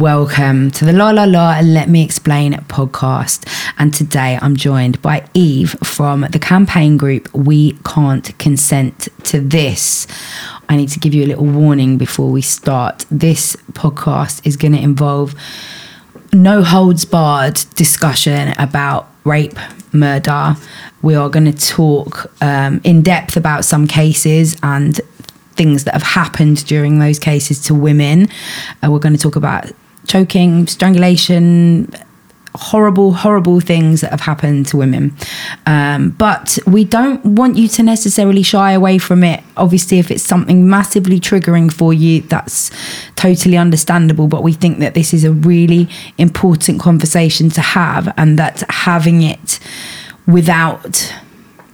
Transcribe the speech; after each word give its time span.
Welcome 0.00 0.70
to 0.70 0.86
the 0.86 0.94
La 0.94 1.10
La 1.10 1.24
La 1.24 1.60
Let 1.60 1.90
Me 1.90 2.02
Explain 2.02 2.54
podcast. 2.54 3.46
And 3.78 3.92
today 3.92 4.38
I'm 4.40 4.56
joined 4.56 5.02
by 5.02 5.28
Eve 5.34 5.76
from 5.84 6.22
the 6.22 6.38
campaign 6.38 6.96
group 6.96 7.28
We 7.34 7.72
Can't 7.84 8.38
Consent 8.38 9.08
to 9.24 9.42
This. 9.42 10.06
I 10.70 10.78
need 10.78 10.88
to 10.88 10.98
give 10.98 11.12
you 11.12 11.24
a 11.24 11.26
little 11.26 11.44
warning 11.44 11.98
before 11.98 12.30
we 12.30 12.40
start. 12.40 13.04
This 13.10 13.56
podcast 13.72 14.46
is 14.46 14.56
going 14.56 14.72
to 14.72 14.80
involve 14.80 15.34
no 16.32 16.62
holds 16.62 17.04
barred 17.04 17.62
discussion 17.74 18.54
about 18.56 19.10
rape, 19.24 19.58
murder. 19.92 20.56
We 21.02 21.14
are 21.14 21.28
going 21.28 21.52
to 21.52 21.68
talk 21.68 22.32
um, 22.40 22.80
in 22.84 23.02
depth 23.02 23.36
about 23.36 23.66
some 23.66 23.86
cases 23.86 24.56
and 24.62 24.98
things 25.56 25.84
that 25.84 25.92
have 25.92 26.02
happened 26.02 26.64
during 26.64 27.00
those 27.00 27.18
cases 27.18 27.60
to 27.64 27.74
women. 27.74 28.28
Uh, 28.82 28.90
we're 28.90 28.98
going 28.98 29.14
to 29.14 29.20
talk 29.20 29.36
about 29.36 29.70
choking, 30.10 30.66
strangulation, 30.66 31.88
horrible, 32.56 33.12
horrible 33.12 33.60
things 33.60 34.00
that 34.00 34.10
have 34.10 34.22
happened 34.22 34.66
to 34.66 34.76
women. 34.76 35.14
Um, 35.66 36.10
but 36.10 36.58
we 36.66 36.84
don't 36.84 37.24
want 37.24 37.56
you 37.56 37.68
to 37.68 37.82
necessarily 37.84 38.42
shy 38.42 38.72
away 38.72 38.98
from 38.98 39.22
it. 39.22 39.40
Obviously, 39.56 40.00
if 40.00 40.10
it's 40.10 40.24
something 40.24 40.68
massively 40.68 41.20
triggering 41.20 41.72
for 41.72 41.94
you, 41.94 42.22
that's 42.22 42.72
totally 43.14 43.56
understandable. 43.56 44.26
But 44.26 44.42
we 44.42 44.52
think 44.52 44.80
that 44.80 44.94
this 44.94 45.14
is 45.14 45.22
a 45.22 45.32
really 45.32 45.88
important 46.18 46.80
conversation 46.80 47.48
to 47.50 47.60
have, 47.60 48.12
and 48.16 48.36
that 48.36 48.64
having 48.68 49.22
it 49.22 49.60
without 50.26 51.14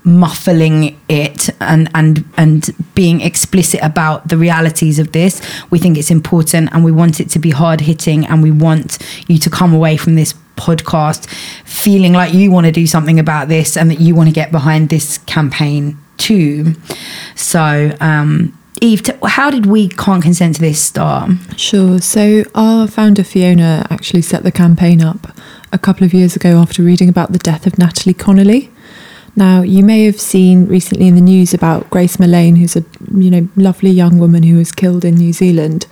muffling 0.07 0.99
it 1.09 1.51
and 1.61 1.91
and 1.95 2.25
and 2.37 2.71
being 2.95 3.21
explicit 3.21 3.81
about 3.83 4.29
the 4.29 4.37
realities 4.37 5.01
of 5.01 5.11
this 5.11 5.43
we 5.71 5.81
think 5.81 5.99
it's 5.99 6.13
important 6.13 6.73
and 6.73 6.85
we 6.85 6.93
want 6.93 7.19
it 7.19 7.29
to 7.29 7.41
be 7.41 7.51
hard 7.51 7.81
hitting 7.81 8.25
and 8.27 8.41
we 8.41 8.53
want 8.53 8.99
you 9.27 9.37
to 9.37 9.51
come 9.51 9.75
away 9.75 9.97
from 9.97 10.15
this 10.15 10.33
podcast 10.55 11.29
feeling 11.65 12.13
like 12.13 12.33
you 12.33 12.53
want 12.53 12.65
to 12.65 12.73
do 12.73 12.87
something 12.87 13.19
about 13.19 13.49
this 13.49 13.77
and 13.77 13.91
that 13.91 14.01
you 14.01 14.15
want 14.15 14.29
to 14.29 14.33
get 14.33 14.53
behind 14.53 14.89
this 14.91 15.19
campaign 15.19 15.99
too 16.19 16.73
so 17.35 17.95
um 18.01 18.57
Eve, 18.83 19.03
how 19.25 19.51
did 19.51 19.65
we 19.65 19.89
can't 19.89 20.23
consent 20.23 20.57
to 20.57 20.61
this 20.61 20.79
start? 20.79 21.31
Sure. 21.57 21.99
So, 21.99 22.45
our 22.55 22.87
founder 22.87 23.25
Fiona 23.25 23.87
actually 23.89 24.21
set 24.21 24.43
the 24.43 24.53
campaign 24.53 25.03
up 25.03 25.35
a 25.73 25.79
couple 25.79 26.05
of 26.05 26.13
years 26.13 26.37
ago 26.37 26.59
after 26.59 26.83
reading 26.83 27.09
about 27.09 27.33
the 27.33 27.39
death 27.39 27.67
of 27.67 27.79
Natalie 27.79 28.13
Connolly. 28.13 28.71
Now, 29.37 29.61
you 29.61 29.85
may 29.85 30.05
have 30.05 30.19
seen 30.19 30.67
recently 30.67 31.07
in 31.07 31.15
the 31.15 31.21
news 31.21 31.53
about 31.53 31.91
Grace 31.91 32.17
Millane, 32.17 32.57
who's 32.57 32.75
a 32.75 32.85
you 33.15 33.31
know 33.31 33.49
lovely 33.55 33.91
young 33.91 34.19
woman 34.19 34.43
who 34.43 34.57
was 34.57 34.73
killed 34.73 35.05
in 35.05 35.15
New 35.15 35.35
Zealand. 35.35 35.87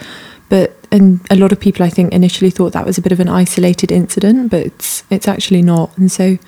But 0.48 0.78
and 0.90 1.20
a 1.30 1.36
lot 1.36 1.52
of 1.52 1.60
people, 1.60 1.84
I 1.84 1.90
think, 1.90 2.12
initially 2.12 2.50
thought 2.50 2.72
that 2.72 2.86
was 2.86 2.96
a 2.96 3.02
bit 3.02 3.12
of 3.12 3.20
an 3.20 3.28
isolated 3.28 3.92
incident, 3.92 4.50
but 4.50 4.60
it's 4.60 5.04
it's 5.10 5.28
actually 5.28 5.60
not. 5.60 5.96
And 5.98 6.10
so, 6.10 6.38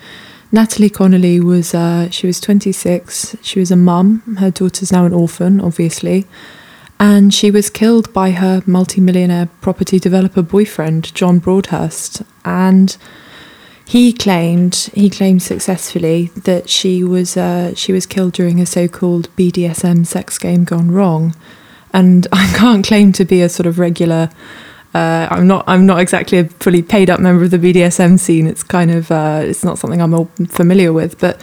Natalie 0.51 0.89
Connolly 0.89 1.39
was 1.39 1.75
uh, 1.75 2.09
she 2.09 2.25
was 2.25 2.39
26. 2.39 3.37
She 3.43 3.59
was 3.59 3.69
a 3.69 3.75
mum. 3.75 4.37
Her 4.39 4.49
daughter's 4.49 4.91
now 4.91 5.05
an 5.05 5.13
orphan, 5.13 5.61
obviously, 5.61 6.25
and 6.99 7.31
she 7.31 7.51
was 7.51 7.69
killed 7.69 8.11
by 8.11 8.31
her 8.31 8.63
multimillionaire 8.65 9.49
property 9.61 9.99
developer 9.99 10.41
boyfriend, 10.41 11.13
John 11.13 11.37
Broadhurst, 11.37 12.23
and 12.43 12.97
he 13.87 14.11
claimed 14.11 14.89
he 14.93 15.09
claimed 15.09 15.41
successfully 15.41 16.27
that 16.35 16.69
she 16.69 17.03
was 17.03 17.37
uh, 17.37 17.73
she 17.75 17.93
was 17.93 18.05
killed 18.05 18.33
during 18.33 18.59
a 18.59 18.65
so-called 18.65 19.29
BDSM 19.37 20.05
sex 20.05 20.37
game 20.37 20.63
gone 20.65 20.91
wrong, 20.91 21.35
and 21.93 22.27
I 22.33 22.51
can't 22.55 22.85
claim 22.85 23.11
to 23.13 23.25
be 23.25 23.41
a 23.41 23.49
sort 23.49 23.65
of 23.65 23.79
regular. 23.79 24.29
Uh, 24.93 25.27
I'm 25.29 25.47
not. 25.47 25.63
I'm 25.67 25.85
not 25.85 25.99
exactly 25.99 26.37
a 26.39 26.45
fully 26.45 26.81
paid 26.81 27.09
up 27.09 27.19
member 27.19 27.43
of 27.45 27.51
the 27.51 27.57
BDSM 27.59 28.19
scene. 28.19 28.47
It's 28.47 28.63
kind 28.63 28.91
of. 28.91 29.11
Uh, 29.11 29.41
it's 29.43 29.63
not 29.63 29.77
something 29.77 30.01
I'm 30.01 30.13
all 30.13 30.29
familiar 30.49 30.91
with. 30.91 31.19
But 31.19 31.39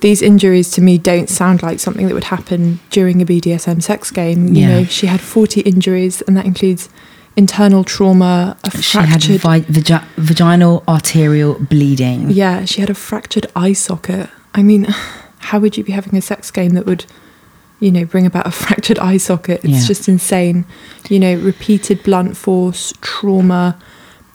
these 0.00 0.22
injuries 0.22 0.70
to 0.72 0.80
me 0.80 0.98
don't 0.98 1.28
sound 1.28 1.62
like 1.62 1.78
something 1.78 2.06
that 2.08 2.14
would 2.14 2.24
happen 2.24 2.80
during 2.90 3.20
a 3.22 3.24
BDSM 3.24 3.82
sex 3.82 4.10
game. 4.10 4.48
You 4.48 4.62
Yeah. 4.62 4.68
know, 4.68 4.84
she 4.84 5.06
had 5.06 5.20
40 5.20 5.60
injuries, 5.62 6.22
and 6.22 6.36
that 6.36 6.44
includes 6.46 6.88
internal 7.36 7.84
trauma, 7.84 8.56
a 8.64 8.70
She 8.82 8.98
had 8.98 9.22
vi- 9.22 9.60
vagi- 9.62 10.04
vaginal 10.16 10.82
arterial 10.86 11.54
bleeding. 11.54 12.30
yeah, 12.30 12.64
she 12.64 12.80
had 12.80 12.90
a 12.90 12.94
fractured 12.94 13.46
eye 13.56 13.72
socket. 13.72 14.28
I 14.54 14.62
mean, 14.62 14.86
how 15.38 15.58
would 15.60 15.76
you 15.76 15.84
be 15.84 15.92
having 15.92 16.16
a 16.16 16.22
sex 16.22 16.50
game 16.50 16.70
that 16.74 16.86
would, 16.86 17.04
you 17.80 17.90
know, 17.90 18.04
bring 18.04 18.26
about 18.26 18.46
a 18.46 18.50
fractured 18.64 18.98
eye 18.98 19.16
socket? 19.18 19.64
It's 19.64 19.80
Yeah. 19.82 19.86
just 19.86 20.08
insane. 20.08 20.64
You 21.08 21.18
know, 21.18 21.34
repeated 21.36 22.02
blunt 22.02 22.36
force 22.36 22.92
trauma, 23.00 23.76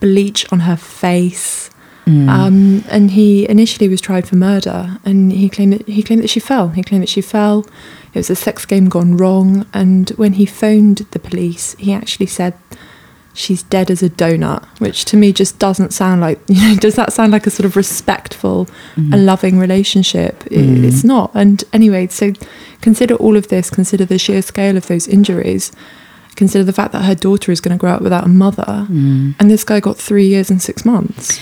bleach 0.00 0.46
on 0.52 0.60
her 0.60 0.76
face. 0.76 1.70
Mm. 2.08 2.28
Um, 2.28 2.84
and 2.88 3.10
he 3.10 3.48
initially 3.48 3.88
was 3.88 4.00
tried 4.00 4.26
for 4.26 4.36
murder, 4.36 4.98
and 5.04 5.30
he 5.30 5.48
claimed 5.48 5.74
that 5.74 5.86
he 5.88 6.02
claimed 6.02 6.22
that 6.22 6.30
she 6.30 6.40
fell. 6.40 6.70
He 6.70 6.82
claimed 6.82 7.02
that 7.02 7.08
she 7.10 7.20
fell. 7.20 7.66
It 8.14 8.18
was 8.18 8.30
a 8.30 8.34
sex 8.36 8.64
game 8.64 8.88
gone 8.88 9.16
wrong. 9.16 9.66
And 9.74 10.08
when 10.10 10.32
he 10.34 10.46
phoned 10.46 10.98
the 11.10 11.18
police, 11.18 11.76
he 11.78 11.92
actually 11.92 12.26
said 12.26 12.54
she's 13.34 13.62
dead 13.62 13.90
as 13.90 14.02
a 14.02 14.08
donut, 14.10 14.64
which 14.80 15.04
to 15.04 15.16
me 15.16 15.32
just 15.32 15.58
doesn't 15.58 15.92
sound 15.92 16.20
like, 16.22 16.40
you 16.48 16.60
know, 16.66 16.76
does 16.76 16.94
that 16.96 17.12
sound 17.12 17.30
like 17.32 17.46
a 17.46 17.50
sort 17.50 17.66
of 17.66 17.76
respectful 17.76 18.66
Mm. 18.96 19.12
and 19.12 19.26
loving 19.26 19.58
relationship? 19.58 20.40
Mm. 20.44 20.84
It's 20.84 21.04
not. 21.04 21.30
And 21.34 21.62
anyway, 21.72 22.06
so 22.08 22.32
consider 22.80 23.14
all 23.16 23.36
of 23.36 23.48
this, 23.48 23.68
consider 23.70 24.04
the 24.06 24.18
sheer 24.18 24.40
scale 24.42 24.76
of 24.76 24.86
those 24.86 25.06
injuries, 25.06 25.70
consider 26.34 26.64
the 26.64 26.72
fact 26.72 26.92
that 26.92 27.02
her 27.04 27.14
daughter 27.14 27.52
is 27.52 27.60
going 27.60 27.76
to 27.76 27.80
grow 27.80 27.92
up 27.92 28.02
without 28.02 28.24
a 28.24 28.28
mother. 28.28 28.86
Mm. 28.90 29.34
And 29.38 29.50
this 29.50 29.62
guy 29.64 29.78
got 29.80 29.96
three 29.98 30.26
years 30.26 30.50
and 30.50 30.60
six 30.62 30.84
months. 30.84 31.38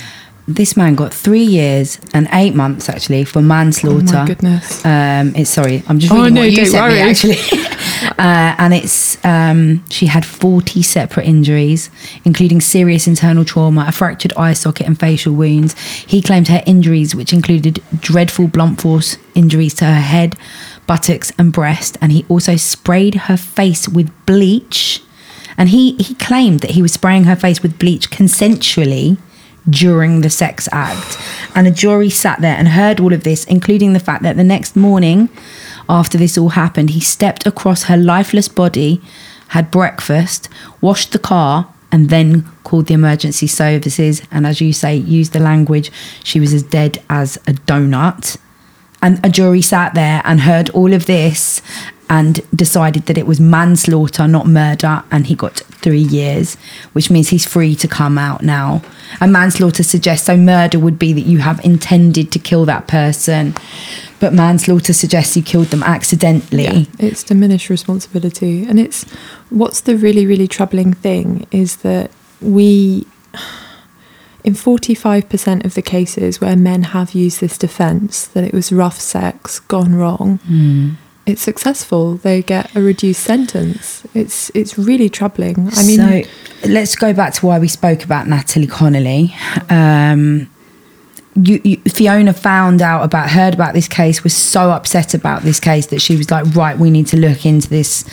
This 0.49 0.77
man 0.77 0.95
got 0.95 1.13
three 1.13 1.43
years 1.43 1.99
and 2.15 2.29
eight 2.33 2.55
months 2.55 2.89
actually 2.89 3.25
for 3.25 3.43
manslaughter. 3.43 4.07
Oh 4.11 4.13
my 4.21 4.27
goodness. 4.27 4.85
Um, 4.85 5.35
it's 5.35 5.51
sorry, 5.51 5.83
I'm 5.89 5.99
just 5.99 6.13
Oh, 6.13 6.19
reading 6.19 6.35
no, 6.35 6.41
what 6.43 6.51
you 6.51 6.57
don't 6.57 6.67
sent 6.67 6.87
me 6.87 6.99
worry. 7.01 7.01
actually. 7.11 7.39
uh, 8.19 8.55
and 8.59 8.73
it's 8.73 9.25
um, 9.25 9.85
she 9.91 10.07
had 10.07 10.25
40 10.25 10.83
separate 10.83 11.27
injuries, 11.27 11.91
including 12.25 12.61
serious 12.61 13.09
internal 13.09 13.45
trauma, 13.45 13.87
a 13.89 13.93
fractured 13.93 14.33
eye 14.37 14.53
socket, 14.53 14.87
and 14.87 14.99
facial 15.01 15.35
wounds. 15.35 15.75
He 16.07 16.23
claimed 16.23 16.47
her 16.47 16.63
injuries, 16.65 17.13
which 17.17 17.33
included 17.33 17.83
dreadful 17.99 18.47
blunt 18.47 18.81
force 18.81 19.17
injuries 19.35 19.75
to 19.75 19.85
her 19.87 20.01
head, 20.01 20.37
buttocks, 20.87 21.33
and 21.39 21.53
breast, 21.53 21.99
and 22.01 22.13
he 22.13 22.25
also 22.29 22.55
sprayed 22.55 23.15
her 23.15 23.37
face 23.37 23.89
with 23.89 24.13
bleach. 24.27 25.03
And 25.59 25.71
he 25.71 25.97
he 25.97 26.15
claimed 26.15 26.61
that 26.61 26.71
he 26.73 26.83
was 26.83 26.93
spraying 26.93 27.25
her 27.25 27.35
face 27.37 27.63
with 27.65 27.79
bleach 27.81 28.11
consensually 28.11 29.17
during 29.69 30.21
the 30.21 30.31
sex 30.31 30.69
act. 30.73 31.19
And 31.55 31.67
a 31.67 31.71
jury 31.71 32.11
sat 32.11 32.41
there 32.41 32.57
and 32.57 32.69
heard 32.69 33.01
all 33.01 33.13
of 33.13 33.25
this, 33.25 33.45
including 33.45 33.93
the 33.93 34.01
fact 34.01 34.23
that 34.23 34.37
the 34.37 34.45
next 34.45 34.77
morning, 34.77 35.29
after 35.89 36.19
this 36.19 36.37
all 36.37 36.51
happened, 36.51 36.91
he 36.91 37.01
stepped 37.01 37.47
across 37.47 37.85
her 37.85 37.97
lifeless 37.97 38.49
body, 38.49 39.01
had 39.49 39.71
breakfast, 39.71 40.49
washed 40.81 41.13
the 41.13 41.19
car, 41.19 41.73
and 41.93 42.11
then 42.11 42.43
called 42.65 42.87
the 42.87 42.95
emergency 42.95 43.47
services. 43.47 44.23
And 44.31 44.47
as 44.47 44.61
you 44.61 44.73
say, 44.73 44.97
used 44.97 45.33
the 45.33 45.41
language, 45.41 45.91
she 46.25 46.41
was 46.41 46.53
as 46.53 46.63
dead 46.63 47.03
as 47.09 47.37
a 47.47 47.53
donut. 47.53 48.37
And 49.03 49.25
a 49.25 49.29
jury 49.29 49.63
sat 49.63 49.95
there 49.95 50.21
and 50.25 50.41
heard 50.41 50.71
all 50.71 50.93
of 50.93 51.07
this 51.07 51.63
and 52.09 52.41
decided 52.55 53.07
that 53.07 53.19
it 53.19 53.27
was 53.27 53.41
manslaughter, 53.41 54.29
not 54.29 54.47
murder, 54.47 55.03
and 55.11 55.27
he 55.27 55.35
got 55.35 55.57
three 55.59 56.03
years, 56.03 56.57
which 56.93 57.11
means 57.11 57.29
he's 57.29 57.47
free 57.47 57.75
to 57.77 57.89
come 57.89 58.17
out 58.19 58.43
now. 58.43 58.83
And 59.21 59.33
manslaughter 59.33 59.83
suggests 59.83 60.27
so 60.27 60.37
murder 60.37 60.79
would 60.79 60.99
be 60.99 61.13
that 61.13 61.23
you 61.23 61.39
have 61.39 61.65
intended 61.65 62.31
to 62.33 62.39
kill 62.39 62.65
that 62.67 62.87
person, 62.87 63.55
but 64.21 64.33
manslaughter 64.33 64.93
suggests 64.93 65.37
you 65.37 65.43
killed 65.43 65.69
them 65.69 65.83
accidentally. 65.83 66.89
It's 66.99 67.23
diminished 67.23 67.69
responsibility. 67.69 68.65
And 68.65 68.79
it's 68.79 69.05
what's 69.51 69.81
the 69.81 69.97
really, 69.97 70.27
really 70.27 70.49
troubling 70.49 70.93
thing 70.93 71.47
is 71.51 71.77
that 71.79 72.11
we, 72.41 73.07
in 74.45 74.55
45% 74.55 75.65
of 75.65 75.75
the 75.75 75.83
cases 75.83 76.41
where 76.41 76.57
men 76.57 76.83
have 76.85 77.13
used 77.13 77.41
this 77.41 77.59
defense, 77.59 78.27
that 78.29 78.45
it 78.45 78.53
was 78.53 78.73
rough 78.73 79.01
sex 79.01 79.59
gone 79.61 79.95
wrong, 79.95 80.39
Hmm. 80.47 80.91
It's 81.27 81.43
successful. 81.43 82.15
They 82.15 82.43
get 82.43 82.75
a 82.77 82.81
reduced 82.81 83.23
sentence. 83.23 84.07
It's 84.15 84.51
it's 84.55 84.79
really 84.79 85.09
troubling. 85.09 85.69
I 85.73 85.85
mean, 85.85 86.25
so 86.25 86.69
let's 86.69 86.95
go 86.95 87.13
back 87.13 87.35
to 87.35 87.47
why 87.47 87.59
we 87.59 87.69
spoke 87.69 88.05
about 88.05 88.29
Natalie 88.29 88.67
Connolly. 88.67 89.35
Um, 89.69 90.49
you, 91.35 91.61
you, 91.65 91.77
Fiona 91.83 92.33
found 92.33 92.81
out 92.81 93.03
about, 93.03 93.31
heard 93.31 93.53
about 93.53 93.75
this 93.75 93.89
case, 93.89 94.25
was 94.25 94.35
so 94.35 94.71
upset 94.71 95.13
about 95.13 95.43
this 95.43 95.61
case 95.61 95.87
that 95.87 96.01
she 96.01 96.17
was 96.17 96.31
like, 96.31 96.47
right, 96.55 96.79
we 96.79 96.91
need 96.91 97.07
to 97.09 97.19
look 97.19 97.45
into 97.45 97.69
this. 97.69 98.05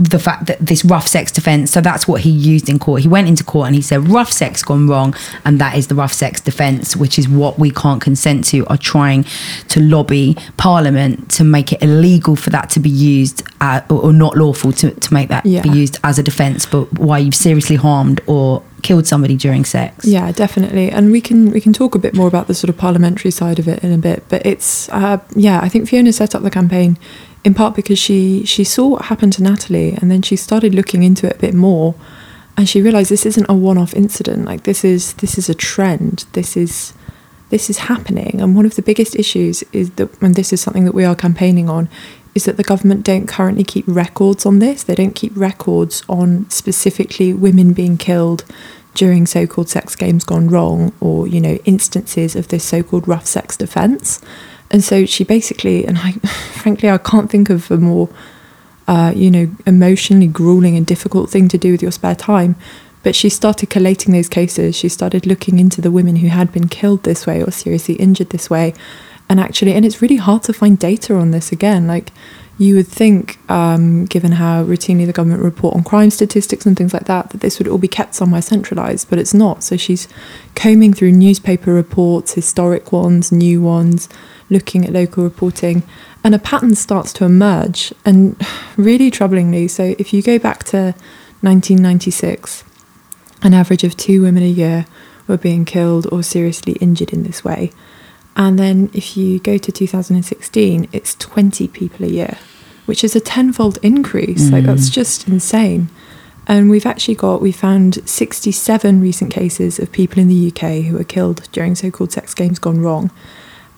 The 0.00 0.18
fact 0.18 0.46
that 0.46 0.58
this 0.58 0.84
rough 0.84 1.06
sex 1.06 1.30
defense, 1.30 1.70
so 1.70 1.80
that's 1.80 2.08
what 2.08 2.22
he 2.22 2.30
used 2.30 2.68
in 2.68 2.80
court. 2.80 3.02
He 3.02 3.08
went 3.08 3.28
into 3.28 3.44
court 3.44 3.66
and 3.68 3.76
he 3.76 3.80
said, 3.80 4.08
rough 4.08 4.32
sex 4.32 4.60
gone 4.62 4.88
wrong, 4.88 5.14
and 5.44 5.60
that 5.60 5.76
is 5.76 5.86
the 5.86 5.94
rough 5.94 6.12
sex 6.12 6.40
defense, 6.40 6.96
which 6.96 7.16
is 7.16 7.28
what 7.28 7.60
we 7.60 7.70
can't 7.70 8.02
consent 8.02 8.44
to, 8.46 8.66
are 8.66 8.76
trying 8.76 9.24
to 9.68 9.80
lobby 9.80 10.36
Parliament 10.56 11.30
to 11.32 11.44
make 11.44 11.72
it 11.72 11.80
illegal 11.80 12.34
for 12.34 12.50
that 12.50 12.70
to 12.70 12.80
be 12.80 12.90
used, 12.90 13.44
uh, 13.60 13.82
or, 13.88 14.06
or 14.06 14.12
not 14.12 14.36
lawful 14.36 14.72
to, 14.72 14.90
to 14.90 15.14
make 15.14 15.28
that 15.28 15.46
Yeah. 15.46 15.62
be 15.62 15.70
used 15.70 15.98
as 16.02 16.18
a 16.18 16.24
defense, 16.24 16.66
but 16.66 16.98
why 16.98 17.18
you've 17.18 17.36
seriously 17.36 17.76
harmed 17.76 18.20
or 18.26 18.62
killed 18.82 19.06
somebody 19.06 19.36
during 19.36 19.64
sex. 19.64 20.04
Yeah, 20.04 20.32
definitely, 20.32 20.90
and 20.90 21.12
we 21.12 21.20
can 21.20 21.50
we 21.52 21.60
can 21.60 21.72
talk 21.72 21.94
a 21.94 21.98
bit 22.00 22.14
more 22.14 22.26
about 22.26 22.48
the 22.48 22.54
sort 22.54 22.68
of 22.68 22.76
parliamentary 22.76 23.30
side 23.30 23.58
of 23.60 23.68
it 23.68 23.82
in 23.84 23.92
a 23.92 23.98
bit. 23.98 24.24
But 24.28 24.44
it's 24.44 24.88
uh, 24.90 25.18
yeah, 25.36 25.60
I 25.62 25.68
think 25.68 25.88
Fiona 25.88 26.12
set 26.12 26.34
up 26.34 26.42
the 26.42 26.50
campaign 26.50 26.98
in 27.44 27.54
part 27.54 27.76
because 27.76 27.98
she 27.98 28.44
she 28.44 28.64
saw 28.64 28.88
what 28.88 29.02
happened 29.06 29.34
to 29.34 29.42
Natalie, 29.42 29.92
and 29.92 30.10
then 30.10 30.22
she 30.22 30.36
started 30.36 30.74
looking 30.74 31.02
into 31.02 31.26
it 31.26 31.36
a 31.36 31.38
bit 31.38 31.54
more, 31.54 31.94
and 32.56 32.68
she 32.68 32.82
realized 32.82 33.10
this 33.10 33.26
isn't 33.26 33.46
a 33.48 33.54
one-off 33.54 33.94
incident. 33.94 34.46
Like 34.46 34.62
this 34.64 34.84
is 34.84 35.14
this 35.14 35.38
is 35.38 35.48
a 35.48 35.54
trend. 35.54 36.24
This 36.32 36.56
is 36.56 36.94
this 37.50 37.68
is 37.68 37.78
happening, 37.78 38.40
and 38.40 38.56
one 38.56 38.66
of 38.66 38.76
the 38.76 38.82
biggest 38.82 39.14
issues 39.14 39.62
is 39.72 39.90
that, 39.92 40.10
and 40.22 40.34
this 40.34 40.52
is 40.52 40.60
something 40.60 40.86
that 40.86 40.94
we 40.94 41.04
are 41.04 41.14
campaigning 41.14 41.68
on, 41.68 41.88
is 42.34 42.46
that 42.46 42.56
the 42.56 42.64
government 42.64 43.04
don't 43.04 43.28
currently 43.28 43.64
keep 43.64 43.84
records 43.86 44.46
on 44.46 44.58
this. 44.58 44.82
They 44.82 44.94
don't 44.94 45.14
keep 45.14 45.32
records 45.36 46.02
on 46.08 46.48
specifically 46.48 47.34
women 47.34 47.74
being 47.74 47.98
killed 47.98 48.44
during 48.94 49.26
so-called 49.26 49.68
sex 49.68 49.94
games 49.96 50.24
gone 50.24 50.48
wrong 50.48 50.92
or 51.00 51.26
you 51.26 51.40
know 51.40 51.58
instances 51.64 52.34
of 52.36 52.48
this 52.48 52.64
so-called 52.64 53.06
rough 53.06 53.26
sex 53.26 53.56
defense 53.56 54.20
and 54.74 54.84
so 54.84 55.06
she 55.06 55.24
basically 55.24 55.86
and 55.86 55.96
i 55.98 56.12
frankly 56.62 56.90
i 56.90 56.98
can't 56.98 57.30
think 57.30 57.48
of 57.48 57.70
a 57.70 57.78
more 57.78 58.10
uh, 58.86 59.12
you 59.14 59.30
know 59.30 59.50
emotionally 59.66 60.26
grueling 60.26 60.76
and 60.76 60.86
difficult 60.86 61.30
thing 61.30 61.48
to 61.48 61.58
do 61.58 61.72
with 61.72 61.82
your 61.82 61.92
spare 61.92 62.14
time. 62.14 62.56
But 63.02 63.14
she 63.14 63.28
started 63.28 63.68
collating 63.68 64.14
those 64.14 64.30
cases. 64.30 64.74
She 64.74 64.88
started 64.88 65.26
looking 65.26 65.58
into 65.58 65.82
the 65.82 65.90
women 65.90 66.16
who 66.16 66.28
had 66.28 66.52
been 66.52 66.68
killed 66.68 67.02
this 67.02 67.26
way 67.26 67.42
or 67.42 67.50
seriously 67.50 67.94
injured 67.96 68.30
this 68.30 68.48
way. 68.48 68.72
And 69.28 69.40
actually 69.40 69.72
and 69.74 69.84
it's 69.84 70.02
really 70.02 70.16
hard 70.16 70.42
to 70.44 70.52
find 70.52 70.78
data 70.78 71.14
on 71.14 71.30
this 71.30 71.52
again. 71.52 71.86
Like 71.86 72.12
you 72.56 72.76
would 72.76 72.86
think 72.86 73.38
um, 73.50 74.04
given 74.04 74.32
how 74.32 74.64
routinely 74.64 75.06
the 75.06 75.12
government 75.12 75.42
report 75.42 75.74
on 75.74 75.82
crime 75.82 76.10
statistics 76.10 76.64
and 76.64 76.76
things 76.76 76.94
like 76.94 77.06
that 77.06 77.30
that 77.30 77.40
this 77.40 77.58
would 77.58 77.66
all 77.66 77.78
be 77.78 77.88
kept 77.88 78.14
somewhere 78.14 78.42
centralized 78.42 79.10
but 79.10 79.18
it's 79.18 79.34
not. 79.34 79.62
So 79.62 79.76
she's 79.76 80.08
combing 80.54 80.92
through 80.92 81.12
newspaper 81.12 81.72
reports 81.72 82.34
historic 82.34 82.92
ones 82.92 83.32
new 83.32 83.60
ones 83.60 84.08
looking 84.50 84.84
at 84.84 84.92
local 84.92 85.24
reporting 85.24 85.82
and 86.22 86.34
a 86.34 86.38
pattern 86.38 86.74
starts 86.74 87.12
to 87.12 87.24
emerge 87.24 87.92
and 88.04 88.40
really 88.76 89.10
troublingly 89.10 89.68
so 89.68 89.94
if 89.98 90.12
you 90.12 90.22
go 90.22 90.38
back 90.38 90.64
to 90.64 90.94
1996 91.40 92.64
an 93.42 93.54
average 93.54 93.84
of 93.84 93.96
two 93.96 94.22
women 94.22 94.42
a 94.42 94.46
year 94.46 94.86
were 95.26 95.36
being 95.36 95.64
killed 95.64 96.06
or 96.12 96.22
seriously 96.22 96.74
injured 96.74 97.12
in 97.12 97.22
this 97.22 97.44
way 97.44 97.70
and 98.36 98.58
then 98.58 98.90
if 98.92 99.16
you 99.16 99.38
go 99.38 99.58
to 99.58 99.70
2016, 99.70 100.88
it's 100.92 101.14
20 101.16 101.68
people 101.68 102.04
a 102.04 102.08
year, 102.08 102.38
which 102.86 103.04
is 103.04 103.14
a 103.14 103.20
tenfold 103.20 103.78
increase. 103.82 104.48
Mm. 104.48 104.52
Like 104.52 104.64
that's 104.64 104.90
just 104.90 105.28
insane. 105.28 105.88
And 106.46 106.68
we've 106.68 106.84
actually 106.84 107.14
got, 107.14 107.40
we 107.40 107.52
found 107.52 108.06
67 108.08 109.00
recent 109.00 109.32
cases 109.32 109.78
of 109.78 109.92
people 109.92 110.18
in 110.18 110.28
the 110.28 110.48
UK 110.48 110.84
who 110.84 110.96
were 110.96 111.04
killed 111.04 111.48
during 111.52 111.74
so 111.74 111.90
called 111.90 112.12
sex 112.12 112.34
games 112.34 112.58
gone 112.58 112.80
wrong. 112.80 113.10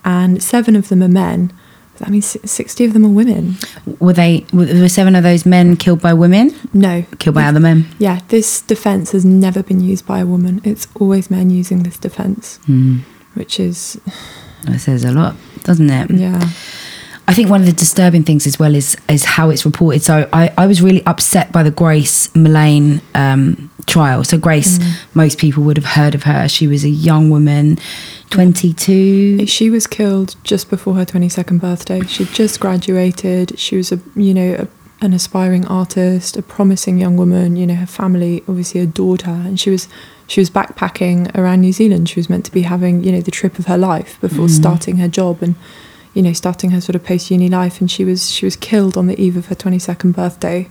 And 0.06 0.42
seven 0.42 0.76
of 0.76 0.88
them 0.88 1.02
are 1.02 1.08
men. 1.08 1.52
I 2.00 2.10
mean, 2.10 2.22
60 2.22 2.84
of 2.84 2.92
them 2.92 3.04
are 3.04 3.10
women. 3.10 3.56
Were 3.98 4.12
they, 4.12 4.46
were 4.52 4.88
seven 4.88 5.16
of 5.16 5.22
those 5.22 5.44
men 5.44 5.76
killed 5.76 6.00
by 6.00 6.12
women? 6.14 6.54
No. 6.72 7.04
Killed 7.18 7.34
by 7.34 7.44
other 7.44 7.60
men? 7.60 7.86
Yeah, 7.98 8.20
this 8.28 8.60
defense 8.60 9.12
has 9.12 9.24
never 9.24 9.62
been 9.62 9.80
used 9.80 10.06
by 10.06 10.20
a 10.20 10.26
woman. 10.26 10.60
It's 10.62 10.86
always 11.00 11.30
men 11.30 11.50
using 11.50 11.82
this 11.82 11.98
defense, 11.98 12.60
mm. 12.66 13.00
which 13.34 13.58
is 13.58 13.98
that 14.64 14.78
says 14.80 15.04
a 15.04 15.12
lot, 15.12 15.36
doesn't 15.62 15.88
it? 15.88 16.10
Yeah. 16.10 16.50
I 17.28 17.34
think 17.34 17.50
one 17.50 17.60
of 17.60 17.66
the 17.66 17.72
disturbing 17.72 18.22
things 18.22 18.46
as 18.46 18.58
well 18.58 18.74
is 18.74 18.96
is 19.08 19.24
how 19.24 19.50
it's 19.50 19.64
reported. 19.64 20.02
So 20.02 20.28
I, 20.32 20.52
I 20.56 20.66
was 20.66 20.80
really 20.80 21.04
upset 21.06 21.50
by 21.50 21.62
the 21.64 21.72
Grace 21.72 22.28
Millane 22.28 23.00
um, 23.14 23.70
trial. 23.86 24.22
So 24.22 24.38
Grace, 24.38 24.78
mm. 24.78 25.14
most 25.14 25.38
people 25.38 25.64
would 25.64 25.76
have 25.76 25.86
heard 25.86 26.14
of 26.14 26.22
her. 26.22 26.48
She 26.48 26.68
was 26.68 26.84
a 26.84 26.88
young 26.88 27.30
woman, 27.30 27.78
22. 28.30 29.46
She 29.46 29.70
was 29.70 29.88
killed 29.88 30.36
just 30.44 30.70
before 30.70 30.94
her 30.94 31.04
22nd 31.04 31.60
birthday. 31.60 32.00
She'd 32.02 32.28
just 32.28 32.60
graduated. 32.60 33.58
She 33.58 33.76
was 33.76 33.90
a 33.90 34.00
you 34.14 34.32
know 34.32 34.54
a, 34.54 35.04
an 35.04 35.12
aspiring 35.12 35.66
artist, 35.66 36.36
a 36.36 36.42
promising 36.42 36.96
young 36.96 37.16
woman. 37.16 37.56
You 37.56 37.66
know 37.66 37.74
her 37.74 37.86
family 37.86 38.44
obviously 38.46 38.80
adored 38.80 39.22
her, 39.22 39.32
and 39.32 39.58
she 39.58 39.70
was 39.70 39.88
she 40.28 40.40
was 40.40 40.48
backpacking 40.48 41.36
around 41.36 41.60
New 41.60 41.72
Zealand. 41.72 42.08
She 42.08 42.20
was 42.20 42.30
meant 42.30 42.44
to 42.44 42.52
be 42.52 42.62
having, 42.62 43.02
you 43.02 43.10
know, 43.10 43.20
the 43.20 43.30
trip 43.32 43.58
of 43.58 43.66
her 43.66 43.78
life 43.78 44.20
before 44.20 44.46
mm. 44.46 44.50
starting 44.50 44.98
her 44.98 45.08
job 45.08 45.42
and, 45.42 45.56
you 46.16 46.22
know, 46.22 46.32
starting 46.32 46.70
her 46.70 46.80
sort 46.80 46.96
of 46.96 47.04
post 47.04 47.30
uni 47.30 47.50
life. 47.50 47.78
And 47.78 47.90
she 47.90 48.02
was 48.02 48.30
she 48.30 48.46
was 48.46 48.56
killed 48.56 48.96
on 48.96 49.06
the 49.06 49.20
eve 49.20 49.36
of 49.36 49.46
her 49.46 49.54
twenty 49.54 49.78
second 49.78 50.12
birthday 50.12 50.66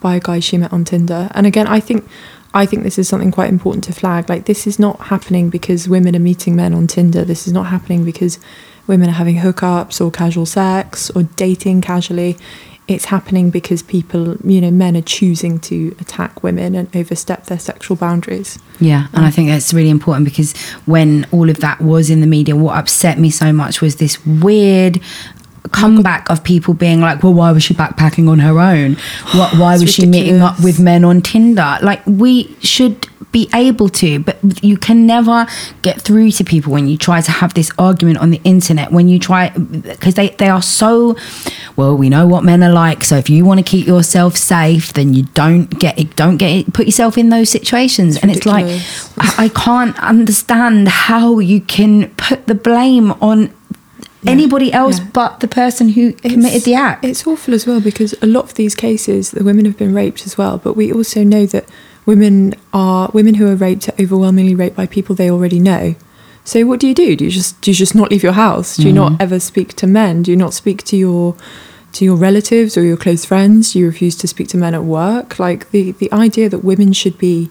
by 0.00 0.14
a 0.14 0.20
guy 0.20 0.38
she 0.38 0.56
met 0.56 0.72
on 0.72 0.84
Tinder. 0.84 1.28
And 1.34 1.46
again, 1.46 1.66
I 1.66 1.80
think 1.80 2.08
I 2.54 2.64
think 2.64 2.84
this 2.84 2.96
is 2.96 3.08
something 3.08 3.32
quite 3.32 3.50
important 3.50 3.82
to 3.84 3.92
flag. 3.92 4.28
Like 4.28 4.44
this 4.44 4.68
is 4.68 4.78
not 4.78 5.00
happening 5.00 5.50
because 5.50 5.88
women 5.88 6.14
are 6.14 6.20
meeting 6.20 6.54
men 6.54 6.72
on 6.72 6.86
Tinder. 6.86 7.24
This 7.24 7.48
is 7.48 7.52
not 7.52 7.66
happening 7.66 8.04
because 8.04 8.38
women 8.86 9.08
are 9.08 9.14
having 9.14 9.38
hookups 9.38 10.00
or 10.00 10.12
casual 10.12 10.46
sex 10.46 11.10
or 11.10 11.24
dating 11.24 11.80
casually 11.80 12.38
it's 12.86 13.06
happening 13.06 13.50
because 13.50 13.82
people, 13.82 14.36
you 14.44 14.60
know, 14.60 14.70
men 14.70 14.96
are 14.96 15.02
choosing 15.02 15.58
to 15.58 15.96
attack 16.00 16.42
women 16.42 16.74
and 16.74 16.94
overstep 16.94 17.46
their 17.46 17.58
sexual 17.58 17.96
boundaries. 17.96 18.58
Yeah, 18.78 19.06
and 19.14 19.24
I 19.24 19.28
um, 19.28 19.32
think 19.32 19.48
that's 19.48 19.72
really 19.72 19.88
important 19.88 20.26
because 20.26 20.54
when 20.84 21.26
all 21.32 21.48
of 21.48 21.60
that 21.60 21.80
was 21.80 22.10
in 22.10 22.20
the 22.20 22.26
media, 22.26 22.56
what 22.56 22.76
upset 22.76 23.18
me 23.18 23.30
so 23.30 23.52
much 23.52 23.80
was 23.80 23.96
this 23.96 24.24
weird 24.26 25.00
comeback 25.72 26.28
of 26.28 26.44
people 26.44 26.74
being 26.74 27.00
like, 27.00 27.22
well, 27.22 27.32
why 27.32 27.52
was 27.52 27.62
she 27.62 27.72
backpacking 27.72 28.28
on 28.28 28.38
her 28.38 28.60
own? 28.60 28.94
What, 29.32 29.54
why 29.54 29.72
was 29.72 29.82
ridiculous. 29.82 29.94
she 29.94 30.06
meeting 30.06 30.42
up 30.42 30.62
with 30.62 30.78
men 30.78 31.04
on 31.04 31.22
Tinder? 31.22 31.78
Like, 31.82 32.04
we 32.06 32.54
should 32.60 33.08
be 33.34 33.50
able 33.52 33.88
to, 33.88 34.20
but 34.20 34.38
you 34.62 34.76
can 34.76 35.06
never 35.06 35.44
get 35.82 36.00
through 36.00 36.30
to 36.30 36.44
people 36.44 36.72
when 36.72 36.86
you 36.86 36.96
try 36.96 37.20
to 37.20 37.32
have 37.32 37.52
this 37.54 37.68
argument 37.78 38.18
on 38.18 38.30
the 38.30 38.40
internet. 38.44 38.92
When 38.92 39.08
you 39.08 39.18
try, 39.18 39.48
because 39.48 40.14
they, 40.14 40.28
they 40.28 40.48
are 40.48 40.62
so, 40.62 41.16
well, 41.74 41.96
we 41.96 42.08
know 42.08 42.28
what 42.28 42.44
men 42.44 42.62
are 42.62 42.72
like. 42.72 43.02
So 43.02 43.16
if 43.16 43.28
you 43.28 43.44
want 43.44 43.58
to 43.58 43.64
keep 43.64 43.88
yourself 43.88 44.36
safe, 44.36 44.92
then 44.92 45.14
you 45.14 45.24
don't 45.34 45.68
get 45.80 45.98
it, 45.98 46.14
don't 46.14 46.36
get 46.36 46.52
it, 46.52 46.72
put 46.72 46.86
yourself 46.86 47.18
in 47.18 47.30
those 47.30 47.50
situations. 47.50 48.14
It's 48.14 48.22
and 48.22 48.30
ridiculous. 48.32 48.76
it's 48.76 49.16
like, 49.18 49.38
I 49.38 49.48
can't 49.48 49.98
understand 50.00 50.86
how 50.86 51.40
you 51.40 51.60
can 51.60 52.10
put 52.14 52.46
the 52.46 52.54
blame 52.54 53.10
on 53.20 53.52
yeah. 54.22 54.30
anybody 54.30 54.72
else 54.72 55.00
yeah. 55.00 55.08
but 55.12 55.40
the 55.40 55.48
person 55.48 55.88
who 55.88 56.10
it's, 56.22 56.34
committed 56.34 56.62
the 56.62 56.74
act. 56.76 57.04
It's 57.04 57.26
awful 57.26 57.52
as 57.52 57.66
well 57.66 57.80
because 57.80 58.14
a 58.22 58.26
lot 58.26 58.44
of 58.44 58.54
these 58.54 58.76
cases, 58.76 59.32
the 59.32 59.42
women 59.42 59.64
have 59.64 59.76
been 59.76 59.92
raped 59.92 60.24
as 60.24 60.38
well. 60.38 60.58
But 60.58 60.74
we 60.74 60.92
also 60.92 61.24
know 61.24 61.46
that 61.46 61.68
women 62.06 62.54
are 62.72 63.10
women 63.12 63.34
who 63.34 63.48
are 63.48 63.56
raped 63.56 63.88
are 63.88 63.94
overwhelmingly 64.00 64.54
raped 64.54 64.76
by 64.76 64.86
people 64.86 65.14
they 65.14 65.30
already 65.30 65.58
know. 65.58 65.94
So 66.44 66.66
what 66.66 66.78
do 66.78 66.86
you 66.86 66.94
do? 66.94 67.16
Do 67.16 67.24
you 67.24 67.30
just 67.30 67.60
do 67.60 67.70
you 67.70 67.74
just 67.74 67.94
not 67.94 68.10
leave 68.10 68.22
your 68.22 68.32
house? 68.32 68.76
Do 68.76 68.84
you 68.84 68.92
mm 68.92 68.96
not 68.96 69.20
ever 69.20 69.40
speak 69.40 69.74
to 69.74 69.86
men? 69.86 70.22
Do 70.22 70.30
you 70.30 70.36
not 70.36 70.54
speak 70.54 70.84
to 70.84 70.96
your 70.96 71.36
to 71.92 72.04
your 72.04 72.16
relatives 72.16 72.76
or 72.76 72.82
your 72.82 72.96
close 72.96 73.24
friends? 73.24 73.72
Do 73.72 73.78
you 73.78 73.86
refuse 73.86 74.16
to 74.16 74.28
speak 74.28 74.48
to 74.48 74.56
men 74.58 74.74
at 74.74 74.84
work? 74.84 75.38
Like 75.38 75.70
the 75.70 75.92
the 75.92 76.12
idea 76.12 76.48
that 76.48 76.58
women 76.58 76.92
should 76.92 77.16
be 77.18 77.50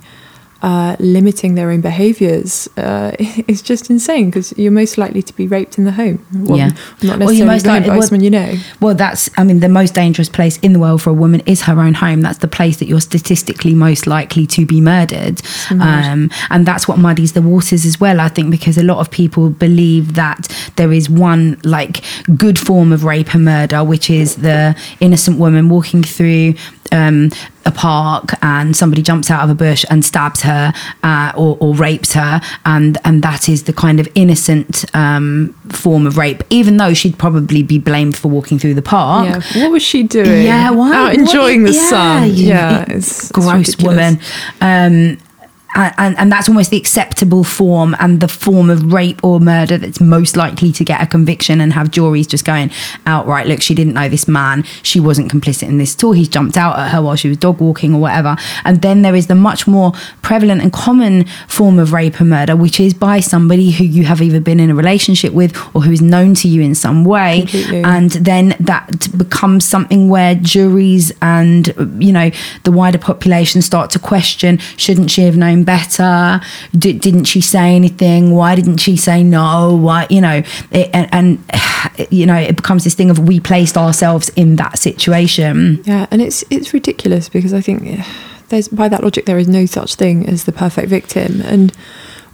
uh, 0.63 0.96
limiting 1.00 1.55
their 1.55 1.70
own 1.70 1.82
behaviors 1.82 2.70
uh, 2.77 3.12
is 3.20 3.62
just 3.62 3.89
insane 3.89 4.29
because 4.29 4.58
you're 4.58 4.72
most 4.72 4.98
likely 4.98 5.22
to 5.22 5.34
be 5.34 5.46
raped 5.46 5.77
in 5.77 5.84
the 5.84 5.91
home. 5.91 6.25
Well, 6.34 6.58
yeah, 6.58 6.67
not 7.03 7.20
necessarily 7.20 7.25
well, 7.25 7.34
you're 7.34 7.48
most 7.48 7.65
likely, 7.65 7.89
by 7.89 7.98
well, 7.98 8.08
someone 8.08 8.24
you 8.24 8.29
know. 8.29 8.55
Well, 8.79 8.96
that's 8.96 9.29
I 9.38 9.43
mean 9.43 9.60
the 9.60 9.67
most 9.67 9.93
dangerous 9.93 10.29
place 10.29 10.58
in 10.60 10.72
the 10.72 10.79
world 10.79 11.01
for 11.01 11.10
a 11.10 11.13
woman 11.13 11.41
is 11.41 11.62
her 11.63 11.79
own 11.79 11.93
home. 11.93 12.22
That's 12.22 12.39
the 12.39 12.48
place 12.48 12.77
that 12.77 12.88
you're 12.88 13.01
statistically 13.01 13.74
most 13.74 14.08
likely 14.08 14.48
to 14.48 14.65
be 14.65 14.79
murdered, 14.79 15.41
um, 15.70 16.32
and 16.50 16.65
that's 16.65 16.88
what 16.88 16.98
muddies 16.98 17.34
the 17.34 17.41
waters 17.41 17.86
as 17.86 18.00
well. 18.00 18.22
I 18.22 18.29
think 18.29 18.50
because 18.50 18.77
a 18.77 18.84
lot 18.84 19.00
of 19.00 19.12
people 19.12 19.50
believe 19.50 20.13
that 20.13 20.48
there 20.77 20.93
is 20.93 21.10
one 21.10 21.60
like 21.65 22.03
good 22.38 22.58
form 22.58 22.93
of 22.93 23.03
rape 23.03 23.36
and 23.36 23.43
murder, 23.43 23.84
which 23.84 24.10
is 24.10 24.38
the 24.38 24.79
innocent 25.01 25.39
woman 25.39 25.67
walking 25.67 26.03
through 26.03 26.53
um, 26.94 27.32
a 27.66 27.72
park 27.72 28.32
and 28.42 28.76
somebody 28.76 29.02
jumps 29.02 29.32
out 29.32 29.44
of 29.44 29.50
a 29.50 29.56
bush 29.56 29.84
and 29.90 30.06
stabs 30.06 30.42
her 30.42 30.74
uh, 31.02 31.32
or, 31.36 31.58
or, 31.60 31.74
rapes 31.74 32.14
her, 32.14 32.40
and 32.66 32.98
and 33.04 33.24
that 33.24 33.50
is 33.50 33.64
the 33.64 33.74
kind 33.74 34.00
of 34.00 34.08
innocent 34.16 34.86
um, 34.96 35.54
form 35.70 36.06
of 36.06 36.18
rape, 36.18 36.44
even 36.50 36.78
though 36.78 36.94
she'd 36.94 37.18
probably 37.18 37.64
be 37.64 37.80
blamed 37.80 38.16
for 38.16 38.28
walking 38.28 38.60
through 38.60 38.76
the 38.76 38.82
park. 38.82 39.28
Yeah, 39.28 39.64
what 39.64 39.72
was 39.72 39.84
she 39.84 40.04
doing? 40.04 40.46
Yeah, 40.46 40.70
why? 40.72 40.94
Out 40.94 41.16
enjoying 41.16 41.64
what, 41.64 41.72
the 41.72 41.78
yeah, 41.78 41.90
sun. 41.90 42.30
Yeah, 42.34 42.86
it's, 42.88 43.32
gross 43.32 43.70
it's 43.70 43.84
woman. 43.84 44.20
Um, 44.62 45.18
and, 45.75 46.18
and 46.18 46.32
that's 46.32 46.48
almost 46.48 46.70
the 46.70 46.77
acceptable 46.77 47.44
form 47.44 47.96
and 48.00 48.20
the 48.20 48.27
form 48.27 48.70
of 48.70 48.94
rape 48.94 49.24
or 49.24 49.39
murder 49.39 49.77
that's 49.77 50.00
most 50.00 50.36
likely 50.36 50.72
to 50.72 50.84
get 50.84 51.01
a 51.01 51.08
conviction 51.08 51.60
and 51.62 51.74
have 51.74 51.92
juries 51.92 52.27
just 52.27 52.46
going 52.46 52.72
outright 53.06 53.48
look 53.48 53.62
she 53.62 53.74
didn't 53.74 53.94
know 53.94 54.10
this 54.10 54.27
man. 54.27 54.63
She 54.84 55.00
wasn't 55.00 55.32
complicit 55.32 55.68
in 55.68 55.77
this 55.77 55.96
at 55.96 56.03
all. 56.03 56.13
He's 56.13 56.30
jumped 56.30 56.58
out 56.58 56.77
at 56.77 56.92
her 56.92 57.01
while 57.01 57.15
she 57.15 57.27
was 57.30 57.38
dog 57.38 57.60
walking 57.60 57.96
or 57.96 58.01
whatever. 58.01 58.36
And 58.63 58.82
then 58.82 59.01
there 59.01 59.15
is 59.15 59.27
the 59.27 59.36
much 59.36 59.68
more 59.68 59.94
prevalent 60.22 60.62
and 60.62 60.72
common 60.72 61.25
form 61.48 61.80
of 61.80 61.94
rape 61.94 62.20
and 62.20 62.30
murder 62.30 62.56
which 62.56 62.80
is 62.80 62.94
by 62.94 63.20
somebody 63.20 63.72
who 63.72 63.84
you 63.84 64.06
have 64.06 64.22
either 64.22 64.39
been 64.39 64.60
in 64.60 64.70
a 64.70 64.75
relationship 64.75 65.34
with 65.34 65.56
or 65.75 65.82
who 65.82 65.92
is 65.92 66.01
known 66.01 66.34
to 66.36 66.48
you 66.48 66.62
in 66.62 66.75
some 66.75 67.03
way. 67.03 67.42
Completely. 67.42 67.84
and 67.84 68.12
then 68.12 68.56
that 68.60 69.08
becomes 69.18 69.65
something 69.65 70.10
where 70.10 70.36
juries 70.36 71.12
and 71.22 71.74
you 72.00 72.12
know 72.12 72.32
the 72.63 72.72
wider 72.72 72.98
population 72.98 73.62
start 73.62 73.89
to 73.92 74.00
question 74.00 74.58
shouldn't 74.77 75.10
she 75.10 75.22
have 75.22 75.38
known 75.38 75.62
better? 75.63 76.41
D- 76.77 76.93
didn't 76.93 77.25
she 77.25 77.41
say 77.41 77.75
anything? 77.75 78.32
Why 78.32 78.55
didn't 78.55 78.77
she 78.77 78.98
say 78.98 79.24
no? 79.24 79.75
Why, 79.75 80.08
you 80.10 80.22
know, 80.22 80.43
it, 80.72 80.89
and, 80.93 81.10
and, 81.12 81.43
you 82.12 82.25
know, 82.25 82.36
it 82.36 82.55
becomes 82.55 82.84
this 82.84 82.96
thing 82.96 83.10
of 83.10 83.20
we 83.20 83.39
placed 83.39 83.77
ourselves 83.77 84.29
in 84.36 84.55
that 84.58 84.79
situation. 84.79 85.82
Yeah, 85.86 86.08
and 86.12 86.22
it's 86.22 86.43
it's 86.50 86.74
ridiculous 86.74 87.29
because 87.29 87.53
I 87.53 87.62
think 87.62 87.86
eh, 87.86 88.03
there's 88.50 88.67
by 88.67 88.88
that 88.89 89.03
logic 89.03 89.25
there 89.25 89.39
is 89.39 89.48
no 89.48 89.65
such 89.65 89.96
thing 89.96 90.27
as 90.27 90.46
the 90.46 90.51
perfect 90.51 90.89
victim. 90.89 91.41
And 91.41 91.75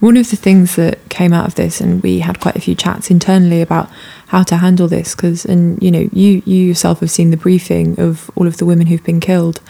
one 0.00 0.16
of 0.16 0.30
the 0.30 0.36
things 0.36 0.76
that 0.76 1.06
came 1.10 1.32
out 1.32 1.46
of 1.46 1.54
this, 1.54 1.80
and 1.80 2.02
we 2.02 2.20
had 2.20 2.40
quite 2.40 2.56
a 2.56 2.60
few 2.60 2.74
chats 2.74 3.10
internally 3.10 3.60
about 3.60 3.90
how 4.28 4.42
to 4.44 4.56
handle 4.56 4.88
this, 4.88 5.14
because 5.14 5.44
and 5.44 5.80
you 5.82 5.90
know 5.90 6.08
you 6.12 6.42
you 6.44 6.64
yourself 6.64 7.00
have 7.00 7.10
seen 7.10 7.30
the 7.30 7.36
briefing 7.36 7.98
of 8.00 8.30
all 8.34 8.46
of 8.46 8.56
the 8.56 8.64
women 8.64 8.86
who've 8.86 9.04
been 9.04 9.20
killed, 9.20 9.60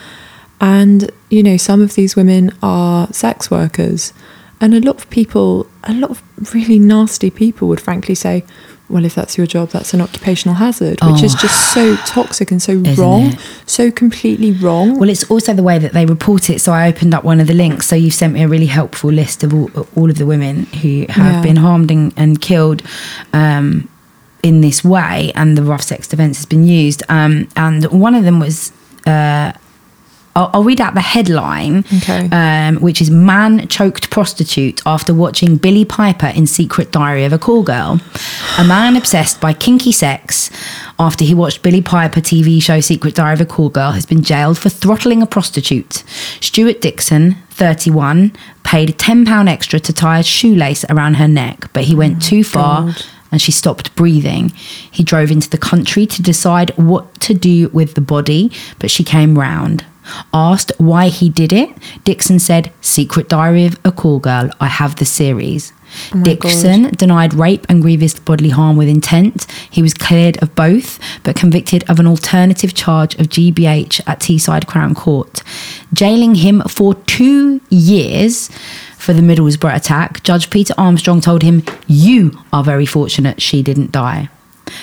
and 0.61 1.11
you 1.31 1.43
know 1.43 1.57
some 1.57 1.81
of 1.83 1.95
these 1.95 2.17
women 2.17 2.53
are 2.63 3.09
sex 3.13 3.51
workers, 3.51 4.13
and 4.61 4.75
a 4.75 4.81
lot 4.81 4.97
of 4.97 5.09
people, 5.11 5.67
a 5.85 5.93
lot 5.95 6.11
of 6.11 6.23
really 6.55 6.79
nasty 6.79 7.31
people 7.31 7.69
would 7.69 7.81
frankly 7.81 8.15
say, 8.15 8.45
well, 8.89 9.05
if 9.05 9.15
that's 9.15 9.39
your 9.39 9.47
job, 9.47 9.71
that's 9.71 9.95
an 9.95 10.01
occupational 10.01 10.57
hazard, 10.57 10.99
which 11.05 11.23
is 11.23 11.35
Oh. 11.37 11.39
just 11.39 11.73
so 11.73 11.95
toxic 12.07 12.51
and 12.51 12.61
so 12.61 12.75
wrong, 12.99 13.23
it? 13.27 13.39
so 13.65 13.89
completely 13.91 14.51
wrong. 14.51 14.99
Well, 14.99 15.09
it's 15.09 15.23
also 15.31 15.55
the 15.55 15.63
way 15.63 15.79
that 15.79 15.93
they 15.93 16.07
report 16.07 16.51
it. 16.51 16.61
So 16.61 16.73
I 16.73 16.89
opened 16.89 17.15
up 17.15 17.23
one 17.23 17.39
of 17.41 17.47
the 17.47 17.55
links. 17.55 17.87
So 17.87 17.95
you've 17.95 18.15
sent 18.15 18.33
me 18.35 18.43
a 18.43 18.49
really 18.49 18.67
helpful 18.67 19.11
list 19.13 19.45
of 19.45 19.55
all, 19.55 19.71
all 19.95 20.11
of 20.11 20.19
the 20.19 20.27
women 20.27 20.65
who 20.83 21.07
have 21.09 21.35
Yeah. 21.37 21.43
been 21.43 21.57
harmed 21.57 21.91
and, 21.93 22.13
and 22.17 22.41
killed 22.41 22.83
um, 23.33 23.89
in 24.43 24.61
this 24.61 24.83
way, 24.83 25.31
and 25.37 25.57
the 25.57 25.63
rough 25.63 25.83
sex 25.83 26.09
defence 26.09 26.39
has 26.39 26.47
been 26.47 26.65
used. 26.65 27.05
Um, 27.09 27.47
and 27.57 27.85
one 27.85 28.15
of 28.17 28.25
them 28.25 28.41
was. 28.41 28.73
Uh, 29.07 29.53
I'll, 30.37 30.51
I'll 30.55 30.65
read 30.65 30.81
out 30.81 30.95
the 30.95 31.01
headline, 31.01 31.85
Okay. 31.97 32.29
um, 32.31 32.77
which 32.77 33.01
is 33.03 33.11
"Man 33.11 33.67
choked 33.69 34.11
prostitute 34.11 34.81
after 34.87 35.13
watching 35.13 35.57
Billie 35.57 35.85
Piper 35.85 36.29
in 36.29 36.47
Secret 36.47 36.93
Diary 36.93 37.25
of 37.25 37.33
a 37.33 37.39
Call 37.39 37.63
Girl." 37.63 38.01
A 38.59 38.65
man 38.65 38.97
obsessed 38.97 39.41
by 39.41 39.53
kinky 39.53 39.93
sex 39.93 40.51
after 40.99 41.25
he 41.25 41.35
watched 41.35 41.63
Billie 41.63 41.83
Piper 41.83 42.21
TV 42.21 42.63
show 42.63 42.81
Secret 42.81 43.15
Diary 43.15 43.35
of 43.35 43.41
a 43.41 43.47
Call 43.47 43.71
Girl 43.71 43.93
has 43.93 44.07
been 44.07 44.23
jailed 44.23 44.59
for 44.59 44.69
throttling 44.69 45.23
a 45.23 45.27
prostitute. 45.27 46.05
Stuart 46.41 46.81
Dixon, 46.81 47.37
31, 47.51 48.33
paid 48.63 48.91
a 48.91 48.93
£10 48.93 49.49
extra 49.49 49.81
to 49.81 49.93
tie 49.93 50.19
a 50.21 50.23
shoelace 50.23 50.85
around 50.91 51.15
her 51.15 51.27
neck, 51.29 51.71
but 51.73 51.85
he 51.85 51.95
went 51.95 52.23
too 52.23 52.45
far 52.45 52.83
God. 52.83 53.07
And 53.31 53.41
she 53.41 53.53
stopped 53.53 53.95
breathing. 53.97 54.51
He 54.91 55.03
drove 55.03 55.31
into 55.31 55.51
the 55.51 55.59
country 55.59 56.07
to 56.07 56.23
decide 56.23 56.71
what 56.77 57.21
to 57.21 57.35
do 57.35 57.69
with 57.69 57.95
the 57.95 58.01
body, 58.01 58.51
but 58.79 58.91
she 58.91 59.05
came 59.05 59.39
round. 59.39 59.85
Asked 60.33 60.73
why 60.79 61.09
he 61.09 61.29
did 61.29 61.53
it, 61.53 61.71
Dixon 62.05 62.39
said, 62.39 62.73
Secret 62.81 63.29
Diary 63.29 63.67
of 63.67 63.79
a 63.85 63.93
Call 63.93 64.19
Girl, 64.19 64.51
I 64.61 64.67
have 64.67 64.97
the 64.97 65.05
series. 65.05 65.73
Oh 66.15 66.23
Dixon 66.23 66.91
denied 66.91 67.35
rape 67.35 67.67
and 67.69 67.83
grievous 67.83 68.19
bodily 68.19 68.51
harm 68.51 68.77
with 68.77 68.89
intent. 68.89 69.47
He 69.71 69.83
was 69.83 69.95
cleared 69.95 70.41
of 70.43 70.55
both, 70.55 70.99
but 71.25 71.37
convicted 71.37 71.89
of 71.91 71.99
an 71.99 72.07
alternative 72.07 72.75
charge 72.75 73.15
of 73.17 73.29
GBH 73.29 74.01
at 74.07 74.21
Teesside 74.21 74.67
Crown 74.67 74.95
Court. 74.95 75.43
Jailing 75.93 76.37
him 76.37 76.63
for 76.63 76.95
two 76.95 77.61
years 77.71 78.51
for 79.01 79.13
the 79.13 79.23
Middlesbrough 79.23 79.75
attack, 79.75 80.23
Judge 80.23 80.51
Peter 80.51 80.75
Armstrong 80.79 81.21
told 81.21 81.43
him, 81.43 81.63
You 81.87 82.39
are 82.53 82.63
very 82.63 82.87
fortunate 82.87 83.41
she 83.43 83.63
didn't 83.63 83.93
die. 83.93 84.29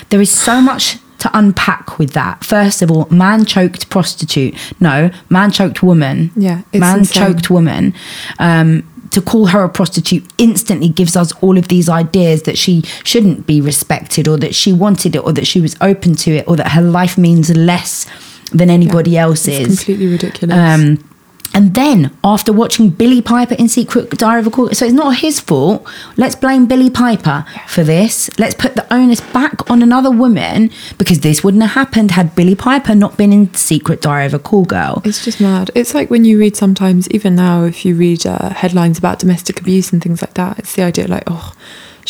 There 0.10 0.20
is 0.22 0.32
so 0.32 0.60
much 0.62 0.98
to 1.20 1.30
unpack 1.38 1.98
with 1.98 2.12
that. 2.12 2.44
First 2.44 2.82
of 2.82 2.92
all, 2.92 3.08
man 3.10 3.46
choked 3.46 3.90
prostitute. 3.90 4.56
No, 4.80 5.10
man 5.30 5.52
choked 5.52 5.82
woman. 5.82 6.32
Yeah, 6.36 6.62
man 6.74 7.00
insane. 7.00 7.24
choked 7.34 7.50
woman. 7.50 7.94
Um, 8.40 8.84
to 9.12 9.22
call 9.22 9.48
her 9.48 9.64
a 9.64 9.70
prostitute 9.70 10.26
instantly 10.38 10.90
gives 10.90 11.16
us 11.16 11.32
all 11.42 11.58
of 11.58 11.70
these 11.70 11.88
ideas 11.90 12.44
that 12.44 12.58
she 12.58 12.82
shouldn't 13.04 13.48
be 13.48 13.62
respected, 13.62 14.28
or 14.28 14.38
that 14.38 14.54
she 14.54 14.74
wanted 14.74 15.16
it, 15.16 15.20
or 15.24 15.32
that 15.34 15.48
she 15.48 15.62
was 15.62 15.76
open 15.82 16.14
to 16.16 16.32
it, 16.32 16.48
or 16.48 16.56
that 16.58 16.72
her 16.74 16.82
life 16.82 17.18
means 17.18 17.50
less 17.56 18.06
than 18.52 18.70
anybody 18.70 19.12
It's 19.16 19.20
else's. 19.48 19.68
completely 19.80 20.08
ridiculous. 20.08 20.56
Um, 20.58 21.10
and 21.58 21.74
then 21.74 22.16
after 22.24 22.54
watching 22.54 22.92
Billie 22.92 23.20
Piper 23.20 23.56
in 23.56 23.68
Secret 23.68 24.12
Diary 24.12 24.42
of 24.42 24.46
a 24.46 24.52
Call, 24.52 24.70
so 24.74 24.86
it's 24.86 24.94
not 24.94 25.18
his 25.18 25.40
fault. 25.40 25.84
Let's 26.16 26.36
blame 26.36 26.68
Billie 26.68 26.92
Piper 26.92 27.48
for 27.66 27.84
this. 27.84 28.30
Let's 28.38 28.54
put 28.54 28.76
the 28.76 28.86
onus 28.94 29.22
back 29.22 29.68
on 29.68 29.82
another 29.82 30.12
woman 30.12 30.70
because 31.00 31.22
this 31.22 31.44
wouldn't 31.44 31.64
have 31.64 31.72
happened 31.72 32.12
had 32.12 32.36
Billie 32.36 32.54
Piper 32.54 32.94
not 32.94 33.18
been 33.18 33.34
in 33.34 33.52
Secret 33.56 34.02
Diary 34.02 34.28
of 34.28 34.36
a 34.36 34.40
Call 34.40 34.66
Girl. 34.66 35.02
It's 35.04 35.26
just 35.26 35.42
mad. 35.42 35.72
It's 35.74 35.96
like 35.96 36.12
when 36.12 36.26
you 36.26 36.38
read 36.38 36.56
sometimes, 36.56 37.10
even 37.10 37.34
now, 37.34 37.64
if 37.64 37.84
you 37.86 37.96
read 37.96 38.28
uh, 38.28 38.50
headlines 38.50 39.00
about 39.00 39.18
domestic 39.18 39.60
abuse 39.60 39.92
and 39.92 40.00
things 40.00 40.22
like 40.22 40.36
that, 40.36 40.60
it's 40.60 40.76
the 40.76 40.84
idea 40.84 41.08
like, 41.08 41.24
oh, 41.26 41.54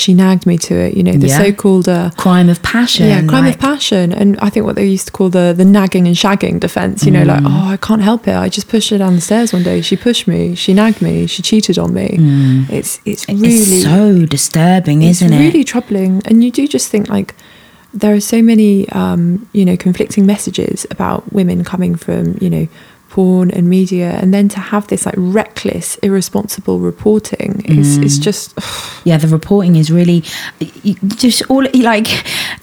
she 0.03 0.13
nagged 0.13 0.45
me 0.45 0.55
to 0.67 0.73
it. 0.85 0.91
You 0.97 1.03
know, 1.07 1.13
the 1.23 1.27
Yeah. 1.27 1.39
so-called 1.43 1.87
uh, 1.89 2.09
Crime 2.25 2.49
of 2.53 2.59
passion. 2.61 3.07
yeah 3.07 3.21
crime 3.31 3.45
like- 3.45 3.55
of 3.55 3.59
passion, 3.71 4.05
and 4.13 4.29
I 4.45 4.49
think 4.51 4.63
what 4.67 4.75
they 4.75 4.85
used 4.97 5.07
to 5.09 5.13
call 5.17 5.29
the 5.37 5.45
the 5.61 5.65
nagging 5.77 6.05
and 6.07 6.15
shagging 6.23 6.59
defense. 6.59 6.97
You 7.07 7.11
know, 7.15 7.23
like 7.33 7.43
Mm. 7.43 7.47
oh, 7.51 7.67
I 7.75 7.77
can't 7.87 8.03
help 8.09 8.21
it. 8.27 8.35
I 8.45 8.47
just 8.57 8.67
pushed 8.73 8.89
her 8.91 8.97
down 9.03 9.13
the 9.15 9.21
stairs 9.29 9.49
one 9.57 9.63
day. 9.63 9.81
She 9.81 9.95
pushed 10.07 10.25
me. 10.33 10.41
She 10.63 10.71
nagged 10.81 11.01
me. 11.01 11.27
She 11.33 11.41
cheated 11.49 11.77
on 11.83 11.89
me. 11.99 12.07
It's 12.77 12.91
it's 13.11 13.23
really 13.27 13.49
Mm. 13.49 13.73
It's 13.77 13.83
so 13.83 14.25
disturbing, 14.37 14.99
isn't 15.01 15.27
it's 15.33 15.35
it? 15.35 15.45
really 15.45 15.63
troubling 15.63 16.21
and 16.27 16.35
you 16.43 16.51
do 16.59 16.63
just 16.67 16.87
think 16.93 17.05
like 17.17 17.33
there 18.01 18.13
are 18.13 18.25
so 18.35 18.39
many 18.51 18.71
um, 19.01 19.21
you 19.57 19.65
know 19.67 19.77
conflicting 19.87 20.25
messages 20.33 20.85
about 20.95 21.19
women 21.39 21.63
coming 21.63 21.93
from 22.05 22.23
you 22.43 22.49
know 22.53 22.67
porn 23.17 23.49
and 23.57 23.65
media 23.67 24.09
and 24.21 24.31
then 24.31 24.47
to 24.47 24.59
have 24.59 24.85
this 24.91 25.03
like 25.07 25.15
reckless 25.17 25.97
irresponsible 26.07 26.77
reporting 26.91 27.51
is 27.65 27.87
Mm. 27.97 28.05
is 28.07 28.19
just 28.27 28.45
yeah, 29.09 29.17
the 29.23 29.27
reporting 29.39 29.75
is 29.75 29.89
really 29.99 30.21
just 31.23 31.41
all 31.49 31.65
like 31.91 32.07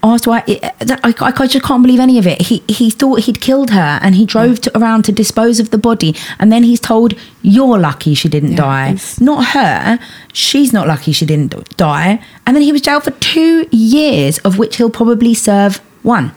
asked 0.02 0.26
why 0.30 0.38
I, 0.46 0.72
I, 1.08 1.32
I 1.42 1.46
just 1.54 1.64
can't 1.68 1.82
believe 1.82 1.98
any 2.08 2.18
of 2.22 2.26
it. 2.26 2.38
He 2.42 2.62
he 2.68 2.86
thought 3.00 3.20
he'd 3.26 3.40
killed 3.40 3.70
her 3.70 3.90
and 4.02 4.14
he 4.14 4.24
drove 4.34 4.60
to, 4.64 4.78
around 4.78 5.04
to 5.06 5.12
dispose 5.12 5.58
of 5.60 5.68
the 5.70 5.78
body, 5.78 6.14
and 6.38 6.52
then 6.52 6.62
he's 6.62 6.80
told 6.80 7.14
you're 7.42 7.78
lucky 7.78 8.14
she 8.14 8.28
didn't 8.28 8.52
Yeah, 8.52 8.66
die, 8.68 8.88
it's- 8.90 9.20
not 9.20 9.40
her. 9.58 9.98
She's 10.32 10.72
not 10.72 10.86
lucky 10.86 11.12
she 11.12 11.26
didn't 11.26 11.52
die, 11.76 12.20
and 12.46 12.54
then 12.54 12.62
he 12.62 12.72
was 12.72 12.80
jailed 12.80 13.02
for 13.04 13.14
two 13.34 13.66
years, 13.72 14.38
of 14.46 14.58
which 14.58 14.76
he'll 14.76 14.90
probably 15.02 15.34
serve 15.34 15.80
one. 16.02 16.30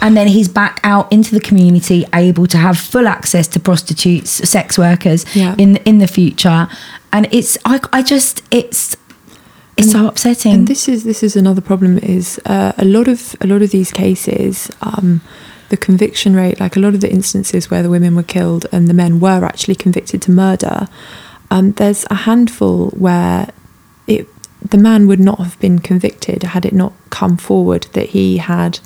And 0.00 0.16
then 0.16 0.26
he's 0.26 0.48
back 0.48 0.80
out 0.84 1.10
into 1.12 1.34
the 1.34 1.40
community, 1.40 2.04
able 2.14 2.46
to 2.48 2.58
have 2.58 2.76
full 2.78 3.06
access 3.08 3.48
to 3.48 3.60
prostitutes, 3.60 4.30
sex 4.48 4.76
workers 4.78 5.24
Yeah. 5.34 5.54
in 5.58 5.76
in 5.84 5.98
the 5.98 6.06
future. 6.08 6.68
And 7.12 7.26
it's 7.30 7.56
I, 7.64 7.80
I 7.92 8.02
just 8.02 8.42
it's 8.50 8.96
it's 9.76 9.92
so 9.92 10.08
upsetting. 10.08 10.52
and 10.54 10.66
this 10.66 10.88
is 10.88 11.02
this 11.04 11.22
is 11.22 11.36
another 11.36 11.60
problem 11.62 11.98
is 11.98 12.40
uh, 12.46 12.72
a 12.78 12.84
lot 12.84 13.08
of 13.08 13.36
a 13.40 13.46
lot 13.46 13.62
of 13.62 13.70
these 13.70 13.92
cases 13.92 14.70
um, 14.82 15.20
the 15.68 15.76
conviction 15.76 16.34
rate 16.34 16.58
like 16.60 16.76
a 16.76 16.80
lot 16.80 16.94
of 16.94 17.00
the 17.00 17.10
instances 17.10 17.70
where 17.70 17.82
the 17.82 17.90
women 17.90 18.16
were 18.16 18.24
killed 18.24 18.66
and 18.72 18.88
the 18.88 18.94
men 18.94 19.20
were 19.20 19.44
actually 19.44 19.76
convicted 19.76 20.20
to 20.22 20.30
murder 20.32 20.88
um, 21.50 21.72
there's 21.72 22.04
a 22.10 22.14
handful 22.14 22.90
where 22.90 23.48
it 24.08 24.26
the 24.70 24.78
man 24.78 25.06
would 25.06 25.20
not 25.20 25.38
have 25.38 25.56
been 25.60 25.78
convicted 25.78 26.42
had 26.42 26.66
it 26.66 26.72
not 26.72 26.92
come 27.10 27.36
forward 27.36 27.86
that 27.92 28.08
he 28.10 28.38
had 28.38 28.80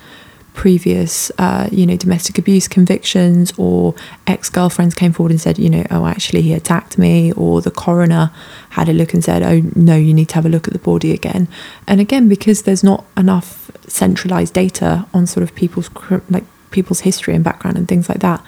previous 0.53 1.31
uh, 1.37 1.67
you 1.71 1.85
know 1.85 1.97
domestic 1.97 2.37
abuse 2.37 2.67
convictions 2.67 3.51
or 3.57 3.95
ex-girlfriends 4.27 4.93
came 4.93 5.11
forward 5.11 5.31
and 5.31 5.41
said 5.41 5.57
you 5.57 5.69
know 5.69 5.83
oh 5.91 6.05
actually 6.05 6.41
he 6.41 6.53
attacked 6.53 6.97
me 6.97 7.31
or 7.33 7.61
the 7.61 7.71
coroner 7.71 8.31
had 8.71 8.87
a 8.87 8.93
look 8.93 9.13
and 9.13 9.23
said 9.23 9.41
oh 9.41 9.61
no 9.75 9.95
you 9.95 10.13
need 10.13 10.29
to 10.29 10.35
have 10.35 10.45
a 10.45 10.49
look 10.49 10.67
at 10.67 10.73
the 10.73 10.79
body 10.79 11.11
again. 11.11 11.47
And 11.87 11.99
again 11.99 12.29
because 12.29 12.63
there's 12.63 12.83
not 12.83 13.05
enough 13.17 13.71
centralized 13.87 14.53
data 14.53 15.05
on 15.13 15.27
sort 15.27 15.43
of 15.43 15.53
people's 15.55 15.89
like 16.29 16.45
people's 16.71 17.01
history 17.01 17.35
and 17.35 17.43
background 17.43 17.77
and 17.77 17.87
things 17.87 18.09
like 18.09 18.19
that 18.19 18.43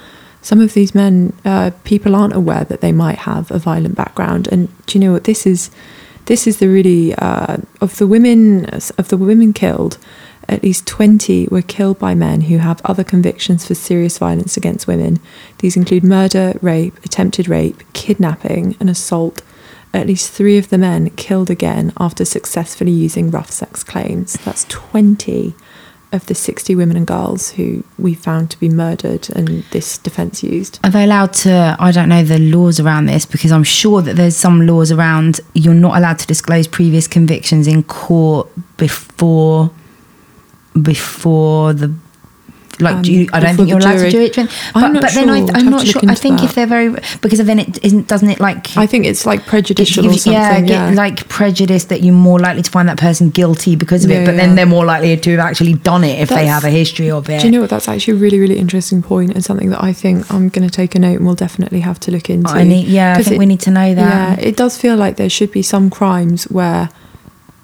some 0.46 0.62
of 0.62 0.76
these 0.76 0.94
men 0.94 1.34
uh, 1.44 1.72
people 1.86 2.16
aren't 2.16 2.36
aware 2.36 2.64
that 2.66 2.80
they 2.82 2.92
might 2.92 3.18
have 3.18 3.50
a 3.50 3.58
violent 3.58 3.96
background. 3.96 4.48
And 4.52 4.70
do 4.86 5.00
you 5.00 5.04
know 5.04 5.14
what? 5.14 5.24
This 5.24 5.48
is 5.48 5.72
this 6.28 6.46
is 6.46 6.60
the 6.60 6.68
really 6.68 7.16
uh, 7.16 7.58
of 7.82 7.98
the 7.98 8.06
women 8.06 8.66
of 9.00 9.08
the 9.08 9.18
women 9.18 9.54
killed 9.54 9.98
at 10.48 10.64
least 10.64 10.86
20 10.88 11.48
were 11.48 11.62
killed 11.62 12.00
by 12.00 12.14
men 12.14 12.42
who 12.42 12.58
have 12.58 12.82
other 12.86 13.04
convictions 13.04 13.66
for 13.66 13.76
serious 13.76 14.18
violence 14.18 14.58
against 14.58 14.88
women. 14.88 15.20
These 15.60 15.78
include 15.78 16.04
murder 16.04 16.58
rape 16.62 16.98
attempted 17.04 17.48
rape 17.48 17.82
kidnapping 17.94 18.76
and 18.80 18.90
assault. 18.90 19.42
At 19.94 20.08
least 20.08 20.32
three 20.32 20.58
of 20.58 20.70
the 20.70 20.78
men 20.78 21.10
killed 21.12 21.50
again 21.50 21.94
after 21.98 22.26
successfully 22.26 22.92
using 22.92 23.32
rough 23.32 23.50
sex 23.50 23.84
claims. 23.84 24.34
That's 24.34 24.66
20 24.66 25.56
of 26.12 26.26
the 26.28 26.36
60 26.36 26.76
women 26.76 26.98
and 26.98 27.08
girls 27.08 27.52
who 27.52 27.84
we 27.98 28.14
found 28.14 28.52
to 28.52 28.60
be 28.60 28.70
murdered 28.70 29.30
and 29.36 29.64
this 29.72 29.98
defense 29.98 30.44
used. 30.44 30.80
Are 30.84 30.90
they 30.90 31.04
allowed 31.04 31.34
to? 31.34 31.76
I 31.80 31.92
don't 31.92 32.10
know 32.10 32.24
the 32.24 32.40
laws 32.40 32.80
around 32.80 33.08
this 33.08 33.26
because 33.26 33.52
I'm 33.52 33.64
sure 33.64 34.02
that 34.02 34.16
there's 34.16 34.36
some 34.36 34.66
laws 34.66 34.92
around 34.92 35.42
you're 35.54 35.74
not 35.74 35.98
allowed 35.98 36.20
to 36.20 36.28
disclose 36.28 36.68
previous 36.68 37.08
convictions 37.08 37.68
in 37.68 37.84
court 37.84 38.48
before 38.78 39.72
before 40.82 41.74
the 41.74 41.94
like 42.82 42.96
Um, 42.98 43.02
do 43.04 43.14
you, 43.14 43.30
I 43.32 43.40
don't 43.40 43.56
think 43.56 43.70
you're 43.70 43.80
the 43.80 43.86
allowed 43.86 43.98
jury. 44.00 44.12
to 44.12 44.18
do 44.18 44.42
it. 44.42 44.50
But, 44.74 44.84
I'm 44.84 44.92
not 44.92 45.02
but 45.04 45.14
then 45.14 45.30
I, 45.30 45.40
sure. 45.40 45.48
I'd 45.48 45.56
I'm 45.56 45.64
have 45.64 45.72
not 45.72 45.88
sure. 45.88 46.02
I 46.10 46.16
think 46.16 46.44
if 46.44 46.56
they're 46.56 46.68
very 46.68 46.94
because 47.22 47.40
then 47.40 47.58
it 47.60 47.82
isn't 47.86 48.10
doesn't 48.10 48.30
it 48.30 48.42
like 48.42 48.76
I 48.76 48.86
think 48.86 49.06
it's 49.06 49.26
like 49.26 49.46
prejudicial 49.46 50.04
it 50.04 50.10
or 50.10 50.18
something. 50.18 50.68
yeah, 50.68 50.90
Yeah, 50.90 50.94
like 50.94 51.30
prejudice 51.30 51.86
that 51.86 52.04
you're 52.04 52.14
more 52.14 52.38
likely 52.38 52.64
to 52.64 52.70
find 52.70 52.90
that 52.90 52.98
person 52.98 53.30
guilty 53.30 53.78
because 53.78 54.04
of 54.04 54.12
it, 54.12 54.16
Yeah, 54.16 54.26
but 54.26 54.36
then 54.36 54.56
they're 54.56 54.66
more 54.66 54.84
likely 54.84 55.16
to 55.16 55.32
have 55.32 55.40
actually 55.40 55.76
done 55.76 56.04
it 56.04 56.20
if 56.20 56.28
they 56.28 56.48
have 56.48 56.66
a 56.66 56.70
history 56.70 57.10
of 57.10 57.30
it. 57.30 57.40
Do 57.40 57.48
you 57.48 57.52
know 57.54 57.62
what? 57.62 57.70
That's 57.70 57.88
actually 57.88 58.16
a 58.18 58.18
really, 58.18 58.40
really 58.42 58.58
interesting 58.58 59.02
point 59.02 59.32
and 59.34 59.42
something 59.46 59.70
that 59.70 59.82
I 59.82 59.94
think 59.94 60.30
I'm 60.30 60.50
going 60.50 60.68
to 60.68 60.76
take 60.76 60.96
a 60.96 61.00
note 61.00 61.16
and 61.16 61.26
we'll 61.26 61.36
definitely 61.36 61.80
have 61.80 62.02
to 62.02 62.12
look 62.12 62.30
into. 62.30 62.52
I 62.52 62.64
need, 62.66 62.88
yeah, 62.90 63.14
I 63.18 63.24
think 63.24 63.36
it- 63.38 63.40
we 63.40 63.46
need 63.46 63.62
to 63.62 63.72
know 63.72 63.96
that. 63.96 64.40
Yeah, 64.40 64.46
it 64.50 64.58
does 64.58 64.78
feel 64.78 64.98
like 64.98 65.16
there 65.16 65.30
should 65.30 65.52
be 65.54 65.62
some 65.62 65.90
crimes 65.90 66.44
where, 66.52 66.90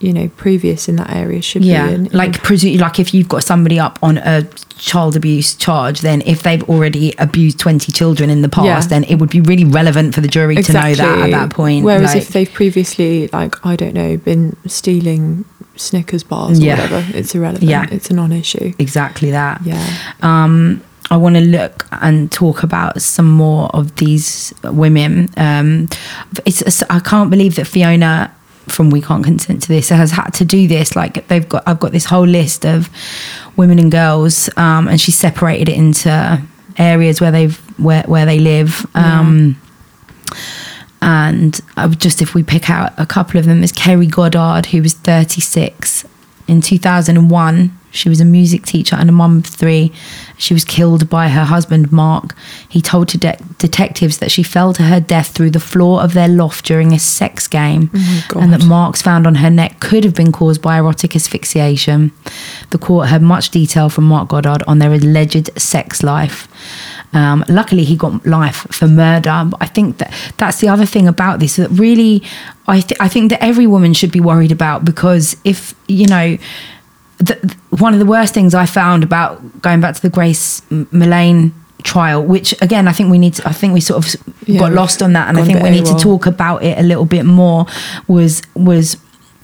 you 0.01 0.12
know, 0.13 0.27
previous 0.38 0.88
in 0.89 0.96
that 0.98 1.10
area 1.12 1.41
should 1.41 1.63
Yeah, 1.63 1.88
be. 1.88 1.93
in- 1.93 2.05
like 2.12 2.34
presu- 2.43 2.79
like 2.79 3.00
if 3.00 3.13
you've 3.13 3.29
got 3.29 3.43
somebody 3.43 3.79
up 3.79 4.00
on 4.01 4.17
a 4.17 4.43
child 4.77 5.15
abuse 5.15 5.53
charge, 5.55 6.01
then 6.01 6.22
if 6.25 6.41
they've 6.43 6.63
already 6.70 7.13
abused 7.20 7.60
twenty 7.60 7.91
children 7.91 8.29
in 8.29 8.41
the 8.41 8.50
past, 8.50 8.65
Yeah. 8.65 8.79
then 9.00 9.03
it 9.05 9.15
would 9.15 9.29
be 9.29 9.41
really 9.41 9.65
relevant 9.65 10.15
for 10.15 10.22
the 10.22 10.27
jury 10.27 10.55
to 10.62 10.74
know 10.74 10.93
that 10.96 11.20
at 11.20 11.31
that 11.31 11.50
point. 11.51 11.86
Whereas 11.86 12.13
like- 12.13 12.17
if 12.24 12.29
they've 12.29 12.51
previously, 12.51 13.29
like, 13.31 13.55
I 13.65 13.75
don't 13.75 13.93
know, 13.93 14.17
been 14.17 14.55
stealing 14.67 15.46
Snickers 15.75 16.24
bars 16.24 16.60
or 16.60 16.63
Yeah. 16.63 16.75
whatever, 16.81 17.05
it's 17.17 17.34
irrelevant. 17.34 17.70
Yeah. 17.70 17.86
It's 17.91 18.10
a 18.10 18.13
non 18.13 18.31
issue. 18.31 18.74
exactly 18.79 19.31
that. 19.31 19.62
Yeah. 19.63 19.84
um, 20.22 20.81
I 21.10 21.17
want 21.17 21.36
to 21.36 21.41
look 21.41 21.88
and 22.01 22.31
talk 22.31 22.63
about 22.63 23.01
some 23.01 23.29
more 23.29 23.70
of 23.74 23.96
these 23.98 24.53
women. 24.63 25.29
Um, 25.36 25.89
it's, 26.46 26.62
it's- 26.62 26.84
I 26.89 27.00
can't 27.00 27.29
believe 27.29 27.55
that 27.55 27.67
Fiona 27.67 28.31
from 28.67 28.89
We 28.89 29.01
Can't 29.01 29.23
Consent 29.23 29.63
to 29.63 29.67
This 29.67 29.89
has 29.89 30.11
had 30.11 30.29
to 30.31 30.45
do 30.45 30.67
this. 30.67 30.95
Like 30.95 31.27
they've 31.27 31.47
got, 31.47 31.63
I've 31.67 31.79
got 31.79 31.91
this 31.91 32.05
whole 32.05 32.25
list 32.25 32.65
of 32.65 32.89
women 33.57 33.79
and 33.79 33.91
girls, 33.91 34.49
um, 34.57 34.87
and 34.87 34.99
she's 34.99 35.17
separated 35.17 35.69
it 35.69 35.75
into 35.75 36.41
areas 36.77 37.19
where 37.19 37.31
they've 37.31 37.57
where 37.79 38.03
where 38.03 38.25
they 38.25 38.39
live. 38.39 38.85
Um, 38.95 39.59
and 41.01 41.59
I 41.75 41.87
would 41.87 41.99
just 41.99 42.21
if 42.21 42.35
we 42.35 42.43
pick 42.43 42.69
out 42.69 42.93
a 42.97 43.05
couple 43.05 43.39
of 43.39 43.45
them, 43.45 43.63
is 43.63 43.71
Kerry 43.71 44.05
Goddard, 44.05 44.67
who 44.67 44.81
was 44.81 44.93
36 44.93 46.05
in 46.47 46.61
2001. 46.61 47.77
She 47.91 48.10
was 48.10 48.19
a 48.21 48.25
music 48.25 48.65
teacher 48.65 48.95
and 48.95 49.10
a 49.10 49.12
mum 49.12 49.39
of 49.39 49.45
three. 49.45 49.91
She 50.38 50.53
was 50.53 50.63
killed 50.65 51.10
by 51.10 51.27
her 51.29 51.43
husband, 51.43 51.91
Mark. 51.91 52.36
He 52.69 52.81
told 52.81 53.07
de- 53.10 53.38
detectives 53.57 54.17
that 54.19 54.31
she 54.31 54.43
fell 54.43 54.74
to 54.74 54.83
her 54.83 55.00
death 55.00 55.29
through 55.29 55.51
the 55.51 55.60
floor 55.60 56.01
of 56.01 56.13
their 56.13 56.27
loft 56.27 56.65
during 56.65 56.93
a 56.93 57.00
sex 57.00 57.48
game, 57.48 57.89
Oh 58.33 58.39
and 58.39 58.53
that 58.53 58.63
marks 58.65 59.01
found 59.01 59.27
on 59.27 59.36
her 59.36 59.50
neck 59.50 59.79
could 59.79 60.03
have 60.03 60.15
been 60.15 60.31
caused 60.31 60.62
by 60.62 60.77
erotic 60.77 61.15
asphyxiation. 61.15 62.12
The 62.71 62.77
court 62.77 63.10
heard 63.10 63.21
much 63.21 63.50
detail 63.50 63.89
from 63.89 64.05
Mark 64.05 64.29
Goddard 64.29 64.63
on 64.67 64.79
their 64.79 64.93
alleged 64.93 65.50
sex 65.62 66.01
life. 66.01 66.48
Um, 67.13 67.43
luckily, 67.50 67.83
he 67.83 67.98
got 67.98 68.25
life 68.25 68.65
for 68.71 68.88
murder. 68.88 69.43
But 69.50 69.57
I 69.62 69.65
think 69.65 69.98
that 69.98 70.13
that's 70.38 70.60
the 70.62 70.69
other 70.69 70.86
thing 70.86 71.07
about 71.07 71.39
this 71.39 71.57
that 71.57 71.69
really, 71.69 72.24
I, 72.67 72.79
th- 72.79 73.00
I 73.01 73.10
think 73.10 73.31
that 73.31 73.43
every 73.43 73.67
woman 73.67 73.93
should 73.93 74.12
be 74.12 74.21
worried 74.21 74.51
about 74.51 74.86
because 74.86 75.36
if, 75.43 75.75
you 75.88 76.07
know, 76.07 76.38
the, 77.21 77.55
one 77.69 77.93
of 77.93 77.99
the 77.99 78.05
worst 78.05 78.33
things 78.33 78.53
I 78.53 78.65
found 78.65 79.03
about 79.03 79.61
going 79.61 79.81
back 79.81 79.95
to 79.95 80.01
the 80.01 80.09
Grace 80.09 80.61
Millane 80.69 81.51
trial, 81.83 82.23
which 82.23 82.59
again, 82.61 82.87
I 82.87 82.91
think 82.93 83.11
we 83.11 83.17
need 83.17 83.35
to, 83.35 83.47
I 83.47 83.53
think 83.53 83.73
we 83.73 83.81
sort 83.81 84.05
of 84.05 84.21
Yeah, 84.47 84.59
got 84.59 84.71
lost 84.73 85.01
on 85.01 85.13
that. 85.13 85.29
And 85.29 85.37
I 85.37 85.43
think 85.43 85.61
we 85.61 85.69
need 85.69 85.85
to 85.85 85.95
talk 85.95 86.25
about 86.25 86.63
it 86.63 86.77
a 86.77 86.83
little 86.83 87.05
bit 87.05 87.23
more 87.23 87.65
was, 88.07 88.41
was, 88.55 88.97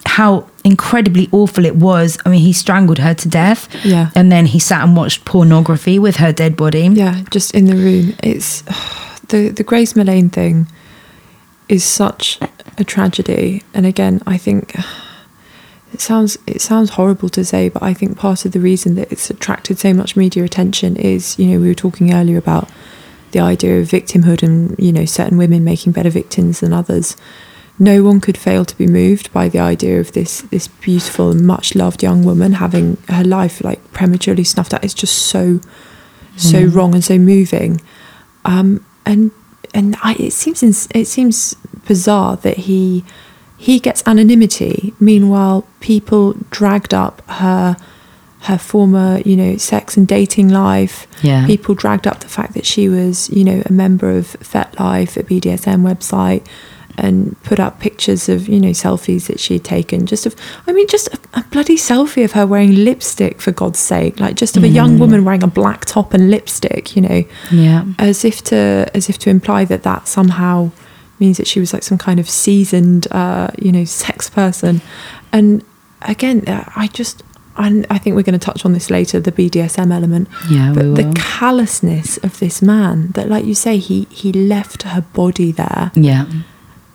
how 0.06 0.50
incredibly 0.64 1.28
awful 1.32 1.66
it 1.66 1.76
was. 1.76 2.18
I 2.26 2.30
mean, 2.30 2.40
he 2.40 2.54
strangled 2.54 2.98
her 2.98 3.14
to 3.14 3.28
death. 3.28 3.68
Yeah. 3.84 4.10
And 4.16 4.32
then 4.32 4.46
he 4.46 4.58
sat 4.58 4.84
and 4.84 4.96
watched 4.96 5.26
pornography 5.26 6.00
with 6.00 6.16
her 6.16 6.32
dead 6.32 6.56
body. 6.56 6.88
Yeah, 6.88 7.24
just 7.30 7.54
in 7.54 7.66
the 7.66 7.76
room. 7.76 8.16
It's 8.24 8.62
the 9.28 9.50
the 9.50 9.64
Grace 9.64 9.94
Millane 9.94 10.32
thing 10.32 10.68
is 11.68 11.84
such 11.84 12.40
a 12.78 12.84
tragedy. 12.84 13.64
And 13.74 13.86
again, 13.86 14.22
I 14.26 14.38
think 14.38 14.76
it 15.94 16.02
sounds 16.02 16.38
it 16.46 16.62
sounds 16.62 16.92
horrible 16.92 17.30
to 17.30 17.46
say, 17.46 17.70
but 17.70 17.82
I 17.82 17.94
think 17.94 18.18
part 18.18 18.46
of 18.46 18.52
the 18.52 18.60
reason 18.60 18.96
that 18.96 19.12
it's 19.12 19.30
attracted 19.30 19.80
so 19.80 19.94
much 19.94 20.16
media 20.16 20.44
attention 20.44 20.96
is, 20.96 21.38
you 21.40 21.48
know, 21.48 21.60
we 21.60 21.68
were 21.68 21.74
talking 21.74 22.14
earlier 22.14 22.38
about 22.38 22.70
the 23.32 23.40
idea 23.40 23.80
of 23.80 23.88
victimhood 23.88 24.44
and, 24.44 24.78
you 24.80 24.92
know, 24.92 25.06
certain 25.06 25.38
women 25.38 25.64
making 25.64 25.92
better 25.92 26.10
victims 26.10 26.60
than 26.60 26.74
others. 26.74 27.16
No 27.80 28.04
one 28.04 28.20
could 28.22 28.38
fail 28.38 28.66
to 28.66 28.78
be 28.78 28.88
moved 28.88 29.32
by 29.32 29.50
the 29.50 29.60
idea 29.60 30.00
of 30.00 30.14
this 30.14 30.42
this 30.42 30.68
beautiful 30.68 31.32
and 31.32 31.46
much 31.46 31.76
loved 31.76 32.04
young 32.04 32.24
woman 32.24 32.54
having 32.54 32.98
her 33.10 33.24
life 33.24 33.64
like 33.64 33.92
prematurely 33.94 34.44
snuffed 34.44 34.74
out. 34.74 34.84
It's 34.84 34.94
just 34.94 35.18
so 35.18 35.60
so 36.36 36.64
wrong 36.64 36.94
and 36.94 37.04
so 37.04 37.18
moving. 37.18 37.82
Um, 38.46 38.86
and 39.06 39.32
and 39.74 39.96
I, 40.04 40.16
it 40.20 40.34
seems 40.34 40.64
ins- 40.64 40.88
it 40.94 41.06
seems 41.06 41.56
bizarre 41.88 42.36
that 42.38 42.58
he 42.58 43.04
he 43.58 43.80
gets 43.80 44.04
anonymity. 44.06 44.94
Meanwhile, 45.00 45.68
people 45.80 46.34
dragged 46.52 46.94
up 46.94 47.22
her 47.30 47.76
her 48.42 48.58
former 48.58 49.20
you 49.26 49.36
know 49.36 49.58
sex 49.58 49.98
and 49.98 50.08
dating 50.08 50.50
life. 50.50 51.08
Yeah. 51.24 51.46
People 51.48 51.76
dragged 51.76 52.06
up 52.08 52.20
the 52.20 52.30
fact 52.30 52.54
that 52.54 52.66
she 52.66 52.88
was 52.88 53.30
you 53.32 53.44
know 53.44 53.64
a 53.66 53.72
member 53.72 54.10
of 54.12 54.38
FetLife, 54.40 55.18
a 55.18 55.24
BDSM 55.24 55.82
website. 55.82 56.46
And 57.00 57.40
put 57.44 57.60
up 57.60 57.80
pictures 57.80 58.28
of 58.28 58.48
you 58.48 58.60
know 58.60 58.72
selfies 58.72 59.28
that 59.28 59.40
she 59.40 59.54
had 59.54 59.64
taken. 59.64 60.08
Just 60.08 60.26
of, 60.26 60.36
I 60.66 60.72
mean, 60.72 60.88
just 60.88 61.08
a, 61.10 61.20
a 61.36 61.44
bloody 61.52 61.76
selfie 61.78 62.26
of 62.26 62.32
her 62.32 62.48
wearing 62.48 62.74
lipstick 62.74 63.40
for 63.40 63.52
God's 63.52 63.78
sake, 63.78 64.20
like 64.20 64.36
just 64.36 64.58
of 64.58 64.64
a 64.64 64.68
young 64.68 64.96
mm. 64.96 65.02
woman 65.02 65.24
wearing 65.24 65.44
a 65.44 65.48
black 65.48 65.86
top 65.86 66.16
and 66.16 66.32
lipstick. 66.32 66.96
You 66.96 67.04
know, 67.04 67.24
Yeah. 67.52 67.86
as 68.00 68.26
if 68.26 68.44
to 68.46 68.90
as 68.96 69.10
if 69.10 69.20
to 69.20 69.30
imply 69.30 69.64
that 69.66 69.84
that 69.84 70.08
somehow 70.08 70.72
means 71.20 71.38
that 71.38 71.48
she 71.48 71.60
was 71.60 71.74
like 71.74 71.84
some 71.84 71.98
kind 71.98 72.20
of 72.20 72.30
seasoned 72.30 73.08
uh, 73.12 73.50
you 73.58 73.72
know 73.72 73.86
sex 73.86 74.30
person 74.30 74.82
and 75.32 75.64
again 76.04 76.44
uh, 76.48 76.64
i 76.76 76.88
just 76.88 77.24
and 77.58 77.88
i 77.90 77.98
think 77.98 78.16
we're 78.16 78.22
going 78.22 78.40
to 78.40 78.46
touch 78.46 78.66
on 78.66 78.74
this 78.74 78.90
later 78.92 79.20
the 79.20 79.32
bdsm 79.32 79.92
element 79.92 80.28
Yeah, 80.50 80.74
but 80.76 80.96
the 80.96 81.12
callousness 81.16 82.18
of 82.18 82.40
this 82.40 82.62
man 82.62 83.08
that 83.16 83.30
like 83.30 83.46
you 83.46 83.56
say 83.56 83.78
he 83.78 84.06
he 84.12 84.32
left 84.32 84.84
her 84.84 85.02
body 85.14 85.52
there 85.52 85.92
Yeah. 85.96 86.26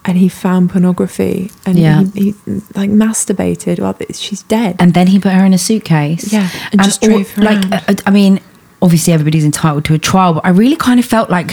and 0.05 0.19
he 0.19 0.29
found 0.29 0.71
pornography 0.71 1.51
and 1.67 1.79
Yeah. 1.79 2.05
he, 2.15 2.31
he 2.45 2.61
like 2.77 2.91
masturbated 2.91 3.81
well 3.81 3.97
she's 4.15 4.43
dead 4.45 4.77
And 4.79 4.95
then 4.95 5.09
he 5.09 5.19
put 5.19 5.33
her 5.33 5.45
in 5.45 5.53
a 5.55 5.59
suitcase. 5.59 6.33
Yeah, 6.33 6.49
and 6.71 6.83
just 6.83 7.03
all- 7.03 7.11
drove 7.11 7.31
her 7.33 7.43
like, 7.43 7.59
around. 7.71 7.73
uh, 8.01 8.03
I 8.07 8.11
mean, 8.11 8.41
obviously 8.81 9.13
everybody's 9.13 9.45
entitled 9.45 9.85
to 9.87 9.95
a 9.95 9.99
trial, 9.99 10.35
but 10.35 10.45
I 10.45 10.51
really 10.51 10.77
kind 10.77 10.99
of 11.01 11.07
felt 11.07 11.29
like, 11.31 11.51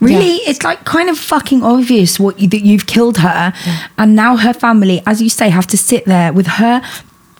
really, 0.00 0.36
it's 0.48 0.62
like 0.62 0.84
kind 0.84 1.08
of 1.08 1.18
fucking 1.18 1.62
obvious 1.62 2.18
what 2.18 2.38
you, 2.38 2.48
that 2.48 2.60
you've 2.60 2.86
killed 2.86 3.18
her, 3.18 3.52
and 3.96 4.14
now 4.14 4.36
her 4.36 4.52
family, 4.52 5.02
as 5.06 5.20
you 5.22 5.28
say, 5.28 5.48
have 5.50 5.66
to 5.68 5.78
sit 5.78 6.04
there 6.04 6.32
with 6.32 6.46
her 6.46 6.82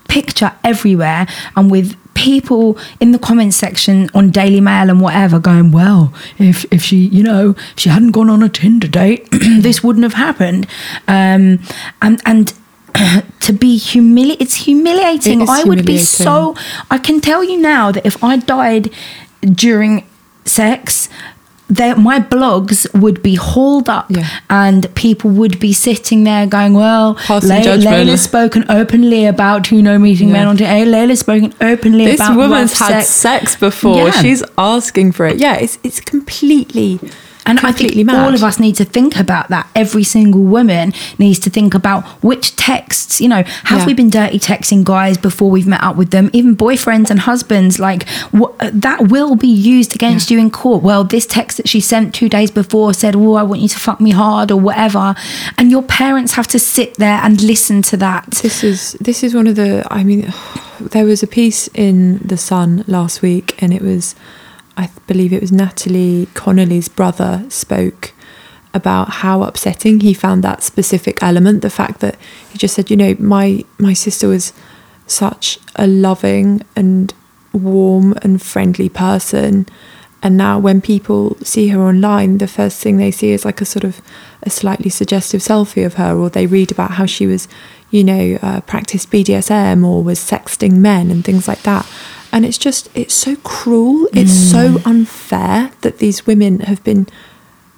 picture 0.09 0.53
everywhere 0.65 1.27
and 1.55 1.71
with 1.71 1.97
people 2.15 2.77
in 2.99 3.13
the 3.13 3.19
comments 3.19 3.57
section 3.57 4.11
on 4.13 4.31
Daily 4.31 4.61
Mail 4.61 4.91
and 4.91 5.01
whatever 5.01 5.39
going, 5.39 5.71
well, 5.71 6.13
if 6.39 6.65
if 6.73 6.83
she, 6.83 6.97
you 6.97 7.23
know, 7.23 7.51
if 7.51 7.79
she 7.79 7.89
hadn't 7.89 8.11
gone 8.11 8.29
on 8.29 8.43
a 8.43 8.49
Tinder 8.49 8.89
date, 8.89 9.29
this 9.31 9.85
wouldn't 9.85 10.03
have 10.03 10.15
happened. 10.15 10.67
Um, 11.07 11.61
and 12.03 12.21
and 12.27 12.53
to 13.41 13.53
be 13.53 13.79
humili 13.79 14.37
it's 14.41 14.55
humiliating. 14.55 15.43
It 15.43 15.49
I 15.49 15.65
would 15.65 15.87
be 15.87 15.99
so 15.99 16.57
I 16.91 16.99
can 16.99 17.21
tell 17.21 17.45
you 17.45 17.59
now 17.59 17.93
that 17.93 18.05
if 18.05 18.23
I 18.25 18.37
died 18.39 18.91
during 19.43 20.05
sex, 20.45 21.09
that 21.71 21.99
my 21.99 22.19
blogs 22.19 22.87
would 22.99 23.23
be 23.23 23.35
hauled 23.35 23.89
up 23.91 24.07
Yeah. 24.09 24.27
and 24.49 24.93
people 24.95 25.31
would 25.33 25.59
be 25.61 25.73
sitting 25.75 26.25
there 26.25 26.47
going, 26.47 26.73
Well, 26.75 27.15
judgment. 27.27 27.85
Layla's 27.85 28.23
spoken 28.23 28.65
openly 28.71 29.27
about 29.27 29.71
you 29.71 29.83
know 29.83 29.99
meeting 29.99 30.33
men 30.33 30.43
Yeah. 30.45 30.49
on 30.49 30.57
Tinder. 30.57 30.73
Eh, 30.73 30.85
Layla's 30.87 31.21
spoken 31.21 31.53
openly 31.61 32.07
this 32.07 32.21
about 32.21 32.37
woman's 32.37 32.79
had 32.79 33.03
sex. 33.05 33.09
sex, 33.09 33.57
before 33.57 34.07
Yeah. 34.07 34.11
she's 34.23 34.43
asking 34.57 35.13
for 35.13 35.27
it 35.27 35.37
yeah 35.39 35.55
it's 35.57 35.79
it's 35.85 36.01
completely 36.01 36.99
And 37.49 37.59
I 37.61 37.73
think 37.73 37.97
mad. 38.07 38.17
all 38.25 38.35
of 38.35 38.43
us 38.45 38.61
need 38.61 38.77
to 38.77 38.85
think 38.85 39.17
about 39.17 39.49
that. 39.49 39.69
Every 39.75 40.05
single 40.05 40.43
woman 40.43 40.93
needs 41.19 41.39
to 41.41 41.51
think 41.51 41.75
about 41.75 42.05
which 42.23 42.55
texts, 42.57 43.21
you 43.21 43.29
know, 43.29 43.43
have 43.65 43.81
Yeah. 43.81 43.87
we 43.87 43.95
been 43.95 44.11
dirty 44.11 44.39
texting 44.39 44.85
guys 44.85 45.17
before 45.17 45.51
we've 45.51 45.67
met 45.67 45.83
up 45.83 45.97
with 45.97 46.11
them? 46.11 46.31
Even 46.33 46.57
boyfriends 46.57 47.11
and 47.11 47.21
husbands, 47.21 47.79
like 47.79 48.09
what, 48.31 48.53
uh, 48.61 48.71
that 48.73 49.09
will 49.09 49.35
be 49.35 49.49
used 49.49 49.95
against 49.95 50.31
you 50.31 50.39
in 50.39 50.51
court. 50.51 50.83
Well, 50.83 51.03
this 51.05 51.27
text 51.27 51.57
that 51.57 51.69
she 51.69 51.81
sent 51.81 52.15
two 52.15 52.29
days 52.29 52.51
before 52.51 52.93
said, 52.95 53.17
"Oh, 53.17 53.35
I 53.35 53.43
want 53.43 53.61
you 53.63 53.69
to 53.69 53.79
fuck 53.79 54.01
me 54.01 54.11
hard" 54.11 54.51
or 54.51 54.61
whatever, 54.61 55.15
and 55.57 55.71
your 55.71 55.83
parents 55.83 56.33
have 56.35 56.47
to 56.49 56.59
sit 56.59 56.95
there 56.99 57.21
and 57.25 57.41
listen 57.41 57.83
to 57.83 57.97
that. 57.97 58.27
this 58.43 58.63
is 58.63 58.97
this 59.01 59.23
is 59.25 59.35
one 59.35 59.47
of 59.47 59.57
the 59.57 59.85
i 59.91 60.05
mean 60.05 60.33
there 60.81 61.05
was 61.05 61.23
a 61.23 61.27
piece 61.27 61.69
in 61.75 62.19
the 62.25 62.37
sun 62.37 62.85
last 62.87 63.23
week 63.23 63.55
and 63.63 63.73
it 63.73 63.83
was 63.83 64.15
i 64.79 64.89
believe 65.07 65.33
it 65.33 65.41
was 65.41 65.53
natalie 65.53 66.27
connolly's 66.35 66.89
brother 66.89 67.45
spoke 67.49 68.13
about 68.75 69.09
how 69.09 69.43
upsetting 69.43 70.01
he 70.01 70.15
found 70.15 70.43
that 70.43 70.63
specific 70.63 71.23
element 71.23 71.61
the 71.63 71.71
fact 71.71 72.01
that 72.01 72.17
he 72.51 72.57
just 72.59 72.75
said 72.75 72.91
you 72.91 72.97
know 72.97 73.15
my 73.19 73.63
my 73.79 73.93
sister 73.93 74.29
was 74.29 74.53
such 75.07 75.59
a 75.77 75.87
loving 75.87 76.63
and 76.77 77.13
warm 77.53 78.15
and 78.23 78.41
friendly 78.41 78.89
person. 78.89 79.67
And 80.23 80.37
now, 80.37 80.59
when 80.59 80.81
people 80.81 81.37
see 81.43 81.69
her 81.69 81.81
online, 81.81 82.39
the 82.39 82.49
first 82.49 82.81
thing 82.81 82.97
they 82.97 83.11
see 83.11 83.31
is 83.31 83.45
like 83.45 83.61
a 83.61 83.65
sort 83.65 83.85
of 83.85 84.01
a 84.43 84.51
slightly 84.51 84.91
suggestive 84.91 85.41
selfie 85.41 85.87
of 85.87 85.95
her, 85.95 86.17
or 86.17 86.29
they 86.29 86.47
read 86.47 86.73
about 86.73 86.93
how 86.93 87.07
she 87.07 87.27
was, 87.27 87.47
you 87.91 88.03
know, 88.03 88.39
uh, 88.43 88.61
practiced 88.63 89.11
BDSM 89.11 89.87
or 89.87 90.03
was 90.03 90.19
sexting 90.19 90.75
men 90.75 91.11
and 91.11 91.25
things 91.25 91.47
like 91.47 91.63
that. 91.63 91.89
And 92.33 92.45
it's 92.45 92.59
just, 92.59 92.89
it's 92.95 93.15
so 93.15 93.37
cruel. 93.37 94.09
It's 94.13 94.33
so 94.33 94.81
unfair 94.85 95.71
that 95.81 95.99
these 95.99 96.27
women 96.27 96.61
have 96.61 96.83
been 96.85 97.07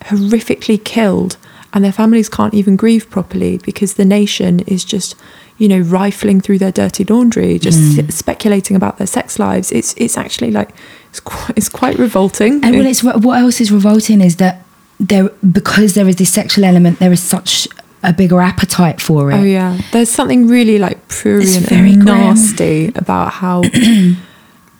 horrifically 0.02 0.82
killed 0.82 1.36
and 1.72 1.84
their 1.84 1.92
families 1.92 2.28
can't 2.28 2.54
even 2.54 2.74
grieve 2.76 3.08
properly 3.10 3.58
because 3.58 3.94
the 3.94 4.04
nation 4.04 4.60
is 4.60 4.84
just 4.84 5.14
you 5.58 5.68
know 5.68 5.78
rifling 5.78 6.40
through 6.40 6.58
their 6.58 6.72
dirty 6.72 7.04
laundry 7.04 7.58
just 7.58 7.78
Mm. 7.78 8.10
speculating 8.10 8.76
about 8.76 8.96
their 8.96 9.06
sex 9.06 9.38
lives 9.38 9.70
it's 9.70 9.92
it's 9.98 10.16
actually 10.16 10.50
like 10.50 10.70
it's 11.10 11.20
quite 11.20 11.52
it's 11.58 11.68
quite 11.68 11.98
revolting 11.98 12.64
And 12.64 12.74
well, 12.76 12.86
it's 12.86 13.04
what 13.04 13.38
else 13.38 13.60
is 13.60 13.70
revolting 13.70 14.22
is 14.22 14.36
that 14.36 14.64
there 14.98 15.28
because 15.52 15.92
there 15.94 16.08
is 16.08 16.16
this 16.16 16.32
sexual 16.32 16.64
element, 16.64 16.98
there 16.98 17.12
is 17.12 17.22
such 17.22 17.68
a 18.02 18.12
bigger 18.12 18.40
appetite 18.40 19.00
for 19.02 19.30
it. 19.30 19.34
oh 19.34 19.42
yeah 19.44 19.78
there's 19.92 20.08
something 20.10 20.48
really 20.48 20.78
like 20.78 21.06
prurient 21.08 21.70
and 21.70 22.04
nasty 22.06 22.90
about 22.96 23.32
how 23.34 23.62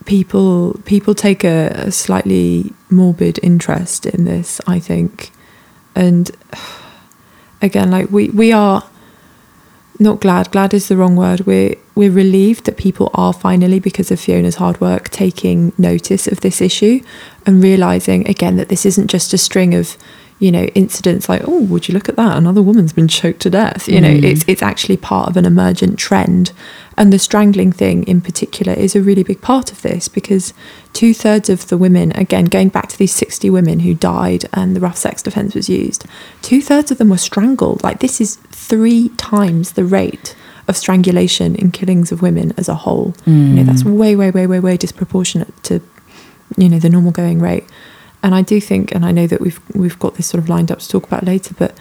people 0.05 0.79
people 0.85 1.13
take 1.13 1.43
a, 1.43 1.67
a 1.69 1.91
slightly 1.91 2.73
morbid 2.89 3.39
interest 3.43 4.05
in 4.05 4.25
this 4.25 4.59
i 4.67 4.79
think. 4.79 5.31
And 5.95 6.31
again 7.61 7.91
like 7.91 8.09
we 8.09 8.29
we 8.29 8.51
are 8.51 8.83
not 10.01 10.19
glad. 10.19 10.51
Glad 10.51 10.73
is 10.73 10.87
the 10.87 10.97
wrong 10.97 11.15
word. 11.15 11.45
We're 11.45 11.75
we're 11.93 12.11
relieved 12.11 12.65
that 12.65 12.77
people 12.77 13.11
are 13.13 13.31
finally 13.31 13.79
because 13.79 14.11
of 14.11 14.19
fiona's 14.19 14.55
hard 14.55 14.81
work 14.81 15.09
taking 15.09 15.71
notice 15.77 16.27
of 16.27 16.41
this 16.41 16.59
issue 16.59 17.01
and 17.45 17.61
realizing 17.63 18.27
again 18.27 18.55
that 18.55 18.69
this 18.69 18.85
isn't 18.85 19.07
just 19.07 19.33
a 19.33 19.37
string 19.37 19.75
of 19.75 19.97
you 20.41 20.51
know 20.51 20.63
incidents 20.83 21.29
like 21.29 21.41
oh 21.45 21.61
would 21.71 21.87
you 21.87 21.93
look 21.93 22.09
at 22.09 22.15
that 22.15 22.35
another 22.35 22.61
woman's 22.61 22.91
been 22.99 23.07
choked 23.07 23.41
to 23.41 23.49
death 23.49 23.87
you 23.87 24.01
know 24.01 24.09
Mm. 24.09 24.23
it's 24.23 24.43
it's 24.47 24.63
actually 24.71 24.97
part 24.97 25.29
of 25.29 25.37
an 25.37 25.45
emergent 25.45 25.97
trend 25.99 26.51
and 26.97 27.13
the 27.13 27.19
strangling 27.19 27.71
thing 27.71 28.03
in 28.13 28.19
particular 28.21 28.73
is 28.73 28.95
a 28.95 29.01
really 29.01 29.23
big 29.23 29.39
part 29.41 29.71
of 29.71 29.81
this 29.81 30.07
because 30.07 30.53
two 30.93 31.13
thirds 31.13 31.49
of 31.49 31.67
the 31.69 31.77
women, 31.77 32.11
again, 32.11 32.45
going 32.45 32.67
back 32.67 32.89
to 32.89 32.97
these 32.97 33.13
60 33.15 33.49
women 33.49 33.79
who 33.79 33.93
died 33.95 34.43
and 34.53 34.75
the 34.75 34.81
rough 34.81 34.97
sex 34.97 35.23
defense 35.23 35.55
was 35.55 35.69
used, 35.69 36.05
two 36.41 36.61
thirds 36.61 36.91
of 36.91 36.97
them 36.97 37.09
were 37.09 37.17
strangled. 37.17 37.81
Like, 37.81 37.99
this 38.01 38.19
is 38.19 38.35
three 38.51 39.09
times 39.15 39.71
the 39.71 39.85
rate 39.85 40.35
of 40.67 40.75
strangulation 40.75 41.55
in 41.55 41.71
killings 41.71 42.11
of 42.11 42.21
women 42.21 42.53
as 42.57 42.67
a 42.67 42.75
whole. 42.75 43.15
You 43.25 43.33
know, 43.33 43.63
that's 43.63 43.85
way, 43.85 44.15
way, 44.17 44.29
way, 44.29 44.45
way, 44.45 44.59
way 44.59 44.75
disproportionate 44.77 45.63
to, 45.63 45.81
you 46.57 46.67
know, 46.69 46.77
the 46.77 46.89
normal 46.89 47.11
going 47.11 47.39
rate. 47.39 47.63
And 48.23 48.35
I 48.35 48.41
do 48.41 48.61
think, 48.61 48.93
and 48.93 49.05
I 49.05 49.11
know 49.11 49.27
that 49.27 49.41
we've 49.41 49.59
we've 49.75 49.97
got 49.99 50.15
this 50.15 50.27
sort 50.27 50.43
of 50.43 50.49
lined 50.49 50.71
up 50.71 50.79
to 50.79 50.87
talk 50.87 51.05
about 51.07 51.23
later, 51.23 51.53
but 51.57 51.75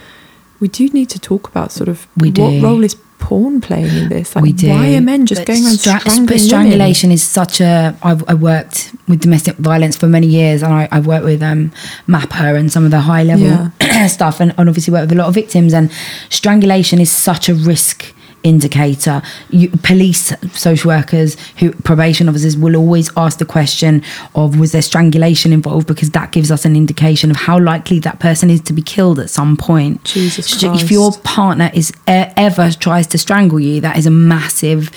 we 0.59 0.69
do 0.69 0.89
need 0.89 1.09
to 1.11 1.19
talk 1.19 1.49
about 1.49 1.73
sort 1.73 1.89
of 1.89 2.07
We 2.17 2.29
what 2.29 2.51
do. 2.51 2.63
role 2.63 2.85
is 2.85 2.97
porn 3.19 3.61
playing 3.61 3.95
in 3.97 4.09
this? 4.09 4.35
Like, 4.35 4.43
we 4.43 4.53
do. 4.53 4.71
why 4.71 4.95
are 4.95 5.01
men 5.03 5.27
just 5.27 5.43
But 5.43 5.49
going 5.49 5.65
around 5.65 5.79
stra- 5.79 6.01
strangling 6.01 6.27
but 6.27 6.33
women? 6.35 6.47
strangulation 6.49 7.11
is 7.13 7.23
such 7.23 7.61
a. 7.61 7.95
I've, 8.03 8.27
I 8.29 8.35
worked 8.35 8.95
with 9.09 9.21
domestic 9.21 9.57
violence 9.57 9.97
for 9.97 10.07
many 10.09 10.27
years, 10.27 10.63
and 10.63 10.73
I, 10.73 10.89
I've 10.91 11.07
worked 11.07 11.25
with 11.27 11.43
um, 11.43 11.73
MAPPA 12.09 12.59
and 12.59 12.73
some 12.73 12.85
of 12.87 12.91
the 12.91 13.01
high 13.01 13.23
level 13.23 13.71
stuff, 14.09 14.41
and, 14.41 14.55
and 14.57 14.69
obviously 14.69 14.93
worked 14.93 15.11
with 15.11 15.19
a 15.19 15.21
lot 15.23 15.29
of 15.29 15.35
victims. 15.35 15.75
And 15.75 15.91
strangulation 16.31 17.01
is 17.01 17.11
such 17.13 17.49
a 17.51 17.55
risk 17.55 18.15
indicator. 18.43 19.23
You, 19.51 19.71
police, 19.83 20.33
social 20.53 20.89
workers, 20.89 21.37
who 21.59 21.73
probation 21.73 22.29
officers 22.29 22.57
will 22.57 22.77
always 22.77 23.11
ask 23.17 23.39
the 23.39 23.45
question 23.45 24.03
of 24.35 24.59
was 24.59 24.73
there 24.73 24.83
strangulation 24.83 25.53
involved 25.53 25.87
because 25.87 26.11
that 26.11 26.33
gives 26.33 26.51
us 26.51 26.65
an 26.65 26.77
indication 26.77 27.31
of 27.31 27.37
how 27.37 27.59
likely 27.59 27.99
that 28.01 28.19
person 28.21 28.51
is 28.51 28.61
to 28.63 28.73
be 28.73 28.83
killed 28.83 29.19
at 29.19 29.31
some 29.31 29.57
point. 29.57 30.05
Jesus 30.05 30.47
So 30.47 30.75
If 30.75 30.91
your 30.91 31.13
partner 31.25 31.71
is 31.75 31.93
ever 32.07 32.71
tries 32.73 33.07
to 33.09 33.19
strangle 33.19 33.61
you, 33.61 33.81
that 33.81 33.97
is 33.97 34.07
a 34.07 34.11
massive 34.11 34.91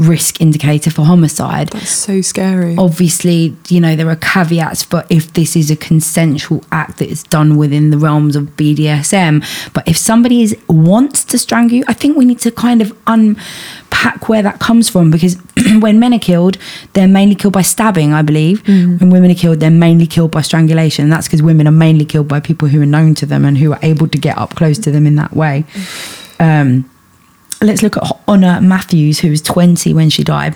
risk 0.00 0.40
indicator 0.40 0.90
for 0.90 1.02
homicide. 1.02 1.68
That's 1.68 1.90
so 1.90 2.20
scary. 2.22 2.74
Obviously, 2.78 3.56
you 3.68 3.80
know, 3.80 3.94
there 3.96 4.08
are 4.08 4.16
caveats 4.16 4.82
for 4.82 5.04
if 5.10 5.32
this 5.34 5.54
is 5.56 5.70
a 5.70 5.76
consensual 5.76 6.64
act 6.72 6.98
that 6.98 7.08
is 7.08 7.22
done 7.24 7.56
within 7.56 7.90
the 7.90 7.98
realms 7.98 8.34
of 8.36 8.44
BDSM. 8.56 9.44
But 9.72 9.86
if 9.86 9.96
somebody 9.96 10.42
is 10.42 10.56
wants 10.68 11.24
to 11.24 11.38
strangle 11.38 11.76
you, 11.76 11.84
I 11.86 11.92
think 11.92 12.16
we 12.16 12.24
need 12.24 12.40
to 12.40 12.50
kind 12.50 12.80
of 12.80 12.89
unpack 13.06 14.28
where 14.28 14.42
that 14.42 14.60
comes 14.60 14.88
from 14.88 15.10
because 15.10 15.34
when 15.80 15.98
men 15.98 16.14
are 16.14 16.18
killed, 16.18 16.56
they're 16.92 17.08
mainly 17.08 17.34
killed 17.34 17.54
by 17.54 17.62
stabbing, 17.62 18.12
I 18.12 18.22
believe. 18.22 18.66
When 19.00 19.10
women 19.10 19.30
are 19.30 19.34
killed, 19.34 19.60
they're 19.60 19.70
mainly 19.70 20.06
killed 20.06 20.30
by 20.30 20.42
strangulation. 20.42 21.04
And 21.04 21.12
that's 21.12 21.26
because 21.26 21.42
women 21.42 21.66
are 21.68 21.72
mainly 21.72 22.04
killed 22.04 22.28
by 22.28 22.40
people 22.40 22.68
who 22.68 22.80
are 22.82 22.86
known 22.86 23.14
to 23.16 23.26
them 23.26 23.44
and 23.44 23.58
who 23.58 23.72
are 23.72 23.80
able 23.82 24.08
to 24.08 24.18
get 24.18 24.38
up 24.38 24.54
close 24.54 24.78
to 24.78 24.90
them 24.90 25.06
in 25.06 25.16
that 25.16 25.34
way. 25.34 25.64
Um, 26.38 26.90
let's 27.62 27.82
look 27.82 27.96
at 27.96 28.18
Honor 28.26 28.60
Matthews, 28.60 29.20
who 29.20 29.30
was 29.30 29.42
20 29.42 29.92
when 29.94 30.10
she 30.10 30.24
died 30.24 30.54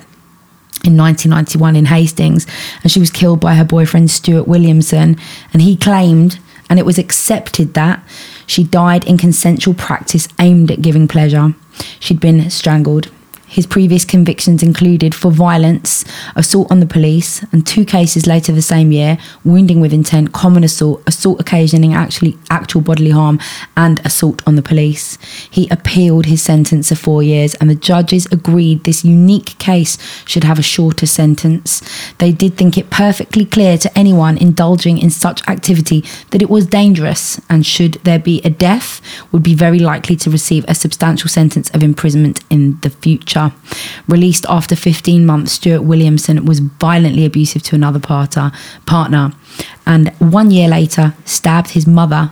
in 0.85 0.97
1991 0.97 1.77
in 1.77 1.87
Hastings, 1.87 2.47
and 2.83 2.93
she 2.93 3.01
was 3.01 3.11
killed 3.11 3.41
by 3.41 3.55
her 3.55 3.65
boyfriend 3.65 4.11
Stuart 4.11 4.47
Williamson. 4.47 5.17
And 5.53 5.63
he 5.63 5.77
claimed, 5.77 6.39
and 6.69 6.79
it 6.79 6.87
was 6.87 6.99
accepted, 6.99 7.75
that 7.75 8.03
she 8.47 8.65
died 8.65 9.05
in 9.07 9.17
consensual 9.17 9.75
practice 9.75 10.29
aimed 10.39 10.71
at 10.71 10.83
giving 10.83 11.09
pleasure. 11.09 11.55
She'd 12.01 12.21
been 12.21 12.51
strangled. 12.51 13.11
His 13.55 13.67
previous 13.67 14.05
convictions 14.05 14.65
included 14.65 15.15
for 15.15 15.31
violence, 15.31 16.05
assault 16.35 16.73
on 16.73 16.81
the 16.81 16.87
police, 16.87 17.41
and 17.53 17.65
two 17.65 17.85
cases 17.85 18.27
later 18.27 18.51
the 18.51 18.61
same 18.61 18.91
year 18.91 19.17
wounding 19.45 19.81
with 19.81 19.93
intent, 19.93 20.33
common 20.33 20.65
assault, 20.65 21.05
assault 21.07 21.41
occasioning 21.41 21.95
actually 21.95 22.37
actual 22.51 22.81
bodily 22.81 23.11
harm, 23.11 23.39
and 23.77 24.05
assault 24.05 24.43
on 24.45 24.57
the 24.57 24.63
police. 24.63 25.19
He 25.49 25.69
appealed 25.71 26.27
his 26.27 26.43
sentence 26.43 26.91
of 26.91 26.99
four 26.99 27.23
years, 27.23 27.55
and 27.55 27.71
the 27.71 27.77
judges 27.77 28.27
agreed 28.33 28.83
this 28.83 29.05
unique 29.05 29.57
case 29.61 29.99
should 30.25 30.43
have 30.43 30.59
a 30.59 30.63
shorter 30.63 31.07
sentence. 31.07 31.81
They 32.19 32.33
did 32.33 32.57
think 32.57 32.77
it 32.77 32.91
perfectly 32.91 33.45
clear 33.45 33.79
to 33.79 33.97
anyone 33.97 34.37
indulging 34.37 34.99
in 34.99 35.11
such 35.11 35.47
activity 35.47 36.03
that 36.31 36.43
it 36.43 36.51
was 36.51 36.67
dangerous, 36.67 37.41
and 37.49 37.65
should 37.65 37.95
there 38.03 38.19
be 38.19 38.41
a 38.43 38.51
death, 38.51 39.01
would 39.31 39.45
be 39.45 39.55
very 39.55 39.79
likely 39.79 40.17
to 40.17 40.29
receive 40.29 40.65
a 40.67 40.75
substantial 40.75 41.29
sentence 41.29 41.71
of 41.71 41.85
imprisonment 41.85 42.41
in 42.51 42.81
the 42.81 42.91
future. 42.91 43.44
Released 44.09 44.47
after 44.49 44.77
15 44.77 45.25
months, 45.25 45.53
Stuart 45.53 45.83
Williamson 45.83 46.45
was 46.45 46.61
violently 46.61 47.25
abusive 47.25 47.63
to 47.65 47.75
another 47.75 47.99
parter, 47.99 48.55
partner, 48.87 49.33
and 49.87 50.09
one 50.19 50.51
year 50.51 50.69
later 50.69 51.15
stabbed 51.25 51.71
his 51.71 51.87
mother 51.87 52.31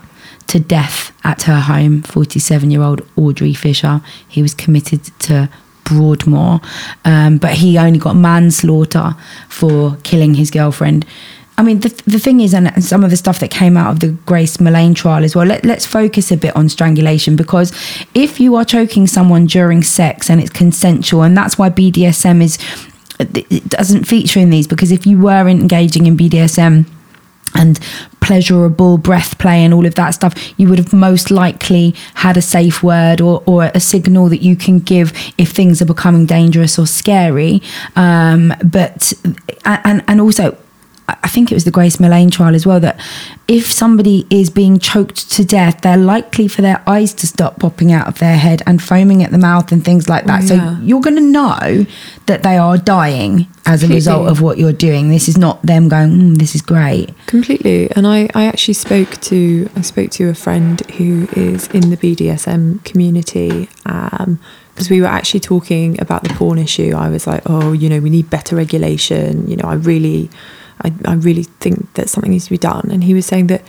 to 0.48 0.60
death 0.60 1.12
at 1.24 1.42
her 1.42 1.60
home, 1.60 2.02
47 2.02 2.70
year 2.70 2.82
old 2.82 3.02
Audrey 3.16 3.54
Fisher. 3.54 4.02
He 4.28 4.42
was 4.42 4.54
committed 4.54 5.04
to 5.20 5.48
Broadmoor, 5.84 6.60
um, 7.04 7.38
but 7.38 7.54
he 7.54 7.78
only 7.78 7.98
got 7.98 8.14
manslaughter 8.16 9.16
for 9.48 9.96
killing 10.02 10.34
his 10.34 10.50
girlfriend. 10.50 11.06
I 11.58 11.62
mean, 11.62 11.80
the, 11.80 11.88
the 12.06 12.18
thing 12.18 12.40
is, 12.40 12.54
and 12.54 12.82
some 12.82 13.04
of 13.04 13.10
the 13.10 13.16
stuff 13.16 13.38
that 13.40 13.50
came 13.50 13.76
out 13.76 13.92
of 13.92 14.00
the 14.00 14.08
Grace 14.26 14.56
Millane 14.56 14.96
trial 14.96 15.22
as 15.22 15.36
well, 15.36 15.46
let, 15.46 15.64
let's 15.64 15.84
focus 15.84 16.32
a 16.32 16.36
bit 16.36 16.56
on 16.56 16.68
strangulation 16.68 17.36
because 17.36 17.72
if 18.14 18.40
you 18.40 18.56
are 18.56 18.64
choking 18.64 19.06
someone 19.06 19.46
during 19.46 19.82
sex 19.82 20.30
and 20.30 20.40
it's 20.40 20.50
consensual, 20.50 21.22
and 21.22 21.36
that's 21.36 21.58
why 21.58 21.68
BDSM 21.68 22.42
is, 22.42 22.58
it 23.20 23.68
doesn't 23.68 24.04
feature 24.04 24.40
in 24.40 24.50
these 24.50 24.66
because 24.66 24.90
if 24.90 25.06
you 25.06 25.20
were 25.20 25.46
engaging 25.46 26.06
in 26.06 26.16
BDSM, 26.16 26.86
and 27.54 27.78
pleasurable 28.20 28.98
breath 28.98 29.38
play 29.38 29.64
and 29.64 29.74
all 29.74 29.86
of 29.86 29.94
that 29.96 30.10
stuff, 30.10 30.34
you 30.58 30.68
would 30.68 30.78
have 30.78 30.92
most 30.92 31.30
likely 31.30 31.94
had 32.14 32.36
a 32.36 32.42
safe 32.42 32.82
word 32.82 33.20
or, 33.20 33.42
or 33.46 33.64
a 33.74 33.80
signal 33.80 34.28
that 34.28 34.42
you 34.42 34.56
can 34.56 34.78
give 34.78 35.12
if 35.38 35.50
things 35.50 35.82
are 35.82 35.86
becoming 35.86 36.26
dangerous 36.26 36.78
or 36.78 36.86
scary. 36.86 37.60
Um, 37.96 38.54
but 38.64 39.12
and 39.64 40.02
and 40.08 40.20
also. 40.20 40.56
I 41.08 41.28
think 41.28 41.50
it 41.50 41.54
was 41.54 41.64
the 41.64 41.70
Grace 41.70 41.96
Millane 41.96 42.30
trial 42.30 42.54
as 42.54 42.64
well 42.64 42.78
that 42.80 43.00
if 43.48 43.70
somebody 43.70 44.26
is 44.30 44.50
being 44.50 44.78
choked 44.78 45.30
to 45.32 45.44
death, 45.44 45.80
they're 45.80 45.96
likely 45.96 46.46
for 46.48 46.62
their 46.62 46.82
eyes 46.86 47.12
to 47.14 47.26
stop 47.26 47.58
popping 47.58 47.92
out 47.92 48.06
of 48.06 48.18
their 48.18 48.36
head 48.36 48.62
and 48.66 48.80
foaming 48.82 49.22
at 49.22 49.30
the 49.30 49.38
mouth 49.38 49.72
and 49.72 49.84
things 49.84 50.08
like 50.08 50.26
that. 50.26 50.44
Oh, 50.44 50.46
So 50.46 50.78
you're 50.82 51.00
going 51.00 51.16
to 51.16 51.22
know 51.22 51.86
that 52.26 52.42
they 52.44 52.56
are 52.56 52.78
dying 52.78 53.48
as 53.66 53.82
a 53.82 53.88
result 53.88 54.28
of 54.28 54.40
what 54.40 54.58
you're 54.58 54.72
doing. 54.72 55.08
This 55.08 55.28
is 55.28 55.36
not 55.36 55.60
them 55.62 55.88
going, 55.88 56.10
mm, 56.10 56.36
"This 56.38 56.54
is 56.54 56.62
great." 56.62 57.14
Completely. 57.26 57.90
And 57.92 58.06
I, 58.06 58.28
I 58.34 58.44
actually 58.46 58.74
spoke 58.74 59.20
to 59.22 59.68
I 59.76 59.82
spoke 59.82 60.10
to 60.12 60.28
a 60.28 60.34
friend 60.34 60.80
who 60.92 61.28
is 61.32 61.66
in 61.68 61.90
the 61.90 61.96
BDSM 61.96 62.84
community 62.84 63.68
because 63.84 64.88
we 64.90 65.00
were 65.00 65.06
actually 65.06 65.40
talking 65.40 66.00
about 66.00 66.22
the 66.24 66.30
porn 66.30 66.58
issue. 66.58 66.94
I 66.96 67.08
was 67.08 67.26
like, 67.26 67.42
oh, 67.46 67.72
you 67.72 67.88
know, 67.88 68.00
we 68.00 68.10
need 68.10 68.30
better 68.30 68.56
regulation. 68.56 69.46
You 69.48 69.56
know, 69.56 69.68
I 69.68 69.74
really, 69.74 70.30
I, 70.82 70.92
I 71.04 71.14
really 71.14 71.44
think 71.44 71.92
that 71.94 72.08
something 72.08 72.30
needs 72.30 72.44
to 72.44 72.50
be 72.50 72.58
done. 72.58 72.90
And 72.90 73.04
he 73.04 73.14
was 73.14 73.26
saying 73.26 73.48
that 73.48 73.62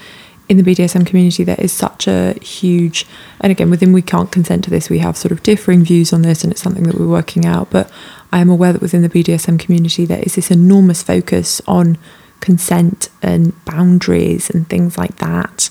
in 0.50 0.58
the 0.58 0.64
BDSM 0.64 1.06
community 1.08 1.44
there 1.44 1.60
is 1.60 1.72
such 1.72 2.06
a 2.06 2.34
huge 2.42 3.06
and 3.40 3.50
again 3.50 3.70
within 3.70 3.94
we 3.94 4.02
can't 4.02 4.30
consent 4.30 4.62
to 4.66 4.70
this 4.70 4.90
we 4.90 5.00
have 5.00 5.16
sort 5.16 5.32
of 5.32 5.42
differing 5.42 5.86
views 5.86 6.12
on 6.12 6.22
this 6.22 6.44
and 6.44 6.52
it's 6.52 6.62
something 6.62 6.84
that 6.84 6.96
we're 6.96 7.08
working 7.08 7.46
out 7.46 7.70
but 7.70 7.90
I 8.34 8.40
am 8.40 8.50
aware 8.50 8.74
that 8.74 8.82
within 8.82 9.04
the 9.04 9.10
BDSM 9.10 9.58
community 9.58 10.06
there 10.06 10.22
is 10.22 10.36
this 10.36 10.52
enormous 10.52 11.02
focus 11.02 11.62
on 11.66 11.98
consent 12.44 13.08
and 13.22 13.54
boundaries 13.64 14.50
and 14.50 14.68
things 14.68 14.98
like 14.98 15.16
that. 15.20 15.70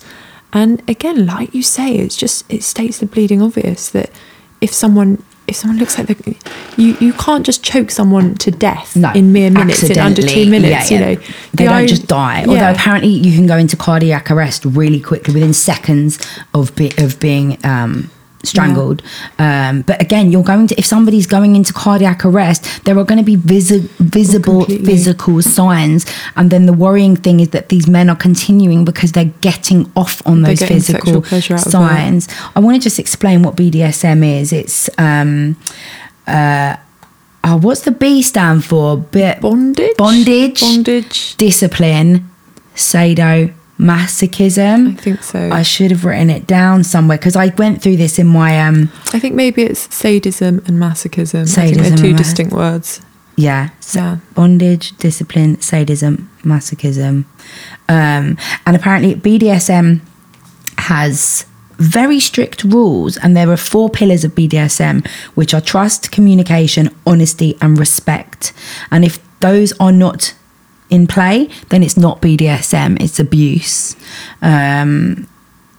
And 0.54 0.82
again, 0.88 1.26
like 1.26 1.54
you 1.54 1.62
say, 1.62 1.96
it's 1.96 2.16
just 2.16 2.50
it 2.50 2.62
states 2.62 2.98
the 2.98 3.06
bleeding 3.06 3.42
obvious 3.42 3.90
that 3.90 4.10
if 4.62 4.72
someone 4.72 5.22
if 5.48 5.56
someone 5.56 5.78
looks 5.78 5.98
like 5.98 6.06
they 6.06 6.36
you 6.76 6.96
you 7.00 7.12
can't 7.12 7.44
just 7.44 7.62
choke 7.64 7.90
someone 7.90 8.34
to 8.36 8.50
death 8.50 8.94
No, 8.96 9.12
in 9.12 9.32
mere 9.32 9.50
minutes 9.50 9.82
in 9.82 9.98
under 9.98 10.22
two 10.22 10.48
minutes. 10.48 10.90
Yeah, 10.90 10.98
yeah. 11.00 11.08
You 11.10 11.16
know, 11.16 11.22
they 11.52 11.64
The 11.64 11.70
don't 11.70 11.82
ir- 11.82 11.86
just 11.88 12.06
die. 12.06 12.40
Yeah. 12.42 12.48
Although 12.48 12.70
apparently 12.70 13.10
you 13.10 13.32
can 13.36 13.46
go 13.46 13.56
into 13.56 13.76
cardiac 13.76 14.30
arrest 14.30 14.64
really 14.64 15.00
quickly 15.00 15.34
within 15.34 15.52
seconds 15.52 16.18
of 16.54 16.74
be, 16.76 16.92
of 16.98 17.18
being 17.20 17.58
um, 17.64 18.10
strangled. 18.44 19.02
Um, 19.38 19.82
but 19.82 20.00
again, 20.02 20.32
you're 20.32 20.42
going 20.42 20.66
to 20.68 20.74
if 20.78 20.84
somebody's 20.86 21.26
going 21.26 21.54
into 21.56 21.72
cardiac 21.72 22.24
arrest, 22.24 22.84
there 22.84 22.98
are 22.98 23.04
going 23.04 23.18
to 23.18 23.24
be 23.24 23.36
visi- 23.36 23.88
visible 23.98 24.60
Completely. 24.64 24.86
physical 24.86 25.42
signs, 25.42 26.06
and 26.36 26.50
then 26.50 26.66
the 26.66 26.72
worrying 26.72 27.16
thing 27.16 27.40
is 27.40 27.50
that 27.50 27.68
these 27.68 27.86
men 27.88 28.10
are 28.10 28.16
continuing 28.16 28.84
because 28.84 29.12
they're 29.12 29.32
getting 29.40 29.90
off 29.96 30.20
on 30.26 30.42
They're 30.42 30.54
those 30.56 30.68
physical 30.68 31.04
sexual 31.06 31.22
pleasure 31.22 31.54
out 31.54 31.60
of 31.62 31.66
it. 31.66 31.70
signs. 31.70 32.28
I 32.56 32.60
want 32.60 32.76
to 32.76 32.82
just 32.82 32.98
explain 32.98 33.42
what 33.42 33.56
BDSM 33.56 34.24
is. 34.40 34.52
It's 34.52 34.90
um, 34.98 35.56
uh, 36.26 36.76
oh, 37.44 37.56
what's 37.58 37.82
the 37.82 37.90
B 37.92 38.22
stand 38.22 38.64
for? 38.64 38.96
Bit 38.98 39.40
bondage, 39.40 39.96
bondage, 39.96 40.60
bondage. 40.60 41.36
discipline, 41.36 42.28
sado 42.74 43.52
masochism. 43.78 44.92
I 44.92 44.96
think 44.96 45.22
so. 45.22 45.50
I 45.50 45.62
should 45.62 45.90
have 45.90 46.04
written 46.04 46.30
it 46.30 46.46
down 46.46 46.84
somewhere 46.84 47.18
because 47.18 47.36
I 47.36 47.46
went 47.58 47.82
through 47.82 47.96
this 47.96 48.18
in 48.18 48.26
my 48.26 48.60
um 48.60 48.90
I 49.12 49.18
think 49.18 49.34
maybe 49.34 49.62
it's 49.62 49.92
sadism 49.94 50.62
and 50.66 50.78
masochism. 50.78 51.46
Sadism 51.48 51.82
they're 51.82 51.96
two 51.96 52.14
distinct 52.16 52.52
words. 52.52 53.00
yeah, 53.36 53.70
so 53.80 53.98
Yeah. 54.00 54.16
bondage, 54.34 54.96
discipline, 54.98 55.60
sadism, 55.60 56.30
masochism, 56.44 57.24
um, 57.88 58.36
and 58.66 58.76
apparently 58.76 59.14
BDSM 59.14 60.00
has 60.78 61.46
very 61.78 62.20
strict 62.20 62.62
rules, 62.64 63.16
and 63.16 63.36
there 63.36 63.50
are 63.50 63.56
four 63.56 63.90
pillars 63.90 64.22
of 64.24 64.34
BDSM, 64.34 65.04
which 65.34 65.52
are 65.54 65.60
trust, 65.60 66.12
communication, 66.12 66.90
honesty, 67.06 67.56
and 67.60 67.78
respect. 67.78 68.52
And 68.90 69.04
if 69.04 69.18
those 69.40 69.72
are 69.80 69.90
not 69.92 70.34
in 70.92 71.06
play, 71.06 71.48
then 71.70 71.82
it's 71.82 71.96
not 71.96 72.20
BDSM; 72.20 73.00
it's 73.02 73.18
abuse. 73.18 73.96
Um, 74.42 75.26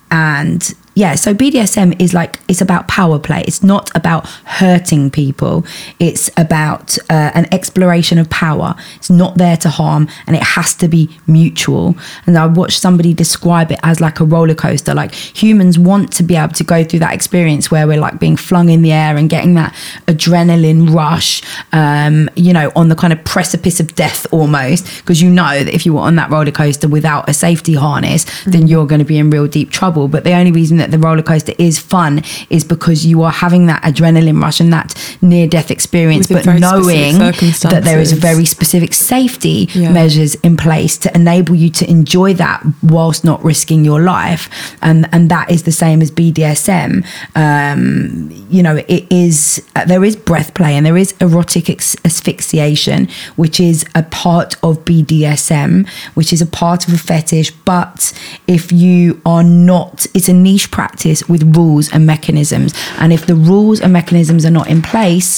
and 0.10 0.74
yeah 0.96 1.16
so 1.16 1.34
bdsm 1.34 2.00
is 2.02 2.14
like 2.14 2.40
it's 2.48 2.62
about 2.62 2.88
power 2.88 3.18
play. 3.18 3.44
It's 3.48 3.64
not 3.64 3.90
about 3.96 4.28
hurting 4.46 5.10
people. 5.10 5.66
It's 6.00 6.30
about 6.38 6.98
uh, 7.10 7.32
an 7.34 7.52
exploration 7.52 8.20
of 8.20 8.30
power. 8.30 8.76
It's 8.98 9.10
not 9.10 9.40
there 9.40 9.58
to 9.58 9.70
harm 9.70 10.08
and 10.28 10.36
it 10.36 10.44
has 10.44 10.76
to 10.76 10.88
be 10.88 11.10
mutual. 11.26 11.96
And 12.28 12.38
i 12.38 12.46
watched 12.46 12.80
somebody 12.80 13.14
describe 13.14 13.72
it 13.72 13.80
as 13.82 14.00
like 14.00 14.20
a 14.20 14.26
roller 14.26 14.54
coaster. 14.54 14.94
Like 14.94 15.16
humans 15.16 15.80
want 15.80 16.14
to 16.14 16.24
be 16.24 16.36
able 16.36 16.54
to 16.54 16.64
go 16.64 16.84
through 16.84 17.00
that 17.00 17.14
experience 17.16 17.72
where 17.72 17.88
we're 17.88 18.00
like 18.00 18.20
being 18.20 18.38
flung 18.38 18.70
in 18.70 18.84
the 18.84 18.92
air 18.92 19.18
and 19.18 19.28
getting 19.30 19.56
that 19.56 19.74
adrenaline 20.08 20.94
rush 20.94 21.42
um, 21.72 22.30
you 22.36 22.54
know 22.54 22.72
on 22.76 22.90
the 22.90 22.96
kind 22.96 23.14
of 23.14 23.24
precipice 23.24 23.80
of 23.80 23.96
death 23.96 24.32
almost. 24.32 24.86
Because 24.98 25.24
you 25.24 25.30
know 25.32 25.64
that 25.64 25.74
if 25.74 25.86
you 25.86 25.94
were 25.96 26.02
on 26.02 26.16
that 26.18 26.30
roller 26.30 26.52
coaster 26.52 26.88
without 26.88 27.28
a 27.28 27.34
safety 27.34 27.74
harness 27.74 28.26
then 28.46 28.68
you're 28.68 28.86
going 28.86 29.00
to 29.00 29.06
be 29.06 29.18
in 29.18 29.32
real 29.32 29.48
deep 29.48 29.72
trouble. 29.72 30.08
But 30.08 30.24
the 30.24 30.34
only 30.34 30.52
reason 30.52 30.78
that 30.84 30.92
the 30.92 31.00
roller 31.08 31.24
coaster 31.24 31.54
is 31.58 31.80
fun 31.80 32.22
is 32.50 32.64
because 32.76 33.06
you 33.06 33.22
are 33.24 33.32
having 33.32 33.64
that 33.72 33.82
adrenaline 33.84 34.42
rush 34.42 34.60
and 34.60 34.72
that 34.74 34.90
near 35.22 35.48
death 35.48 35.70
experience 35.72 36.28
Within 36.30 36.46
but 36.46 36.60
knowing 36.60 37.18
that 37.20 37.82
there 37.84 38.00
is 38.00 38.12
very 38.30 38.46
specific 38.46 38.94
safety 38.94 39.70
Yeah. 39.74 39.92
measures 39.92 40.36
in 40.48 40.58
place 40.58 40.98
to 41.04 41.08
enable 41.16 41.56
you 41.56 41.70
to 41.80 41.90
enjoy 41.90 42.34
that 42.46 42.60
whilst 42.82 43.24
not 43.24 43.40
risking 43.44 43.86
your 43.86 44.02
life. 44.02 44.44
And 44.82 45.08
and 45.14 45.30
that 45.36 45.50
is 45.56 45.62
the 45.64 45.72
same 45.84 46.02
as 46.02 46.10
BDSM 46.12 46.92
um 47.36 48.30
you 48.50 48.62
know 48.66 48.76
it 48.88 49.06
is 49.26 49.38
uh, 49.76 49.86
there 49.86 50.04
is 50.04 50.16
breath 50.16 50.54
play 50.54 50.74
and 50.78 50.86
there 50.86 50.98
is 50.98 51.14
erotic 51.26 51.70
ex- 51.70 51.96
asphyxiation 52.06 53.08
which 53.36 53.60
is 53.60 53.86
a 53.96 54.04
part 54.04 54.52
of 54.64 54.72
BDSM 54.86 55.88
which 56.18 56.32
is 56.36 56.42
a 56.42 56.46
part 56.46 56.88
of 56.88 56.94
a 56.94 56.98
fetish. 56.98 57.52
But 57.66 58.00
if 58.48 58.72
you 58.72 59.22
are 59.26 59.44
not 59.44 60.06
it's 60.16 60.30
a 60.30 60.34
niche 60.34 60.70
practice 60.78 61.20
with 61.32 61.42
rules 61.56 61.86
and 61.94 62.02
mechanisms 62.16 62.72
and 63.02 63.14
if 63.18 63.24
the 63.32 63.38
rules 63.52 63.78
and 63.84 63.92
mechanisms 64.02 64.42
are 64.48 64.56
not 64.60 64.68
in 64.76 64.82
place 64.82 65.32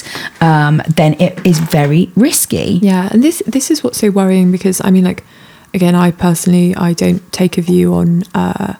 um, 0.50 0.82
then 1.00 1.12
it 1.20 1.34
is 1.46 1.58
very 1.60 2.04
risky 2.16 2.80
Yeah, 2.82 3.10
and 3.12 3.24
this 3.24 3.42
this 3.46 3.72
is 3.72 3.84
what's 3.84 3.98
so 3.98 4.10
worrying 4.12 4.52
because 4.52 4.82
I 4.84 4.92
mean, 4.92 5.04
like, 5.04 5.24
again, 5.74 5.96
I 5.96 6.12
personally 6.12 6.76
I 6.76 6.94
don't 6.94 7.22
take 7.32 7.58
a 7.58 7.62
view 7.62 7.94
on, 7.94 8.24
uh, 8.34 8.76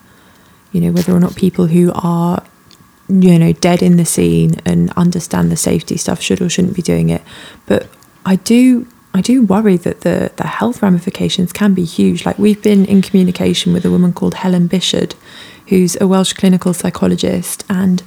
you 0.72 0.82
know, 0.82 0.92
whether 0.92 1.14
or 1.14 1.20
not 1.20 1.36
people 1.36 1.68
who 1.68 1.92
are, 1.96 2.44
you 3.10 3.40
know, 3.40 3.54
dead 3.54 3.82
in 3.82 3.98
the 3.98 4.06
scene 4.06 4.62
and 4.66 4.92
understand 4.96 5.52
the 5.52 5.58
safety 5.58 5.98
stuff 5.98 6.22
should 6.22 6.42
or 6.42 6.50
shouldn't 6.50 6.76
be 6.76 6.82
doing 6.82 7.10
it, 7.10 7.22
but 7.66 7.88
I 8.26 8.36
do. 8.38 8.88
I 9.14 9.22
do 9.22 9.44
worry 9.44 9.78
that 9.78 10.02
the, 10.02 10.34
the 10.36 10.48
health 10.60 10.82
ramifications 10.82 11.54
can 11.54 11.74
be 11.74 11.86
huge. 11.86 12.26
Like 12.26 12.38
we've 12.38 12.62
been 12.62 12.84
in 12.84 13.02
communication 13.02 13.72
with 13.72 13.86
a 13.86 13.90
woman 13.90 14.12
called 14.12 14.34
Helen 14.34 14.68
Bichard, 14.68 15.16
who's 15.68 15.98
a 16.00 16.08
Welsh 16.08 16.34
clinical 16.34 16.74
psychologist, 16.74 17.64
and 17.70 18.04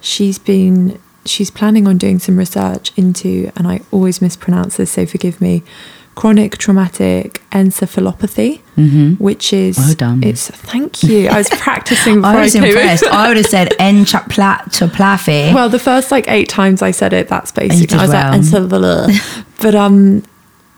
she's 0.00 0.38
been 0.38 0.98
she's 1.24 1.50
planning 1.50 1.88
on 1.88 1.98
doing 1.98 2.18
some 2.20 2.36
research 2.36 2.92
into 2.96 3.50
and 3.56 3.66
I 3.66 3.80
always 3.90 4.22
mispronounce 4.22 4.76
this 4.76 4.92
so 4.92 5.04
forgive 5.06 5.40
me 5.40 5.64
chronic 6.14 6.56
traumatic 6.56 7.42
encephalopathy 7.50 8.60
which 9.18 9.52
is 9.52 9.76
Mm-hmm. 9.76 9.86
Well 9.88 9.94
done. 9.96 10.22
it's 10.22 10.48
thank 10.50 11.02
you 11.02 11.28
I 11.28 11.38
was 11.38 11.48
practicing 11.66 12.24
I 12.24 12.40
was 12.40 12.54
in. 12.54 12.62
impressed. 12.64 13.04
I 13.06 13.26
would 13.28 13.38
have 13.38 13.46
said 13.46 13.74
en 13.80 14.04
chaplafe. 14.04 15.52
well 15.54 15.68
the 15.68 15.80
first 15.80 16.12
like 16.12 16.28
eight 16.28 16.48
times 16.48 16.80
I 16.80 16.92
said 16.92 17.12
it 17.12 17.26
that's 17.28 17.50
basically 17.50 17.98
I 17.98 18.02
was 18.02 18.10
well. 18.10 18.30
like 18.30 18.40
encephalopathy 18.40 19.44
but 19.62 19.74
um 19.74 20.22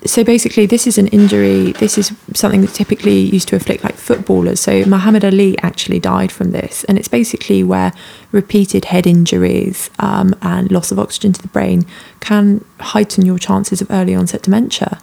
so 0.04 0.22
basically 0.22 0.66
this 0.66 0.86
is 0.86 0.96
an 0.96 1.08
injury. 1.08 1.72
This 1.72 1.98
is 1.98 2.12
something 2.34 2.60
that 2.60 2.72
typically 2.72 3.18
used 3.18 3.48
to 3.48 3.56
afflict 3.56 3.82
like 3.82 3.96
footballers. 3.96 4.60
So 4.60 4.84
Muhammad 4.84 5.24
Ali 5.24 5.58
actually 5.58 5.98
died 5.98 6.30
from 6.30 6.52
this 6.52 6.84
and 6.84 6.98
it's 6.98 7.08
basically 7.08 7.64
where 7.64 7.92
repeated 8.30 8.86
head 8.86 9.06
injuries 9.06 9.90
um, 9.98 10.36
and 10.40 10.70
loss 10.70 10.92
of 10.92 10.98
oxygen 10.98 11.32
to 11.32 11.42
the 11.42 11.48
brain 11.48 11.84
can 12.20 12.64
heighten 12.78 13.26
your 13.26 13.38
chances 13.38 13.80
of 13.80 13.90
early 13.90 14.14
onset 14.14 14.42
dementia. 14.42 15.00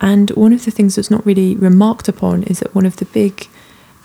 And 0.00 0.30
one 0.30 0.52
of 0.52 0.64
the 0.64 0.70
things 0.70 0.94
that's 0.94 1.10
not 1.10 1.26
really 1.26 1.56
remarked 1.56 2.08
upon 2.08 2.44
is 2.44 2.60
that 2.60 2.74
one 2.74 2.86
of 2.86 2.96
the 2.96 3.06
big 3.06 3.48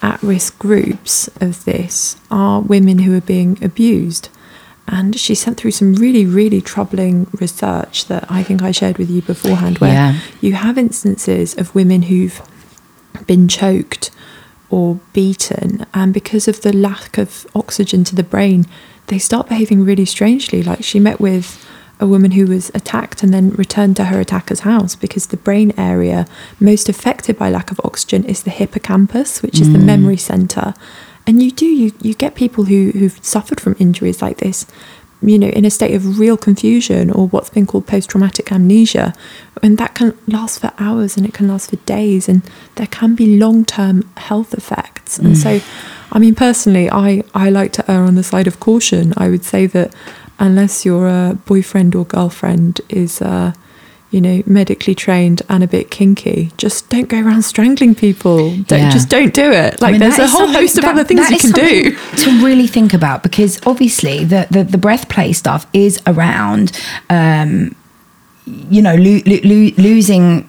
at 0.02 0.22
risk 0.24 0.58
groups 0.58 1.28
of 1.40 1.64
this 1.66 2.18
are 2.32 2.60
women 2.60 3.00
who 3.00 3.16
are 3.16 3.22
being 3.22 3.64
abused 3.64 4.30
and 4.88 5.18
she 5.18 5.34
sent 5.36 5.58
through 5.58 5.72
some 5.72 5.96
really, 5.96 6.26
really 6.26 6.62
troubling 6.62 7.28
research 7.40 8.06
that 8.08 8.26
I 8.30 8.44
think 8.44 8.62
I 8.62 8.72
shared 8.72 8.98
with 8.98 9.10
you 9.10 9.22
beforehand, 9.22 9.80
where 9.80 9.94
Yeah. 9.94 10.20
you 10.42 10.54
have 10.54 10.78
instances 10.78 11.56
of 11.58 11.74
women 11.74 12.04
who've 12.04 12.42
been 13.26 13.48
choked 13.48 14.12
or 14.70 15.00
beaten, 15.14 15.86
and 15.94 16.14
because 16.14 16.48
of 16.48 16.62
the 16.62 16.74
lack 16.74 17.18
of 17.18 17.46
oxygen 17.56 18.04
to 18.06 18.16
the 18.16 18.24
brain, 18.24 18.66
they 19.08 19.20
start 19.20 19.48
behaving 19.50 19.86
really 19.86 20.06
strangely. 20.06 20.64
Like 20.64 20.84
she 20.84 21.00
met 21.00 21.20
with 21.20 21.64
a 22.00 22.08
woman 22.08 22.32
who 22.32 22.46
was 22.48 22.70
attacked 22.74 23.24
and 23.24 23.34
then 23.34 23.52
returned 23.52 23.96
to 23.96 24.06
her 24.06 24.20
attacker's 24.20 24.62
house 24.62 24.96
because 24.96 25.28
the 25.28 25.38
brain 25.38 25.72
area 25.78 26.26
most 26.60 26.90
affected 26.90 27.38
by 27.38 27.50
lack 27.50 27.72
of 27.72 27.80
oxygen 27.84 28.24
is 28.26 28.44
the 28.44 28.50
hippocampus, 28.50 29.42
which 29.42 29.62
is 29.62 29.72
the 29.72 29.80
mm. 29.80 29.86
memory 29.86 30.18
center. 30.18 30.74
And 31.26 31.42
you 31.42 31.52
do 31.52 31.66
you 31.66 31.94
you 32.02 32.14
get 32.14 32.36
people 32.36 32.66
who 32.66 32.92
who've 32.92 33.18
suffered 33.24 33.62
from 33.62 33.76
injuries 33.80 34.22
like 34.22 34.38
this, 34.38 34.66
you 35.22 35.40
know, 35.40 35.48
in 35.48 35.66
a 35.66 35.70
state 35.70 35.96
of 35.96 36.20
real 36.20 36.36
confusion 36.36 37.10
or 37.10 37.28
what's 37.28 37.50
been 37.50 37.66
called 37.66 37.88
post 37.88 38.10
traumatic 38.10 38.52
amnesia, 38.52 39.14
and 39.62 39.78
that 39.78 39.96
can 39.96 40.18
last 40.28 40.60
for 40.60 40.72
hours 40.80 41.16
and 41.16 41.26
it 41.26 41.34
can 41.34 41.48
last 41.48 41.70
for 41.70 41.78
days, 41.78 42.28
and 42.28 42.42
there 42.76 42.88
can 42.88 43.16
be 43.16 43.38
long 43.38 43.64
term 43.64 44.10
health 44.18 44.54
effects. 44.54 45.18
And 45.18 45.38
so, 45.38 45.62
I 46.12 46.20
mean, 46.20 46.36
personally, 46.36 46.90
I 46.90 47.24
I 47.34 47.50
like 47.50 47.72
to 47.74 47.92
err 47.92 48.04
on 48.04 48.16
the 48.16 48.24
side 48.24 48.48
of 48.48 48.60
caution. 48.60 49.14
I 49.16 49.30
would 49.30 49.46
say 49.46 49.66
that 49.68 49.94
unless 50.40 50.84
your 50.86 51.08
uh, 51.08 51.34
boyfriend 51.46 51.96
or 51.96 52.06
girlfriend 52.06 52.82
is. 52.90 53.22
Uh, 53.22 53.54
you 54.14 54.22
know, 54.22 54.44
medically 54.46 54.94
trained 54.94 55.42
and 55.50 55.64
a 55.64 55.68
bit 55.68 55.90
kinky. 55.90 56.52
Just 56.58 56.88
don't 56.90 57.10
go 57.10 57.20
around 57.20 57.42
strangling 57.42 57.96
people. 57.96 58.52
Don't, 58.68 58.80
Yeah. 58.80 58.90
Just 58.92 59.10
don't 59.10 59.34
do 59.34 59.52
it. 59.52 59.82
Like, 59.82 59.90
I 59.90 59.92
mean, 59.94 60.02
there's 60.02 60.20
a 60.20 60.28
whole 60.28 60.48
host 60.48 60.78
of 60.78 60.84
that- 60.84 60.92
other 60.94 61.04
things 61.04 61.30
you 61.32 61.40
can 61.40 61.52
do. 61.52 61.98
To 62.18 62.46
really 62.46 62.68
think 62.68 62.94
about, 62.94 63.24
because 63.24 63.60
obviously 63.66 64.24
the, 64.24 64.46
the, 64.52 64.64
the 64.64 64.78
breath 64.78 65.10
play 65.10 65.34
stuff 65.34 65.66
is 65.74 66.00
around, 66.06 66.72
um, 67.10 67.76
you 68.46 68.82
know, 68.84 68.94
lo- 68.96 69.22
lo- 69.26 69.40
lo- 69.44 69.72
losing 69.78 70.48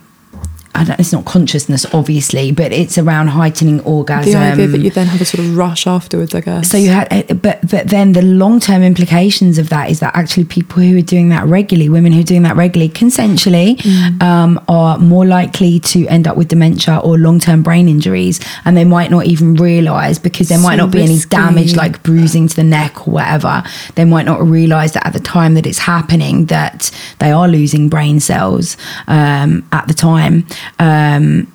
it's 0.77 1.13
not 1.13 1.25
consciousness, 1.25 1.87
obviously, 1.95 2.51
but 2.53 2.73
it's 2.73 2.99
around 2.99 3.29
heightening 3.29 3.81
orgasm. 3.81 4.33
The 4.33 4.39
idea 4.39 4.67
that 4.67 4.81
you 4.81 4.91
then 4.91 5.07
have 5.07 5.21
a 5.21 5.25
sort 5.25 5.45
of 5.47 5.57
rush 5.57 5.87
afterwards, 5.87 6.35
I 6.35 6.41
guess. 6.41 6.69
So 6.69 6.77
you 6.77 6.91
had, 6.91 7.09
eh, 7.13 7.33
but 7.35 7.61
but 7.71 7.89
then 7.89 8.13
the 8.13 8.23
long 8.23 8.61
term 8.61 8.83
implications 8.83 9.59
of 9.59 9.69
that 9.69 9.91
is 9.91 10.01
that 10.01 10.15
actually 10.17 10.45
people 10.45 10.83
who 10.83 10.99
are 10.99 11.03
doing 11.03 11.29
that 11.31 11.47
regularly, 11.47 11.89
women 11.89 12.13
who 12.13 12.21
are 12.21 12.25
doing 12.25 12.43
that 12.43 12.57
regularly, 12.57 12.93
consensually, 12.93 13.77
Mm. 13.77 14.23
um, 14.23 14.61
are 14.69 14.99
more 14.99 15.27
likely 15.27 15.79
to 15.81 16.07
end 16.09 16.27
up 16.27 16.37
with 16.37 16.49
dementia 16.49 16.99
or 16.99 17.19
long 17.19 17.39
term 17.39 17.63
brain 17.63 17.89
injuries, 17.89 18.41
and 18.65 18.77
they 18.77 18.85
might 18.85 19.11
not 19.11 19.27
even 19.27 19.55
realise 19.55 20.19
because 20.19 20.49
there 20.49 20.59
might 20.59 20.77
So 20.79 20.85
not 20.85 20.91
be 20.91 21.03
any 21.03 21.19
damage 21.29 21.77
like 21.77 22.03
bruising 22.03 22.49
to 22.49 22.57
the 22.57 22.65
neck 22.65 23.07
or 23.07 23.13
whatever. 23.13 23.63
They 23.95 24.05
might 24.05 24.27
not 24.27 24.43
realise 24.47 24.93
that 24.93 25.07
at 25.07 25.13
the 25.13 25.21
time 25.21 25.55
that 25.55 25.67
it's 25.67 25.79
happening 25.79 26.47
that 26.47 26.91
they 27.19 27.31
are 27.31 27.49
losing 27.49 27.89
brain 27.89 28.21
cells 28.21 28.77
um, 29.07 29.65
at 29.73 29.87
the 29.89 29.95
time. 29.95 30.47
Um, 30.79 31.51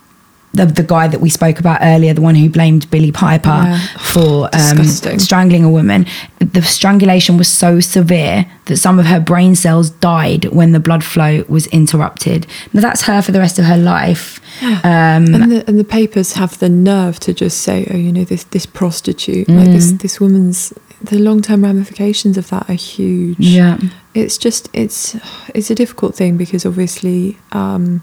the, 0.51 0.65
the 0.65 0.81
guy 0.81 1.07
that 1.07 1.21
we 1.21 1.29
spoke 1.29 1.59
about 1.59 1.77
earlier, 1.83 2.11
the 2.11 2.21
one 2.23 2.33
who 2.33 2.49
blamed 2.49 2.89
Billie 2.89 3.11
Piper 3.11 3.49
Yeah. 3.49 3.79
for 3.99 4.49
um, 4.51 4.83
strangling 4.83 5.63
a 5.63 5.69
woman, 5.69 6.07
the 6.39 6.63
strangulation 6.63 7.37
was 7.37 7.47
so 7.47 7.79
severe 7.79 8.47
that 8.65 8.77
some 8.77 8.97
of 8.97 9.05
her 9.05 9.19
brain 9.19 9.53
cells 9.55 9.91
died 9.91 10.45
when 10.45 10.71
the 10.71 10.79
blood 10.79 11.03
flow 11.03 11.45
was 11.47 11.67
interrupted. 11.67 12.47
Now 12.73 12.81
that's 12.81 13.03
her 13.03 13.21
for 13.21 13.31
the 13.31 13.37
rest 13.37 13.59
of 13.59 13.65
her 13.65 13.77
life. 13.77 14.39
Um, 14.63 15.35
and 15.35 15.51
the, 15.51 15.63
and 15.67 15.77
the 15.77 15.83
papers 15.83 16.33
have 16.33 16.57
the 16.57 16.67
nerve 16.69 17.19
to 17.21 17.33
just 17.33 17.59
say, 17.61 17.87
oh, 17.93 17.97
you 17.97 18.11
know, 18.11 18.23
this 18.23 18.43
this 18.45 18.65
prostitute, 18.65 19.47
like 19.49 19.67
this 19.67 19.91
Mm. 19.93 20.01
this 20.01 20.19
woman's. 20.19 20.73
The 21.01 21.17
long 21.19 21.41
term 21.41 21.63
ramifications 21.63 22.37
of 22.37 22.49
that 22.49 22.69
are 22.69 22.73
huge. 22.73 23.37
yeah, 23.39 23.77
It's 24.15 24.37
just 24.37 24.67
it's 24.73 25.15
it's 25.53 25.69
a 25.69 25.75
difficult 25.75 26.15
thing 26.15 26.37
because 26.37 26.65
obviously 26.65 27.37
um, 27.53 28.01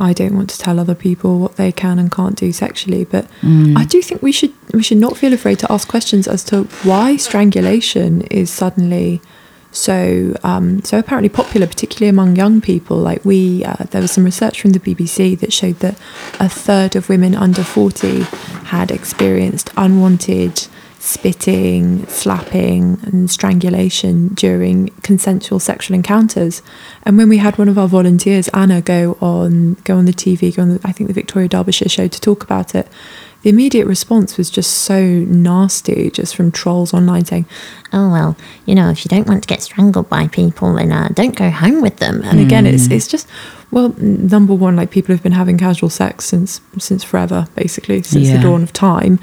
I 0.00 0.12
don't 0.12 0.34
want 0.34 0.50
to 0.50 0.58
tell 0.58 0.80
other 0.80 0.94
people 0.94 1.38
what 1.38 1.56
they 1.56 1.70
can 1.72 1.98
and 1.98 2.10
can't 2.10 2.36
do 2.36 2.52
sexually, 2.52 3.04
but 3.04 3.26
Mm. 3.42 3.76
I 3.78 3.84
do 3.84 4.00
think 4.02 4.22
we 4.22 4.32
should 4.32 4.52
we 4.72 4.82
should 4.82 4.98
not 4.98 5.16
feel 5.16 5.32
afraid 5.32 5.58
to 5.60 5.70
ask 5.72 5.86
questions 5.88 6.26
as 6.26 6.42
to 6.44 6.64
why 6.82 7.16
strangulation 7.16 8.22
is 8.22 8.50
suddenly 8.50 9.20
so 9.70 10.36
um, 10.44 10.82
so 10.84 10.98
apparently 10.98 11.28
popular, 11.28 11.66
particularly 11.66 12.08
among 12.08 12.36
young 12.36 12.60
people. 12.60 12.98
Like 12.98 13.24
we, 13.24 13.64
uh, 13.64 13.84
there 13.90 14.02
was 14.02 14.10
some 14.12 14.24
research 14.24 14.60
from 14.60 14.70
the 14.72 14.80
BBC 14.80 15.38
that 15.40 15.52
showed 15.52 15.78
that 15.80 15.96
a 16.38 16.48
third 16.48 16.94
of 16.94 17.08
women 17.08 17.34
under 17.34 17.64
forty 17.64 18.22
had 18.64 18.90
experienced 18.90 19.70
unwanted 19.76 20.66
spitting, 21.02 22.06
slapping, 22.06 22.96
and 23.02 23.28
strangulation 23.28 24.28
during 24.34 24.86
consensual 25.02 25.58
sexual 25.58 25.96
encounters. 25.96 26.62
And 27.02 27.18
when 27.18 27.28
we 27.28 27.38
had 27.38 27.58
one 27.58 27.68
of 27.68 27.76
our 27.76 27.88
volunteers, 27.88 28.46
Anna, 28.54 28.80
go 28.80 29.18
on 29.20 29.74
go 29.82 29.96
on 29.96 30.04
the 30.04 30.12
TV, 30.12 30.54
go 30.54 30.62
on 30.62 30.68
the, 30.68 30.80
I 30.84 30.92
think 30.92 31.08
the 31.08 31.14
Victoria 31.14 31.48
Derbyshire 31.48 31.88
show 31.88 32.06
to 32.06 32.20
talk 32.20 32.44
about 32.44 32.76
it, 32.76 32.86
the 33.42 33.50
immediate 33.50 33.88
response 33.88 34.38
was 34.38 34.48
just 34.48 34.70
so 34.72 35.02
nasty, 35.04 36.08
just 36.12 36.36
from 36.36 36.52
trolls 36.52 36.94
online 36.94 37.24
saying, 37.24 37.46
"Oh 37.92 38.08
well, 38.12 38.36
you 38.64 38.76
know, 38.76 38.88
if 38.88 39.04
you 39.04 39.08
don't 39.08 39.26
want 39.26 39.42
to 39.42 39.48
get 39.48 39.60
strangled 39.60 40.08
by 40.08 40.28
people, 40.28 40.72
then 40.74 40.92
uh, 40.92 41.08
don't 41.12 41.34
go 41.34 41.50
home 41.50 41.82
with 41.82 41.96
them." 41.96 42.22
And 42.22 42.38
again, 42.38 42.64
it's 42.64 42.86
it's 42.86 43.08
just 43.08 43.26
well, 43.72 43.92
number 43.98 44.54
one, 44.54 44.76
like 44.76 44.92
people 44.92 45.12
have 45.12 45.22
been 45.24 45.32
having 45.32 45.58
casual 45.58 45.90
sex 45.90 46.26
since 46.26 46.60
since 46.78 47.02
forever, 47.02 47.48
basically 47.56 48.02
since 48.04 48.28
Yeah. 48.28 48.36
the 48.36 48.42
dawn 48.44 48.62
of 48.62 48.72
time. 48.72 49.18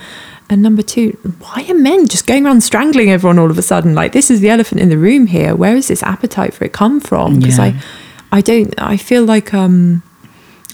And 0.49 0.61
number 0.63 0.81
two, 0.81 1.11
why 1.39 1.65
are 1.69 1.75
men 1.75 2.07
just 2.07 2.25
going 2.25 2.45
around 2.45 2.61
strangling 2.61 3.11
everyone 3.11 3.37
all 3.37 3.51
of 3.51 3.57
a 3.57 3.61
sudden? 3.61 3.93
Like 3.93 4.13
this 4.13 4.31
is 4.31 4.39
the 4.41 4.49
elephant 4.49 4.81
in 4.81 4.89
the 4.89 4.97
room 4.97 5.27
here. 5.27 5.55
Where 5.55 5.75
is 5.75 5.87
this 5.89 6.01
appetite 6.03 6.53
for 6.53 6.63
it 6.65 6.73
come 6.73 6.99
from? 6.99 7.39
Because 7.39 7.57
Yeah. 7.59 7.65
I, 8.31 8.37
I 8.37 8.41
don't. 8.41 8.73
I 8.81 8.97
feel 8.97 9.23
like 9.25 9.53
um, 9.53 10.01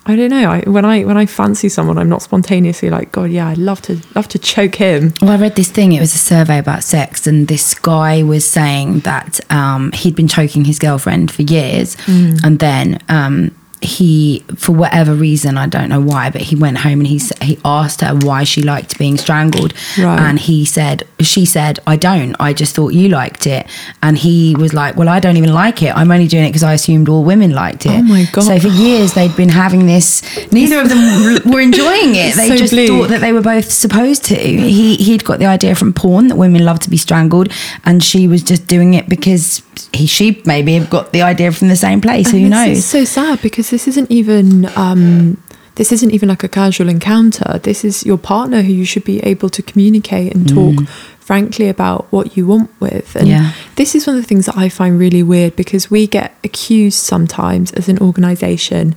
I 0.06 0.16
don't 0.16 0.30
know. 0.30 0.50
I, 0.52 0.62
when 0.70 0.86
I 0.86 1.04
when 1.04 1.18
I 1.18 1.26
fancy 1.26 1.68
someone, 1.68 1.98
I'm 1.98 2.08
not 2.10 2.22
spontaneously 2.22 2.90
like, 2.90 3.12
God, 3.12 3.32
yeah, 3.32 3.48
I'd 3.50 3.58
love 3.58 3.82
to 3.84 4.00
love 4.14 4.28
to 4.30 4.40
choke 4.40 4.76
him. 4.76 5.14
Well, 5.22 5.32
I 5.32 5.38
read 5.38 5.56
this 5.56 5.72
thing. 5.72 5.92
It 5.94 6.00
was 6.00 6.14
a 6.14 6.20
survey 6.20 6.60
about 6.60 6.84
sex, 6.84 7.26
and 7.28 7.48
this 7.48 7.74
guy 7.74 8.24
was 8.24 8.50
saying 8.50 9.00
that 9.02 9.40
um, 9.52 9.92
he'd 9.94 10.16
been 10.16 10.28
choking 10.28 10.64
his 10.66 10.80
girlfriend 10.80 11.32
for 11.32 11.42
years, 11.42 11.98
and 12.08 12.60
then 12.60 13.00
um, 13.10 13.52
he, 13.86 14.40
for 14.58 14.72
whatever 14.74 15.14
reason, 15.14 15.58
I 15.58 15.68
don't 15.68 15.90
know 15.90 16.02
why, 16.02 16.30
but 16.30 16.42
he 16.42 16.56
went 16.56 16.78
home 16.80 17.00
and 17.00 17.08
he 17.08 17.20
he 17.42 17.58
asked 17.64 18.02
her 18.02 18.14
why 18.16 18.44
she 18.44 18.62
liked 18.62 18.98
being 19.00 19.18
strangled, 19.18 19.74
Right. 19.98 20.20
and 20.20 20.40
he 20.40 20.66
said, 20.66 21.08
she 21.20 21.46
said, 21.46 21.80
I 21.88 21.96
don't. 21.96 22.36
I 22.40 22.54
just 22.54 22.76
thought 22.76 22.90
you 22.94 23.10
liked 23.10 23.48
it, 23.48 23.66
and 24.04 24.18
he 24.18 24.56
was 24.58 24.74
like, 24.74 24.96
Well, 24.98 25.10
I 25.10 25.20
don't 25.20 25.38
even 25.38 25.54
like 25.54 25.82
it. 25.84 25.96
I'm 25.96 26.12
only 26.12 26.28
doing 26.28 26.46
it 26.46 26.50
because 26.50 26.64
I 26.64 26.74
assumed 26.74 27.08
all 27.10 27.24
women 27.24 27.52
liked 27.54 27.86
it. 27.86 27.92
Oh 27.92 28.04
my 28.04 28.26
God. 28.32 28.44
So 28.44 28.60
for 28.60 28.68
years 28.68 29.14
they'd 29.14 29.36
been 29.36 29.50
having 29.50 29.86
this. 29.88 30.22
Neither 30.52 30.82
of 30.82 30.90
them 30.90 31.52
were 31.52 31.62
enjoying 31.62 32.16
it. 32.16 32.36
They 32.36 32.50
so 32.50 32.58
just 32.58 32.74
bleak. 32.74 32.90
thought 32.90 33.10
that 33.10 33.22
they 33.22 33.32
were 33.34 33.42
both 33.42 33.72
supposed 33.72 34.26
to. 34.26 34.36
He 34.36 34.96
he'd 34.98 35.24
got 35.24 35.40
the 35.40 35.46
idea 35.46 35.76
from 35.76 35.94
porn 35.94 36.28
that 36.28 36.36
women 36.36 36.66
love 36.66 36.80
to 36.82 36.90
be 36.90 36.98
strangled, 36.98 37.50
and 37.86 38.04
she 38.04 38.28
was 38.28 38.42
just 38.44 38.68
doing 38.68 38.94
it 38.94 39.08
because 39.08 39.62
he 39.94 40.06
she 40.06 40.42
maybe 40.46 40.74
have 40.76 40.90
got 40.90 41.12
the 41.14 41.22
idea 41.22 41.52
from 41.52 41.68
the 41.70 41.76
same 41.76 42.02
place. 42.02 42.32
Who 42.32 42.38
And 42.38 42.46
this 42.54 42.68
knows? 42.68 42.86
so 42.86 43.04
sad 43.06 43.42
because 43.42 43.70
this 43.70 43.88
isn't 43.88 44.10
even 44.12 44.66
um, 44.78 45.38
this 45.76 45.92
isn't 45.92 46.12
even 46.12 46.30
like 46.30 46.44
a 46.44 46.48
casual 46.50 46.90
encounter. 46.90 47.60
This 47.62 47.84
is 47.84 48.06
your 48.06 48.18
partner 48.18 48.62
who 48.62 48.72
you 48.74 48.86
should 48.86 49.04
be 49.04 49.20
able 49.22 49.50
to 49.50 49.62
communicate 49.62 50.34
and 50.34 50.48
talk 50.48 50.88
frankly 51.20 51.68
about 51.70 52.06
what 52.12 52.38
you 52.38 52.46
want 52.48 52.70
with. 52.80 53.16
And 53.16 53.28
Yeah. 53.28 53.52
this 53.76 53.96
is 53.96 54.06
one 54.08 54.16
of 54.16 54.22
the 54.22 54.28
things 54.28 54.46
that 54.46 54.56
I 54.58 54.70
find 54.70 54.98
really 55.00 55.24
weird 55.24 55.56
because 55.56 55.90
we 55.92 56.06
get 56.08 56.36
accused 56.44 57.00
sometimes 57.00 57.72
as 57.74 57.90
an 57.90 57.98
organisation 58.00 58.96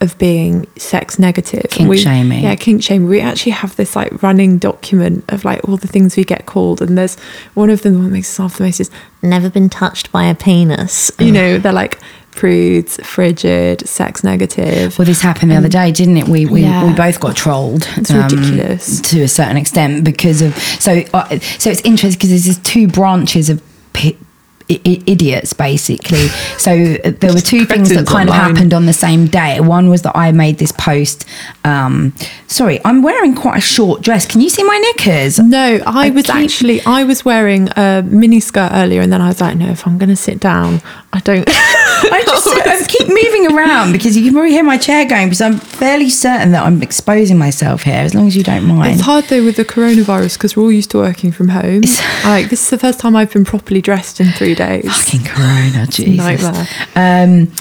of 0.00 0.16
being 0.18 0.66
sex 0.76 1.18
negative. 1.18 1.66
Kink 1.70 1.88
we, 1.90 1.98
shaming. 1.98 2.42
Yeah, 2.42 2.54
kink 2.54 2.82
shaming. 2.82 3.08
We 3.08 3.20
actually 3.20 3.52
have 3.52 3.76
this 3.76 3.94
like 3.94 4.22
running 4.22 4.56
document 4.58 5.24
of 5.28 5.44
like 5.44 5.60
all 5.68 5.76
the 5.76 5.88
things 5.88 6.16
we 6.16 6.24
get 6.24 6.46
called, 6.46 6.80
and 6.80 6.96
there's 6.96 7.18
one 7.54 7.68
of 7.70 7.82
them 7.82 8.02
that 8.02 8.10
makes 8.10 8.30
us 8.30 8.38
laugh 8.38 8.56
the 8.58 8.64
most 8.64 8.80
is 8.80 8.90
never 9.22 9.50
been 9.50 9.68
touched 9.68 10.10
by 10.10 10.24
a 10.24 10.34
penis. 10.34 11.10
You 11.18 11.32
know, 11.32 11.58
they're 11.58 11.72
like 11.72 11.98
prudes, 12.30 12.96
frigid, 13.04 13.86
sex 13.88 14.24
negative. 14.24 14.98
Well, 14.98 15.04
this 15.04 15.20
happened 15.20 15.50
the 15.50 15.56
other 15.56 15.68
day, 15.68 15.92
didn't 15.92 16.16
it? 16.16 16.28
We 16.28 16.46
we, 16.46 16.62
Yeah. 16.62 16.86
we 16.86 16.94
both 16.94 17.20
got 17.20 17.36
trolled. 17.36 17.82
um, 17.88 17.98
It's 17.98 18.10
ridiculous. 18.10 19.00
to 19.02 19.22
a 19.22 19.28
certain 19.28 19.56
extent 19.58 20.04
because 20.04 20.40
of 20.40 20.56
so 20.56 21.02
uh, 21.12 21.38
so 21.58 21.70
it's 21.70 21.82
interesting 21.82 22.16
because 22.18 22.30
there's 22.30 22.44
these 22.44 22.58
two 22.58 22.88
branches 22.88 23.50
of. 23.50 23.62
P- 23.92 24.16
i- 24.86 25.02
idiots 25.06 25.52
basically. 25.52 26.28
So 26.58 26.76
there 27.22 27.32
were 27.32 27.40
two 27.40 27.64
things 27.64 27.88
that 27.88 28.06
kind 28.06 28.28
of 28.28 28.34
happened 28.34 28.74
on 28.74 28.86
the 28.86 28.92
same 28.92 29.26
day. 29.26 29.60
One 29.60 29.88
was 29.88 30.02
that 30.02 30.14
i 30.16 30.30
made 30.32 30.58
this 30.58 30.72
post 30.72 31.24
um 31.64 32.12
sorry 32.46 32.80
i'm 32.84 33.02
wearing 33.02 33.34
quite 33.34 33.56
a 33.58 33.60
short 33.60 34.02
dress. 34.02 34.26
Can 34.26 34.40
you 34.40 34.50
see 34.50 34.62
my 34.62 34.78
knickers? 34.78 35.38
No, 35.38 35.80
I, 35.86 36.06
I 36.06 36.10
was 36.10 36.26
keep- 36.26 36.34
actually 36.34 36.80
I 36.82 37.04
was 37.04 37.24
wearing 37.24 37.68
a 37.76 38.02
mini 38.06 38.40
skirt 38.40 38.70
earlier, 38.72 39.00
and 39.00 39.12
then 39.12 39.20
I 39.20 39.28
was 39.28 39.40
like, 39.40 39.56
no, 39.56 39.68
if 39.68 39.86
I'm 39.86 39.98
going 39.98 40.08
to 40.10 40.16
sit 40.16 40.38
down, 40.40 40.80
I 41.12 41.20
don't. 41.20 41.44
I 42.02 42.22
just 42.24 42.46
I 42.48 42.86
keep 42.86 43.08
moving 43.08 43.52
around 43.52 43.92
because 43.92 44.16
you 44.16 44.24
can 44.24 44.32
probably 44.32 44.52
hear 44.52 44.62
my 44.62 44.78
chair 44.78 45.04
going 45.06 45.26
because 45.26 45.40
I'm 45.40 45.58
fairly 45.58 46.08
certain 46.08 46.52
that 46.52 46.64
I'm 46.64 46.82
exposing 46.82 47.36
myself 47.36 47.82
here 47.82 47.96
as 47.96 48.14
long 48.14 48.26
as 48.26 48.36
you 48.36 48.42
don't 48.42 48.64
mind. 48.64 48.94
It's 48.94 49.02
hard 49.02 49.24
though 49.24 49.44
with 49.44 49.56
the 49.56 49.64
coronavirus 49.64 50.38
because 50.38 50.56
we're 50.56 50.62
all 50.62 50.72
used 50.72 50.92
to 50.92 50.98
working 50.98 51.32
from 51.32 51.48
home. 51.48 51.82
like 52.24 52.48
this 52.48 52.62
is 52.62 52.70
the 52.70 52.78
first 52.78 53.00
time 53.00 53.16
I've 53.16 53.32
been 53.32 53.44
properly 53.44 53.80
dressed 53.80 54.20
in 54.20 54.30
three 54.32 54.54
days. 54.54 54.84
Fucking 54.84 55.26
corona, 55.26 55.86
Jesus. 55.88 56.16
nightmare. 56.16 56.68
Um, 56.94 57.52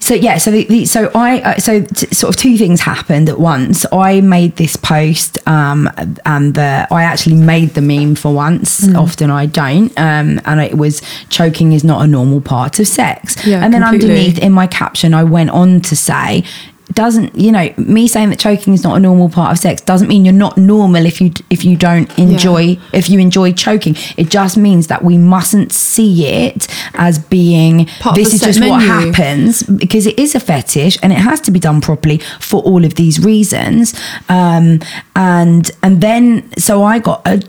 so 0.00 0.14
yeah, 0.14 0.38
so 0.38 0.50
the, 0.50 0.64
the, 0.64 0.84
so 0.86 1.10
I 1.14 1.40
uh, 1.40 1.58
so 1.58 1.82
t- 1.82 2.06
sort 2.14 2.34
of 2.34 2.40
two 2.40 2.56
things 2.56 2.80
happened 2.80 3.28
at 3.28 3.38
once. 3.38 3.84
I 3.92 4.20
made 4.20 4.56
this 4.56 4.76
post, 4.76 5.38
um, 5.46 5.90
and 6.24 6.54
the, 6.54 6.86
I 6.90 7.02
actually 7.02 7.36
made 7.36 7.70
the 7.70 7.80
meme 7.80 8.14
for 8.14 8.32
once. 8.32 8.86
Hmm. 8.86 8.96
Often 8.96 9.30
I 9.30 9.46
don't, 9.46 9.90
um, 9.98 10.40
and 10.44 10.60
it 10.60 10.78
was 10.78 11.02
choking 11.28 11.72
is 11.72 11.84
not 11.84 12.02
a 12.02 12.06
normal 12.06 12.40
part 12.40 12.78
of 12.78 12.86
sex. 12.86 13.44
Yeah, 13.46 13.64
and 13.64 13.74
then 13.74 13.82
completely. 13.82 14.10
underneath 14.10 14.38
in 14.38 14.52
my 14.52 14.66
caption, 14.66 15.14
I 15.14 15.24
went 15.24 15.50
on 15.50 15.80
to 15.82 15.96
say. 15.96 16.44
Doesn't 16.92 17.36
you 17.36 17.52
know 17.52 17.72
me 17.76 18.08
saying 18.08 18.30
that 18.30 18.38
choking 18.38 18.72
is 18.72 18.82
not 18.82 18.96
a 18.96 19.00
normal 19.00 19.28
part 19.28 19.52
of 19.52 19.58
sex 19.58 19.80
doesn't 19.82 20.08
mean 20.08 20.24
you're 20.24 20.32
not 20.34 20.56
normal 20.56 21.04
if 21.04 21.20
you 21.20 21.32
if 21.50 21.64
you 21.64 21.76
don't 21.76 22.18
enjoy 22.18 22.78
if 22.92 23.10
you 23.10 23.18
enjoy 23.18 23.52
choking. 23.52 23.94
It 24.16 24.30
just 24.30 24.56
means 24.56 24.86
that 24.86 25.04
we 25.04 25.18
mustn't 25.18 25.72
see 25.72 26.26
it 26.26 26.66
as 26.94 27.18
being 27.18 27.86
Part 28.00 28.16
this 28.16 28.34
is 28.34 28.40
just 28.40 28.60
what 28.60 28.82
happens 28.82 29.62
because 29.62 30.06
it 30.06 30.18
is 30.18 30.34
a 30.34 30.40
fetish 30.40 30.98
and 31.02 31.12
it 31.12 31.18
has 31.18 31.40
to 31.42 31.50
be 31.50 31.60
done 31.60 31.80
properly 31.80 32.18
for 32.40 32.62
all 32.62 32.84
of 32.84 32.94
these 32.94 33.24
reasons. 33.24 33.94
Um, 34.28 34.80
and 35.14 35.70
and 35.82 36.00
then 36.00 36.50
so 36.56 36.84
I 36.84 36.98
got 36.98 37.26
a 37.26 37.42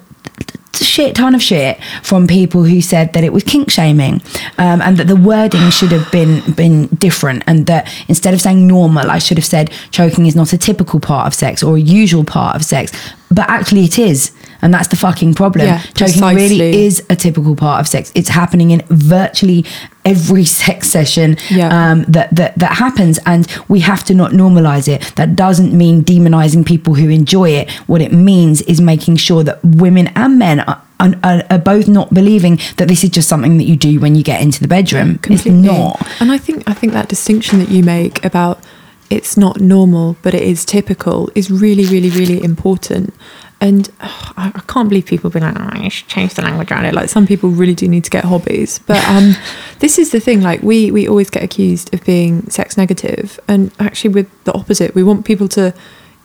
shit 0.84 1.16
ton 1.16 1.36
of 1.36 1.42
shit 1.42 1.78
from 2.04 2.28
people 2.28 2.64
who 2.64 2.82
said 2.82 3.14
that 3.14 3.24
it 3.24 3.34
was 3.34 3.44
kink 3.44 3.70
shaming 3.70 4.22
um, 4.58 4.82
and 4.82 4.98
that 4.98 5.08
the 5.08 5.16
wording 5.16 5.70
should 5.70 5.92
have 5.92 6.10
been 6.12 6.42
been 6.54 6.88
different 6.88 7.44
and 7.48 7.66
that 7.66 7.92
instead 8.08 8.34
of 8.34 8.42
saying 8.42 8.68
normal 8.68 9.10
I 9.10 9.20
should 9.20 9.38
have 9.38 9.46
said 9.46 9.72
choking 9.92 10.26
is 10.26 10.36
not 10.36 10.54
a 10.54 10.58
typical 10.58 11.00
part 11.00 11.28
of 11.28 11.34
sex 11.34 11.64
or 11.64 11.76
a 11.76 11.80
usual 11.80 12.24
part 12.24 12.56
of 12.56 12.64
sex 12.64 12.92
but 13.32 13.50
actually 13.50 13.84
it 13.84 14.00
is. 14.00 14.32
And 14.62 14.74
that's 14.74 14.89
the 14.89 14.95
fucking 14.97 15.36
problem. 15.36 15.68
Yeah, 15.68 15.82
Choking 15.95 16.22
really 16.36 16.86
is 16.86 17.03
a 17.10 17.16
typical 17.16 17.55
part 17.55 17.80
of 17.80 17.88
sex. 17.88 18.12
It's 18.16 18.30
happening 18.30 18.72
in 18.72 18.82
virtually 18.89 19.66
every 20.05 20.45
sex 20.62 20.89
session 20.89 21.38
Yeah. 21.49 21.70
um, 21.91 22.03
that, 22.10 22.34
that 22.36 22.57
that 22.60 22.74
happens, 22.74 23.20
and 23.26 23.47
we 23.68 23.80
have 23.82 24.03
to 24.05 24.14
not 24.14 24.32
normalize 24.32 24.88
it. 24.88 25.14
That 25.16 25.36
doesn't 25.36 25.72
mean 25.74 26.03
demonizing 26.03 26.66
people 26.66 26.93
who 26.95 27.10
enjoy 27.10 27.51
it. 27.51 27.72
What 27.88 28.01
it 28.01 28.12
means 28.12 28.62
is 28.64 28.82
making 28.82 29.18
sure 29.18 29.43
that 29.43 29.64
women 29.64 30.07
and 30.16 30.38
men 30.38 30.60
are, 30.62 30.82
are, 30.99 31.43
are 31.49 31.57
both 31.60 31.88
not 31.88 32.14
believing 32.14 32.60
that 32.78 32.88
this 32.88 33.03
is 33.03 33.10
just 33.12 33.30
something 33.30 33.57
that 33.57 33.64
you 33.66 33.78
do 33.78 33.99
when 33.99 34.16
you 34.16 34.24
get 34.24 34.41
into 34.41 34.60
the 34.62 34.68
bedroom. 34.68 35.20
It's 35.30 35.45
not. 35.45 36.05
And 36.20 36.32
I 36.32 36.38
think 36.38 36.68
I 36.70 36.74
think 36.74 36.93
that 36.93 37.07
distinction 37.07 37.60
that 37.60 37.70
you 37.70 37.84
make 37.84 38.24
about 38.26 38.62
it's 39.10 39.38
not 39.38 39.60
normal, 39.60 40.16
but 40.22 40.34
it 40.34 40.43
is 40.43 40.66
typical, 40.66 41.30
is 41.36 41.49
really, 41.49 41.86
really, 41.86 42.10
really 42.10 42.43
important. 42.43 43.14
And 43.62 43.89
ugh, 43.99 44.34
I, 44.38 44.51
I 44.55 44.62
can't 44.68 44.88
believe 44.88 45.05
people 45.05 45.30
be 45.30 45.39
like, 45.39 45.55
oh, 45.60 45.80
you 45.82 45.89
should 45.89 46.07
change 46.07 46.36
the 46.36 46.41
language 46.43 46.72
around 46.72 46.86
it. 46.86 46.93
Like 46.93 47.10
some 47.10 47.28
people 47.28 47.49
really 47.49 47.76
do 47.76 47.88
need 47.89 48.03
to 48.05 48.10
get 48.10 48.24
hobbies. 48.24 48.80
But 48.80 49.05
um, 49.10 49.34
this 49.80 49.97
is 49.99 50.12
the 50.12 50.20
thing. 50.22 50.41
Like 50.41 50.62
we 50.62 50.91
we 50.91 51.07
always 51.10 51.30
get 51.30 51.43
accused 51.43 51.93
of 51.93 52.03
being 52.05 52.49
sex 52.49 52.78
negative, 52.78 53.38
and 53.49 53.72
actually 53.80 54.12
with 54.14 54.28
the 54.45 54.53
opposite, 54.53 54.95
we 54.95 55.03
want 55.03 55.26
people 55.26 55.49
to 55.49 55.74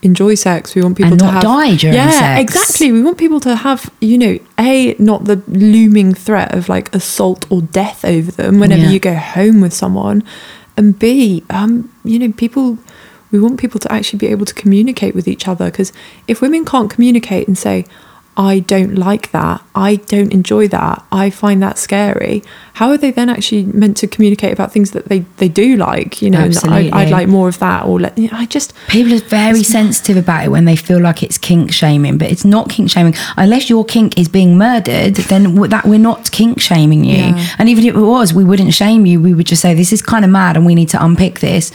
enjoy 0.03 0.35
sex. 0.37 0.75
We 0.77 0.83
want 0.83 0.97
people 0.97 1.13
And 1.15 1.19
to 1.21 1.25
not 1.25 1.35
have, 1.35 1.43
die 1.43 1.75
during 1.77 1.97
sex. 1.97 2.13
yeah, 2.15 2.37
sex. 2.37 2.41
exactly. 2.43 2.93
We 2.93 3.03
want 3.03 3.17
people 3.19 3.41
to 3.41 3.57
have, 3.57 3.91
you 4.01 4.19
know, 4.19 4.39
a 4.61 4.95
not 5.01 5.25
the 5.25 5.43
looming 5.49 6.13
threat 6.15 6.55
of 6.55 6.69
like 6.69 6.95
assault 6.95 7.51
or 7.51 7.63
death 7.63 8.05
over 8.05 8.31
them 8.31 8.61
whenever 8.61 8.83
Yeah. 8.83 8.91
you 8.91 9.01
go 9.01 9.15
home 9.15 9.61
with 9.63 9.73
someone, 9.73 10.23
and 10.77 10.99
b, 10.99 11.45
um, 11.51 11.93
you 12.05 12.19
know, 12.19 12.33
people. 12.33 12.79
We 13.31 13.41
want 13.41 13.59
people 13.59 13.81
to 13.81 13.91
actually 13.91 14.21
be 14.21 14.29
able 14.29 14.47
to 14.47 14.55
communicate 14.55 15.13
with 15.13 15.27
each 15.27 15.49
other 15.49 15.69
because 15.69 15.93
if 16.29 16.41
women 16.41 16.65
can't 16.65 16.89
communicate 16.89 17.49
and 17.49 17.59
say, 17.59 17.85
I 18.37 18.61
don't 18.61 18.95
like 18.95 19.31
that, 19.33 19.61
I 19.75 19.97
don't 19.97 20.33
enjoy 20.33 20.69
that, 20.69 21.05
I 21.13 21.31
find 21.31 21.63
that 21.63 21.79
scary, 21.79 22.43
how 22.75 22.91
are 22.91 22.97
they 22.99 23.13
then 23.13 23.29
actually 23.29 23.65
meant 23.67 23.97
to 23.99 24.07
communicate 24.09 24.53
about 24.53 24.73
things 24.73 24.91
that 24.91 25.05
they, 25.07 25.21
they 25.39 25.49
do 25.49 25.77
like? 25.77 26.21
You 26.21 26.29
know, 26.31 26.39
and 26.41 26.47
Absolutely. 26.55 26.91
I, 26.91 27.03
I'd 27.03 27.11
like 27.11 27.29
more 27.29 27.49
of 27.49 27.59
that, 27.61 27.87
or 27.87 28.01
let, 28.01 28.19
you 28.19 28.29
know, 28.29 28.37
I 28.37 28.47
just 28.47 28.73
People 28.89 29.15
are 29.15 29.21
very 29.21 29.63
sensitive 29.63 30.17
about 30.17 30.45
it 30.45 30.49
when 30.49 30.65
they 30.65 30.75
feel 30.75 31.01
like 31.01 31.23
it's 31.23 31.39
kink 31.39 31.73
shaming, 31.73 32.19
but 32.19 32.31
it's 32.33 32.45
not 32.45 32.69
kink 32.69 32.91
shaming 32.91 33.15
unless 33.37 33.71
your 33.71 33.85
kink 33.85 34.19
is 34.19 34.29
being 34.29 34.59
murdered. 34.59 35.15
Then 35.15 35.55
that 35.71 35.85
we're 35.87 35.99
not 36.01 36.33
kink 36.33 36.61
shaming 36.61 37.05
you, 37.05 37.17
Yeah. 37.17 37.47
and 37.59 37.69
even 37.69 37.85
if 37.85 37.95
it 37.95 38.01
was, 38.01 38.35
we 38.35 38.43
wouldn't 38.45 38.75
shame 38.75 39.07
you. 39.07 39.21
We 39.21 39.35
would 39.35 39.47
just 39.47 39.63
say 39.63 39.73
this 39.75 39.93
is 39.93 40.03
kind 40.03 40.25
of 40.25 40.31
mad, 40.33 40.57
and 40.57 40.67
we 40.67 40.75
need 40.75 40.89
to 40.91 41.05
unpick 41.05 41.39
this. 41.41 41.71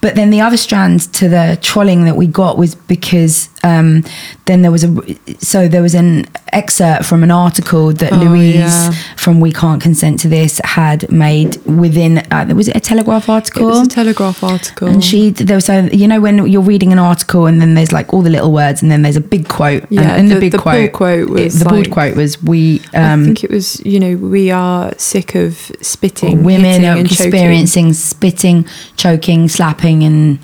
But 0.00 0.14
then 0.14 0.30
the 0.30 0.40
other 0.40 0.56
strand 0.56 1.12
to 1.14 1.28
the 1.28 1.58
trolling 1.62 2.04
that 2.04 2.16
we 2.16 2.26
got 2.28 2.58
was 2.58 2.76
because 2.76 3.48
um, 3.64 4.04
then 4.44 4.62
there 4.62 4.70
was 4.70 4.84
a 4.84 4.90
so 5.38 5.66
there 5.66 5.82
was 5.82 5.94
an 5.96 6.26
excerpt 6.52 7.06
from 7.06 7.24
an 7.24 7.32
article 7.32 7.92
that 7.92 8.12
Oh, 8.12 8.16
Louise 8.16 8.54
yeah. 8.54 8.92
from 9.16 9.40
We 9.40 9.50
Can't 9.52 9.82
Consent 9.82 10.20
to 10.20 10.28
This 10.28 10.43
had 10.64 11.10
made 11.10 11.56
within 11.66 12.18
uh, 12.30 12.52
was 12.54 12.68
it 12.68 12.76
a 12.76 12.80
Telegraph 12.80 13.28
article? 13.28 13.62
It 13.62 13.70
was 13.70 13.86
a 13.86 13.90
Telegraph 13.90 14.42
article. 14.42 14.88
And 14.88 15.02
she, 15.04 15.30
there 15.30 15.56
was 15.56 15.68
a, 15.68 15.88
you 15.94 16.06
know, 16.08 16.20
when 16.20 16.46
you're 16.46 16.62
reading 16.62 16.92
an 16.92 16.98
article 16.98 17.46
and 17.46 17.60
then 17.60 17.74
there's 17.74 17.92
like 17.92 18.12
all 18.12 18.22
the 18.22 18.30
little 18.30 18.52
words 18.52 18.82
and 18.82 18.90
then 18.90 19.02
there's 19.02 19.16
a 19.16 19.20
big 19.20 19.48
quote. 19.48 19.84
Yeah, 19.90 20.02
and 20.02 20.20
in 20.20 20.28
the, 20.28 20.34
the- 20.34 20.40
big 20.40 20.52
the 20.52 20.58
quote, 20.58 20.92
quote 20.92 21.30
was 21.30 21.58
the 21.58 21.64
bold 21.64 21.86
like- 21.86 21.92
quote 21.92 22.16
was, 22.16 22.42
"We, 22.42 22.82
I 22.92 23.12
um, 23.12 23.24
think 23.24 23.44
it 23.44 23.50
was, 23.50 23.84
you 23.84 23.98
know, 24.00 24.16
we 24.16 24.50
are 24.50 24.92
sick 24.98 25.34
of 25.34 25.70
spitting, 25.80 26.44
women 26.44 26.84
are 26.84 26.96
and 26.96 27.08
choking. 27.08 27.26
experiencing 27.26 27.92
spitting, 27.92 28.66
choking, 28.96 29.48
slapping, 29.48 30.02
and 30.04 30.38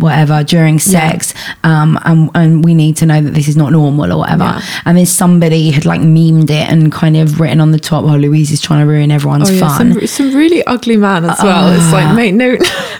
whatever 0.00 0.42
during 0.44 0.78
sex, 0.78 1.32
um, 1.64 1.98
and 2.04 2.30
and 2.34 2.64
we 2.64 2.74
need 2.74 2.96
to 2.98 3.06
know 3.06 3.20
that 3.20 3.34
this 3.34 3.48
is 3.48 3.56
not 3.56 3.72
normal 3.72 4.12
or 4.12 4.18
whatever." 4.18 4.44
Yeah. 4.44 4.62
And 4.84 4.96
then 4.98 5.06
somebody 5.06 5.70
had 5.70 5.84
like 5.84 6.00
memed 6.00 6.50
it 6.50 6.68
and 6.70 6.90
kind 6.92 7.16
of 7.16 7.40
written 7.40 7.60
on 7.60 7.70
the 7.72 7.78
top, 7.80 8.04
"Oh, 8.04 8.16
Louise 8.16 8.50
is 8.50 8.60
trying 8.60 8.80
to 8.80 8.86
ruin 8.90 9.10
everyone's 9.10 9.50
Oh 9.50 9.52
yeah, 9.52 9.60
fun." 9.76 9.92
some, 9.92 10.06
some 10.06 10.34
really 10.34 10.64
ugly 10.66 10.96
man 10.96 11.24
as 11.24 11.38
well. 11.42 11.72
it's 11.72 11.84
Ah. 11.92 11.92
like, 11.92 12.16
mate, 12.16 12.34
no, 12.34 12.50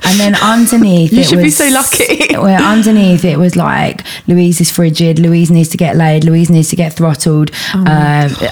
And 0.04 0.18
then 0.20 0.34
underneath, 0.42 1.12
You 1.12 1.20
it 1.20 1.26
should 1.26 1.38
be 1.42 1.50
so 1.50 1.68
lucky. 1.68 2.18
Well, 2.40 2.62
underneath 2.62 3.24
it 3.24 3.38
was 3.38 3.54
like 3.56 4.02
Louise 4.26 4.60
is 4.60 4.70
frigid. 4.70 5.18
Louise 5.18 5.50
needs 5.50 5.68
to 5.70 5.76
get 5.76 5.96
laid. 5.96 6.24
Louise 6.24 6.48
needs 6.48 6.70
to 6.70 6.76
get 6.76 6.94
throttled. 6.94 7.50
um, 7.74 7.86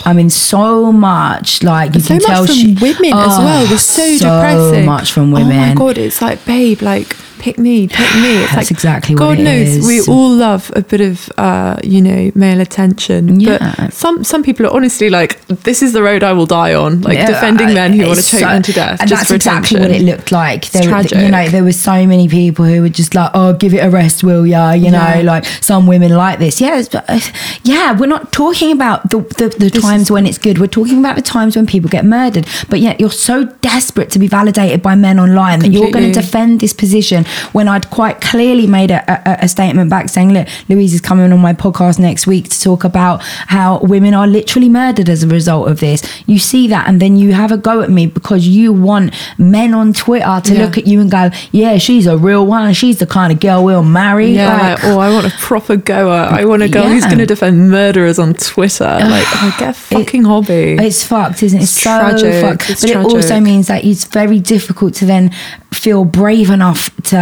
I 0.05 0.13
mean, 0.15 0.29
so 0.31 0.93
much 0.93 1.63
like 1.63 1.95
you 1.95 2.01
Oh 2.01 2.03
so 2.03 2.09
can 2.09 2.17
much 2.19 2.27
tell 2.27 2.47
from 2.47 2.55
she- 2.55 2.75
women 2.81 3.13
as 3.19 3.39
Oh, 3.39 3.45
well 3.45 3.71
was 3.71 3.85
so, 3.87 4.03
so 4.17 4.25
depressing. 4.25 4.83
So 4.83 4.87
much 4.87 5.13
from 5.13 5.31
women 5.31 5.57
Oh 5.59 5.67
my 5.69 5.75
god, 5.75 5.97
it's 5.99 6.21
like, 6.21 6.45
babe, 6.45 6.83
like 6.83 7.17
pick 7.39 7.59
me, 7.59 7.89
pick 7.89 7.99
me. 8.17 8.43
It's 8.43 8.53
That's 8.55 8.57
like 8.57 8.71
exactly 8.71 9.15
what 9.15 9.21
God 9.21 9.39
knows 9.39 9.69
is. 9.69 9.87
we 9.87 10.01
all 10.13 10.31
love 10.31 10.71
a 10.77 10.83
bit 10.83 11.01
of, 11.01 11.31
uh, 11.39 11.77
you 11.83 12.01
know, 12.03 12.31
male 12.35 12.61
attention. 12.61 13.41
Yeah. 13.41 13.75
But 13.79 13.93
some 13.93 14.25
some 14.25 14.43
people 14.43 14.67
are 14.67 14.75
honestly 14.75 15.11
like, 15.11 15.41
this 15.47 15.83
is 15.83 15.93
the 15.93 16.03
road 16.03 16.23
I 16.23 16.33
will 16.33 16.47
die 16.47 16.75
on, 16.75 17.01
like 17.03 17.17
Yeah, 17.19 17.27
defending 17.27 17.75
men 17.75 17.93
who 17.93 18.07
want 18.07 18.19
to 18.19 18.25
choke 18.31 18.41
so- 18.41 18.47
them 18.49 18.63
to 18.63 18.73
death. 18.73 19.01
And 19.01 19.09
just 19.09 19.21
that's 19.23 19.29
for 19.31 19.35
exactly 19.37 19.77
attention. 19.79 20.03
what 20.03 20.11
it 20.11 20.17
looked 20.17 20.33
like. 20.33 20.71
There, 20.71 20.83
were- 20.83 20.89
tragic. 20.89 21.19
you 21.19 21.29
know, 21.29 21.49
there 21.49 21.65
were 21.65 21.73
so 21.73 22.07
many 22.07 22.29
people 22.29 22.65
who 22.65 22.83
were 22.83 22.89
just 22.89 23.15
like, 23.15 23.31
"Oh, 23.35 23.53
give 23.55 23.75
it 23.75 23.79
a 23.79 23.91
rest, 23.91 24.23
will 24.25 24.47
ya?" 24.47 24.73
You 24.73 24.91
know, 24.91 24.99
Yeah. 25.17 25.23
like 25.23 25.45
some 25.61 25.87
women 25.87 26.13
like 26.13 26.39
this. 26.39 26.61
Yeah, 26.61 26.83
uh, 26.95 27.21
yeah. 27.65 27.93
We're 27.99 28.07
not 28.07 28.33
talking 28.33 28.73
about 28.73 29.11
the 29.11 29.19
the, 29.39 29.49
the 29.49 29.71
times 29.71 30.03
is- 30.03 30.11
when 30.11 30.27
it's 30.27 30.39
good. 30.39 30.59
We're 30.59 30.67
talking 30.81 30.99
about 30.99 31.17
the 31.17 31.23
times 31.23 31.57
when 31.57 31.67
people 31.67 31.89
get 31.91 32.05
murdered. 32.05 32.47
But 32.69 32.81
yet 32.81 33.01
you're 33.01 33.11
so 33.31 33.45
desperate 33.63 34.11
to 34.11 34.19
be 34.19 34.27
validated 34.29 34.83
by 34.83 34.95
men 34.95 35.19
online 35.21 35.61
that 35.61 35.69
you're 35.73 35.91
going 35.91 36.13
to 36.13 36.21
defend 36.21 36.61
this 36.61 36.73
position 36.73 37.25
when 37.53 37.69
I'd 37.69 37.91
quite 37.91 38.21
clearly 38.21 38.67
made 38.67 38.91
a, 38.91 39.03
a, 39.31 39.45
a 39.45 39.49
statement 39.49 39.91
back 39.91 40.09
saying, 40.09 40.33
"Look, 40.33 40.49
Louise 40.69 40.95
is 40.95 41.01
coming 41.01 41.33
on 41.33 41.41
my 41.41 41.53
podcast 41.53 41.99
next 41.99 42.27
week 42.27 42.49
to 42.51 42.61
talk 42.61 42.85
about 42.85 43.23
how 43.23 43.79
women 43.81 44.15
are 44.15 44.27
literally 44.27 44.69
murdered 44.69 45.09
as 45.09 45.23
a 45.23 45.29
result 45.29 45.69
of 45.69 45.81
this." 45.81 46.03
You 46.27 46.39
see 46.39 46.69
that, 46.69 46.89
and 46.89 47.01
then 47.01 47.17
you 47.17 47.33
have 47.33 47.53
a 47.53 47.57
go 47.57 47.81
at 47.83 47.91
me 47.91 48.07
because 48.07 48.47
you 48.47 48.73
want 48.73 49.15
men 49.39 49.75
on 49.75 49.93
Twitter 49.93 50.41
to 50.45 50.55
Yeah. 50.55 50.65
look 50.65 50.79
at 50.79 50.87
you 50.87 51.01
and 51.01 51.11
go, 51.11 51.31
"Yeah, 51.53 51.79
she's 51.79 52.07
a 52.07 52.17
real 52.17 52.47
one. 52.47 52.73
She's 52.75 52.99
the 52.99 53.07
kind 53.07 53.33
of 53.33 53.41
girl 53.41 53.65
we'll 53.65 53.83
marry." 53.83 54.33
Yeah, 54.33 54.75
Like, 54.75 54.85
or 54.85 54.93
oh, 54.93 54.99
I 54.99 55.11
want 55.11 55.27
a 55.27 55.31
proper 55.39 55.77
goer. 55.77 56.29
I 56.31 56.45
want 56.45 56.63
a 56.63 56.69
girl 56.69 56.85
who's 56.89 57.05
going 57.05 57.19
to 57.19 57.27
defend 57.27 57.71
murderers 57.71 58.19
on 58.19 58.35
Twitter. 58.35 58.85
Like, 58.85 59.27
oh, 59.29 59.57
get 59.59 59.71
a 59.71 59.73
fucking 59.75 60.25
hobby. 60.25 60.77
It's 60.79 61.05
fucked, 61.05 61.43
isn't 61.43 61.59
it? 61.59 61.63
It's, 61.63 61.73
It's 61.77 61.83
so 61.83 61.99
tragic. 61.99 62.43
fucked. 62.45 62.71
It's 62.71 62.81
but 62.83 62.91
it 62.91 62.97
also 62.97 63.41
means 63.41 63.67
that 63.69 63.85
it's 63.85 64.05
very 64.05 64.39
difficult 64.41 64.95
to 64.95 65.07
then 65.07 65.31
feel 65.73 66.05
brave 66.05 66.51
enough 66.51 66.91
to 67.05 67.18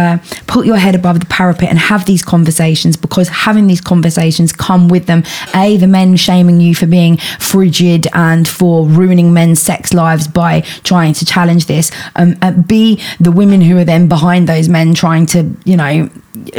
put 0.47 0.65
your 0.65 0.77
head 0.77 0.95
above 0.95 1.19
the 1.19 1.25
parapet 1.27 1.69
and 1.69 1.77
have 1.77 2.05
these 2.05 2.23
conversations 2.23 2.97
because 2.97 3.29
having 3.29 3.67
these 3.67 3.81
conversations 3.81 4.51
come 4.51 4.87
with 4.87 5.05
them. 5.05 5.23
A 5.55 5.77
the 5.77 5.87
men 5.87 6.15
shaming 6.15 6.59
you 6.61 6.75
for 6.75 6.87
being 6.87 7.17
frigid 7.39 8.07
and 8.13 8.47
for 8.47 8.85
ruining 8.85 9.33
men's 9.33 9.61
sex 9.61 9.93
lives 9.93 10.27
by 10.27 10.61
trying 10.83 11.13
to 11.13 11.25
challenge 11.25 11.65
this. 11.65 11.91
Um, 12.15 12.35
and 12.41 12.67
b 12.67 13.01
the 13.19 13.31
women 13.31 13.61
who 13.61 13.77
are 13.77 13.85
then 13.85 14.07
behind 14.07 14.47
those 14.47 14.67
men 14.69 14.93
trying 14.93 15.25
to 15.27 15.55
you 15.65 15.77
know 15.77 16.09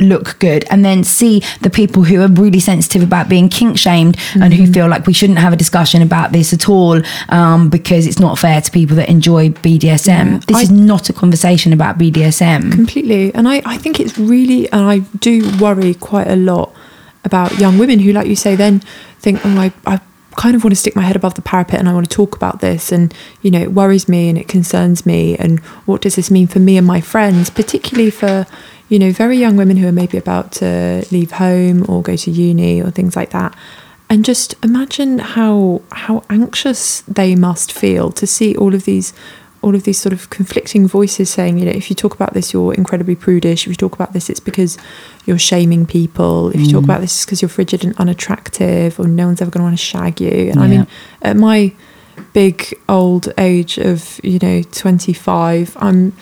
look 0.00 0.38
good 0.38 0.64
and 0.70 0.84
then 0.84 1.04
see 1.04 1.42
the 1.60 1.70
people 1.70 2.02
who 2.04 2.20
are 2.22 2.28
really 2.28 2.60
sensitive 2.60 3.02
about 3.02 3.28
being 3.28 3.48
kink 3.48 3.78
shamed 3.78 4.16
and 4.34 4.52
Mm-hmm. 4.52 4.64
who 4.64 4.72
feel 4.72 4.88
like 4.88 5.06
we 5.06 5.12
shouldn't 5.12 5.38
have 5.38 5.52
a 5.52 5.56
discussion 5.56 6.00
about 6.02 6.32
this 6.32 6.52
at 6.52 6.68
all 6.68 7.00
um, 7.28 7.68
because 7.68 8.06
it's 8.06 8.18
not 8.18 8.38
fair 8.38 8.60
to 8.60 8.70
people 8.70 8.96
that 8.96 9.08
enjoy 9.08 9.50
BDSM. 9.50 10.32
Yeah, 10.32 10.38
this 10.46 10.56
I- 10.56 10.62
is 10.62 10.70
not 10.70 11.08
a 11.08 11.12
conversation 11.12 11.72
about 11.72 11.98
BDSM. 11.98 12.72
Completely. 12.72 13.34
And 13.34 13.48
I, 13.48 13.62
I 13.64 13.76
think 13.78 14.00
it's 14.00 14.16
really, 14.18 14.70
and 14.72 14.82
I 14.82 14.98
do 15.18 15.50
worry 15.58 15.94
quite 15.94 16.28
a 16.28 16.36
lot 16.36 16.74
about 17.24 17.58
young 17.58 17.78
women 17.78 17.98
who, 17.98 18.12
like 18.12 18.26
you 18.26 18.36
say, 18.36 18.56
then 18.56 18.80
think, 19.20 19.40
oh, 19.44 19.50
I, 19.58 19.72
I 19.86 20.00
kind 20.36 20.54
of 20.54 20.62
want 20.64 20.72
to 20.72 20.76
stick 20.76 20.94
my 20.96 21.02
head 21.02 21.16
above 21.16 21.34
the 21.34 21.42
parapet 21.42 21.78
and 21.80 21.88
I 21.88 21.92
want 21.92 22.08
to 22.08 22.14
talk 22.16 22.34
about 22.36 22.60
this. 22.60 22.92
And, 22.92 23.12
you 23.42 23.50
know, 23.50 23.60
it 23.60 23.72
worries 23.72 24.08
me 24.08 24.28
and 24.28 24.38
it 24.38 24.48
concerns 24.48 25.04
me. 25.04 25.36
And 25.36 25.58
what 25.84 26.00
does 26.00 26.14
this 26.16 26.30
mean 26.30 26.46
for 26.46 26.58
me 26.60 26.76
and 26.78 26.86
my 26.86 27.00
friends, 27.00 27.50
particularly 27.50 28.10
for, 28.10 28.46
you 28.88 28.98
know, 28.98 29.12
very 29.12 29.36
young 29.36 29.56
women 29.56 29.76
who 29.76 29.86
are 29.86 29.92
maybe 29.92 30.18
about 30.18 30.52
to 30.52 31.06
leave 31.10 31.32
home 31.32 31.84
or 31.88 32.02
go 32.02 32.16
to 32.16 32.30
uni 32.30 32.80
or 32.80 32.90
things 32.90 33.16
like 33.16 33.30
that. 33.30 33.54
And 34.10 34.24
just 34.24 34.54
imagine 34.64 35.18
how 35.18 35.82
how 35.92 36.24
anxious 36.30 37.02
they 37.02 37.34
must 37.34 37.70
feel 37.72 38.10
to 38.12 38.26
see 38.26 38.56
all 38.56 38.74
of 38.74 38.84
these 38.84 39.12
all 39.60 39.74
of 39.74 39.82
these 39.82 39.98
sort 39.98 40.12
of 40.12 40.30
conflicting 40.30 40.86
voices 40.86 41.28
saying, 41.28 41.58
you 41.58 41.64
know, 41.64 41.72
if 41.72 41.90
you 41.90 41.96
talk 41.96 42.14
about 42.14 42.32
this, 42.32 42.52
you're 42.52 42.72
incredibly 42.74 43.16
prudish. 43.16 43.64
If 43.64 43.68
you 43.68 43.74
talk 43.74 43.94
about 43.94 44.12
this, 44.12 44.30
it's 44.30 44.40
because 44.40 44.78
you're 45.26 45.38
shaming 45.38 45.84
people. 45.84 46.50
If 46.50 46.60
you 46.60 46.70
talk 46.70 46.82
mm. 46.82 46.84
about 46.84 47.00
this, 47.00 47.14
it's 47.14 47.24
because 47.24 47.42
you're 47.42 47.48
frigid 47.48 47.84
and 47.84 47.94
unattractive, 47.98 48.98
or 49.00 49.08
no 49.08 49.26
one's 49.26 49.42
ever 49.42 49.50
going 49.50 49.60
to 49.60 49.64
want 49.64 49.78
to 49.78 49.84
shag 49.84 50.20
you. 50.20 50.50
And 50.50 50.60
I 50.60 50.68
mean, 50.68 50.86
at 51.22 51.36
my 51.36 51.74
big 52.32 52.78
old 52.88 53.32
age 53.36 53.78
of 53.78 54.20
you 54.22 54.38
know 54.40 54.62
25, 54.62 55.76
I'm 55.80 56.12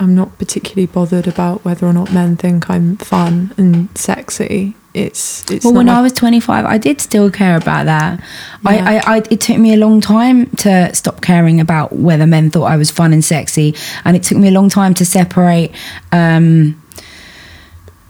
I'm 0.00 0.14
not 0.14 0.38
particularly 0.38 0.86
bothered 0.86 1.26
about 1.26 1.64
whether 1.64 1.86
or 1.86 1.92
not 1.92 2.12
men 2.12 2.36
think 2.36 2.70
I'm 2.70 2.96
fun 2.98 3.52
and 3.56 3.96
sexy. 3.98 4.76
It's 4.94 5.48
it's 5.50 5.64
well, 5.64 5.74
when 5.74 5.86
my- 5.86 5.98
I 5.98 6.02
was 6.02 6.12
25, 6.12 6.64
I 6.64 6.78
did 6.78 7.00
still 7.00 7.30
care 7.30 7.56
about 7.56 7.86
that. 7.86 8.20
Yeah. 8.62 8.70
I, 8.70 8.76
I, 8.76 9.16
I, 9.16 9.22
it 9.30 9.40
took 9.40 9.58
me 9.58 9.74
a 9.74 9.76
long 9.76 10.00
time 10.00 10.46
to 10.56 10.94
stop 10.94 11.20
caring 11.20 11.60
about 11.60 11.92
whether 11.92 12.26
men 12.26 12.50
thought 12.50 12.64
I 12.64 12.76
was 12.76 12.90
fun 12.90 13.12
and 13.12 13.24
sexy, 13.24 13.74
and 14.04 14.16
it 14.16 14.22
took 14.22 14.38
me 14.38 14.48
a 14.48 14.52
long 14.52 14.68
time 14.68 14.94
to 14.94 15.04
separate. 15.04 15.72
Um, 16.12 16.80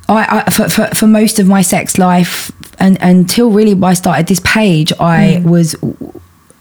I, 0.08 0.44
I 0.46 0.50
for, 0.50 0.68
for, 0.68 0.86
for 0.94 1.06
most 1.06 1.38
of 1.38 1.48
my 1.48 1.62
sex 1.62 1.98
life 1.98 2.50
and 2.78 2.96
until 3.00 3.50
really 3.50 3.78
I 3.82 3.94
started 3.94 4.26
this 4.26 4.40
page, 4.44 4.92
I 5.00 5.42
was 5.44 5.74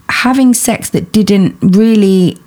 having 0.09 0.53
sex 0.53 0.89
that 0.91 1.11
didn't 1.11 1.57
really 1.61 2.38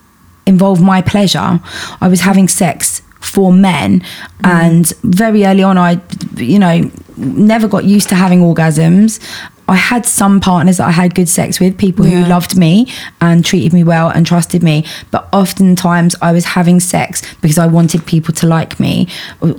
involve 0.51 0.81
my 0.83 1.01
pleasure. 1.03 1.61
I 2.01 2.09
was 2.09 2.21
having 2.21 2.49
sex 2.49 3.01
for 3.21 3.53
men 3.53 4.03
and 4.45 4.85
very 5.05 5.45
early 5.45 5.63
on 5.63 5.77
I 5.79 6.01
you 6.37 6.59
know 6.59 6.91
never 7.17 7.69
got 7.69 7.85
used 7.85 8.09
to 8.09 8.15
having 8.15 8.41
orgasms. 8.41 9.21
I 9.69 9.77
had 9.77 10.05
some 10.05 10.41
partners 10.41 10.79
that 10.79 10.89
I 10.89 10.91
had 10.91 11.15
good 11.15 11.29
sex 11.29 11.61
with, 11.61 11.79
people 11.79 12.05
Yeah. 12.05 12.23
who 12.25 12.29
loved 12.29 12.57
me 12.57 12.73
and 13.21 13.45
treated 13.45 13.73
me 13.73 13.85
well 13.85 14.09
and 14.09 14.27
trusted 14.27 14.63
me. 14.65 14.85
But 15.13 15.29
oftentimes 15.33 16.17
I 16.21 16.33
was 16.33 16.45
having 16.45 16.81
sex 16.81 17.23
because 17.41 17.57
I 17.67 17.69
wanted 17.69 18.05
people 18.05 18.35
to 18.41 18.47
like 18.49 18.81
me. 18.81 19.07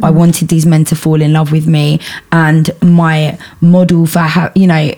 I 0.03 0.09
wanted 0.21 0.49
these 0.49 0.65
men 0.65 0.83
to 0.85 0.95
fall 0.97 1.21
in 1.21 1.31
love 1.31 1.49
with 1.53 1.65
me. 1.65 1.99
And 2.31 2.69
my 2.81 3.37
model 3.61 4.05
for 4.05 4.19
how, 4.19 4.51
you 4.53 4.67
know, 4.67 4.91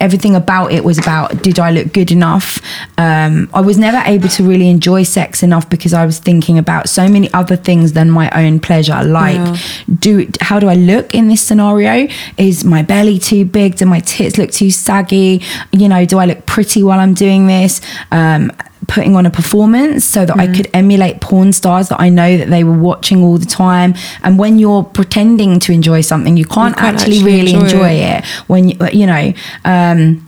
everything 0.00 0.34
about 0.36 0.72
it 0.72 0.84
was 0.84 0.98
about 0.98 1.42
did 1.42 1.58
I 1.58 1.70
look 1.70 1.92
good 1.92 2.10
enough? 2.10 2.60
Um, 2.98 3.48
I 3.54 3.60
was 3.60 3.78
never 3.78 4.02
able 4.06 4.28
to 4.28 4.42
really 4.46 4.68
enjoy 4.68 5.02
sex 5.04 5.42
enough 5.42 5.68
because 5.70 5.92
I 5.92 6.04
was 6.06 6.18
thinking 6.18 6.58
about 6.58 6.88
so 6.88 7.08
many 7.08 7.32
other 7.32 7.56
things 7.56 7.92
than 7.92 8.10
my 8.10 8.30
own 8.30 8.60
pleasure. 8.60 9.02
Like, 9.04 9.36
Yeah. 9.36 9.56
do 9.98 10.28
how 10.40 10.58
do 10.58 10.68
I 10.68 10.74
look 10.74 11.14
in 11.14 11.28
this 11.28 11.42
scenario? 11.42 12.08
Is 12.36 12.64
my 12.64 12.82
belly 12.82 13.18
too 13.18 13.44
big? 13.44 13.76
Do 13.76 13.86
my 13.86 14.00
tits 14.00 14.38
look 14.38 14.50
too 14.50 14.70
saggy? 14.70 15.42
You 15.72 15.88
know, 15.88 16.04
do 16.04 16.18
I 16.18 16.26
look 16.26 16.46
pretty 16.46 16.82
while 16.82 17.00
I'm 17.00 17.14
doing 17.14 17.46
this? 17.46 17.80
Um, 18.12 18.52
putting 18.88 19.16
on 19.16 19.26
a 19.26 19.30
performance 19.30 20.04
so 20.04 20.24
that 20.24 20.38
I 20.38 20.46
could 20.54 20.68
emulate 20.72 21.20
porn 21.20 21.52
stars 21.52 21.88
that 21.88 22.00
I 22.00 22.08
know 22.08 22.36
that 22.36 22.50
they 22.50 22.62
were 22.62 22.78
watching 22.78 23.22
all 23.22 23.38
the 23.38 23.46
time. 23.46 23.94
And 24.22 24.38
when 24.38 24.58
you're 24.58 24.84
pretending 24.84 25.58
to 25.60 25.72
enjoy 25.72 26.02
something, 26.02 26.36
you 26.36 26.44
can't, 26.44 26.76
can't 26.76 26.94
actually, 26.94 27.16
actually 27.16 27.32
really 27.32 27.54
enjoy 27.54 27.64
enjoy, 27.64 27.90
it. 27.90 28.18
it. 28.18 28.26
When 28.46 28.68
you, 28.68 28.76
you 28.92 29.06
know, 29.06 29.32
um, 29.64 30.26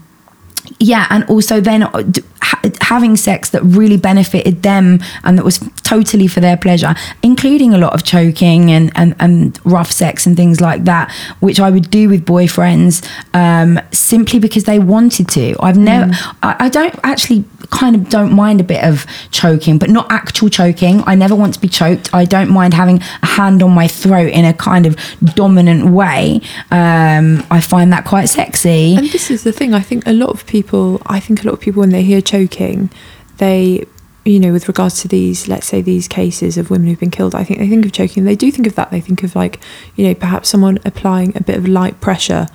yeah 0.79 1.07
and 1.09 1.23
also 1.25 1.59
then 1.59 1.83
uh, 1.83 2.03
ha- 2.41 2.61
having 2.81 3.15
sex 3.15 3.49
that 3.49 3.61
really 3.63 3.97
benefited 3.97 4.63
them 4.63 4.99
and 5.23 5.37
that 5.37 5.43
was 5.43 5.59
totally 5.83 6.27
for 6.27 6.39
their 6.39 6.57
pleasure 6.57 6.95
including 7.23 7.73
a 7.73 7.77
lot 7.77 7.93
of 7.93 8.03
choking 8.03 8.71
and 8.71 8.91
and, 8.95 9.15
and 9.19 9.59
rough 9.65 9.91
sex 9.91 10.25
and 10.25 10.37
things 10.37 10.61
like 10.61 10.83
that 10.83 11.11
which 11.39 11.59
i 11.59 11.69
would 11.69 11.89
do 11.89 12.07
with 12.09 12.25
boyfriends 12.25 13.05
um, 13.33 13.79
simply 13.91 14.39
because 14.39 14.63
they 14.65 14.79
wanted 14.79 15.27
to 15.27 15.55
i've 15.61 15.77
never 15.77 16.11
I, 16.43 16.55
I 16.59 16.69
don't 16.69 16.95
actually 17.03 17.43
kind 17.69 17.95
of 17.95 18.09
don't 18.09 18.33
mind 18.33 18.59
a 18.59 18.63
bit 18.63 18.83
of 18.83 19.05
choking 19.31 19.77
but 19.77 19.89
not 19.89 20.11
actual 20.11 20.49
choking 20.49 21.03
i 21.05 21.15
never 21.15 21.35
want 21.35 21.53
to 21.53 21.59
be 21.59 21.67
choked 21.67 22.13
i 22.13 22.25
don't 22.25 22.49
mind 22.49 22.73
having 22.73 23.01
a 23.21 23.25
hand 23.25 23.61
on 23.63 23.71
my 23.71 23.87
throat 23.87 24.31
in 24.31 24.45
a 24.45 24.53
kind 24.53 24.85
of 24.85 24.97
dominant 25.35 25.89
way 25.89 26.41
um, 26.71 27.45
i 27.51 27.61
find 27.61 27.91
that 27.93 28.05
quite 28.05 28.25
sexy 28.25 28.79
And 28.95 29.09
this 29.09 29.29
is 29.31 29.43
the 29.43 29.51
thing. 29.51 29.73
I 29.73 29.79
think 29.81 30.05
a 30.07 30.13
lot 30.13 30.29
of 30.29 30.45
people. 30.45 31.01
I 31.05 31.19
think 31.19 31.43
a 31.43 31.45
lot 31.47 31.53
of 31.53 31.59
people 31.59 31.79
when 31.81 31.89
they 31.91 32.03
hear 32.03 32.21
choking, 32.21 32.89
they, 33.37 33.85
you 34.25 34.39
know, 34.39 34.51
with 34.51 34.67
regards 34.67 35.01
to 35.01 35.07
these, 35.07 35.47
let's 35.47 35.67
say 35.67 35.81
these 35.81 36.07
cases 36.07 36.57
of 36.57 36.69
women 36.69 36.87
who've 36.87 36.99
been 36.99 37.11
killed, 37.11 37.35
I 37.35 37.43
think 37.43 37.59
they 37.59 37.67
think 37.67 37.85
of 37.85 37.91
choking. 37.91 38.25
They 38.25 38.35
do 38.35 38.51
think 38.51 38.67
of 38.67 38.75
that. 38.75 38.91
They 38.91 39.01
think 39.01 39.23
of 39.23 39.35
like, 39.35 39.59
you 39.95 40.05
know, 40.07 40.13
perhaps 40.15 40.49
someone 40.49 40.79
applying 40.85 41.35
a 41.37 41.41
bit 41.41 41.57
of 41.57 41.67
light 41.67 42.01
pressure 42.01 42.47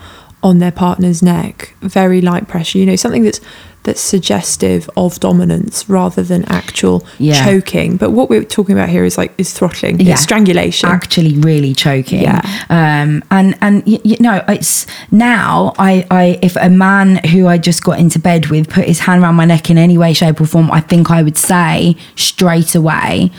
on 0.44 0.58
their 0.60 0.70
partner's 0.70 1.22
neck, 1.22 1.74
very 1.80 2.20
light 2.20 2.46
pressure. 2.46 2.78
You 2.78 2.86
know, 2.86 2.96
something 2.96 3.24
that's 3.24 3.40
that's 3.84 4.00
suggestive 4.00 4.88
of 4.96 5.20
dominance 5.20 5.86
rather 5.90 6.22
than 6.22 6.42
actual 6.46 7.04
Yeah. 7.18 7.44
choking. 7.44 7.98
But 7.98 8.12
what 8.12 8.30
we're 8.30 8.42
talking 8.44 8.74
about 8.74 8.88
here 8.88 9.04
is 9.04 9.18
like 9.18 9.32
is 9.36 9.52
throttling, 9.52 10.00
Yeah. 10.00 10.14
strangulation. 10.14 10.88
actually 10.88 11.34
really 11.38 11.74
choking 11.74 12.22
Yeah. 12.22 12.40
um 12.70 13.22
and 13.30 13.54
and 13.60 13.82
y- 13.86 14.00
you 14.04 14.16
know 14.20 14.42
it's 14.48 14.86
now 15.10 15.74
i 15.78 16.06
i 16.10 16.38
if 16.42 16.56
a 16.56 16.70
man 16.70 17.16
who 17.32 17.46
i 17.46 17.58
just 17.58 17.82
got 17.84 17.98
into 17.98 18.18
bed 18.18 18.46
with 18.46 18.68
put 18.70 18.84
his 18.86 19.00
hand 19.00 19.22
around 19.22 19.34
my 19.34 19.44
neck 19.44 19.68
in 19.70 19.76
any 19.78 19.98
way 19.98 20.12
shape 20.14 20.40
or 20.40 20.46
form 20.46 20.70
i 20.70 20.80
think 20.80 21.10
i 21.10 21.22
would 21.22 21.36
say 21.36 21.94
straight 22.16 22.74
away 22.74 23.30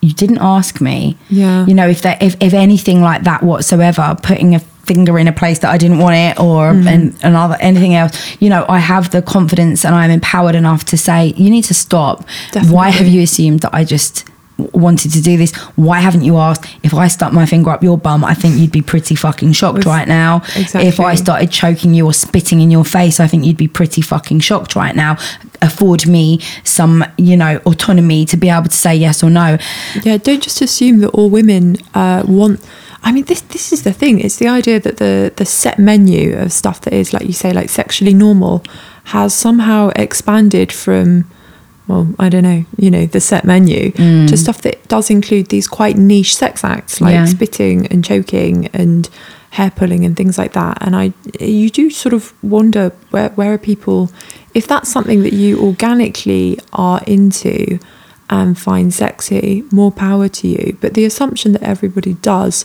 you 0.00 0.12
didn't 0.12 0.38
ask 0.40 0.80
me 0.80 1.16
Yeah. 1.30 1.64
you 1.66 1.74
know 1.74 1.86
if 1.88 2.02
that 2.02 2.20
if, 2.22 2.34
if 2.40 2.54
anything 2.54 3.02
like 3.02 3.22
that 3.22 3.42
whatsoever 3.44 4.16
putting 4.22 4.54
a 4.56 4.60
finger 4.84 5.18
in 5.18 5.28
a 5.28 5.32
place 5.32 5.60
that 5.60 5.70
I 5.70 5.78
didn't 5.78 5.98
want 5.98 6.16
it 6.16 6.40
or 6.40 6.68
and 6.68 7.16
another 7.22 7.56
anything 7.60 7.94
else. 7.94 8.36
You 8.40 8.50
know 8.50 8.66
I 8.68 8.78
have 8.78 9.10
the 9.10 9.22
confidence 9.22 9.84
and 9.84 9.94
I'm 9.94 10.10
empowered 10.10 10.54
enough 10.54 10.84
to 10.86 10.96
say 10.96 11.34
you 11.36 11.50
need 11.50 11.64
to 11.64 11.74
stop. 11.74 12.24
Why 12.68 12.90
have 12.90 13.06
you 13.06 13.22
assumed 13.22 13.60
that 13.60 13.74
I 13.74 13.84
just 13.84 14.24
wanted 14.58 15.10
to 15.12 15.22
do 15.22 15.36
this? 15.36 15.54
Why 15.76 16.00
haven't 16.00 16.22
you 16.22 16.36
asked? 16.36 16.66
If 16.82 16.94
I 16.94 17.08
stuck 17.08 17.32
my 17.32 17.46
finger 17.46 17.70
up 17.70 17.82
your 17.82 17.96
bum 17.98 18.24
I 18.24 18.34
think 18.34 18.56
you'd 18.58 18.72
be 18.72 18.82
pretty 18.82 19.14
fucking 19.14 19.52
shocked 19.52 19.84
right 19.84 20.06
now. 20.06 20.42
If 20.56 21.00
I 21.00 21.14
started 21.14 21.50
choking 21.50 21.94
you 21.94 22.06
or 22.06 22.12
spitting 22.12 22.60
in 22.60 22.70
your 22.70 22.84
face 22.84 23.20
I 23.20 23.26
think 23.26 23.44
you'd 23.44 23.56
be 23.56 23.68
pretty 23.68 24.02
fucking 24.02 24.40
shocked 24.40 24.74
right 24.74 24.94
now. 24.94 25.16
Afford 25.62 26.08
me 26.08 26.40
some 26.64 27.04
you 27.16 27.36
know 27.36 27.60
autonomy 27.66 28.24
to 28.26 28.36
be 28.36 28.48
able 28.48 28.68
to 28.68 28.76
say 28.76 28.94
yes 28.96 29.22
or 29.22 29.30
no. 29.30 29.58
Yeah, 30.02 30.16
don't 30.16 30.42
just 30.42 30.60
assume 30.60 30.98
that 31.00 31.10
all 31.10 31.30
women 31.30 31.76
uh, 31.94 32.24
want. 32.26 32.60
I 33.04 33.12
mean, 33.12 33.24
this 33.24 33.40
this 33.40 33.72
is 33.72 33.82
the 33.82 33.92
thing. 33.92 34.20
It's 34.20 34.36
the 34.36 34.48
idea 34.48 34.78
that 34.80 34.98
the 34.98 35.32
the 35.36 35.44
set 35.44 35.78
menu 35.78 36.36
of 36.36 36.52
stuff 36.52 36.80
that 36.82 36.92
is, 36.92 37.12
like 37.12 37.26
you 37.26 37.32
say, 37.32 37.52
like 37.52 37.68
sexually 37.68 38.14
normal, 38.14 38.62
has 39.04 39.34
somehow 39.34 39.90
expanded 39.96 40.72
from, 40.72 41.24
well, 41.88 42.14
I 42.18 42.28
don't 42.28 42.44
know, 42.44 42.64
you 42.76 42.90
know, 42.90 43.06
the 43.06 43.20
set 43.20 43.44
menu 43.44 43.90
mm. 43.92 44.28
to 44.28 44.36
stuff 44.36 44.62
that 44.62 44.86
does 44.88 45.10
include 45.10 45.48
these 45.48 45.66
quite 45.66 45.96
niche 45.96 46.36
sex 46.36 46.64
acts 46.64 47.00
like 47.00 47.14
Yeah. 47.14 47.24
spitting 47.26 47.86
and 47.88 48.04
choking 48.04 48.68
and 48.72 49.08
hair 49.50 49.70
pulling 49.70 50.04
and 50.04 50.16
things 50.16 50.38
like 50.38 50.52
that. 50.52 50.78
And 50.80 50.94
I, 50.96 51.12
you 51.40 51.68
do 51.70 51.90
sort 51.90 52.14
of 52.14 52.32
wonder 52.42 52.92
where 53.10 53.30
where 53.30 53.52
are 53.52 53.58
people, 53.58 54.10
if 54.54 54.66
that's 54.66 54.90
something 54.90 55.22
that 55.22 55.32
you 55.32 55.60
organically 55.60 56.58
are 56.72 57.02
into 57.06 57.78
and 58.30 58.56
find 58.58 58.94
sexy, 58.94 59.64
more 59.70 59.90
power 59.92 60.28
to 60.28 60.48
you. 60.48 60.78
But 60.80 60.94
the 60.94 61.04
assumption 61.04 61.52
that 61.52 61.62
everybody 61.62 62.14
does 62.14 62.64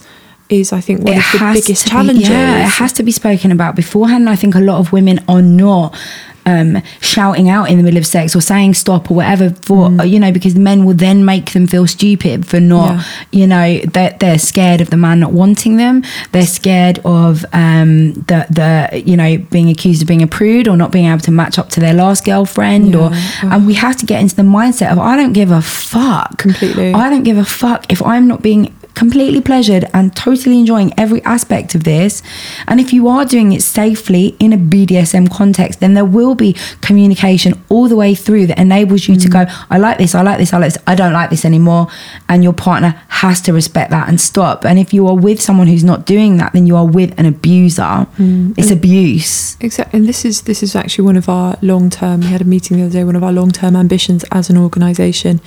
is, 0.49 0.71
I 0.73 0.81
think, 0.81 1.01
one 1.03 1.17
of 1.17 1.23
the 1.33 1.51
biggest 1.53 1.83
to 1.83 1.89
be- 1.89 1.91
challenges. 1.91 2.29
yeah, 2.29 2.65
it 2.65 2.69
has 2.69 2.93
to 2.93 3.03
be 3.03 3.11
spoken 3.11 3.51
about 3.51 3.75
beforehand. 3.75 4.21
And 4.23 4.29
I 4.29 4.35
think 4.35 4.55
a 4.55 4.59
lot 4.59 4.79
of 4.79 4.91
women 4.93 5.19
are 5.27 5.41
not 5.41 5.97
um, 6.45 6.81
shouting 7.01 7.49
out 7.49 7.69
in 7.69 7.75
the 7.77 7.83
middle 7.83 7.97
of 7.97 8.07
sex 8.07 8.33
or 8.33 8.39
saying 8.39 8.73
stop 8.75 9.11
or 9.11 9.15
whatever 9.15 9.49
for 9.49 9.91
you 10.05 10.17
know 10.17 10.31
because 10.31 10.55
men 10.55 10.85
will 10.85 10.93
then 10.93 11.25
make 11.25 11.51
them 11.51 11.67
feel 11.67 11.85
stupid 11.85 12.45
for 12.47 12.61
not 12.61 12.77
Mm. 12.77 12.95
Yeah. 12.97 13.39
you 13.41 13.47
know 13.47 13.79
they're, 13.91 14.15
they're 14.21 14.39
scared 14.39 14.79
of 14.79 14.89
the 14.89 14.95
man 14.95 15.19
not 15.19 15.33
wanting 15.33 15.75
them 15.75 16.03
they're 16.31 16.45
scared 16.45 16.99
of 17.03 17.43
um, 17.51 18.13
the 18.13 18.45
the 18.49 19.03
you 19.05 19.17
know 19.17 19.37
being 19.51 19.69
accused 19.69 20.01
of 20.01 20.07
being 20.07 20.21
a 20.21 20.27
prude 20.27 20.69
or 20.69 20.77
not 20.77 20.93
being 20.93 21.07
able 21.07 21.19
to 21.19 21.31
match 21.31 21.59
up 21.59 21.67
to 21.71 21.81
their 21.81 21.93
last 21.93 22.23
girlfriend 22.23 22.95
or 22.95 23.09
Yeah. 23.11 23.55
and 23.55 23.67
we 23.67 23.73
have 23.73 23.97
to 23.97 24.05
get 24.05 24.21
into 24.21 24.37
the 24.37 24.43
mindset 24.43 24.89
of 24.93 24.99
I 24.99 25.17
don't 25.17 25.33
give 25.33 25.51
a 25.51 25.61
fuck 25.61 26.37
Completely. 26.37 26.93
I 26.93 27.09
don't 27.09 27.23
give 27.23 27.37
a 27.37 27.43
fuck 27.43 27.91
if 27.91 28.01
I'm 28.01 28.25
not 28.25 28.41
being 28.41 28.73
completely 28.97 29.39
pleasured 29.39 29.85
and 29.93 30.15
totally 30.15 30.57
enjoying 30.57 30.91
every 30.97 31.23
aspect 31.23 31.75
of 31.75 31.83
this. 31.83 32.23
And 32.67 32.79
if 32.79 32.91
you 32.91 33.07
are 33.07 33.25
doing 33.25 33.51
it 33.51 33.61
safely 33.61 34.35
in 34.39 34.53
a 34.53 34.57
BDSM 34.57 35.31
context, 35.31 35.81
then 35.81 35.93
there 35.93 36.03
will 36.03 36.33
be 36.33 36.53
communication 36.81 37.53
all 37.69 37.87
the 37.87 37.95
way 37.95 38.15
through 38.15 38.47
that 38.47 38.57
enables 38.57 39.07
you 39.07 39.15
to 39.15 39.27
mm. 39.27 39.33
go, 39.33 39.65
I 39.69 39.77
like 39.77 39.99
this, 39.99 40.15
I 40.15 40.23
like 40.23 40.39
this, 40.39 40.51
I 40.51 40.57
like 40.57 40.73
this, 40.73 40.83
I 40.87 40.95
don't 40.95 41.13
like 41.13 41.29
this 41.29 41.45
anymore. 41.45 41.87
And 42.27 42.43
your 42.43 42.53
partner 42.53 42.99
has 43.09 43.39
to 43.41 43.53
respect 43.53 43.91
that 43.91 44.09
and 44.09 44.19
stop. 44.19 44.65
And 44.65 44.79
if 44.79 44.91
you 44.95 45.07
are 45.07 45.15
with 45.15 45.39
someone 45.39 45.67
who's 45.67 45.83
not 45.83 46.07
doing 46.07 46.37
that, 46.37 46.53
then 46.53 46.65
you 46.65 46.75
are 46.75 46.87
with 46.87 47.17
an 47.19 47.27
abuser. 47.27 48.07
Mm. 48.17 48.57
It's 48.57 48.71
abuse. 48.71 49.57
Exactly, 49.59 49.99
and 49.99 50.09
this 50.09 50.25
is 50.25 50.41
this 50.43 50.63
is 50.63 50.75
actually 50.75 51.05
one 51.05 51.17
of 51.17 51.29
our 51.29 51.55
long 51.61 51.91
term. 51.91 52.21
We 52.21 52.27
had 52.27 52.41
a 52.41 52.45
meeting 52.45 52.77
the 52.77 52.83
other 52.85 52.93
day. 52.93 53.03
One 53.03 53.15
of 53.15 53.23
our 53.23 53.31
long 53.31 53.51
term 53.51 53.75
ambitions 53.75 54.25
as 54.31 54.49
an 54.49 54.57
organisation 54.57 55.39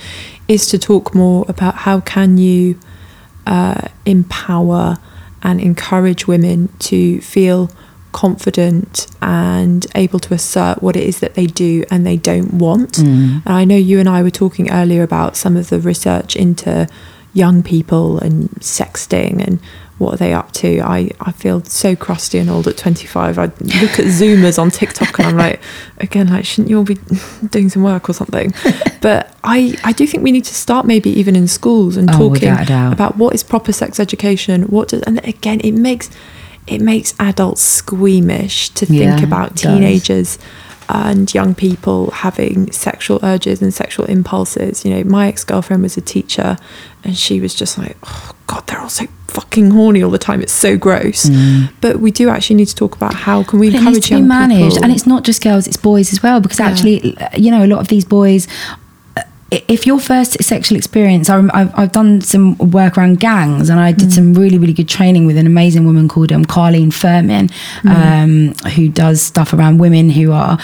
is 0.47 0.67
to 0.67 0.79
talk 0.79 1.13
more 1.13 1.45
about 1.49 1.75
how 1.75 1.99
can 1.99 2.37
you 2.37 2.77
uh, 3.47 3.87
empower 4.05 4.97
and 5.43 5.59
encourage 5.59 6.27
women 6.27 6.69
to 6.79 7.19
feel 7.21 7.69
confident 8.11 9.07
and 9.21 9.87
able 9.95 10.19
to 10.19 10.33
assert 10.33 10.83
what 10.83 10.95
it 10.95 11.03
is 11.03 11.19
that 11.21 11.35
they 11.35 11.47
do 11.47 11.83
and 11.89 12.05
they 12.05 12.17
don't 12.17 12.53
want. 12.55 12.97
And 12.99 13.41
I 13.47 13.63
know 13.63 13.77
you 13.77 13.99
and 13.99 14.09
I 14.09 14.21
were 14.21 14.29
talking 14.31 14.69
earlier 14.71 15.01
about 15.03 15.35
some 15.37 15.55
of 15.55 15.69
the 15.69 15.79
research 15.79 16.35
into 16.35 16.87
young 17.33 17.63
people 17.63 18.19
and 18.19 18.49
sexting 18.59 19.41
and 19.45 19.59
what 19.97 20.15
are 20.15 20.17
they 20.17 20.33
up 20.33 20.51
to. 20.53 20.79
I, 20.81 21.11
I 21.19 21.31
feel 21.31 21.63
so 21.65 21.95
crusty 21.95 22.39
and 22.39 22.49
old 22.49 22.67
at 22.67 22.75
25. 22.77 23.37
I 23.37 23.43
look 23.43 23.53
at 23.61 24.05
Zoomers 24.07 24.57
on 24.57 24.71
TikTok 24.71 25.19
and 25.19 25.27
I'm 25.27 25.37
like, 25.37 25.61
again, 25.99 26.27
like, 26.27 26.43
shouldn't 26.43 26.69
you 26.69 26.77
all 26.79 26.83
be 26.83 26.97
doing 27.51 27.69
some 27.69 27.83
work 27.83 28.09
or 28.09 28.13
something? 28.13 28.53
But 29.01 29.35
I, 29.43 29.75
I 29.83 29.93
do 29.93 30.05
think 30.05 30.23
we 30.23 30.31
need 30.31 30.45
to 30.45 30.53
start 30.53 30.85
maybe 30.85 31.09
even 31.09 31.35
in 31.35 31.47
schools 31.47 31.97
and 31.97 32.07
Oh, 32.09 32.13
talking 32.13 32.31
without 32.31 32.61
a 32.61 32.65
doubt. 32.65 32.93
about 32.93 33.17
what 33.17 33.33
is 33.33 33.41
proper 33.41 33.71
sex 33.73 33.99
education. 33.99 34.63
What 34.63 34.89
does, 34.89 35.01
and 35.03 35.17
again, 35.27 35.59
it 35.63 35.71
makes, 35.71 36.11
it 36.67 36.81
makes 36.81 37.15
adults 37.19 37.61
squeamish 37.63 38.69
to 38.69 38.85
think 38.85 39.01
Yeah, 39.01 39.23
about 39.23 39.55
teenagers 39.57 40.37
and 40.89 41.33
young 41.33 41.55
people 41.55 42.11
having 42.11 42.71
sexual 42.71 43.19
urges 43.23 43.61
and 43.61 43.73
sexual 43.73 44.05
impulses. 44.05 44.85
You 44.85 44.93
know, 44.95 45.03
my 45.03 45.27
ex 45.27 45.43
girlfriend 45.43 45.81
was 45.83 45.97
a 45.97 46.01
teacher 46.01 46.57
and 47.03 47.17
she 47.17 47.39
was 47.39 47.55
just 47.55 47.77
like, 47.77 47.97
oh 48.05 48.31
God, 48.51 48.67
they're 48.67 48.81
all 48.81 48.89
so 48.89 49.05
fucking 49.29 49.71
horny 49.71 50.03
all 50.03 50.11
the 50.11 50.17
time. 50.17 50.41
It's 50.41 50.51
so 50.51 50.77
gross. 50.77 51.29
But 51.79 52.01
we 52.01 52.11
do 52.11 52.27
actually 52.27 52.57
need 52.57 52.67
to 52.67 52.75
talk 52.75 52.95
about 52.97 53.13
how 53.13 53.43
can 53.43 53.59
we 53.59 53.69
Mm. 53.69 53.71
But 53.71 53.75
it 53.75 53.77
encourage 53.79 53.95
needs 53.95 54.07
to 54.09 54.15
be 54.15 54.21
managed, 54.21 54.71
people. 54.75 54.83
and 54.83 54.91
it's 54.93 55.07
not 55.07 55.23
just 55.23 55.41
girls; 55.41 55.67
it's 55.67 55.77
boys 55.77 56.11
as 56.11 56.21
well. 56.21 56.41
Because 56.41 56.59
Yeah. 56.59 56.67
actually, 56.69 57.17
you 57.37 57.49
know, 57.49 57.63
a 57.63 57.69
lot 57.73 57.79
of 57.79 57.87
these 57.87 58.03
boys. 58.03 58.47
If 59.51 59.85
your 59.85 59.99
first 59.99 60.41
sexual 60.41 60.77
experience, 60.77 61.29
I, 61.29 61.39
I've, 61.53 61.77
I've 61.77 61.91
done 61.91 62.21
some 62.21 62.57
work 62.57 62.97
around 62.97 63.19
gangs, 63.19 63.69
and 63.69 63.81
I 63.81 63.91
did 63.91 64.07
Mm. 64.07 64.13
some 64.13 64.33
really, 64.33 64.57
really 64.57 64.71
good 64.71 64.87
training 64.87 65.25
with 65.25 65.35
an 65.37 65.45
amazing 65.45 65.85
woman 65.85 66.07
called 66.07 66.31
um, 66.31 66.45
Carlene 66.45 66.93
Furman, 66.93 67.49
Mm. 67.83 67.89
um, 68.63 68.71
who 68.71 68.87
does 68.87 69.21
stuff 69.21 69.51
around 69.51 69.79
women 69.79 70.09
who 70.09 70.31
are 70.31 70.57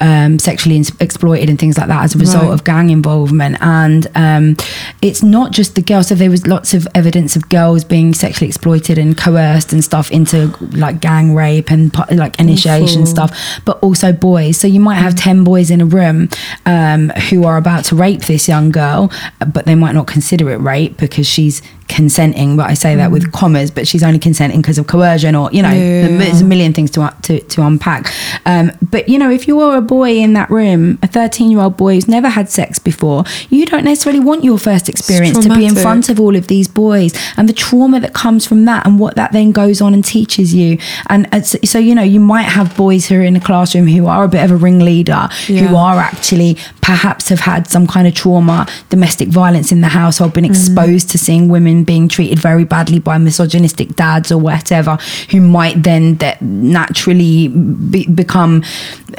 um, 0.00 0.38
sexually 0.38 0.76
ins- 0.76 0.92
exploited 1.00 1.50
and 1.50 1.58
things 1.58 1.76
like 1.76 1.88
that 1.88 2.04
as 2.04 2.14
a 2.14 2.18
result 2.18 2.44
Right. 2.44 2.52
of 2.52 2.62
gang 2.62 2.90
involvement. 2.90 3.56
And 3.60 4.06
um, 4.14 4.56
it's 5.02 5.22
not 5.22 5.50
just 5.50 5.74
the 5.74 5.82
girls. 5.82 6.06
So 6.06 6.14
there 6.14 6.30
was 6.30 6.46
lots 6.46 6.74
of 6.74 6.86
evidence 6.94 7.34
of 7.34 7.48
girls 7.48 7.82
being 7.82 8.14
sexually 8.14 8.46
exploited 8.46 8.98
and 8.98 9.16
coerced 9.16 9.72
and 9.72 9.82
stuff 9.82 10.12
into 10.12 10.54
like 10.76 11.00
gang 11.00 11.34
rape 11.34 11.72
and 11.72 11.92
like 12.12 12.38
initiation 12.38 13.02
Awful. 13.02 13.06
stuff, 13.06 13.60
but 13.64 13.82
also 13.82 14.12
boys. 14.12 14.56
So 14.58 14.68
you 14.68 14.78
might 14.78 14.96
have 15.02 15.16
10 15.16 15.42
boys 15.42 15.72
in 15.72 15.80
a 15.80 15.86
room 15.86 16.28
um, 16.66 17.08
who 17.30 17.44
are 17.44 17.56
about 17.56 17.84
to 17.86 17.96
rape 17.96 18.22
this 18.28 18.46
young 18.48 18.70
girl, 18.70 19.10
but 19.52 19.64
they 19.66 19.74
might 19.74 19.92
not 19.92 20.06
consider 20.06 20.50
it 20.50 20.58
rape 20.58 20.96
because 20.96 21.26
she's 21.26 21.60
consenting. 21.88 22.54
But 22.56 22.68
I 22.70 22.74
say 22.74 22.94
that 22.96 23.10
with 23.10 23.32
commas, 23.32 23.70
but 23.70 23.88
she's 23.88 24.02
only 24.02 24.18
consenting 24.18 24.60
because 24.60 24.78
of 24.78 24.86
coercion 24.86 25.34
or, 25.34 25.50
you 25.52 25.62
know, 25.62 25.72
Yeah. 25.72 26.18
there's 26.18 26.42
a 26.42 26.44
million 26.44 26.72
things 26.74 26.90
to, 26.92 27.12
to, 27.22 27.40
to 27.40 27.62
unpack. 27.66 28.12
Um, 28.46 28.70
but, 28.90 29.08
you 29.08 29.18
know, 29.18 29.30
if 29.30 29.48
you're 29.48 29.76
a 29.76 29.80
boy 29.80 30.12
in 30.18 30.34
that 30.34 30.50
room, 30.50 30.98
a 31.02 31.06
13 31.06 31.50
year 31.50 31.60
old 31.60 31.76
boy 31.78 31.94
who's 31.94 32.06
never 32.06 32.28
had 32.28 32.50
sex 32.50 32.78
before, 32.78 33.24
you 33.48 33.64
don't 33.66 33.84
necessarily 33.84 34.20
want 34.20 34.44
your 34.44 34.58
first 34.58 34.88
experience 34.88 35.38
to 35.38 35.48
be 35.54 35.64
in 35.64 35.74
front 35.82 36.08
of 36.10 36.20
all 36.20 36.36
of 36.36 36.46
these 36.48 36.68
boys 36.68 37.12
and 37.38 37.48
the 37.48 37.52
trauma 37.54 37.98
that 38.00 38.12
comes 38.12 38.46
from 38.46 38.66
that 38.66 38.86
and 38.86 38.98
what 38.98 39.16
that 39.16 39.32
then 39.32 39.50
goes 39.50 39.80
on 39.80 39.94
and 39.94 40.04
teaches 40.04 40.54
you. 40.54 40.76
And, 41.08 41.26
and 41.32 41.46
so, 41.46 41.58
so, 41.64 41.78
you 41.78 41.94
know, 41.94 42.02
you 42.02 42.20
might 42.20 42.42
have 42.42 42.76
boys 42.76 43.06
who 43.08 43.16
are 43.16 43.22
in 43.22 43.34
a 43.34 43.40
classroom 43.40 43.86
who 43.86 44.06
are 44.06 44.24
a 44.24 44.28
bit 44.28 44.44
of 44.44 44.50
a 44.50 44.56
ringleader, 44.56 45.28
who 45.46 45.74
are 45.74 45.96
actually 45.96 46.58
perhaps 46.82 47.28
have 47.30 47.40
had 47.40 47.66
some 47.66 47.86
kind 47.86 48.06
of 48.06 48.14
trauma, 48.20 48.58
domestic 48.90 49.28
violence 49.40 49.68
in 49.76 49.80
the 49.86 49.92
household, 50.00 50.30
Mm. 50.32 50.34
been 50.38 50.44
exposed 50.54 51.06
to 51.12 51.16
seeing 51.26 51.44
women 51.56 51.84
being 51.92 52.06
treated 52.16 52.38
very 52.48 52.64
badly 52.74 52.98
by 53.10 53.16
misogynistic 53.28 53.88
dads 54.04 54.28
or 54.34 54.38
whatever, 54.48 54.94
who 55.32 55.40
might 55.58 55.76
then 55.90 56.04
that 56.24 56.36
naturally 56.42 57.48
be, 57.94 58.00
become 58.22 58.62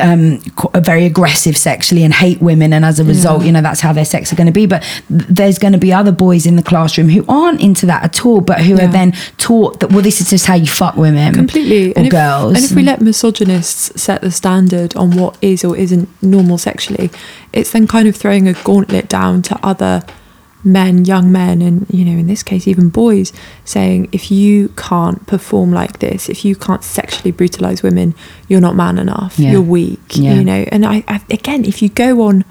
um, 0.08 0.40
very 0.94 1.06
aggressive 1.06 1.56
sexually 1.58 2.04
and 2.08 2.14
hate 2.14 2.40
women. 2.42 2.70
And 2.74 2.84
as 2.86 3.00
a 3.00 3.04
result, 3.04 3.40
Yeah. 3.42 3.48
you 3.48 3.52
know, 3.54 3.62
that's 3.68 3.82
how 3.82 3.92
their 3.94 4.06
sex 4.16 4.32
are 4.32 4.36
going 4.42 4.48
to 4.54 4.60
be. 4.64 4.66
But 4.66 4.82
there's 5.10 5.58
going 5.58 5.74
to 5.80 5.80
be 5.88 5.92
other 6.02 6.12
boys 6.28 6.46
in 6.46 6.56
the 6.56 6.64
classroom 6.72 7.10
who 7.10 7.24
aren't 7.28 7.60
into 7.62 7.86
that 7.92 8.04
at 8.04 8.26
all, 8.26 8.42
but 8.42 8.58
who 8.62 8.76
Yeah. 8.76 8.86
are 8.86 8.92
then 9.00 9.14
taught 9.38 9.80
that, 9.80 9.92
well, 9.92 10.02
this 10.10 10.22
is 10.22 10.30
just 10.30 10.46
how 10.46 10.56
you 10.56 10.68
fuck 10.68 10.96
women. 10.96 11.34
completely 11.34 11.90
Or 11.92 11.98
and 11.98 12.06
if, 12.08 12.12
girls. 12.12 12.56
and 12.56 12.64
if 12.66 12.72
we 12.78 12.84
let 12.84 13.02
misogynists 13.02 13.92
set 14.02 14.22
the 14.22 14.32
standard 14.32 14.96
on 14.96 15.08
what 15.20 15.36
is 15.42 15.64
or 15.68 15.76
isn't 15.76 16.08
normal 16.22 16.58
sexually 16.58 17.10
it's 17.54 17.72
then 17.72 17.88
kind 17.88 18.08
of 18.08 18.16
throwing 18.16 18.48
a 18.48 18.54
gauntlet 18.64 19.08
down 19.10 19.42
to 19.44 19.58
other 19.66 20.04
men 20.62 21.06
young 21.06 21.32
men 21.32 21.62
and 21.62 21.86
you 21.90 22.04
know 22.04 22.12
in 22.20 22.28
this 22.28 22.44
case 22.44 22.68
even 22.68 22.90
boys 22.90 23.32
saying 23.64 24.10
if 24.12 24.30
you 24.30 24.68
can't 24.76 25.26
perform 25.26 25.72
like 25.72 26.00
this 26.00 26.28
if 26.28 26.44
you 26.44 26.54
can't 26.54 26.84
sexually 26.84 27.32
brutalize 27.32 27.82
women 27.82 28.14
you're 28.50 28.60
not 28.60 28.76
man 28.76 28.98
enough 29.00 29.40
Yeah. 29.40 29.52
you're 29.54 29.62
weak 29.62 30.02
Yeah. 30.18 30.34
you 30.34 30.44
know 30.44 30.66
and 30.70 30.86
I, 30.86 31.04
I 31.08 31.22
again 31.30 31.64
if 31.64 31.82
you 31.82 31.88
go 31.88 32.24
on 32.24 32.44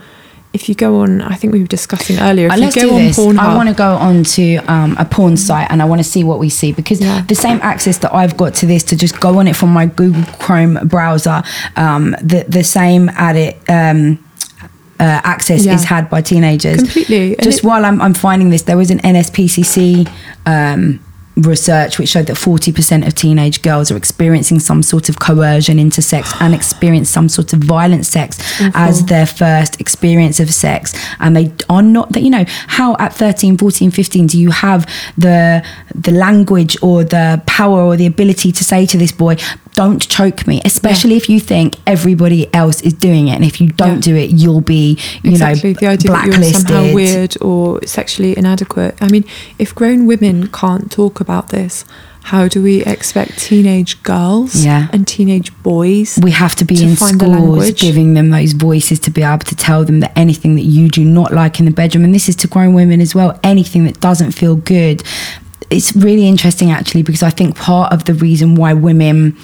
if 0.55 0.71
you 0.71 0.75
go 0.75 1.01
on 1.03 1.21
i 1.21 1.35
think 1.35 1.53
we 1.53 1.61
were 1.61 1.67
discussing 1.67 2.19
earlier 2.19 2.47
if 2.47 2.53
Uh, 2.55 2.57
let's 2.57 2.75
go 2.75 2.81
do 2.81 2.91
on 2.95 3.03
this. 3.03 3.19
Pornhub, 3.19 3.39
I 3.41 3.55
want 3.55 3.69
to 3.69 3.75
go 3.75 3.93
on 3.97 4.25
to 4.25 4.57
um, 4.73 4.97
a 4.99 5.05
porn 5.05 5.37
site 5.37 5.71
and 5.71 5.83
I 5.83 5.85
want 5.85 5.99
to 5.99 6.05
see 6.15 6.25
what 6.25 6.39
we 6.39 6.49
see 6.49 6.73
because 6.73 7.03
Yeah. 7.03 7.21
the 7.29 7.35
same 7.35 7.61
access 7.63 7.99
that 7.99 8.15
I've 8.15 8.39
got 8.39 8.55
to 8.55 8.67
this 8.67 8.83
to 8.85 8.97
just 8.97 9.21
go 9.21 9.39
on 9.39 9.47
it 9.47 9.55
from 9.55 9.69
my 9.69 9.85
Google 9.85 10.25
Chrome 10.39 10.79
browser, 10.89 11.43
um, 11.77 12.17
the 12.23 12.47
the 12.49 12.65
same 12.65 13.11
at 13.11 13.37
it. 13.37 13.59
Um, 13.69 14.19
uh, 15.01 15.21
access 15.25 15.65
Yeah. 15.65 15.75
is 15.75 15.85
had 15.85 16.09
by 16.11 16.21
teenagers 16.23 16.79
Completely. 16.79 17.35
And 17.37 17.43
Just 17.43 17.59
it- 17.59 17.65
while 17.65 17.85
I'm, 17.85 18.01
I'm 18.03 18.15
finding 18.15 18.51
this, 18.51 18.63
there 18.63 18.77
was 18.77 18.91
an 18.91 18.99
NSPCC 19.01 20.09
um, 20.47 21.01
research 21.37 22.01
which 22.01 22.09
showed 22.09 22.27
that 22.27 22.37
40% 22.37 23.07
of 23.07 23.15
teenage 23.15 23.63
girls 23.63 23.93
are 23.93 23.97
experiencing 23.97 24.59
some 24.59 24.83
sort 24.83 25.09
of 25.09 25.21
coercion 25.21 25.79
into 25.79 26.03
sex 26.03 26.33
and 26.41 26.53
experience 26.53 27.09
some 27.09 27.29
sort 27.29 27.53
of 27.53 27.61
violent 27.61 28.05
sex 28.07 28.39
as 28.75 29.07
their 29.07 29.25
first 29.25 29.81
experience 29.81 30.41
of 30.41 30.53
sex 30.53 30.93
and 31.21 31.37
they 31.37 31.53
are 31.69 31.83
not 31.83 32.11
that 32.13 32.23
you 32.23 32.31
know 32.31 32.45
how 32.67 32.97
at 32.99 33.13
13 33.15 33.57
14 33.57 33.93
15 33.93 34.27
do 34.27 34.37
you 34.41 34.51
have 34.51 34.85
the 35.17 35.65
the 35.95 36.11
language 36.11 36.77
or 36.83 37.05
the 37.05 37.41
power 37.47 37.83
or 37.83 37.97
the 37.97 38.07
ability 38.07 38.51
to 38.51 38.65
say 38.65 38.85
to 38.85 38.99
this 38.99 39.13
boy 39.13 39.37
don't 39.81 40.03
choke 40.17 40.41
me 40.51 40.57
especially 40.65 41.17
if 41.17 41.27
you 41.33 41.39
think 41.53 41.69
everybody 41.87 42.43
else 42.53 42.79
is 42.89 42.93
doing 43.07 43.29
it 43.29 43.37
and 43.39 43.45
if 43.45 43.61
you 43.61 43.69
don't 43.83 43.97
Yeah. 44.07 44.11
do 44.11 44.15
it 44.25 44.31
you'll 44.41 44.61
be 44.79 44.99
you 45.23 45.31
exactly 45.31 45.71
know 45.75 45.81
the 45.83 45.87
idea 45.87 46.11
that 46.11 46.25
you're 46.27 46.35
blacklisted 46.35 46.69
somehow 46.69 46.95
weird 47.01 47.33
or 47.41 47.81
sexually 47.87 48.33
inadequate. 48.37 48.95
I 49.01 49.09
mean, 49.15 49.25
if 49.59 49.69
grown 49.75 50.01
women 50.13 50.37
can't 50.49 50.91
talk 50.91 51.21
about 51.21 51.51
this, 51.51 51.85
how 52.33 52.49
do 52.55 52.59
we 52.69 52.83
expect 52.95 53.39
teenage 53.39 53.93
girls 54.03 54.51
Yeah. 54.65 54.89
and 54.93 55.07
teenage 55.07 55.51
boys? 55.63 56.19
we 56.29 56.33
have 56.33 56.55
to 56.57 56.65
be 56.65 56.77
to 56.77 56.85
in 56.85 56.97
schools 56.97 57.71
giving 57.87 58.15
them 58.15 58.31
those 58.31 58.53
voices 58.53 58.99
to 59.07 59.11
be 59.11 59.23
able 59.23 59.47
to 59.53 59.55
tell 59.67 59.85
them 59.85 60.01
that 60.01 60.13
anything 60.25 60.53
that 60.57 60.65
you 60.77 60.89
do 60.89 61.05
not 61.05 61.33
like 61.33 61.55
in 61.61 61.65
the 61.71 61.77
bedroom 61.83 62.05
and 62.05 62.13
this 62.15 62.29
is 62.29 62.37
to 62.43 62.49
grown 62.55 62.73
women 62.75 63.01
as 63.01 63.15
well 63.15 63.31
anything 63.53 63.85
that 63.85 63.97
doesn't 64.01 64.33
feel 64.33 64.57
good 64.57 65.03
it's 65.71 65.95
really 65.95 66.27
interesting 66.27 66.71
actually 66.71 67.03
because 67.03 67.23
i 67.23 67.31
think 67.31 67.57
part 67.57 67.93
of 67.93 68.05
the 68.05 68.15
reason 68.15 68.55
why 68.55 68.73
women 68.73 69.37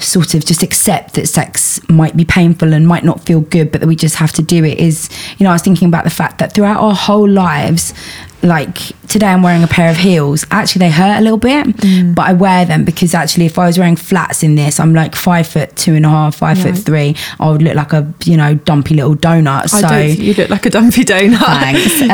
sort 0.00 0.34
of 0.34 0.44
just 0.44 0.62
accept 0.62 1.14
that 1.14 1.26
sex 1.26 1.80
might 1.88 2.16
be 2.16 2.24
painful 2.24 2.72
and 2.72 2.86
might 2.86 3.04
not 3.04 3.20
feel 3.24 3.40
good 3.40 3.70
but 3.70 3.80
that 3.80 3.86
we 3.86 3.96
just 3.96 4.16
have 4.16 4.32
to 4.32 4.42
do 4.42 4.64
it 4.64 4.78
is 4.78 5.08
you 5.38 5.44
know 5.44 5.50
i 5.50 5.52
was 5.52 5.62
thinking 5.62 5.88
about 5.88 6.04
the 6.04 6.10
fact 6.10 6.38
that 6.38 6.52
throughout 6.52 6.80
our 6.80 6.94
whole 6.94 7.28
lives 7.28 7.94
like 8.42 8.76
today 9.08 9.26
i'm 9.26 9.42
wearing 9.42 9.64
a 9.64 9.66
pair 9.66 9.90
of 9.90 9.96
heels 9.96 10.46
actually 10.52 10.78
they 10.78 10.90
hurt 10.90 11.18
a 11.18 11.20
little 11.20 11.38
bit 11.38 11.66
Mm. 11.66 12.14
but 12.14 12.22
i 12.28 12.32
wear 12.32 12.64
them 12.64 12.84
because 12.84 13.12
actually 13.14 13.46
if 13.46 13.58
i 13.58 13.66
was 13.66 13.78
wearing 13.78 13.96
flats 13.96 14.42
in 14.44 14.54
this 14.54 14.78
i'm 14.78 14.94
like 14.94 15.16
five 15.16 15.46
foot 15.46 15.74
two 15.76 15.94
and 15.94 16.06
a 16.06 16.08
half 16.08 16.36
five 16.36 16.56
foot 16.58 16.76
three 16.76 17.16
i 17.40 17.50
would 17.50 17.62
look 17.62 17.74
like 17.74 17.92
a 17.92 18.12
you 18.24 18.36
know 18.36 18.54
dumpy 18.54 18.94
little 18.94 19.16
donut 19.16 19.62
I 19.74 19.80
so 19.80 20.22
you 20.22 20.34
look 20.34 20.50
like 20.50 20.66
a 20.66 20.70
dumpy 20.70 21.04
donut. 21.04 21.38
thanks 21.38 22.00
um 22.02 22.08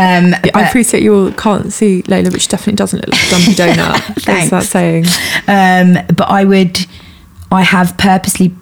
Yeah, 0.45 0.51
I 0.55 0.69
appreciate 0.69 1.03
you 1.03 1.15
all 1.15 1.33
can't 1.33 1.71
see 1.73 2.03
Layla, 2.05 2.33
which 2.33 2.49
definitely 2.49 2.77
doesn't 2.77 3.01
look 3.01 3.13
like 3.13 3.27
a 3.27 3.31
dumpy 3.31 3.53
donut. 3.63 3.99
Thanks. 4.23 4.25
Thanks. 4.25 4.51
that 4.51 4.65
saying. 4.65 5.05
um, 5.47 6.07
but 6.17 6.29
I 6.31 6.45
would, 6.45 6.79
I 7.53 7.63
have 7.63 7.97
purposely 7.99 8.55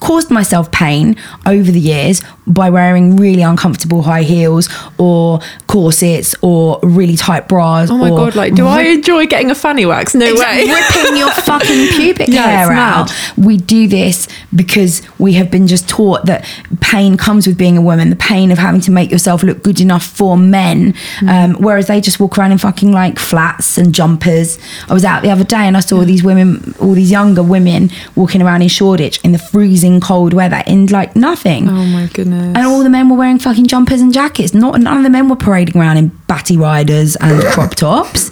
caused 0.00 0.30
myself 0.30 0.70
pain 0.70 1.16
over 1.46 1.70
the 1.70 1.80
years 1.80 2.22
by 2.46 2.70
wearing 2.70 3.16
really 3.16 3.42
uncomfortable 3.42 4.02
high 4.02 4.22
heels 4.22 4.68
or 4.96 5.40
corsets 5.66 6.34
or 6.40 6.80
really 6.82 7.16
tight 7.16 7.48
bras. 7.48 7.90
Oh 7.90 7.98
my 7.98 8.08
god! 8.08 8.34
Like, 8.34 8.54
do 8.54 8.66
I 8.66 8.82
enjoy 8.82 9.26
getting 9.26 9.50
a 9.50 9.54
fanny 9.54 9.84
wax? 9.86 10.14
No 10.14 10.34
way. 10.34 10.66
ripping 10.68 11.16
your 11.16 11.30
fucking 11.32 11.88
pubic 11.96 12.28
Yeah, 12.28 12.42
hair 12.46 12.72
out. 12.72 13.08
mad. 13.08 13.12
We 13.36 13.56
do 13.56 13.86
this 13.88 14.28
because 14.54 15.02
we 15.18 15.34
have 15.34 15.50
been 15.50 15.66
just 15.66 15.88
taught 15.88 16.26
that 16.26 16.44
pain 16.80 17.16
comes 17.16 17.46
with 17.46 17.58
being 17.58 17.76
a 17.76 17.82
woman, 17.82 18.10
the 18.10 18.16
pain 18.16 18.50
of 18.50 18.58
having 18.58 18.80
to 18.82 18.90
make 18.90 19.10
yourself 19.10 19.42
look 19.42 19.62
good 19.62 19.80
enough 19.80 20.04
for 20.04 20.36
men. 20.36 20.92
Mm. 21.20 21.28
Um, 21.28 21.54
whereas 21.62 21.86
they 21.88 22.00
just 22.00 22.18
walk 22.20 22.38
around 22.38 22.52
in 22.52 22.58
fucking 22.58 22.92
like 22.92 23.18
flats 23.18 23.76
and 23.78 23.94
jumpers. 23.94 24.58
I 24.88 24.94
was 24.94 25.04
out 25.04 25.22
the 25.22 25.30
other 25.30 25.44
day 25.44 25.56
and 25.66 25.76
I 25.76 25.80
saw 25.80 26.04
these 26.04 26.22
women, 26.24 26.74
all 26.80 26.92
these 26.94 27.10
younger 27.10 27.42
women 27.42 27.90
walking 28.16 28.42
around 28.42 28.62
in 28.62 28.68
Shoreditch 28.68 29.20
in 29.22 29.32
the 29.32 29.38
freezing 29.38 29.87
cold 30.00 30.32
weather 30.32 30.62
in 30.66 30.86
like 30.86 31.16
nothing. 31.16 31.68
Oh 31.68 31.84
my 31.86 32.06
goodness. 32.12 32.54
And 32.56 32.66
all 32.66 32.82
the 32.82 32.90
men 32.90 33.08
were 33.08 33.16
wearing 33.16 33.38
fucking 33.38 33.66
jumpers 33.66 34.00
and 34.00 34.12
jackets. 34.12 34.52
Not 34.54 34.80
none 34.80 34.96
of 34.98 35.02
the 35.02 35.10
men 35.10 35.28
were 35.28 35.36
parading 35.48 35.76
around 35.80 35.96
in 35.96 36.08
batty 36.28 36.56
riders 36.56 37.16
and 37.16 37.42
crop 37.52 37.74
tops. 37.74 38.30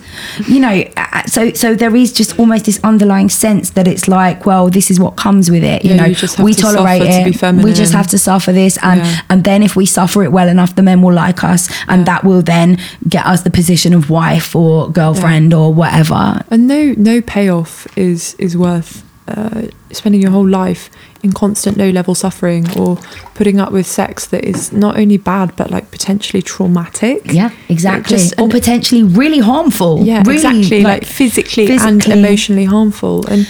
You 0.49 0.61
know, 0.61 0.85
uh, 0.97 1.23
so 1.27 1.53
so 1.53 1.75
there 1.75 1.95
is 1.97 2.13
just 2.13 2.39
almost 2.39 2.65
this 2.67 2.79
underlying 2.85 3.29
sense 3.29 3.71
that 3.77 3.87
it's 3.89 4.07
like, 4.09 4.47
well, 4.47 4.69
this 4.71 4.91
is 4.91 4.99
what 5.01 5.17
comes 5.17 5.51
with 5.51 5.65
it. 5.65 5.85
You 5.85 5.91
Yeah, 5.91 5.97
know, 5.97 6.05
you 6.07 6.15
just 6.15 6.37
have 6.37 6.45
we 6.45 6.55
to 6.55 6.61
tolerate 6.63 7.03
suffer 7.03 7.31
to 7.31 7.47
it. 7.49 7.57
be 7.59 7.65
we 7.65 7.73
just 7.73 7.93
have 7.93 8.07
to 8.09 8.19
suffer 8.19 8.53
this, 8.53 8.79
and 8.83 9.01
Yeah. 9.01 9.21
and 9.31 9.45
then 9.45 9.63
if 9.63 9.77
we 9.77 9.87
suffer 9.87 10.23
it 10.25 10.33
well 10.33 10.49
enough, 10.49 10.75
the 10.75 10.83
men 10.83 11.03
will 11.03 11.15
like 11.15 11.43
us, 11.45 11.69
and 11.89 12.07
that 12.07 12.25
will 12.25 12.43
then 12.43 12.79
get 13.09 13.25
us 13.27 13.43
the 13.43 13.51
position 13.51 13.93
of 13.95 14.11
wife 14.11 14.55
or 14.57 14.91
girlfriend 14.91 15.53
or 15.55 15.73
whatever. 15.75 16.43
and 16.51 16.67
no 16.67 16.95
no 16.97 17.21
payoff 17.21 17.87
is 17.97 18.35
is 18.39 18.57
worth 18.57 19.03
uh, 19.29 19.63
spending 19.91 20.21
your 20.23 20.31
whole 20.31 20.47
life 20.49 20.91
in 21.23 21.33
constant 21.33 21.77
low 21.77 21.91
level 21.91 22.15
suffering 22.15 22.67
or 22.79 22.97
putting 23.35 23.59
up 23.59 23.73
with 23.73 23.87
sex 23.87 24.27
that 24.29 24.45
is 24.45 24.73
not 24.73 24.97
only 24.99 25.17
bad 25.17 25.55
but 25.57 25.71
like 25.71 25.91
potentially 25.91 26.43
traumatic. 26.43 27.23
Yeah, 27.33 27.51
exactly. 27.69 28.17
just- 28.17 28.39
or 28.41 28.49
potentially 28.49 29.03
really 29.03 29.39
harmful. 29.41 30.03
yeah 30.05 30.23
really, 30.27 30.35
exactly. 30.35 30.83
Like, 30.83 31.05
physically, 31.05 31.69
and 31.81 32.05
emotionally 32.07 32.65
harmful. 32.67 33.27
And 33.27 33.49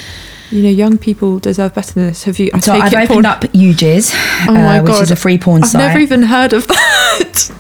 you 0.51 0.63
know 0.63 0.71
young 0.71 0.97
people 0.97 1.39
deserve 1.41 1.75
better 1.75 1.93
than 1.95 2.07
this. 2.07 2.25
Have 2.25 2.39
you 2.39 2.51
I 2.55 2.61
So 2.61 2.73
I've 2.73 2.95
opened 2.95 3.09
porn- 3.09 3.27
up 3.27 3.41
UJIS, 3.43 4.15
Oh 4.49 4.53
my 4.55 4.79
uh, 4.79 4.83
which 4.85 5.03
is 5.03 5.11
a 5.11 5.17
free 5.17 5.39
porn 5.39 5.63
site 5.65 5.81
I've 5.83 5.89
never 5.89 5.99
even 6.01 6.23
heard 6.23 6.53
of 6.53 6.67
that. 6.69 7.51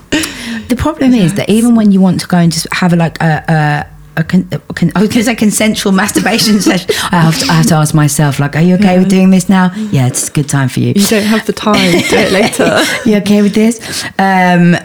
The 0.68 0.76
problem 0.76 1.12
is 1.14 1.34
that 1.34 1.48
even 1.48 1.74
when 1.74 1.92
you 1.92 2.00
want 2.00 2.20
to 2.20 2.26
go 2.26 2.38
and 2.38 2.50
just 2.52 2.66
have 2.72 2.92
a 2.92 2.96
like 2.96 3.20
a, 3.20 3.44
a 3.48 3.95
a, 4.16 4.24
con, 4.24 4.48
a 4.52 4.58
con, 4.58 4.92
I 4.94 5.00
was 5.00 5.08
going 5.08 5.20
to 5.20 5.24
say 5.24 5.34
consensual 5.34 5.92
masturbation 5.92 6.60
session. 6.60 6.90
I 7.12 7.20
have, 7.20 7.38
to, 7.38 7.46
I 7.46 7.54
have 7.54 7.66
to 7.66 7.74
ask 7.74 7.94
myself, 7.94 8.38
like, 8.38 8.56
are 8.56 8.62
you 8.62 8.74
okay 8.76 8.98
with 8.98 9.10
doing 9.10 9.30
this 9.30 9.48
now? 9.48 9.72
Yeah, 9.90 10.06
it's 10.06 10.28
a 10.28 10.32
good 10.32 10.48
time 10.48 10.68
for 10.68 10.80
you. 10.80 10.88
You 10.96 11.06
don't 11.06 11.24
have 11.24 11.46
the 11.46 11.52
time. 11.52 11.92
Do 11.92 12.16
it 12.16 12.32
later. 12.32 12.82
you 13.08 13.16
okay 13.18 13.42
with 13.42 13.54
this? 13.54 14.04
Um, 14.18 14.76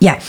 yeah. 0.00 0.22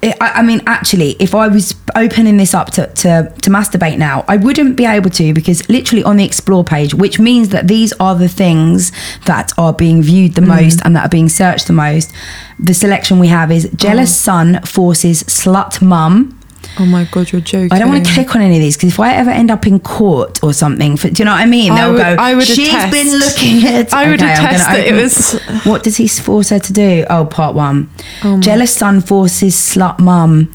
I, 0.00 0.16
I 0.20 0.42
mean, 0.42 0.60
actually, 0.66 1.16
if 1.18 1.34
I 1.34 1.48
was 1.48 1.74
opening 1.96 2.36
this 2.36 2.54
up 2.54 2.70
to, 2.72 2.86
to, 2.86 3.32
to 3.42 3.50
masturbate 3.50 3.98
now, 3.98 4.24
I 4.28 4.36
wouldn't 4.36 4.76
be 4.76 4.84
able 4.84 5.10
to 5.10 5.34
because 5.34 5.68
literally 5.68 6.04
on 6.04 6.16
the 6.16 6.24
explore 6.24 6.62
page, 6.62 6.94
which 6.94 7.18
means 7.18 7.48
that 7.48 7.66
these 7.66 7.92
are 7.94 8.14
the 8.14 8.28
things 8.28 8.92
that 9.26 9.52
are 9.58 9.72
being 9.72 10.00
viewed 10.02 10.34
the 10.34 10.40
most 10.40 10.80
and 10.84 10.94
that 10.94 11.06
are 11.06 11.08
being 11.08 11.28
searched 11.28 11.66
the 11.66 11.72
most. 11.72 12.12
The 12.60 12.74
selection 12.74 13.18
we 13.18 13.26
have 13.26 13.50
is 13.50 13.68
jealous 13.74 14.16
son 14.16 14.60
forces 14.62 15.24
slut 15.24 15.82
mum. 15.82 16.37
Oh 16.80 16.86
my 16.86 17.04
god, 17.10 17.32
you're 17.32 17.40
joking. 17.40 17.72
I 17.72 17.78
don't 17.80 17.88
want 17.88 18.06
to 18.06 18.12
click 18.12 18.36
on 18.36 18.40
any 18.42 18.56
of 18.56 18.62
these 18.62 18.76
because 18.76 18.92
if 18.92 19.00
I 19.00 19.14
ever 19.14 19.30
end 19.30 19.50
up 19.50 19.66
in 19.66 19.80
court 19.80 20.42
or 20.44 20.52
something, 20.52 20.96
for, 20.96 21.10
do 21.10 21.20
you 21.20 21.24
know 21.24 21.32
what 21.32 21.40
I 21.40 21.46
mean? 21.46 21.72
I 21.72 21.76
They'll 21.80 21.92
would- 21.92 21.98
go. 21.98 22.16
I 22.22 22.34
would 22.36 22.44
She's 22.46 22.68
attest. 22.68 22.92
been 22.92 23.18
looking 23.18 23.66
at. 23.66 23.92
I 23.92 24.08
would 24.10 24.22
Okay, 24.22 24.32
attest 24.32 24.64
that 24.68 24.86
it 24.86 24.94
was- 24.94 25.40
What 25.64 25.82
does 25.82 25.96
he 25.96 26.06
force 26.06 26.50
her 26.50 26.60
to 26.60 26.72
do? 26.72 27.04
Oh, 27.10 27.24
part 27.24 27.54
one. 27.56 27.90
Oh 28.22 28.38
Jealous 28.40 28.74
son 28.76 29.00
forces 29.00 29.54
slut 29.56 29.98
mum. 29.98 30.52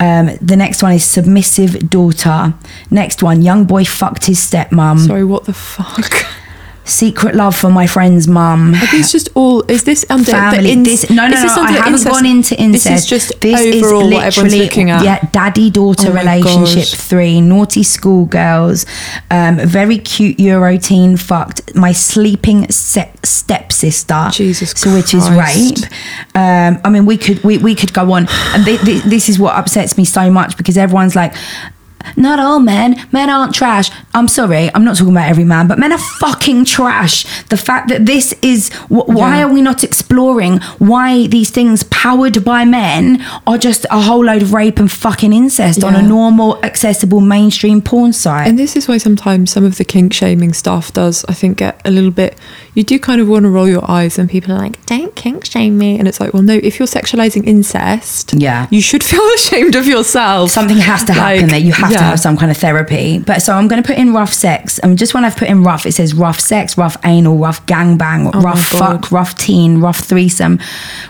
Um, 0.00 0.30
the 0.40 0.56
next 0.56 0.82
one 0.82 0.92
is 0.92 1.04
submissive 1.04 1.90
daughter. 1.90 2.54
Next 2.90 3.22
one, 3.22 3.42
young 3.42 3.64
boy 3.64 3.84
fucked 3.84 4.26
his 4.26 4.38
stepmom. 4.38 4.98
Sorry, 5.06 5.24
what 5.24 5.44
the 5.44 5.52
fuck? 5.52 6.12
Secret 6.88 7.34
love 7.34 7.56
for 7.56 7.68
my 7.68 7.86
friend's 7.86 8.28
mum. 8.28 8.74
Are 8.74 8.86
these 8.92 9.10
just 9.10 9.28
all? 9.34 9.62
Is 9.70 9.82
this 9.84 10.06
under 10.08 10.24
Family. 10.30 10.62
the 10.62 10.70
ins- 10.70 10.86
this, 11.02 11.10
no, 11.10 11.26
no, 11.26 11.34
is 11.34 11.42
no. 11.42 11.48
this 11.48 11.56
I 11.58 11.70
haven't 11.72 11.92
incest? 11.94 12.10
gone 12.14 12.26
into 12.26 12.54
incest. 12.60 12.84
This 12.84 13.02
is 13.02 13.06
just 13.06 13.40
this 13.40 13.60
overall 13.60 14.02
is 14.08 14.14
what 14.14 14.24
everyone's 14.24 14.36
literally, 14.36 14.58
looking 14.60 14.90
at. 14.90 15.04
Yeah, 15.04 15.28
daddy 15.32 15.70
daughter 15.70 16.10
Oh 16.10 16.14
relationship 16.14 16.76
gosh. 16.84 16.94
three, 16.94 17.40
naughty 17.40 17.82
schoolgirls, 17.82 18.86
um, 19.32 19.56
very 19.58 19.98
cute 19.98 20.38
Euro 20.38 20.78
teen 20.78 21.16
fucked 21.16 21.74
my 21.74 21.90
sleeping 21.92 22.70
se- 22.70 23.10
stepsister. 23.24 24.28
Jesus 24.32 24.70
so 24.70 24.94
which 24.94 25.12
is 25.12 25.28
rape. 25.30 25.78
Um, 26.34 26.80
I 26.84 26.90
mean, 26.90 27.04
we 27.04 27.16
could 27.16 27.42
we, 27.42 27.58
we 27.58 27.74
could 27.74 27.92
go 27.92 28.12
on, 28.12 28.26
and 28.54 28.64
thi- 28.64 28.76
thi- 28.78 29.08
this 29.08 29.28
is 29.28 29.38
what 29.40 29.56
upsets 29.56 29.98
me 29.98 30.04
so 30.04 30.30
much 30.30 30.56
because 30.56 30.78
everyone's 30.78 31.16
like. 31.16 31.34
Not 32.16 32.38
all 32.38 32.60
men. 32.60 32.96
Men 33.12 33.30
aren't 33.30 33.54
trash. 33.54 33.90
I'm 34.14 34.28
sorry. 34.28 34.70
I'm 34.74 34.84
not 34.84 34.96
talking 34.96 35.12
about 35.12 35.28
every 35.28 35.44
man, 35.44 35.66
but 35.68 35.78
men 35.78 35.92
are 35.92 35.98
fucking 35.98 36.64
trash. 36.66 37.24
The 37.44 37.56
fact 37.56 37.88
that 37.88 38.06
this 38.06 38.34
is 38.42 38.72
wh- 38.88 39.08
why 39.08 39.38
Yeah. 39.38 39.44
are 39.44 39.52
we 39.52 39.62
not 39.62 39.82
exploring 39.84 40.60
why 40.78 41.26
these 41.26 41.50
things 41.50 41.82
powered 41.84 42.44
by 42.44 42.64
men 42.64 43.24
are 43.46 43.58
just 43.58 43.86
a 43.90 44.00
whole 44.00 44.24
load 44.24 44.42
of 44.42 44.52
rape 44.52 44.78
and 44.78 44.90
fucking 44.90 45.32
incest 45.32 45.82
on 45.84 45.94
a 45.94 46.02
normal, 46.02 46.58
accessible 46.62 47.20
mainstream 47.20 47.80
porn 47.82 48.12
site? 48.12 48.46
And 48.48 48.58
this 48.58 48.76
is 48.76 48.86
why 48.88 48.98
sometimes 48.98 49.50
some 49.50 49.64
of 49.64 49.76
the 49.78 49.84
kink 49.84 50.12
shaming 50.12 50.52
stuff 50.52 50.92
does, 50.92 51.24
I 51.28 51.32
think, 51.34 51.58
get 51.58 51.80
a 51.84 51.90
little 51.90 52.10
bit. 52.10 52.36
You 52.76 52.84
do 52.84 52.98
kind 52.98 53.20
of 53.22 53.26
want 53.28 53.44
to 53.44 53.48
roll 53.48 53.66
your 53.68 53.90
eyes, 53.90 54.18
and 54.18 54.28
people 54.30 54.52
are 54.52 54.58
like, 54.58 54.84
"Don't 54.86 55.14
kink 55.16 55.46
shame 55.46 55.78
me," 55.78 55.98
and 55.98 56.06
it's 56.06 56.20
like, 56.20 56.32
well, 56.34 56.42
no. 56.42 56.52
If 56.62 56.78
you're 56.78 56.86
sexualizing 56.86 57.44
incest, 57.46 58.34
Yeah. 58.36 58.66
you 58.70 58.80
should 58.82 59.02
feel 59.10 59.26
ashamed 59.36 59.74
of 59.74 59.86
yourself. 59.86 60.50
Something 60.50 60.76
has 60.76 61.02
to 61.04 61.14
happen 61.14 61.40
Like, 61.42 61.50
there. 61.52 61.58
You 61.58 61.72
have 61.72 61.90
to 61.92 61.98
have 61.98 62.20
some 62.20 62.36
kind 62.36 62.50
of 62.50 62.58
therapy. 62.58 63.18
But 63.18 63.40
so 63.40 63.54
I'm 63.54 63.66
going 63.66 63.82
to 63.82 63.86
put 63.86 63.96
in 63.98 64.12
rough 64.12 64.32
sex. 64.34 64.78
And 64.80 64.98
just 64.98 65.14
when 65.14 65.24
I've 65.24 65.36
put 65.36 65.48
in 65.48 65.64
rough, 65.64 65.86
it 65.86 65.92
says 65.92 66.12
rough 66.14 66.38
sex, 66.38 66.76
rough 66.76 66.98
anal, 67.04 67.38
rough 67.38 67.64
gangbang, 67.66 68.30
Oh 68.34 68.40
rough 68.42 68.62
fuck, 68.62 69.10
rough 69.10 69.36
teen, 69.38 69.80
rough 69.80 70.00
threesome, 70.00 70.60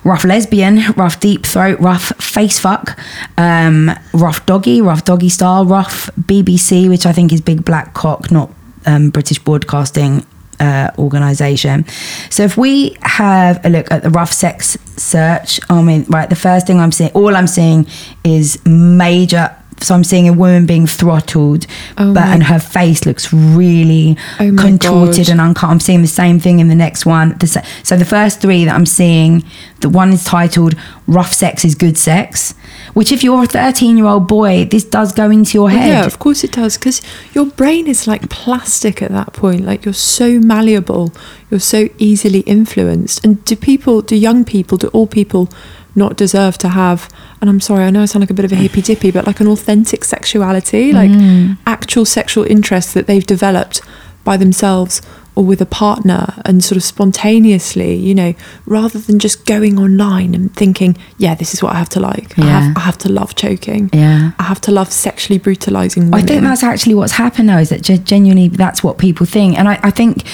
rough 0.04 0.22
lesbian, 0.24 0.92
rough 0.92 1.18
deep 1.18 1.44
throat, 1.44 1.80
rough 1.80 2.12
face 2.22 2.60
fuck, 2.60 2.96
um, 3.38 3.90
rough 4.14 4.46
doggy, 4.46 4.80
rough 4.80 5.04
doggy 5.04 5.28
style, 5.28 5.66
rough 5.66 6.08
BBC, 6.20 6.88
which 6.88 7.06
I 7.06 7.12
think 7.12 7.32
is 7.32 7.40
big 7.40 7.64
black 7.64 7.92
cock, 7.92 8.30
not 8.30 8.52
um, 8.86 9.10
British 9.10 9.40
Broadcasting 9.40 10.24
uh, 10.60 10.90
organization. 10.98 11.84
So 12.30 12.42
if 12.42 12.56
we 12.56 12.96
have 13.02 13.64
a 13.64 13.68
look 13.68 13.90
at 13.90 14.02
the 14.02 14.10
rough 14.10 14.32
sex 14.32 14.76
search, 14.96 15.60
I 15.70 15.82
mean, 15.82 16.04
right, 16.08 16.28
the 16.28 16.36
first 16.36 16.66
thing 16.66 16.80
I'm 16.80 16.92
seeing, 16.92 17.10
all 17.12 17.34
I'm 17.34 17.46
seeing 17.46 17.86
is 18.24 18.64
major. 18.66 19.54
So 19.80 19.94
I'm 19.94 20.04
seeing 20.04 20.26
a 20.26 20.32
woman 20.32 20.64
being 20.66 20.86
throttled, 20.86 21.66
Oh 21.98 22.14
but 22.14 22.24
and 22.24 22.42
her 22.44 22.58
face 22.58 23.04
looks 23.04 23.32
really 23.32 24.16
Oh 24.40 24.54
contorted 24.56 25.26
God. 25.26 25.28
and 25.28 25.40
uncut. 25.40 25.68
I'm 25.70 25.80
seeing 25.80 26.00
the 26.02 26.08
same 26.08 26.40
thing 26.40 26.60
in 26.60 26.68
the 26.68 26.74
next 26.74 27.04
one. 27.04 27.36
The 27.38 27.46
se- 27.46 27.64
so 27.82 27.96
the 27.96 28.04
first 28.06 28.40
three 28.40 28.64
that 28.64 28.74
I'm 28.74 28.86
seeing, 28.86 29.44
the 29.80 29.88
one 29.90 30.12
is 30.12 30.24
titled 30.24 30.74
"Rough 31.06 31.32
Sex 31.32 31.64
is 31.64 31.74
Good 31.74 31.98
Sex," 31.98 32.54
which 32.94 33.12
if 33.12 33.22
you're 33.22 33.42
a 33.44 33.46
13 33.46 33.98
year 33.98 34.06
old 34.06 34.26
boy, 34.26 34.64
this 34.64 34.82
does 34.84 35.12
go 35.12 35.30
into 35.30 35.58
your 35.58 35.68
head. 35.70 35.88
Yeah, 35.88 36.06
of 36.06 36.18
course 36.18 36.42
it 36.42 36.52
does, 36.52 36.78
because 36.78 37.02
your 37.34 37.44
brain 37.46 37.86
is 37.86 38.06
like 38.06 38.30
plastic 38.30 39.02
at 39.02 39.10
that 39.10 39.34
point. 39.34 39.66
Like 39.66 39.84
you're 39.84 39.92
so 39.94 40.40
malleable, 40.40 41.12
you're 41.50 41.60
so 41.60 41.88
easily 41.98 42.40
influenced. 42.40 43.22
And 43.24 43.44
do 43.44 43.54
people, 43.54 44.00
do 44.00 44.16
young 44.16 44.44
people, 44.44 44.78
do 44.78 44.88
all 44.88 45.06
people 45.06 45.50
not 45.96 46.16
deserve 46.16 46.58
to 46.58 46.68
have? 46.68 47.08
And 47.40 47.48
I'm 47.50 47.60
sorry, 47.60 47.84
I 47.84 47.90
know 47.90 48.02
I 48.02 48.06
sound 48.06 48.22
like 48.22 48.30
a 48.30 48.34
bit 48.34 48.44
of 48.44 48.52
a 48.52 48.56
hippy 48.56 48.82
dippy, 48.82 49.10
but 49.10 49.26
like 49.26 49.40
an 49.40 49.48
authentic 49.48 50.04
sexuality, 50.04 50.92
like 50.92 51.10
Mm. 51.10 51.56
actual 51.66 52.04
sexual 52.04 52.44
interests 52.44 52.92
that 52.92 53.06
they've 53.06 53.26
developed 53.26 53.80
by 54.24 54.36
themselves 54.36 55.00
or 55.36 55.44
with 55.44 55.60
a 55.60 55.66
partner 55.66 56.34
and 56.46 56.64
sort 56.64 56.76
of 56.78 56.82
spontaneously, 56.82 57.94
you 57.94 58.14
know, 58.14 58.34
rather 58.64 58.98
than 58.98 59.18
just 59.18 59.44
going 59.44 59.78
online 59.78 60.34
and 60.34 60.54
thinking, 60.54 60.96
yeah, 61.18 61.34
this 61.34 61.52
is 61.54 61.62
what 61.62 61.74
I 61.74 61.78
have 61.78 61.90
to 61.90 62.00
like. 62.00 62.38
I, 62.38 62.42
Yeah. 62.44 62.60
have, 62.60 62.76
I 62.76 62.80
have 62.80 62.98
to 62.98 63.08
love 63.12 63.34
choking. 63.34 63.90
Yeah. 63.92 64.30
I 64.38 64.44
have 64.44 64.60
to 64.62 64.70
love 64.72 64.90
sexually 64.90 65.38
brutalizing 65.38 66.04
women. 66.10 66.20
I 66.20 66.26
think 66.26 66.42
that's 66.42 66.62
actually 66.62 66.94
what's 66.94 67.12
happened 67.12 67.48
though, 67.50 67.58
is 67.58 67.68
that 67.68 67.82
genuinely 67.82 68.48
that's 68.48 68.82
what 68.82 68.96
people 68.98 69.26
think. 69.26 69.58
And 69.58 69.68
I, 69.68 69.78
I 69.82 69.90
think, 69.90 70.24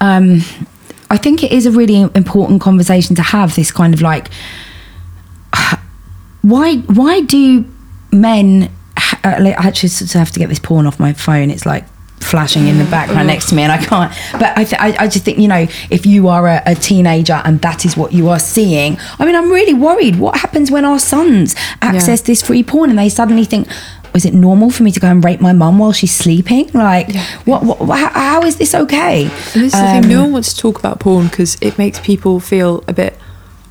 um, 0.00 0.42
I 1.10 1.16
think 1.16 1.42
it 1.42 1.50
is 1.52 1.66
a 1.66 1.70
really 1.70 2.00
important 2.14 2.60
conversation 2.60 3.16
to 3.16 3.22
have 3.22 3.54
this 3.56 3.70
kind 3.72 3.92
of 3.92 4.00
like, 4.02 4.30
why, 6.50 6.76
why 6.76 7.20
do 7.22 7.64
men, 8.12 8.70
ha- 8.96 9.20
uh, 9.24 9.42
I 9.42 9.50
actually 9.68 9.88
sort 9.88 10.14
of 10.14 10.18
have 10.18 10.30
to 10.32 10.38
get 10.38 10.48
this 10.48 10.58
porn 10.58 10.86
off 10.86 11.00
my 11.00 11.12
phone. 11.12 11.50
It's 11.50 11.64
like 11.66 11.84
flashing 12.20 12.68
in 12.68 12.78
the 12.78 12.84
background 12.84 13.26
next 13.26 13.48
to 13.50 13.54
me 13.54 13.62
and 13.62 13.70
I 13.72 13.78
can't, 13.78 14.10
but 14.32 14.56
I, 14.56 14.64
th- 14.64 14.80
I, 14.80 15.04
I 15.04 15.08
just 15.08 15.24
think, 15.24 15.38
you 15.38 15.46
know, 15.48 15.66
if 15.90 16.06
you 16.06 16.28
are 16.28 16.46
a, 16.48 16.62
a 16.66 16.74
teenager 16.74 17.40
and 17.44 17.60
that 17.60 17.84
is 17.84 17.96
what 17.96 18.12
you 18.12 18.28
are 18.28 18.38
seeing, 18.38 18.96
I 19.18 19.26
mean, 19.26 19.34
I'm 19.34 19.50
really 19.50 19.74
worried. 19.74 20.16
What 20.16 20.38
happens 20.38 20.70
when 20.70 20.84
our 20.84 20.98
sons 20.98 21.54
access 21.82 22.22
this 22.22 22.40
free 22.42 22.62
porn 22.62 22.88
and 22.90 22.98
they 22.98 23.08
suddenly 23.10 23.44
think, 23.44 23.68
is 24.14 24.24
it 24.24 24.32
normal 24.32 24.70
for 24.70 24.84
me 24.84 24.90
to 24.92 25.00
go 25.00 25.08
and 25.08 25.22
rape 25.24 25.40
my 25.40 25.52
mum 25.52 25.78
while 25.78 25.92
she's 25.92 26.14
sleeping? 26.14 26.70
Like, 26.72 27.08
Yeah. 27.12 27.24
what, 27.44 27.62
what, 27.64 27.98
how, 27.98 28.08
how 28.10 28.42
is 28.42 28.56
this 28.56 28.74
okay? 28.74 29.22
And 29.24 29.30
this 29.64 29.72
is 29.74 29.80
the 29.80 29.86
Um, 29.96 30.02
thing, 30.02 30.10
no 30.10 30.22
one 30.22 30.32
wants 30.32 30.54
to 30.54 30.60
talk 30.60 30.78
about 30.78 31.00
porn 31.00 31.26
because 31.28 31.56
it 31.60 31.76
makes 31.78 31.98
people 32.00 32.38
feel 32.40 32.82
a 32.88 32.92
bit 32.92 33.18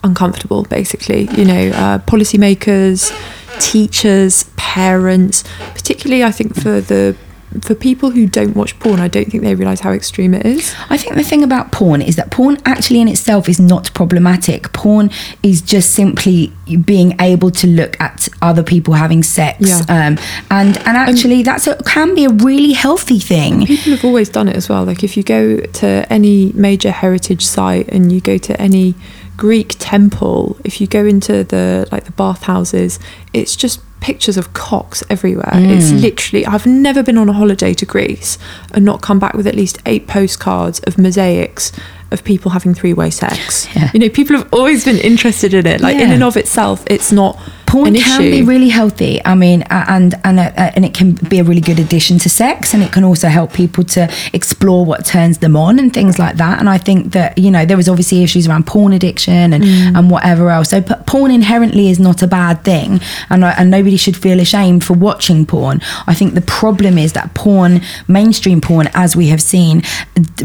uncomfortable, 0.03 0.63
basically. 0.63 1.29
You 1.37 1.45
know, 1.45 1.69
uh, 1.69 1.99
policymakers, 1.99 3.11
teachers, 3.59 4.45
parents, 4.57 5.43
particularly 5.73 6.23
I 6.23 6.31
think 6.31 6.55
for 6.55 6.81
the 6.81 7.15
for 7.61 7.75
people 7.75 8.09
who 8.09 8.25
don't 8.25 8.55
watch 8.55 8.79
porn, 8.79 8.99
I 8.99 9.07
don't 9.07 9.29
think 9.29 9.43
they 9.43 9.53
realise 9.53 9.79
how 9.79 9.91
extreme 9.91 10.33
it 10.33 10.43
is. 10.43 10.73
I 10.89 10.97
think 10.97 11.13
the 11.13 11.21
thing 11.23 11.43
about 11.43 11.71
porn 11.71 12.01
is 12.01 12.15
that 12.15 12.31
porn 12.31 12.57
actually 12.65 12.99
in 12.99 13.07
itself 13.07 13.47
is 13.47 13.59
not 13.59 13.93
problematic. 13.93 14.73
Porn 14.73 15.11
is 15.43 15.61
just 15.61 15.91
simply 15.93 16.51
being 16.83 17.15
able 17.21 17.51
to 17.51 17.67
look 17.67 17.95
at 18.01 18.27
other 18.41 18.63
people 18.63 18.95
having 18.95 19.21
sex, 19.21 19.59
Yeah. 19.59 19.81
um, 19.87 20.17
and 20.49 20.77
and 20.79 20.97
actually 20.97 21.43
that's 21.43 21.67
a, 21.67 21.75
can 21.83 22.15
be 22.15 22.25
a 22.25 22.29
really 22.31 22.71
healthy 22.73 23.19
thing. 23.19 23.67
People 23.67 23.91
have 23.97 24.05
always 24.05 24.29
done 24.29 24.47
it 24.49 24.55
as 24.55 24.67
well. 24.67 24.83
Like 24.83 25.03
if 25.03 25.15
you 25.15 25.21
go 25.21 25.57
to 25.59 25.87
any 26.11 26.51
major 26.55 26.89
heritage 26.89 27.45
site 27.45 27.87
and 27.89 28.11
you 28.11 28.19
go 28.19 28.39
to 28.39 28.59
any 28.59 28.95
Greek 29.37 29.75
temple, 29.79 30.57
if 30.63 30.79
you 30.79 30.87
go 30.87 31.05
into 31.05 31.43
the 31.43 31.87
like 31.91 32.05
the 32.05 32.11
bathhouses, 32.11 32.99
it's 33.33 33.55
just 33.55 33.81
pictures 33.99 34.37
of 34.37 34.51
cocks 34.53 35.01
everywhere. 35.09 35.49
It's 35.53 35.91
Mm. 35.91 36.01
literally 36.01 36.45
I've 36.45 36.65
never 36.65 37.01
been 37.03 37.17
on 37.17 37.29
a 37.29 37.33
holiday 37.33 37.73
to 37.73 37.85
Greece 37.85 38.37
and 38.73 38.83
not 38.83 39.01
come 39.01 39.17
back 39.17 39.33
with 39.33 39.47
at 39.47 39.55
least 39.55 39.79
eight 39.85 40.07
postcards 40.07 40.79
of 40.81 40.97
mosaics 40.97 41.71
of 42.11 42.23
people 42.23 42.51
having 42.51 42.73
three-way 42.73 43.09
sex. 43.09 43.67
Yeah. 43.75 43.89
You 43.93 43.99
know, 44.01 44.09
people 44.09 44.35
have 44.37 44.47
always 44.53 44.83
been 44.85 44.97
interested 44.97 45.53
in 45.53 45.65
it. 45.65 45.79
Like 45.81 45.95
in 45.97 46.11
and 46.11 46.21
of 46.23 46.35
itself, 46.37 46.83
it's 46.87 47.11
not 47.11 47.39
Porn 47.73 47.87
an 47.87 47.95
can 47.95 48.21
issue. 48.21 48.31
be 48.31 48.41
really 48.53 48.69
healthy. 48.69 49.13
I 49.25 49.35
mean, 49.35 49.63
and 49.69 50.13
and 50.23 50.39
uh, 50.39 50.51
and 50.75 50.83
it 50.85 50.93
can 50.93 51.13
be 51.33 51.39
a 51.39 51.43
really 51.43 51.61
good 51.69 51.79
addition 51.79 52.19
to 52.19 52.29
sex, 52.29 52.73
and 52.73 52.81
it 52.83 52.91
can 52.95 53.03
also 53.03 53.27
help 53.27 53.51
people 53.53 53.83
to 53.95 54.01
explore 54.31 54.85
what 54.85 55.05
turns 55.05 55.39
them 55.39 55.55
on 55.55 55.79
and 55.79 55.91
things 55.93 56.19
like 56.19 56.35
that. 56.37 56.59
And 56.59 56.69
I 56.69 56.77
think 56.77 57.13
that 57.13 57.37
you 57.37 57.49
know 57.51 57.65
there 57.65 57.77
was 57.77 57.89
obviously 57.89 58.23
issues 58.23 58.47
around 58.47 58.65
porn 58.67 58.93
addiction 58.93 59.53
and 59.53 59.63
Mm. 59.63 59.97
and 59.97 60.11
whatever 60.11 60.49
else. 60.49 60.69
So 60.69 60.81
porn 60.81 61.31
inherently 61.31 61.89
is 61.89 61.99
not 61.99 62.21
a 62.21 62.27
bad 62.27 62.63
thing, 62.63 63.01
and 63.31 63.43
I, 63.45 63.51
and 63.57 63.71
nobody 63.71 63.97
should 63.97 64.17
feel 64.17 64.39
ashamed 64.39 64.83
for 64.83 64.93
watching 64.93 65.45
porn. 65.45 65.81
I 66.07 66.13
think 66.13 66.33
the 66.35 66.41
problem 66.61 66.97
is 66.97 67.13
that 67.13 67.33
porn, 67.33 67.81
mainstream 68.07 68.61
porn, 68.61 68.89
as 68.93 69.15
we 69.15 69.27
have 69.29 69.41
seen, 69.41 69.81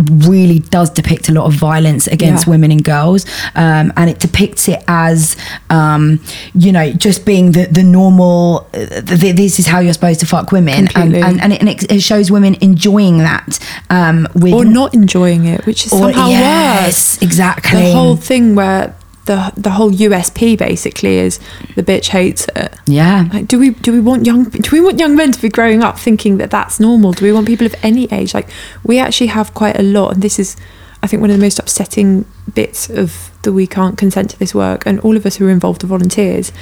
really 0.06 0.60
does 0.60 0.90
depict 0.90 1.28
a 1.28 1.32
lot 1.32 1.44
of 1.46 1.54
violence 1.54 2.06
against 2.06 2.46
Yeah. 2.46 2.50
women 2.52 2.70
and 2.72 2.82
girls, 2.84 3.26
um, 3.54 3.92
and 3.96 4.08
it 4.10 4.18
depicts 4.20 4.68
it 4.68 4.82
as, 4.88 5.36
um, 5.70 6.20
you 6.54 6.72
know, 6.72 6.90
just 6.92 7.17
just 7.18 7.26
being 7.26 7.52
the 7.52 7.66
the 7.66 7.82
normal. 7.82 8.66
Uh, 8.72 9.00
the, 9.00 9.32
this 9.34 9.58
is 9.58 9.66
how 9.66 9.80
you're 9.80 9.92
supposed 9.92 10.20
to 10.20 10.26
fuck 10.26 10.52
women, 10.52 10.88
and 10.94 11.14
and, 11.14 11.40
and, 11.42 11.52
it, 11.52 11.60
and 11.60 11.68
it, 11.68 11.92
it 11.92 12.00
shows 12.02 12.30
women 12.30 12.54
enjoying 12.60 13.18
that 13.18 13.58
um, 13.90 14.26
with 14.34 14.52
or 14.54 14.64
not 14.64 14.94
enjoying 14.94 15.44
it, 15.46 15.66
which 15.66 15.86
is 15.86 15.92
or- 15.92 15.98
somehow 16.12 16.26
worse. 16.26 16.32
yes, 16.32 17.22
exactly. 17.22 17.80
The 17.82 17.92
whole 17.92 18.16
thing 18.16 18.54
where 18.54 18.94
the 19.26 19.52
the 19.56 19.70
whole 19.70 19.90
USP 19.90 20.56
basically 20.56 21.18
is 21.18 21.38
the 21.76 21.82
bitch 21.82 22.08
hates 22.08 22.46
it. 22.56 22.74
yeah, 22.86 23.28
Like, 23.32 23.46
do 23.46 23.58
we 23.58 23.70
do 23.70 23.92
we 23.92 24.00
want 24.00 24.24
young 24.24 24.44
do 24.44 24.70
we 24.72 24.80
want 24.80 24.98
young 24.98 25.16
men 25.16 25.32
to 25.32 25.40
be 25.42 25.48
growing 25.50 25.82
up 25.82 25.98
thinking 25.98 26.38
that 26.38 26.50
that's 26.50 26.80
normal? 26.80 27.12
Do 27.12 27.24
we 27.24 27.32
want 27.32 27.46
people 27.46 27.66
of 27.66 27.74
any 27.82 28.04
age? 28.10 28.32
Like 28.32 28.48
we 28.84 28.98
actually 28.98 29.28
have 29.28 29.52
quite 29.54 29.78
a 29.78 29.82
lot, 29.82 30.14
and 30.14 30.22
this 30.22 30.38
is, 30.38 30.56
I 31.02 31.06
think, 31.06 31.20
one 31.20 31.30
of 31.30 31.36
the 31.36 31.42
most 31.42 31.58
upsetting 31.58 32.24
bits 32.54 32.90
of 32.90 33.30
the 33.42 33.52
we 33.52 33.66
can't 33.66 33.96
consent 33.96 34.30
to 34.30 34.38
this 34.38 34.54
work, 34.54 34.84
and 34.86 35.00
all 35.00 35.16
of 35.16 35.24
us 35.24 35.36
who 35.36 35.46
are 35.46 35.50
involved 35.50 35.84
as 35.84 35.88
volunteers, 35.88 36.52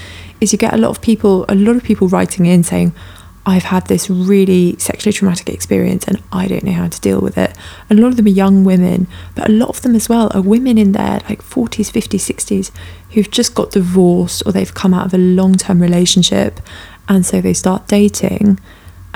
is 0.41 0.53
you 0.53 0.59
get 0.59 0.75
a 0.75 0.77
lot 0.77 0.91
of 0.91 1.01
people, 1.01 1.45
a 1.49 1.55
lot 1.55 1.77
of 1.77 1.83
people 1.83 2.09
writing 2.09 2.47
in 2.47 2.63
saying. 2.63 2.93
I've 3.49 3.63
had 3.63 3.87
this 3.87 4.11
really 4.11 4.75
sexually 4.77 5.13
traumatic 5.13 5.49
experience 5.49 6.05
and 6.09 6.21
I 6.33 6.49
don't 6.49 6.65
know 6.65 6.73
how 6.73 6.89
to 6.89 7.01
deal 7.01 7.21
with 7.21 7.39
it. 7.39 7.57
A 7.89 7.95
lot 7.95 8.09
of 8.09 8.17
them 8.17 8.27
are 8.27 8.31
young 8.31 8.65
women, 8.65 9.07
but 9.37 9.49
a 9.49 9.53
lot 9.53 9.69
of 9.69 9.83
them 9.83 9.95
as 9.95 10.09
well 10.09 10.33
are 10.35 10.43
women 10.43 10.77
in 10.77 10.91
their 10.91 11.21
like 11.29 11.43
40s, 11.43 11.93
50s, 11.93 12.35
60s 12.35 12.73
who've 13.13 13.31
just 13.31 13.55
got 13.55 13.71
divorced 13.71 14.43
or 14.45 14.51
they've 14.51 14.75
come 14.75 14.93
out 14.93 15.07
of 15.07 15.15
a 15.15 15.19
long 15.19 15.55
term 15.55 15.81
relationship 15.81 16.59
and 17.09 17.25
so 17.25 17.41
they 17.41 17.53
start 17.53 17.87
dating. 17.87 18.59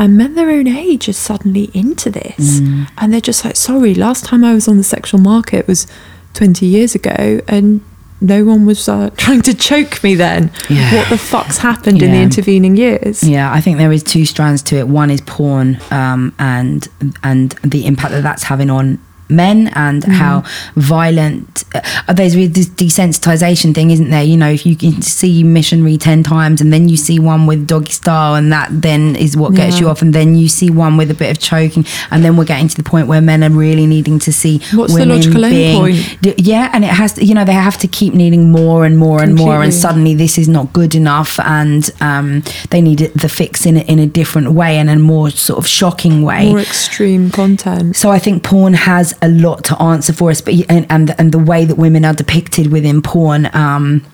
And 0.00 0.16
men 0.16 0.34
their 0.34 0.48
own 0.48 0.66
age 0.66 1.08
are 1.10 1.12
suddenly 1.12 1.70
into 1.74 2.10
this. 2.10 2.60
And 2.96 3.12
they're 3.12 3.20
just 3.20 3.44
like, 3.44 3.54
sorry, 3.54 3.94
last 3.94 4.24
time 4.24 4.42
I 4.42 4.54
was 4.54 4.66
on 4.66 4.78
the 4.78 4.82
sexual 4.82 5.20
market 5.20 5.68
was 5.68 5.86
20 6.34 6.64
years 6.64 6.94
ago 6.94 7.40
and 7.46 7.82
no 8.22 8.44
one 8.44 8.64
was 8.64 8.88
uh, 8.88 9.10
trying 9.16 9.42
to 9.42 9.54
choke 9.54 10.02
me 10.02 10.14
then. 10.14 10.50
Yeah. 10.70 10.96
What 10.96 11.10
the 11.10 11.18
fuck's 11.18 11.58
happened 11.58 12.02
in 12.02 12.12
the 12.12 12.20
intervening 12.20 12.76
years? 12.76 13.22
Yeah, 13.22 13.52
I 13.52 13.60
think 13.60 13.76
there 13.76 13.92
is 13.92 14.02
two 14.02 14.24
strands 14.24 14.62
to 14.64 14.76
it. 14.76 14.88
One 14.88 15.10
is 15.10 15.20
porn 15.20 15.78
um, 15.90 16.34
and 16.38 16.88
and 17.22 17.50
the 17.62 17.86
impact 17.86 18.12
that 18.12 18.22
that's 18.22 18.44
having 18.44 18.70
on 18.70 18.98
men 19.30 19.68
and 19.74 20.00
Mm-hmm. 20.00 20.12
how 20.12 20.42
violent 20.76 21.64
uh, 21.74 22.12
there's 22.12 22.34
this 22.34 22.68
desensitization 22.68 23.74
thing 23.74 23.90
isn't 23.90 24.10
there 24.10 24.22
you 24.22 24.36
know 24.36 24.48
if 24.50 24.64
you 24.66 24.74
can 24.76 25.00
see 25.02 25.42
missionary 25.42 25.96
10 25.98 26.22
times 26.22 26.60
and 26.60 26.72
then 26.72 26.88
you 26.88 26.96
see 26.96 27.18
one 27.18 27.46
with 27.46 27.66
doggy 27.66 27.92
style 27.92 28.34
and 28.34 28.52
that 28.52 28.68
then 28.70 29.14
is 29.16 29.36
what 29.36 29.54
gets 29.54 29.74
Yeah. 29.76 29.80
you 29.82 29.88
off 29.90 30.02
and 30.02 30.12
then 30.14 30.36
you 30.36 30.48
see 30.48 30.70
one 30.70 30.96
with 30.96 31.10
a 31.10 31.14
bit 31.14 31.30
of 31.30 31.38
choking 31.38 31.84
and 32.10 32.24
then 32.24 32.36
we're 32.36 32.44
getting 32.44 32.68
to 32.68 32.76
the 32.76 32.82
point 32.82 33.06
where 33.08 33.20
men 33.20 33.42
are 33.44 33.50
really 33.50 33.86
needing 33.86 34.18
to 34.20 34.32
see 34.32 34.58
What's 34.74 34.94
the 34.94 35.06
logical 35.06 35.42
being 35.42 35.96
yeah 36.38 36.70
and 36.72 36.84
it 36.84 36.90
has 36.90 37.12
to, 37.14 37.24
you 37.24 37.34
know 37.34 37.44
they 37.44 37.52
have 37.52 37.78
to 37.78 37.88
keep 37.88 38.14
needing 38.14 38.50
more 38.50 38.84
and 38.84 38.96
more 38.98 39.22
and 39.22 39.34
more 39.34 39.62
and 39.62 39.72
suddenly 39.72 40.14
this 40.14 40.38
is 40.38 40.48
not 40.48 40.72
good 40.72 40.94
enough 40.94 41.38
and 41.40 41.90
um, 42.00 42.42
they 42.70 42.80
need 42.80 42.98
the 43.14 43.28
fix 43.28 43.66
in 43.66 43.76
in 43.76 43.98
a 43.98 44.06
different 44.06 44.52
way 44.52 44.76
and 44.78 44.88
a 44.90 44.96
more 44.98 45.30
sort 45.30 45.58
of 45.58 45.66
shocking 45.66 46.22
way 46.22 46.48
More 46.48 46.60
extreme 46.60 47.30
content. 47.30 47.96
so 47.96 48.10
I 48.10 48.18
think 48.18 48.42
porn 48.42 48.74
has 48.74 49.14
a 49.22 49.28
lot 49.28 49.64
to 49.64 49.80
answer 49.82 50.12
for 50.12 50.30
us, 50.30 50.40
but 50.40 50.54
and 50.68 50.86
and, 50.90 51.14
and 51.18 51.32
the 51.32 51.38
way 51.38 51.64
that 51.64 51.76
women 51.76 52.04
are 52.04 52.14
depicted 52.14 52.72
within 52.72 53.02
porn. 53.02 53.48
Um, 53.52 54.04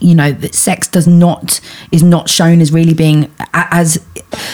you 0.00 0.14
know 0.14 0.30
that 0.32 0.54
sex 0.54 0.88
does 0.88 1.06
not 1.06 1.60
is 1.90 2.02
not 2.02 2.28
shown 2.28 2.60
as 2.60 2.70
really 2.72 2.92
being 2.94 3.30
as 3.54 3.98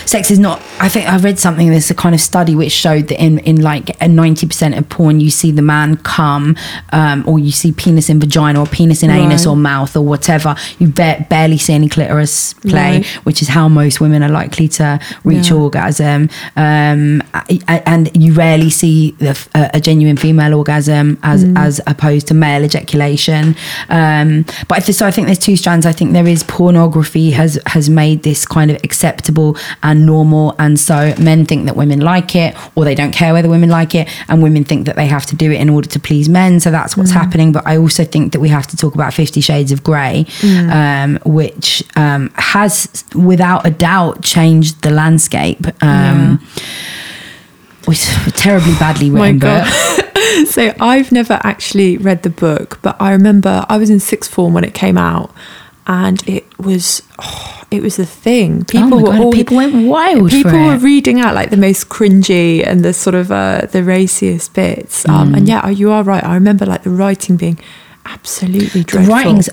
sex 0.05 0.31
is 0.31 0.39
not 0.39 0.61
i 0.79 0.89
think 0.89 1.09
i 1.09 1.17
read 1.19 1.39
something 1.39 1.69
there's 1.71 1.91
a 1.91 1.95
kind 1.95 2.15
of 2.15 2.21
study 2.21 2.55
which 2.55 2.71
showed 2.71 3.09
that 3.09 3.21
in 3.21 3.39
in 3.41 3.61
like 3.61 3.91
a 4.01 4.07
90% 4.07 4.79
of 4.79 4.89
porn 4.89 5.19
you 5.21 5.31
see 5.31 5.51
the 5.51 5.63
man 5.63 5.97
come 5.99 6.57
um, 6.93 7.25
or 7.27 7.39
you 7.39 7.51
see 7.51 7.73
penis 7.73 8.09
in 8.09 8.21
vagina 8.21 8.61
or 8.61 8.67
penis 8.67 9.03
in 9.03 9.11
anus 9.11 9.47
or 9.47 9.57
mouth 9.57 9.97
or 9.97 10.03
whatever 10.03 10.55
you 10.79 10.87
ba- 10.89 11.27
barely 11.29 11.59
see 11.59 11.73
any 11.73 11.89
clitoris 11.89 12.55
play 12.55 12.73
Right. 12.99 13.07
which 13.25 13.43
is 13.43 13.49
how 13.49 13.69
most 13.69 14.01
women 14.01 14.23
are 14.23 14.29
likely 14.29 14.69
to 14.69 15.01
reach 15.25 15.51
Yeah. 15.51 15.57
orgasm 15.57 16.29
um, 16.57 17.23
and 17.69 18.11
you 18.17 18.33
rarely 18.33 18.71
see 18.71 19.17
a, 19.21 19.37
a 19.75 19.81
genuine 19.81 20.17
female 20.17 20.55
orgasm 20.55 21.19
as 21.23 21.43
Mm. 21.45 21.59
as 21.59 21.81
opposed 21.89 22.29
to 22.29 22.35
male 22.35 22.63
ejaculation 22.65 23.57
um, 23.89 24.45
but 24.69 24.79
I 24.79 24.93
so 24.93 25.07
I 25.07 25.11
think 25.11 25.27
there's 25.33 25.45
two 25.45 25.57
strands. 25.57 25.87
I 25.87 25.93
think 25.93 26.13
there 26.13 26.27
is 26.29 26.43
pornography 26.43 27.31
has 27.31 27.59
has 27.67 27.89
made 27.89 28.23
this 28.23 28.45
kind 28.45 28.71
of 28.71 28.77
acceptable 28.85 29.57
and 29.83 30.05
normal. 30.05 30.55
And 30.59 30.79
so 30.79 31.15
men 31.19 31.47
think 31.47 31.65
that 31.65 31.75
women 31.77 32.01
like 32.01 32.37
it 32.37 32.55
or 32.75 32.85
they 32.85 32.95
don't 32.95 33.13
care 33.13 33.33
whether 33.33 33.49
women 33.49 33.71
like 33.71 33.95
it. 33.95 34.09
And 34.29 34.43
women 34.43 34.65
think 34.65 34.85
that 34.87 34.97
they 34.97 35.07
have 35.07 35.25
to 35.27 35.35
do 35.37 35.51
it 35.51 35.59
in 35.61 35.71
order 35.71 35.89
to 35.89 35.99
please 35.99 36.29
men. 36.29 36.61
So 36.61 36.71
that's 36.71 36.95
Mm. 36.95 36.99
what's 36.99 37.13
happening. 37.13 37.51
But 37.53 37.67
I 37.67 37.79
also 37.79 38.05
think 38.05 38.33
that 38.33 38.41
we 38.41 38.51
have 38.51 38.67
to 38.67 38.77
talk 38.77 38.95
about 38.95 39.15
50 39.15 39.41
shades 39.41 39.73
of 39.73 39.83
grey 39.83 40.27
Mm. 40.43 40.71
um, 40.71 41.19
which 41.25 41.83
um, 41.97 42.31
has 42.35 43.05
without 43.15 43.67
a 43.67 43.71
doubt 43.71 44.23
changed 44.23 44.83
the 44.83 44.91
landscape. 44.91 45.67
Um, 45.83 46.41
which 46.41 47.02
was 47.87 48.05
terribly 48.33 48.73
badly 48.75 49.11
written 49.11 49.39
book. 49.39 49.67
so 50.47 50.73
I've 50.81 51.13
never 51.13 51.39
actually 51.43 51.97
read 51.97 52.23
the 52.23 52.31
book, 52.31 52.79
but 52.83 52.97
I 53.01 53.13
remember 53.13 53.65
I 53.69 53.77
was 53.77 53.91
in 53.91 54.01
sixth 54.01 54.33
form 54.33 54.55
when 54.55 54.65
it 54.65 54.75
came 54.75 54.99
out, 54.99 55.35
and 55.87 56.27
it 56.29 56.59
was 56.59 57.03
oh, 57.19 57.65
it 57.71 57.83
was 57.83 57.97
the 57.97 58.07
thing. 58.07 58.65
People 58.65 58.95
oh 58.95 59.03
were 59.03 59.11
God, 59.11 59.21
all 59.21 59.33
people 59.33 59.57
went 59.57 59.89
wild 59.89 60.31
people 60.31 60.53
were 60.53 60.79
reading 60.79 61.21
out 61.21 61.35
like 61.35 61.51
the 61.51 61.57
most 61.57 61.89
cringy 61.89 62.65
and 62.67 62.85
the 62.85 62.93
sort 62.93 63.15
of 63.15 63.33
uh, 63.33 63.67
the 63.73 63.83
raciest 63.83 64.55
bits. 64.55 65.09
Um, 65.09 65.23
Mm. 65.33 65.37
And 65.37 65.49
yeah, 65.49 65.69
you 65.69 65.91
are 65.91 66.03
right. 66.03 66.23
I 66.25 66.35
remember 66.35 66.67
like 66.67 66.83
the 66.83 66.91
writing 66.91 67.37
being 67.37 67.59
absolutely 68.05 68.83
dreadful. 68.85 69.07
the 69.07 69.11
writing's 69.23 69.49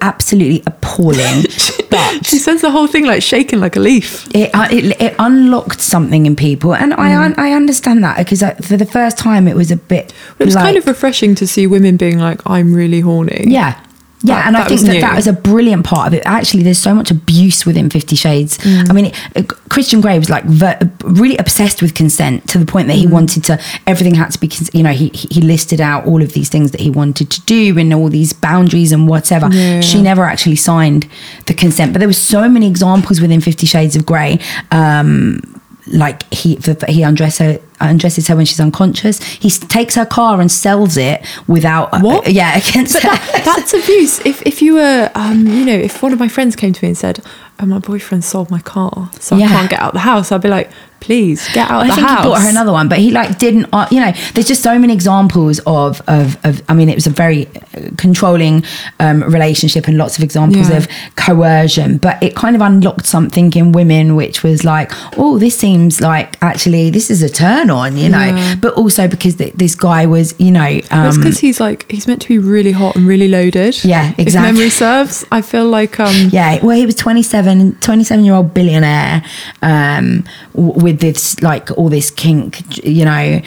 absolutely 0.00 0.62
appalling 0.66 1.44
but 1.90 2.26
She 2.26 2.38
says 2.38 2.60
the 2.60 2.70
whole 2.70 2.86
thing 2.86 3.04
like 3.06 3.22
shaking 3.22 3.60
like 3.60 3.76
a 3.76 3.80
leaf. 3.80 4.28
it, 4.34 4.50
uh, 4.54 4.68
it 4.70 5.00
it 5.00 5.14
unlocked 5.18 5.80
something 5.80 6.26
in 6.26 6.34
people 6.36 6.74
and 6.74 6.92
I 6.94 7.10
Mm. 7.10 7.24
un- 7.24 7.34
I 7.38 7.52
understand 7.52 8.02
that 8.04 8.18
because 8.18 8.42
I, 8.42 8.54
for 8.54 8.76
the 8.76 8.86
first 8.86 9.16
time 9.18 9.46
it 9.48 9.54
was 9.56 9.70
a 9.70 9.76
bit 9.76 10.12
It 10.38 10.44
was 10.44 10.54
like, 10.54 10.64
kind 10.64 10.76
of 10.76 10.86
refreshing 10.86 11.34
to 11.36 11.46
see 11.46 11.66
women 11.66 11.96
being 11.96 12.18
like, 12.18 12.40
"I'm 12.46 12.72
really 12.74 13.00
horny." 13.00 13.44
Yeah. 13.48 13.78
Yeah, 14.22 14.34
That- 14.34 14.46
and 14.48 14.56
I 14.58 14.64
think 14.68 14.80
that 14.82 14.92
new. 14.92 15.00
that 15.00 15.16
was 15.16 15.26
a 15.26 15.32
brilliant 15.32 15.84
part 15.84 16.06
of 16.08 16.12
it. 16.14 16.22
Actually, 16.26 16.62
there's 16.62 16.78
so 16.78 16.94
much 16.94 17.10
abuse 17.10 17.64
within 17.64 17.88
Fifty 17.88 18.16
Shades. 18.16 18.58
Mm. 18.58 18.90
I 18.90 18.92
mean, 18.92 19.12
it, 19.34 19.48
Christian 19.70 20.02
Grey 20.02 20.18
was 20.18 20.28
like 20.28 20.44
ver- 20.44 20.78
really 21.04 21.38
obsessed 21.38 21.80
with 21.80 21.94
consent 21.94 22.46
to 22.48 22.58
the 22.58 22.66
point 22.66 22.88
that 22.88 22.96
he 22.96 23.06
Mm. 23.06 23.10
wanted 23.12 23.44
to 23.44 23.58
everything 23.86 24.14
had 24.16 24.30
to 24.32 24.38
be. 24.38 24.48
cons- 24.48 24.68
You 24.74 24.82
know, 24.82 24.92
he 24.92 25.10
he 25.14 25.40
listed 25.40 25.80
out 25.80 26.04
all 26.06 26.20
of 26.22 26.34
these 26.34 26.50
things 26.50 26.70
that 26.72 26.80
he 26.82 26.90
wanted 26.90 27.30
to 27.30 27.40
do 27.42 27.78
and 27.78 27.94
all 27.94 28.10
these 28.10 28.34
boundaries 28.34 28.92
and 28.92 29.08
whatever. 29.08 29.48
Yeah. 29.50 29.80
She 29.80 30.02
never 30.02 30.24
actually 30.24 30.56
signed 30.56 31.06
the 31.46 31.54
consent, 31.54 31.92
but 31.94 32.00
there 32.00 32.08
were 32.08 32.12
so 32.12 32.46
many 32.46 32.66
examples 32.66 33.20
within 33.22 33.40
Fifty 33.40 33.66
Shades 33.66 33.96
of 33.96 34.04
Grey. 34.04 34.38
Um, 34.70 35.40
like 35.86 36.30
he 36.32 36.58
he 36.88 37.02
undresses 37.02 37.38
her 37.38 37.58
undresses 37.80 38.28
her 38.28 38.36
when 38.36 38.46
she's 38.46 38.60
unconscious. 38.60 39.22
He 39.22 39.50
takes 39.50 39.94
her 39.94 40.06
car 40.06 40.40
and 40.40 40.50
sells 40.50 40.96
it 40.96 41.24
without 41.46 42.00
What? 42.02 42.30
yeah 42.30 42.56
against 42.62 42.94
But 42.94 43.02
that, 43.02 43.42
that's 43.44 43.72
abuse. 43.74 44.20
If 44.26 44.42
if 44.46 44.62
you 44.62 44.74
were, 44.74 45.10
um, 45.14 45.46
you 45.46 45.64
know, 45.64 45.74
if 45.76 46.02
one 46.02 46.12
of 46.12 46.18
my 46.18 46.28
friends 46.28 46.56
came 46.56 46.72
to 46.72 46.84
me 46.84 46.88
and 46.90 46.98
said, 46.98 47.20
"Oh, 47.58 47.66
my 47.66 47.78
boyfriend 47.78 48.24
sold 48.24 48.50
my 48.50 48.60
car, 48.60 49.10
so 49.18 49.36
Yeah. 49.36 49.46
I 49.46 49.48
can't 49.48 49.70
get 49.70 49.80
out 49.80 49.88
of 49.88 49.94
the 49.94 50.00
house," 50.00 50.32
I'd 50.32 50.40
be 50.42 50.48
like, 50.48 50.70
"Please 51.00 51.46
get 51.52 51.70
out 51.70 51.82
I 51.82 51.82
of 51.82 51.88
the 51.88 51.94
think 51.96 52.08
house." 52.08 52.24
he 52.24 52.28
bought 52.30 52.42
her 52.42 52.48
another 52.48 52.72
one, 52.72 52.88
but 52.88 52.98
he 52.98 53.10
like 53.10 53.38
didn't. 53.38 53.66
Uh, 53.72 53.86
you 53.90 54.00
know, 54.00 54.12
there's 54.34 54.46
just 54.46 54.62
so 54.62 54.78
many 54.78 54.92
examples 54.92 55.58
of 55.66 56.00
of, 56.08 56.36
of 56.44 56.62
I 56.68 56.74
mean, 56.74 56.88
it 56.88 56.94
was 56.94 57.06
a 57.06 57.10
very 57.10 57.46
uh, 57.46 57.90
controlling 57.96 58.64
um, 58.98 59.22
relationship 59.24 59.86
and 59.88 59.96
lots 59.96 60.18
of 60.18 60.24
examples 60.24 60.68
Yeah. 60.70 60.78
of 60.78 60.88
coercion. 61.16 61.98
But 61.98 62.22
it 62.22 62.34
kind 62.34 62.56
of 62.56 62.62
unlocked 62.62 63.06
something 63.06 63.52
in 63.54 63.72
women, 63.72 64.16
which 64.16 64.42
was 64.42 64.64
like, 64.64 64.90
oh, 65.16 65.38
this 65.38 65.56
seems 65.56 66.00
like 66.00 66.36
actually 66.42 66.90
this 66.90 67.10
is 67.10 67.22
a 67.22 67.28
turn 67.28 67.69
on, 67.70 67.96
you 67.96 68.08
know. 68.08 68.24
Yeah. 68.24 68.54
But 68.56 68.74
also 68.74 69.08
because 69.08 69.36
th- 69.36 69.54
this 69.54 69.74
guy 69.74 70.06
was, 70.06 70.34
you 70.38 70.50
know, 70.50 70.80
um, 70.90 71.16
because 71.16 71.38
he's 71.38 71.60
like 71.60 71.90
he's 71.90 72.06
meant 72.06 72.22
to 72.22 72.28
be 72.28 72.38
really 72.38 72.72
hot 72.72 72.96
and 72.96 73.06
really 73.06 73.28
loaded. 73.28 73.82
Yeah, 73.84 74.12
exactly. 74.18 74.24
If 74.26 74.34
memory 74.54 74.70
serves, 74.70 75.24
I 75.30 75.42
feel 75.42 75.68
like 75.68 75.98
um, 76.00 76.28
Yeah, 76.30 76.58
well, 76.64 76.76
he 76.76 76.86
was 76.86 76.94
27, 76.96 77.76
27 77.80 78.24
year 78.24 78.34
old 78.34 78.52
billionaire 78.54 79.22
um, 79.62 80.24
w- 80.54 80.84
with 80.84 81.00
this, 81.00 81.40
like, 81.42 81.70
all 81.78 81.88
this 81.88 82.10
kink, 82.10 82.84
you 82.84 83.04
know, 83.04 83.40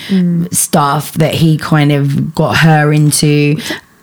stuff 0.51 1.13
that 1.13 1.33
he 1.35 1.57
kind 1.57 1.91
of 1.91 2.33
got 2.35 2.57
her 2.57 2.91
into. 2.93 3.57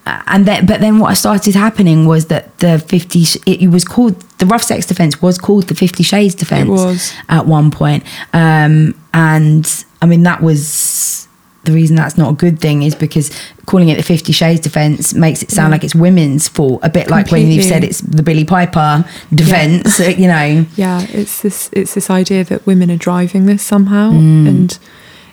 And 0.06 0.46
then, 0.46 0.66
but 0.66 0.80
then 0.80 0.98
what 0.98 1.14
started 1.14 1.54
happening 1.54 2.06
was 2.06 2.26
that 2.26 2.58
the 2.58 2.78
50, 2.80 3.40
it, 3.46 3.70
was 3.70 3.84
called, 3.84 4.18
the 4.38 4.46
rough 4.46 4.62
sex 4.62 4.86
defense 4.86 5.22
was 5.22 5.38
called 5.38 5.68
the 5.68 5.74
50 5.74 6.02
Shades 6.02 6.34
defense 6.34 6.68
was. 6.68 7.12
at 7.28 7.46
one 7.46 7.70
point. 7.70 8.02
Um, 8.32 8.94
and 9.14 9.84
I 10.02 10.06
mean, 10.06 10.22
that 10.24 10.42
was 10.42 11.26
the 11.64 11.72
reason 11.72 11.94
that's 11.94 12.16
not 12.16 12.30
a 12.30 12.34
good 12.34 12.58
thing 12.58 12.82
is 12.82 12.94
because 12.94 13.30
calling 13.66 13.90
it 13.90 13.96
the 13.96 14.02
50 14.02 14.32
Shades 14.32 14.60
defense 14.60 15.12
makes 15.12 15.42
it 15.42 15.50
sound 15.50 15.66
Yeah. 15.68 15.72
like 15.74 15.84
it's 15.84 15.94
women's 15.94 16.48
fault, 16.48 16.80
a 16.82 16.88
bit 16.88 17.10
like 17.10 17.30
when 17.30 17.48
you've 17.48 17.64
said 17.66 17.84
it's 17.84 18.00
the 18.00 18.22
Billie 18.22 18.46
Piper 18.46 19.04
defense, 19.34 19.98
you 20.00 20.26
know. 20.26 20.64
yeah, 20.76 21.04
it's 21.10 21.42
this 21.42 21.68
it's 21.72 21.92
this 21.94 22.08
idea 22.08 22.44
that 22.44 22.64
women 22.66 22.90
are 22.90 22.96
driving 22.96 23.44
this 23.44 23.62
somehow, 23.62 24.10
Mm. 24.12 24.48
and 24.48 24.78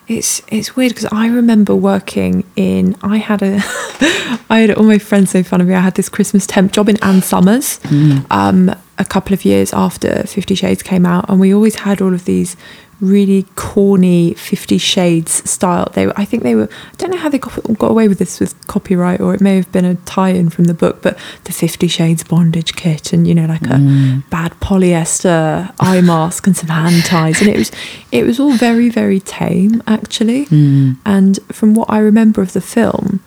it's 0.10 0.42
it's 0.50 0.76
weird 0.76 0.94
because 0.94 1.08
I 1.14 1.28
remember 1.28 1.74
working 1.74 2.44
in 2.58 2.96
I 3.02 3.18
had 3.18 3.42
a 3.42 3.64
I 4.50 4.60
had 4.60 4.72
all 4.72 4.84
my 4.84 4.98
friends 5.00 5.32
so 5.32 5.44
fun 5.44 5.62
of 5.62 5.68
me. 5.68 5.76
I 5.76 5.80
had 5.82 5.96
this 5.96 6.10
Christmas 6.10 6.46
temp 6.46 6.74
job 6.74 6.90
in 6.90 6.98
Ann 7.02 7.22
Summers, 7.22 7.80
Mm. 7.86 8.26
um, 8.32 8.76
a 8.98 9.06
couple 9.06 9.34
of 9.34 9.46
years 9.46 9.72
after 9.74 10.24
Fifty 10.28 10.56
Shades 10.56 10.84
came 10.84 11.06
out, 11.06 11.30
and 11.30 11.40
we 11.40 11.54
always 11.54 11.76
had 11.76 12.02
all 12.02 12.14
of 12.14 12.26
these 12.26 12.58
really 13.00 13.46
corny 13.56 14.34
Fifty 14.34 14.78
Shades 14.78 15.48
style. 15.50 15.92
They, 15.94 16.08
were, 16.08 16.14
I 16.16 16.26
think 16.26 16.44
they 16.44 16.56
were. 16.56 16.68
I 16.72 16.96
don't 16.98 17.12
know 17.12 17.18
how 17.18 17.30
they 17.30 17.38
got, 17.38 17.54
got 17.78 17.92
away 17.92 18.08
with 18.08 18.18
this 18.20 18.40
with 18.40 18.56
copyright, 18.68 19.20
or 19.22 19.34
it 19.34 19.42
may 19.42 19.56
have 19.56 19.72
been 19.72 19.86
a 19.86 19.96
tie-in 19.96 20.50
from 20.50 20.66
the 20.66 20.74
book. 20.74 21.02
But 21.02 21.18
the 21.44 21.52
Fifty 21.52 21.88
Shades 21.88 22.24
bondage 22.24 22.76
kit, 22.76 23.14
and 23.14 23.28
you 23.28 23.36
know, 23.36 23.46
like 23.46 23.64
a 23.68 23.78
Mm. 23.78 24.28
bad 24.30 24.54
polyester 24.60 25.72
eye 25.80 26.02
mask 26.02 26.48
and 26.48 26.58
some 26.58 26.70
hand 26.70 27.06
ties, 27.06 27.42
and 27.42 27.50
it 27.50 27.58
was, 27.58 27.72
it 28.12 28.26
was 28.26 28.40
all 28.40 28.54
very, 28.54 28.90
very 28.90 29.20
tame 29.20 29.82
actually. 29.88 30.46
Mm. 30.48 30.98
And 31.06 31.40
from 31.52 31.74
what 31.76 31.90
I 31.90 32.00
remember 32.00 32.42
of 32.42 32.54
the 32.54 32.62
film, 32.62 33.20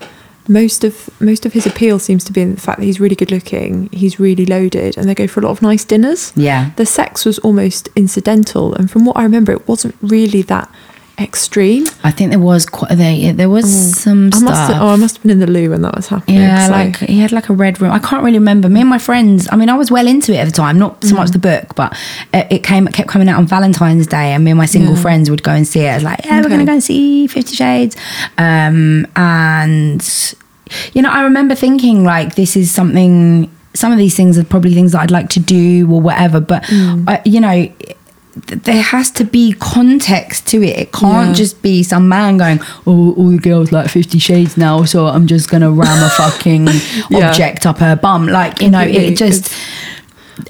most 0.51 0.83
of 0.83 1.09
most 1.21 1.47
of 1.47 1.53
his 1.53 1.65
appeal 1.65 1.99
seems 1.99 2.25
to 2.25 2.33
be 2.33 2.43
in 2.43 2.57
the 2.57 2.61
fact 2.61 2.81
that 2.81 2.85
he's 2.85 3.01
really 3.01 3.15
good 3.15 3.31
looking, 3.31 3.89
he's 3.93 4.19
really 4.19 4.45
loaded, 4.45 4.99
and 4.99 5.09
they 5.09 5.15
go 5.15 5.27
for 5.27 5.41
a 5.41 5.45
lot 5.45 5.53
of 5.53 5.63
nice 5.63 5.85
dinners. 5.85 6.33
Yeah. 6.37 6.73
The 6.77 6.85
sex 6.85 7.25
was 7.25 7.39
almost 7.39 7.89
incidental, 7.95 8.75
and 8.75 8.91
from 8.91 9.05
what 9.07 9.17
I 9.17 9.23
remember, 9.23 9.53
it 9.53 9.69
wasn't 9.69 9.95
really 10.03 10.43
that 10.43 10.69
extreme. 11.21 11.85
I 12.03 12.11
think 12.11 12.31
there 12.31 12.39
was 12.41 12.65
quite 12.67 12.91
there. 12.97 13.33
There 13.33 13.51
was 13.51 13.67
some 13.99 14.27
I 14.29 14.31
stuff. 14.37 14.43
must 14.43 14.73
have, 14.73 14.83
oh, 14.83 14.89
I 14.89 14.97
must 14.97 15.17
have 15.17 15.23
been 15.23 15.31
in 15.33 15.39
the 15.41 15.47
loo 15.47 15.71
when 15.71 15.83
that 15.83 15.95
was 15.95 16.09
happening. 16.09 16.41
Yeah, 16.41 16.67
so- 16.67 16.73
like 16.73 16.97
he 16.99 17.19
had 17.21 17.33
like 17.33 17.49
a 17.49 17.53
red 17.53 17.81
room. 17.81 17.93
I 17.93 17.99
can't 17.99 18.23
really 18.25 18.39
remember. 18.39 18.69
Me 18.69 18.81
and 18.81 18.89
my 18.89 18.99
friends. 18.99 19.49
I 19.53 19.57
mean, 19.57 19.69
I 19.69 19.75
was 19.77 19.91
well 19.91 20.07
into 20.07 20.33
it 20.33 20.39
at 20.39 20.45
the 20.47 20.51
time. 20.53 20.79
Not 20.79 21.03
so 21.05 21.15
Mm. 21.15 21.17
much 21.19 21.31
the 21.31 21.39
book, 21.39 21.75
but 21.75 21.97
it, 22.33 22.63
came. 22.63 22.87
It 22.89 22.95
kept 22.95 23.09
coming 23.09 23.29
out 23.29 23.39
on 23.39 23.47
Valentine's 23.47 24.07
Day, 24.07 24.33
and 24.33 24.45
me 24.45 24.51
and 24.53 24.59
my 24.59 24.67
single 24.67 24.95
Yeah. 24.95 25.03
friends 25.03 25.31
would 25.31 25.43
go 25.43 25.53
and 25.53 25.67
see 25.69 25.81
it. 25.81 25.91
I 25.91 25.95
was 25.95 26.05
like, 26.05 26.25
yeah, 26.25 26.41
we're 26.41 26.49
gonna 26.49 26.65
go 26.65 26.73
and 26.73 26.83
see 26.83 27.27
Fifty 27.27 27.55
Shades, 27.55 27.97
um, 28.39 29.07
and 29.17 30.35
you 30.95 31.03
know, 31.03 31.11
I 31.11 31.23
remember 31.23 31.55
thinking 31.55 32.05
like, 32.05 32.35
this 32.35 32.57
is 32.57 32.71
something. 32.71 33.51
Some 33.75 33.93
of 33.93 33.99
these 33.99 34.17
things 34.17 34.37
are 34.37 34.43
probably 34.45 34.75
things 34.75 34.93
that 34.93 35.01
I'd 35.03 35.11
like 35.13 35.29
to 35.31 35.41
do 35.41 35.87
or 35.93 36.01
whatever, 36.01 36.41
but 36.41 36.63
Mm. 36.65 37.09
uh, 37.09 37.19
you 37.25 37.41
know. 37.41 37.69
Th- 38.47 38.63
There 38.63 38.83
has 38.83 39.11
to 39.13 39.25
be 39.25 39.53
context 39.53 40.47
to 40.49 40.63
it. 40.63 40.79
It 40.79 40.93
can't 40.93 41.29
Yeah. 41.29 41.35
just 41.35 41.63
be 41.63 41.83
some 41.83 42.09
man 42.09 42.37
going, 42.39 42.61
"Oh, 42.87 43.13
all 43.17 43.31
the 43.31 43.39
girls 43.39 43.73
like 43.73 43.89
Fifty 43.89 44.19
Shades 44.19 44.57
now, 44.57 44.85
so 44.85 45.07
I'm 45.07 45.27
just 45.27 45.51
gonna 45.51 45.71
ram 45.71 46.03
a 46.03 46.11
fucking 46.17 46.69
Yeah. 47.11 47.29
object 47.31 47.67
up 47.67 47.79
her 47.79 47.97
bum." 47.97 48.27
Like 48.27 48.61
you 48.63 48.71
know, 48.71 48.81
it 48.81 49.17
just 49.17 49.53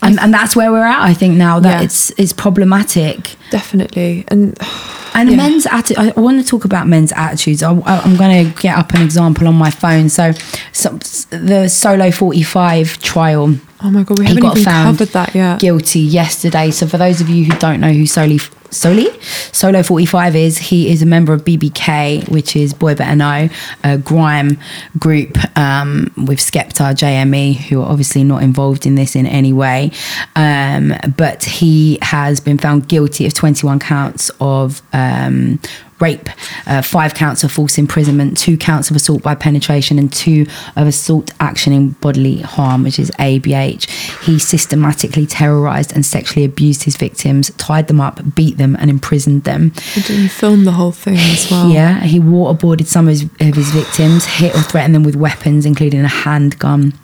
and, 0.03 0.21
and 0.21 0.33
that's 0.33 0.55
where 0.55 0.71
we're 0.71 0.85
at. 0.85 1.03
I 1.03 1.15
think 1.15 1.37
now 1.37 1.59
that 1.61 1.79
Yeah. 1.79 1.85
it's 1.85 2.11
it's 2.17 2.33
problematic. 2.33 3.37
definitely, 3.51 4.25
and 4.29 4.57
And 5.13 5.29
Yeah. 5.31 5.37
men's 5.39 5.67
attitude. 5.67 5.99
I 6.17 6.21
want 6.21 6.41
to 6.41 6.47
talk 6.49 6.65
about 6.65 6.87
men's 6.87 7.11
attitudes. 7.11 7.65
I, 7.65 7.73
am 8.05 8.15
going 8.15 8.47
to 8.47 8.63
get 8.63 8.79
up 8.79 8.95
an 8.95 9.03
example 9.03 9.49
on 9.49 9.57
my 9.57 9.69
phone. 9.69 10.09
So, 10.09 10.33
so 10.71 10.91
the 11.31 11.67
Solo 11.69 12.13
45 12.13 13.03
trial 13.03 13.57
oh 13.83 13.91
my 13.91 14.03
god, 14.03 14.19
we 14.19 14.27
He 14.27 14.35
haven't 14.35 14.45
even 14.51 14.65
found 14.65 14.99
covered 14.99 15.13
that 15.13 15.35
yet. 15.35 15.61
guilty 15.61 16.01
yesterday. 16.01 16.71
So 16.71 16.87
for 16.87 16.99
those 16.99 17.21
of 17.21 17.29
you 17.29 17.45
who 17.45 17.59
don't 17.59 17.81
know 17.81 17.93
who 17.93 18.07
Soli 18.07 18.39
Soli 18.73 19.09
Solo 19.53 19.83
45 19.83 20.37
is, 20.37 20.59
he 20.59 20.91
is 20.93 21.03
a 21.03 21.07
member 21.07 21.33
of 21.33 21.45
BBK, 21.45 22.29
which 22.29 22.55
is 22.55 22.73
Boy 22.73 22.95
Better 22.95 23.17
Know, 23.17 23.49
a 23.83 23.99
grime 23.99 24.59
group 24.97 25.37
um, 25.59 26.13
with 26.17 26.39
Skepta, 26.39 26.95
JME, 26.95 27.57
who 27.57 27.83
are 27.83 27.89
obviously 27.89 28.23
not 28.23 28.45
involved 28.45 28.87
in 28.87 28.95
this 28.95 29.17
in 29.17 29.27
any 29.27 29.53
way. 29.53 29.91
Um, 30.37 30.95
but 31.17 31.43
he 31.45 31.99
has 32.03 32.39
been 32.39 32.59
found 32.59 32.87
guilty 32.89 33.27
of 33.27 33.35
21 33.35 33.81
counts 33.81 34.31
of 34.41 34.83
um, 34.93 35.59
rape, 36.01 36.29
uh, 36.67 36.83
five 36.83 37.15
counts 37.15 37.45
of 37.45 37.53
false 37.53 37.79
imprisonment, 37.79 38.37
two 38.37 38.57
counts 38.57 38.91
of 38.91 38.97
assault 38.97 39.23
by 39.23 39.35
penetration, 39.35 39.99
and 39.99 40.13
two 40.13 40.47
of 40.77 40.87
assault 40.87 41.27
actioning 41.39 41.99
bodily 42.01 42.41
harm, 42.41 42.83
which 42.83 42.99
is 42.99 43.11
ABH. 43.13 43.89
He 44.25 44.39
systematically 44.39 45.27
terrorized 45.27 45.93
and 45.93 46.05
sexually 46.05 46.45
abused 46.45 46.85
his 46.85 46.97
victims, 46.97 47.51
tied 47.57 47.87
them 47.89 48.01
up, 48.01 48.35
beat 48.35 48.57
them, 48.57 48.77
and 48.77 48.91
imprisoned 48.91 49.45
them. 49.45 49.73
He 49.95 50.29
filmed 50.29 50.67
the 50.67 50.73
whole 50.73 50.93
thing 50.93 51.17
as 51.17 51.51
well? 51.51 51.69
Yeah, 51.69 52.01
he 52.01 52.21
waterboarded 52.21 52.87
some 52.87 53.07
of 53.09 53.13
his, 53.13 53.23
of 53.23 53.55
his 53.55 53.71
victims, 53.71 54.25
hit 54.25 54.55
or 54.55 54.63
threatened 54.63 54.95
them 54.95 55.05
with 55.05 55.17
weapons, 55.17 55.67
including 55.67 56.01
a 56.01 56.09
handgun. 56.09 56.95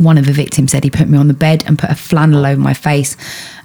One 0.00 0.16
of 0.16 0.24
the 0.24 0.32
victims 0.32 0.72
said 0.72 0.82
he 0.82 0.90
put 0.90 1.08
me 1.08 1.18
on 1.18 1.28
the 1.28 1.34
bed 1.34 1.62
and 1.66 1.78
put 1.78 1.90
a 1.90 1.94
flannel 1.94 2.46
over 2.46 2.58
my 2.58 2.72
face 2.72 3.18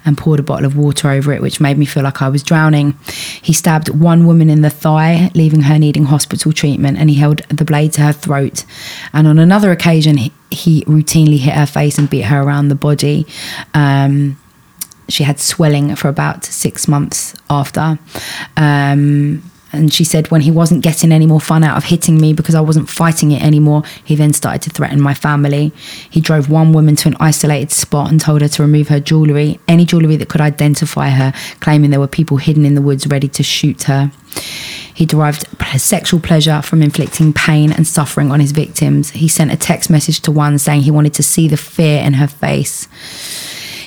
and 0.04 0.18
poured 0.18 0.38
a 0.38 0.42
bottle 0.42 0.66
of 0.66 0.76
water 0.76 1.08
over 1.08 1.32
it, 1.32 1.40
which 1.40 1.60
made 1.60 1.78
me 1.78 1.86
feel 1.86 2.02
like 2.02 2.20
I 2.20 2.28
was 2.28 2.42
drowning. 2.42 2.92
He 3.40 3.54
stabbed 3.54 3.88
one 3.88 4.26
woman 4.26 4.50
in 4.50 4.60
the 4.60 4.68
thigh, 4.68 5.30
leaving 5.34 5.62
her 5.62 5.78
needing 5.78 6.04
hospital 6.04 6.52
treatment, 6.52 6.98
and 6.98 7.08
he 7.08 7.16
held 7.16 7.38
the 7.48 7.64
blade 7.64 7.94
to 7.94 8.02
her 8.02 8.12
throat. 8.12 8.66
And 9.14 9.26
on 9.26 9.38
another 9.38 9.70
occasion, 9.70 10.18
he, 10.18 10.32
he 10.50 10.84
routinely 10.84 11.38
hit 11.38 11.54
her 11.54 11.66
face 11.66 11.96
and 11.96 12.10
beat 12.10 12.26
her 12.26 12.42
around 12.42 12.68
the 12.68 12.74
body. 12.74 13.26
Um, 13.72 14.38
she 15.08 15.24
had 15.24 15.40
swelling 15.40 15.96
for 15.96 16.08
about 16.08 16.44
six 16.44 16.86
months 16.86 17.34
after. 17.48 17.98
Um, 18.58 19.42
and 19.76 19.92
she 19.92 20.04
said 20.04 20.30
when 20.30 20.40
he 20.40 20.50
wasn't 20.50 20.82
getting 20.82 21.12
any 21.12 21.26
more 21.26 21.40
fun 21.40 21.62
out 21.64 21.76
of 21.76 21.84
hitting 21.84 22.20
me 22.20 22.32
because 22.32 22.54
I 22.54 22.60
wasn't 22.60 22.88
fighting 22.88 23.30
it 23.32 23.42
anymore, 23.42 23.82
he 24.04 24.14
then 24.14 24.32
started 24.32 24.62
to 24.62 24.70
threaten 24.70 25.00
my 25.00 25.14
family. 25.14 25.72
He 26.10 26.20
drove 26.20 26.50
one 26.50 26.72
woman 26.72 26.96
to 26.96 27.08
an 27.08 27.16
isolated 27.20 27.72
spot 27.72 28.10
and 28.10 28.20
told 28.20 28.42
her 28.42 28.48
to 28.48 28.62
remove 28.62 28.88
her 28.88 29.00
jewellery, 29.00 29.60
any 29.68 29.84
jewellery 29.84 30.16
that 30.16 30.28
could 30.28 30.40
identify 30.40 31.10
her, 31.10 31.32
claiming 31.60 31.90
there 31.90 32.00
were 32.00 32.06
people 32.06 32.38
hidden 32.38 32.64
in 32.64 32.74
the 32.74 32.82
woods 32.82 33.06
ready 33.06 33.28
to 33.28 33.42
shoot 33.42 33.84
her. 33.84 34.10
He 34.94 35.04
derived 35.04 35.46
sexual 35.78 36.20
pleasure 36.20 36.62
from 36.62 36.82
inflicting 36.82 37.32
pain 37.32 37.70
and 37.70 37.86
suffering 37.86 38.30
on 38.30 38.40
his 38.40 38.52
victims. 38.52 39.10
He 39.10 39.28
sent 39.28 39.52
a 39.52 39.56
text 39.56 39.90
message 39.90 40.20
to 40.20 40.32
one 40.32 40.58
saying 40.58 40.82
he 40.82 40.90
wanted 40.90 41.14
to 41.14 41.22
see 41.22 41.48
the 41.48 41.56
fear 41.58 42.02
in 42.02 42.14
her 42.14 42.26
face. 42.26 42.88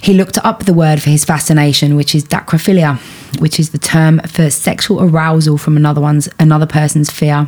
He 0.01 0.13
looked 0.13 0.37
up 0.39 0.65
the 0.65 0.73
word 0.73 1.01
for 1.01 1.09
his 1.09 1.25
fascination, 1.25 1.95
which 1.95 2.15
is 2.15 2.23
dacrophilia, 2.23 2.97
which 3.39 3.59
is 3.59 3.71
the 3.71 3.77
term 3.77 4.19
for 4.21 4.49
sexual 4.49 5.01
arousal 5.01 5.57
from 5.57 5.75
another 5.75 6.01
one's 6.01 6.29
another 6.39 6.65
person's 6.65 7.11
fear. 7.11 7.47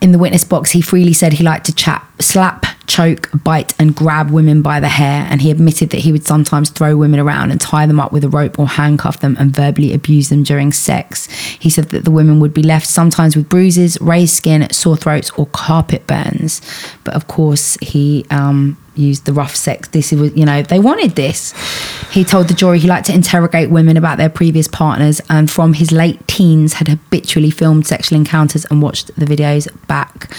In 0.00 0.12
the 0.12 0.18
witness 0.18 0.44
box, 0.44 0.72
he 0.72 0.82
freely 0.82 1.12
said 1.12 1.34
he 1.34 1.44
liked 1.44 1.66
to 1.66 1.74
chat, 1.74 2.04
slap, 2.18 2.66
choke, 2.92 3.30
bite, 3.42 3.74
and 3.80 3.96
grab 3.96 4.30
women 4.30 4.60
by 4.60 4.78
the 4.78 4.88
hair. 4.88 5.26
And 5.30 5.40
he 5.40 5.50
admitted 5.50 5.90
that 5.90 6.00
he 6.00 6.12
would 6.12 6.26
sometimes 6.26 6.68
throw 6.68 6.94
women 6.94 7.18
around 7.18 7.50
and 7.50 7.58
tie 7.58 7.86
them 7.86 7.98
up 7.98 8.12
with 8.12 8.22
a 8.22 8.28
rope 8.28 8.58
or 8.58 8.68
handcuff 8.68 9.20
them 9.20 9.34
and 9.38 9.54
verbally 9.54 9.94
abuse 9.94 10.28
them 10.28 10.42
during 10.42 10.72
sex. 10.72 11.26
He 11.30 11.70
said 11.70 11.86
that 11.86 12.04
the 12.04 12.10
women 12.10 12.38
would 12.40 12.52
be 12.52 12.62
left 12.62 12.86
sometimes 12.86 13.34
with 13.34 13.48
bruises, 13.48 13.98
raised 14.02 14.34
skin, 14.34 14.70
sore 14.70 14.96
throats, 14.96 15.30
or 15.38 15.46
carpet 15.46 16.06
burns. 16.06 16.60
But 17.04 17.14
of 17.14 17.28
course, 17.28 17.78
he 17.80 18.26
um, 18.30 18.76
used 18.94 19.24
the 19.24 19.32
rough 19.32 19.56
sex. 19.56 19.88
This 19.88 20.12
was, 20.12 20.34
you 20.36 20.44
know, 20.44 20.62
they 20.62 20.78
wanted 20.78 21.12
this. 21.12 21.54
He 22.10 22.24
told 22.24 22.48
the 22.48 22.54
jury 22.54 22.78
he 22.78 22.88
liked 22.88 23.06
to 23.06 23.14
interrogate 23.14 23.70
women 23.70 23.96
about 23.96 24.18
their 24.18 24.28
previous 24.28 24.68
partners 24.68 25.20
and 25.30 25.50
from 25.50 25.72
his 25.72 25.92
late 25.92 26.26
teens 26.28 26.74
had 26.74 26.88
habitually 26.88 27.50
filmed 27.50 27.86
sexual 27.86 28.18
encounters 28.18 28.66
and 28.66 28.82
watched 28.82 29.06
the 29.16 29.24
videos 29.24 29.66
back. 29.86 30.30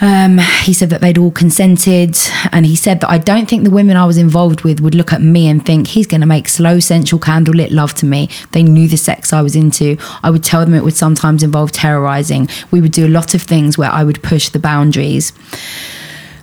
Um, 0.00 0.38
he 0.62 0.74
said 0.74 0.90
that 0.90 1.00
they'd 1.00 1.16
all 1.16 1.30
consented, 1.30 2.16
and 2.52 2.66
he 2.66 2.76
said 2.76 3.00
that 3.00 3.10
I 3.10 3.16
don't 3.16 3.48
think 3.48 3.64
the 3.64 3.70
women 3.70 3.96
I 3.96 4.04
was 4.04 4.18
involved 4.18 4.60
with 4.62 4.80
would 4.80 4.94
look 4.94 5.12
at 5.12 5.22
me 5.22 5.48
and 5.48 5.64
think 5.64 5.88
he's 5.88 6.06
going 6.06 6.20
to 6.20 6.26
make 6.26 6.48
slow, 6.48 6.80
sensual, 6.80 7.18
candlelit 7.18 7.70
love 7.70 7.94
to 7.94 8.06
me. 8.06 8.28
They 8.52 8.62
knew 8.62 8.88
the 8.88 8.98
sex 8.98 9.32
I 9.32 9.40
was 9.40 9.56
into. 9.56 9.96
I 10.22 10.30
would 10.30 10.44
tell 10.44 10.60
them 10.60 10.74
it 10.74 10.84
would 10.84 10.96
sometimes 10.96 11.42
involve 11.42 11.72
terrorizing. 11.72 12.48
We 12.70 12.82
would 12.82 12.92
do 12.92 13.06
a 13.06 13.08
lot 13.08 13.34
of 13.34 13.40
things 13.42 13.78
where 13.78 13.90
I 13.90 14.04
would 14.04 14.22
push 14.22 14.50
the 14.50 14.58
boundaries. 14.58 15.32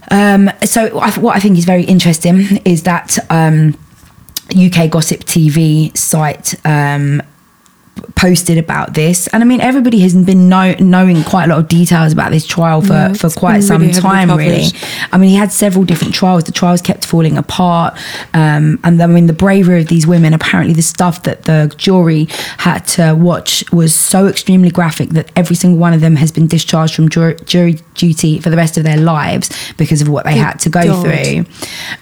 Um, 0.10 0.50
so 0.64 1.00
I, 1.00 1.12
what 1.20 1.36
I 1.36 1.40
think 1.40 1.58
is 1.58 1.66
very 1.66 1.84
interesting 1.84 2.58
is 2.66 2.84
that 2.84 3.18
um, 3.30 3.78
UK 4.50 4.90
Gossip 4.90 5.22
TV 5.22 5.96
site 5.96 6.56
um, 6.66 7.22
posted 8.16 8.58
about 8.58 8.94
this, 8.94 9.28
and 9.28 9.44
I 9.44 9.46
mean 9.46 9.62
everybody 9.62 10.00
has 10.00 10.14
been 10.14 10.50
know, 10.50 10.76
knowing 10.80 11.24
quite 11.24 11.46
a 11.46 11.48
lot 11.48 11.60
of 11.60 11.68
details 11.68 12.14
about 12.14 12.32
this 12.32 12.46
trial 12.46 12.82
for, 12.82 12.94
Yeah, 12.94 13.14
for 13.14 13.30
quite 13.30 13.62
some 13.62 13.82
really 13.82 13.94
time. 13.94 14.32
Really. 14.32 14.66
I 15.12 15.18
mean 15.18 15.30
he 15.30 15.36
had 15.36 15.52
several 15.52 15.84
different 15.84 16.14
trials. 16.14 16.44
The 16.46 16.52
trials 16.52 16.82
kept 16.82 17.06
falling 17.06 17.38
apart, 17.38 17.94
um, 18.34 18.80
and 18.84 19.02
I 19.02 19.08
mean 19.08 19.28
the 19.28 19.34
bravery 19.34 19.82
of 19.82 19.88
these 19.88 20.08
women. 20.08 20.34
Apparently, 20.34 20.74
the 20.74 20.82
stuff 20.82 21.24
that 21.24 21.44
the 21.44 21.74
jury 21.78 22.28
had 22.58 22.80
to 22.90 23.14
watch 23.14 23.64
was 23.72 23.94
so 23.94 24.28
extremely 24.28 24.72
graphic 24.72 25.10
that 25.10 25.32
every 25.36 25.56
single 25.56 25.80
one 25.80 25.94
of 25.94 26.02
them 26.02 26.16
has 26.16 26.32
been 26.32 26.48
discharged 26.48 26.96
from 26.96 27.10
jury, 27.10 27.36
jury 27.46 27.80
duty 27.96 28.40
for 28.40 28.50
the 28.50 28.58
rest 28.58 28.78
of 28.78 28.84
their 28.84 28.98
lives 28.98 29.50
because 29.78 30.02
of 30.02 30.10
what 30.10 30.26
they 30.26 30.36
had 30.36 30.60
to 30.60 30.70
go 30.70 30.84
God. 30.84 31.04
through. 31.04 31.46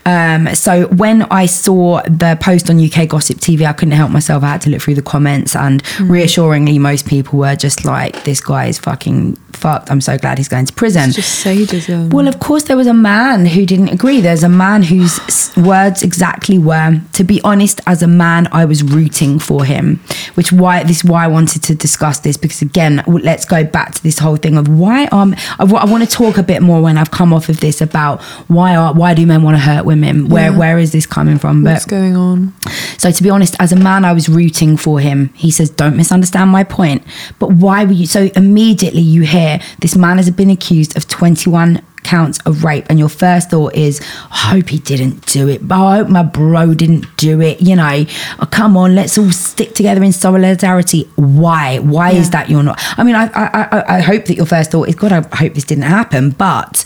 Um, 0.06 0.56
so 0.56 0.88
when 0.88 1.24
I 1.24 1.46
saw 1.46 2.02
the 2.04 2.38
post 2.42 2.70
on 2.70 2.84
UK 2.84 3.08
Gossip 3.08 3.38
TV, 3.38 3.66
I 3.66 3.74
couldn't 3.74 3.94
help 3.94 4.12
myself. 4.12 4.44
I 4.44 4.48
had 4.48 4.62
to 4.62 4.70
look 4.70 4.82
through 4.82 4.96
the 4.96 5.02
comments, 5.02 5.56
and 5.56 5.81
And 6.00 6.10
reassuringly, 6.10 6.80
most 6.80 7.08
people 7.08 7.40
were 7.40 7.56
just 7.56 7.86
like, 7.86 8.24
this 8.24 8.42
guy 8.42 8.68
is 8.68 8.80
fucking 8.80 9.36
fucked. 9.54 9.92
I'm 9.92 10.02
so 10.02 10.18
glad 10.18 10.38
he's 10.38 10.48
going 10.48 10.66
to 10.66 10.74
prison. 10.74 11.10
It's 11.10 11.16
just 11.16 11.40
sadism. 11.40 12.10
Well, 12.10 12.28
of 12.28 12.40
course, 12.40 12.64
there 12.64 12.78
was 12.78 12.88
a 12.88 12.94
man 12.94 13.46
who 13.46 13.66
didn't 13.66 13.90
agree. 13.90 14.22
There's 14.22 14.44
a 14.44 14.50
man 14.50 14.84
whose 14.84 15.20
words 15.56 16.04
exactly 16.04 16.58
were, 16.58 17.00
"To 17.14 17.24
be 17.24 17.42
honest, 17.44 17.80
as 17.86 18.02
a 18.02 18.08
man, 18.08 18.48
I 18.52 18.66
was 18.66 18.84
rooting 18.84 19.40
for 19.40 19.64
him." 19.66 20.00
Which 20.36 20.52
why 20.52 20.84
this 20.84 20.98
is 20.98 21.04
why 21.04 21.26
I 21.26 21.28
wanted 21.28 21.64
to 21.64 21.76
discuss 21.76 22.20
this 22.20 22.38
because 22.38 22.62
again, 22.62 23.04
let's 23.08 23.46
go 23.46 23.64
back 23.64 23.94
to 23.96 24.04
this 24.04 24.20
whole 24.20 24.38
thing 24.38 24.58
of 24.58 24.68
why 24.68 25.06
um 25.12 25.36
I, 25.60 25.64
want 25.66 26.04
to 26.04 26.10
talk 26.10 26.38
a 26.38 26.44
bit 26.44 26.62
more 26.62 26.82
when 26.82 26.98
I've 26.98 27.12
come 27.12 27.34
off 27.34 27.50
of 27.50 27.60
this 27.60 27.82
about 27.82 28.22
why 28.48 28.76
are 28.76 28.94
why 28.94 29.14
do 29.14 29.26
men 29.26 29.44
want 29.44 29.56
to 29.56 29.62
hurt 29.62 29.86
women? 29.86 30.30
Where 30.30 30.52
Yeah. 30.52 30.58
where 30.58 30.80
is 30.80 30.92
this 30.92 31.06
coming 31.06 31.38
from? 31.38 31.64
What's 31.64 31.86
going 31.86 32.16
on? 32.16 32.54
So 32.98 33.12
to 33.12 33.24
be 33.24 33.30
honest, 33.30 33.56
as 33.60 33.72
a 33.72 33.76
man, 33.76 34.06
I 34.06 34.14
was 34.14 34.30
rooting 34.30 34.78
for 34.78 35.00
him. 35.00 35.30
He 35.34 35.52
says, 35.52 35.71
"Don't 35.78 35.96
misunderstand 35.96 36.52
my 36.52 36.64
point." 36.64 37.04
But 37.40 37.52
why 37.54 37.86
were 37.86 37.94
you? 37.94 38.06
So 38.06 38.30
immediately 38.36 39.02
you 39.02 39.22
hear 39.22 39.60
this 39.80 39.96
man 39.96 40.18
has 40.18 40.30
been 40.30 40.50
accused 40.50 40.96
of 40.98 41.08
twenty-one 41.08 41.82
counts 42.04 42.40
of 42.48 42.64
rape, 42.64 42.86
and 42.90 42.98
your 42.98 43.10
first 43.10 43.52
thought 43.52 43.76
is, 43.76 44.02
"I 44.32 44.38
hope 44.54 44.70
he 44.70 44.80
didn't 44.80 45.26
do 45.28 45.48
it." 45.48 45.68
But 45.68 45.76
I 45.76 45.98
hope 45.98 46.10
my 46.10 46.24
bro 46.24 46.74
didn't 46.74 47.06
do 47.18 47.42
it. 47.42 47.62
You 47.62 47.76
know, 47.76 48.06
oh, 48.40 48.46
come 48.48 48.76
on, 48.76 48.96
let's 48.96 49.18
all 49.18 49.32
stick 49.32 49.76
together 49.76 50.04
in 50.04 50.12
solidarity. 50.12 51.08
Why? 51.16 51.80
Why 51.80 52.12
is 52.12 52.32
that 52.32 52.50
you're 52.50 52.64
not? 52.64 52.80
I 52.98 53.04
mean, 53.04 53.16
I, 53.16 53.26
I 53.34 53.68
I 53.72 53.98
I 53.98 54.02
hope 54.02 54.26
that 54.26 54.36
your 54.36 54.46
first 54.48 54.72
thought 54.72 54.90
is, 54.90 54.96
"God, 54.96 55.12
I 55.12 55.36
hope 55.36 55.54
this 55.54 55.64
didn't 55.66 55.84
happen," 55.84 56.32
but. 56.32 56.84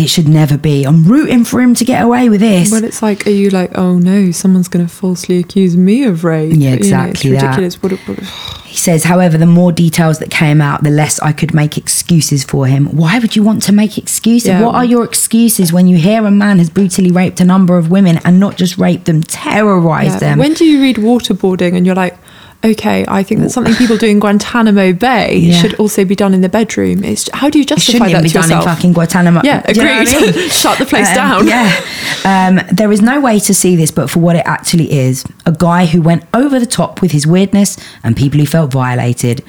It 0.00 0.08
should 0.08 0.28
never 0.28 0.56
be. 0.56 0.84
I'm 0.84 1.04
rooting 1.04 1.44
for 1.44 1.60
him 1.60 1.74
to 1.74 1.84
get 1.84 2.02
away 2.02 2.30
with 2.30 2.40
this. 2.40 2.72
Well, 2.72 2.84
it's 2.84 3.02
like, 3.02 3.26
are 3.26 3.30
you 3.30 3.50
like, 3.50 3.76
oh 3.76 3.98
no, 3.98 4.30
someone's 4.30 4.66
going 4.66 4.86
to 4.86 4.90
falsely 4.90 5.38
accuse 5.38 5.76
me 5.76 6.04
of 6.04 6.24
rape? 6.24 6.52
Yeah, 6.54 6.56
You 6.58 6.68
know, 6.70 6.74
exactly 6.76 7.32
it's 7.32 7.42
that. 7.42 7.48
ridiculous. 7.58 7.82
What, 7.82 7.92
what, 8.08 8.18
He 8.64 8.78
says, 8.78 9.04
however, 9.04 9.36
the 9.36 9.44
more 9.44 9.72
details 9.72 10.18
that 10.20 10.30
came 10.30 10.62
out, 10.62 10.84
the 10.84 10.90
less 10.90 11.20
I 11.20 11.32
could 11.32 11.52
make 11.52 11.76
excuses 11.76 12.44
for 12.44 12.66
him. 12.66 12.86
Why 12.96 13.18
would 13.18 13.36
you 13.36 13.42
want 13.42 13.62
to 13.64 13.72
make 13.72 13.98
excuses? 13.98 14.48
Yeah. 14.48 14.62
What 14.64 14.74
are 14.74 14.86
your 14.86 15.04
excuses 15.04 15.70
when 15.70 15.86
you 15.86 15.98
hear 15.98 16.24
a 16.24 16.30
man 16.30 16.56
has 16.60 16.70
brutally 16.70 17.10
raped 17.10 17.38
a 17.40 17.44
number 17.44 17.76
of 17.76 17.90
women 17.90 18.20
and 18.24 18.40
not 18.40 18.56
just 18.56 18.78
raped 18.78 19.04
them, 19.04 19.22
terrorized 19.22 20.14
Yeah. 20.14 20.30
them? 20.30 20.38
When 20.38 20.54
do 20.54 20.64
you 20.64 20.80
read 20.80 20.96
waterboarding 20.96 21.76
and 21.76 21.84
you're 21.84 21.94
like, 21.94 22.16
okay, 22.64 23.04
I 23.08 23.22
think 23.22 23.40
that 23.40 23.50
something 23.50 23.74
people 23.74 23.96
do 23.96 24.06
in 24.06 24.20
Guantanamo 24.20 24.92
Bay 24.92 25.36
Yeah. 25.38 25.54
should 25.60 25.74
also 25.80 26.04
be 26.04 26.14
done 26.14 26.34
in 26.34 26.40
the 26.42 26.48
bedroom. 26.48 27.02
It's 27.04 27.28
how 27.32 27.48
do 27.48 27.58
you 27.58 27.62
it 27.62 27.68
justify 27.68 28.08
shouldn't 28.08 28.12
that 28.12 28.22
be 28.22 28.28
to 28.28 28.34
done 28.34 28.42
yourself? 28.44 28.64
in 28.66 28.74
fucking 28.74 28.92
Guantanamo. 28.92 29.40
Yeah, 29.44 29.62
Do 29.62 29.80
you 29.80 29.86
know 29.86 29.92
I 29.92 30.02
agreed. 30.02 30.36
mean? 30.36 30.48
Shut 30.50 30.78
the 30.78 30.86
place 30.86 31.08
Um, 31.08 31.14
down. 31.14 31.46
Yeah. 31.48 31.80
Um, 32.24 32.60
there 32.70 32.92
is 32.92 33.00
no 33.00 33.20
way 33.20 33.38
to 33.40 33.54
see 33.54 33.76
this, 33.76 33.90
but 33.90 34.10
for 34.10 34.20
what 34.20 34.36
it 34.36 34.42
actually 34.46 34.92
is 34.92 35.24
a 35.46 35.52
guy 35.52 35.86
who 35.86 36.02
went 36.02 36.24
over 36.34 36.60
the 36.60 36.66
top 36.66 37.00
with 37.00 37.12
his 37.12 37.26
weirdness 37.26 37.76
and 38.04 38.16
people 38.16 38.38
who 38.40 38.46
felt 38.46 38.70
violated. 38.72 39.42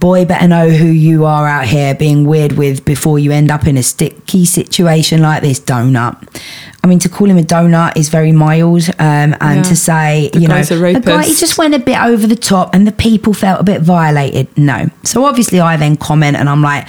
Boy, 0.00 0.26
better 0.26 0.46
know 0.48 0.68
who 0.68 0.86
you 0.86 1.24
are 1.24 1.46
out 1.46 1.64
here 1.66 1.94
being 1.94 2.26
weird 2.26 2.52
with 2.52 2.84
before 2.84 3.18
you 3.18 3.30
end 3.32 3.50
up 3.50 3.66
in 3.66 3.78
a 3.78 3.82
sticky 3.82 4.44
situation 4.44 5.22
like 5.22 5.40
this 5.40 5.58
donut. 5.60 6.18
I 6.84 6.86
mean, 6.86 6.98
to 6.98 7.08
call 7.08 7.30
him 7.30 7.38
a 7.38 7.42
donut 7.42 7.96
is 7.96 8.10
very 8.10 8.30
mild, 8.30 8.90
um, 8.98 9.34
and 9.40 9.56
Yeah. 9.56 9.62
to 9.62 9.74
say, 9.74 10.28
The 10.34 10.40
you 10.40 10.48
know, 10.48 10.56
a 10.56 10.64
the 10.64 11.00
guy, 11.02 11.22
he 11.22 11.34
just 11.34 11.56
went 11.56 11.74
a 11.74 11.78
bit 11.78 11.98
over 11.98 12.26
the 12.26 12.36
top, 12.36 12.74
and 12.74 12.86
the 12.86 12.92
people 12.92 13.32
felt 13.32 13.58
a 13.58 13.64
bit 13.64 13.80
violated. 13.80 14.48
No, 14.58 14.90
so 15.02 15.24
obviously 15.24 15.60
I 15.60 15.78
then 15.78 15.96
comment, 15.96 16.36
and 16.36 16.46
I'm 16.46 16.60
like, 16.60 16.86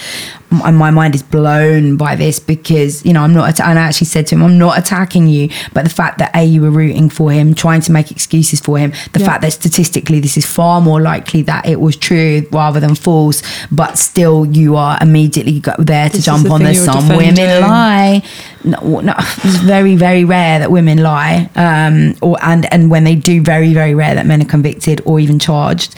and 0.63 0.77
my 0.77 0.91
mind 0.91 1.15
is 1.15 1.23
blown 1.23 1.97
by 1.97 2.15
this 2.15 2.39
because 2.39 3.05
you 3.05 3.13
know 3.13 3.21
I'm 3.23 3.33
not. 3.33 3.59
And 3.59 3.79
I 3.79 3.83
actually 3.83 4.07
said 4.07 4.27
to 4.27 4.35
him, 4.35 4.43
I'm 4.43 4.57
not 4.57 4.77
attacking 4.77 5.27
you, 5.27 5.49
but 5.73 5.83
the 5.83 5.89
fact 5.89 6.17
that 6.19 6.31
a 6.35 6.43
you 6.43 6.61
were 6.61 6.69
rooting 6.69 7.09
for 7.09 7.31
him, 7.31 7.53
trying 7.55 7.81
to 7.81 7.91
make 7.91 8.11
excuses 8.11 8.59
for 8.59 8.77
him, 8.77 8.91
the 9.13 9.19
Yeah. 9.19 9.25
fact 9.27 9.41
that 9.43 9.53
statistically 9.53 10.19
this 10.19 10.37
is 10.37 10.45
far 10.45 10.81
more 10.81 11.01
likely 11.01 11.41
that 11.43 11.65
it 11.67 11.79
was 11.79 11.95
true 11.95 12.43
rather 12.51 12.79
than 12.79 12.95
false, 12.95 13.41
but 13.71 13.97
still 13.97 14.45
you 14.45 14.75
are 14.75 14.97
immediately 15.01 15.61
there 15.79 16.09
to 16.09 16.15
This 16.17 16.25
jump 16.25 16.49
on 16.51 16.63
the 16.63 16.73
some 16.73 17.07
women 17.09 17.35
lie. 17.61 18.21
No, 18.63 18.99
no, 19.01 19.13
it's 19.43 19.57
very 19.57 19.84
very 19.93 20.15
very 20.15 20.23
rare 20.23 20.59
that 20.59 20.71
women 20.71 20.99
lie, 20.99 21.49
um, 21.55 22.15
or 22.21 22.37
and 22.41 22.71
and 22.73 22.89
when 22.89 23.03
they 23.03 23.15
do, 23.15 23.41
very 23.41 23.73
very 23.73 23.93
rare 23.93 24.15
that 24.15 24.25
men 24.25 24.41
are 24.41 24.45
convicted 24.45 25.01
or 25.05 25.19
even 25.19 25.39
charged. 25.39 25.95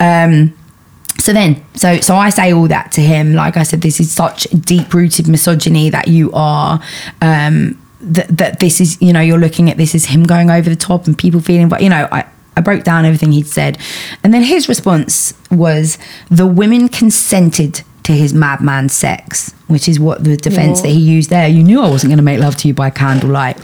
Um, 0.00 0.56
so 1.20 1.32
then 1.32 1.62
so 1.74 1.98
so 2.00 2.14
i 2.14 2.30
say 2.30 2.52
all 2.52 2.68
that 2.68 2.92
to 2.92 3.00
him 3.00 3.34
like 3.34 3.56
i 3.56 3.64
said 3.64 3.80
this 3.80 3.98
is 3.98 4.08
such 4.08 4.44
deep 4.44 4.94
rooted 4.94 5.26
misogyny 5.26 5.90
that 5.90 6.06
you 6.06 6.30
are 6.32 6.80
um 7.22 7.76
that, 8.00 8.28
that 8.28 8.60
this 8.60 8.80
is 8.80 9.02
you 9.02 9.12
know 9.12 9.20
you're 9.20 9.36
looking 9.36 9.68
at 9.68 9.76
this 9.76 9.96
as 9.96 10.04
him 10.04 10.22
going 10.22 10.48
over 10.48 10.70
the 10.70 10.76
top 10.76 11.08
and 11.08 11.18
people 11.18 11.40
feeling 11.40 11.68
but 11.68 11.82
you 11.82 11.88
know 11.88 12.06
i 12.12 12.24
I 12.58 12.60
broke 12.60 12.82
down 12.82 13.04
everything 13.04 13.30
he'd 13.30 13.46
said. 13.46 13.78
And 14.24 14.34
then 14.34 14.42
his 14.42 14.68
response 14.68 15.32
was 15.48 15.96
the 16.28 16.44
women 16.44 16.88
consented 16.88 17.82
to 18.08 18.14
his 18.14 18.32
madman 18.32 18.88
sex, 18.88 19.54
which 19.66 19.86
is 19.86 20.00
what 20.00 20.24
the 20.24 20.34
defense 20.34 20.80
that 20.80 20.88
he 20.88 20.98
used 20.98 21.28
there. 21.28 21.46
You 21.46 21.62
knew 21.62 21.82
I 21.82 21.90
wasn't 21.90 22.08
going 22.08 22.16
to 22.16 22.24
make 22.24 22.40
love 22.40 22.56
to 22.56 22.68
you 22.68 22.72
by 22.72 22.88
candlelight. 22.88 23.58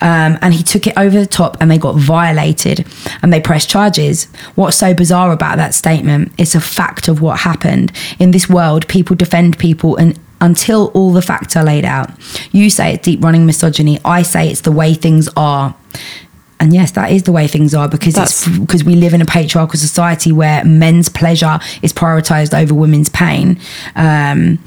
Um, 0.00 0.36
and 0.42 0.52
he 0.52 0.64
took 0.64 0.88
it 0.88 0.98
over 0.98 1.16
the 1.16 1.28
top 1.28 1.56
and 1.60 1.70
they 1.70 1.78
got 1.78 1.94
violated 1.94 2.84
and 3.22 3.32
they 3.32 3.40
pressed 3.40 3.70
charges. 3.70 4.24
What's 4.56 4.76
so 4.76 4.94
bizarre 4.94 5.30
about 5.30 5.58
that 5.58 5.74
statement? 5.74 6.32
It's 6.38 6.56
a 6.56 6.60
fact 6.60 7.06
of 7.06 7.20
what 7.20 7.38
happened. 7.38 7.92
In 8.18 8.32
this 8.32 8.48
world, 8.48 8.88
people 8.88 9.14
defend 9.14 9.60
people 9.60 9.94
and 9.94 10.18
until 10.40 10.88
all 10.88 11.12
the 11.12 11.22
facts 11.22 11.56
are 11.56 11.62
laid 11.62 11.84
out. 11.84 12.10
You 12.50 12.70
say 12.70 12.94
it's 12.94 13.04
deep 13.04 13.22
running 13.22 13.46
misogyny. 13.46 14.00
I 14.04 14.22
say 14.22 14.50
it's 14.50 14.62
the 14.62 14.72
way 14.72 14.94
things 14.94 15.28
are. 15.36 15.76
And 16.60 16.72
yes, 16.72 16.92
that 16.92 17.10
is 17.10 17.24
the 17.24 17.32
way 17.32 17.46
things 17.46 17.74
are 17.74 17.88
because 17.88 18.16
it's 18.16 18.48
because 18.58 18.84
we 18.84 18.94
live 18.94 19.12
in 19.12 19.20
a 19.20 19.26
patriarchal 19.26 19.78
society 19.78 20.32
where 20.32 20.64
men's 20.64 21.08
pleasure 21.08 21.58
is 21.82 21.92
prioritized 21.92 22.58
over 22.58 22.72
women's 22.74 23.08
pain, 23.08 23.58
um, 23.96 24.58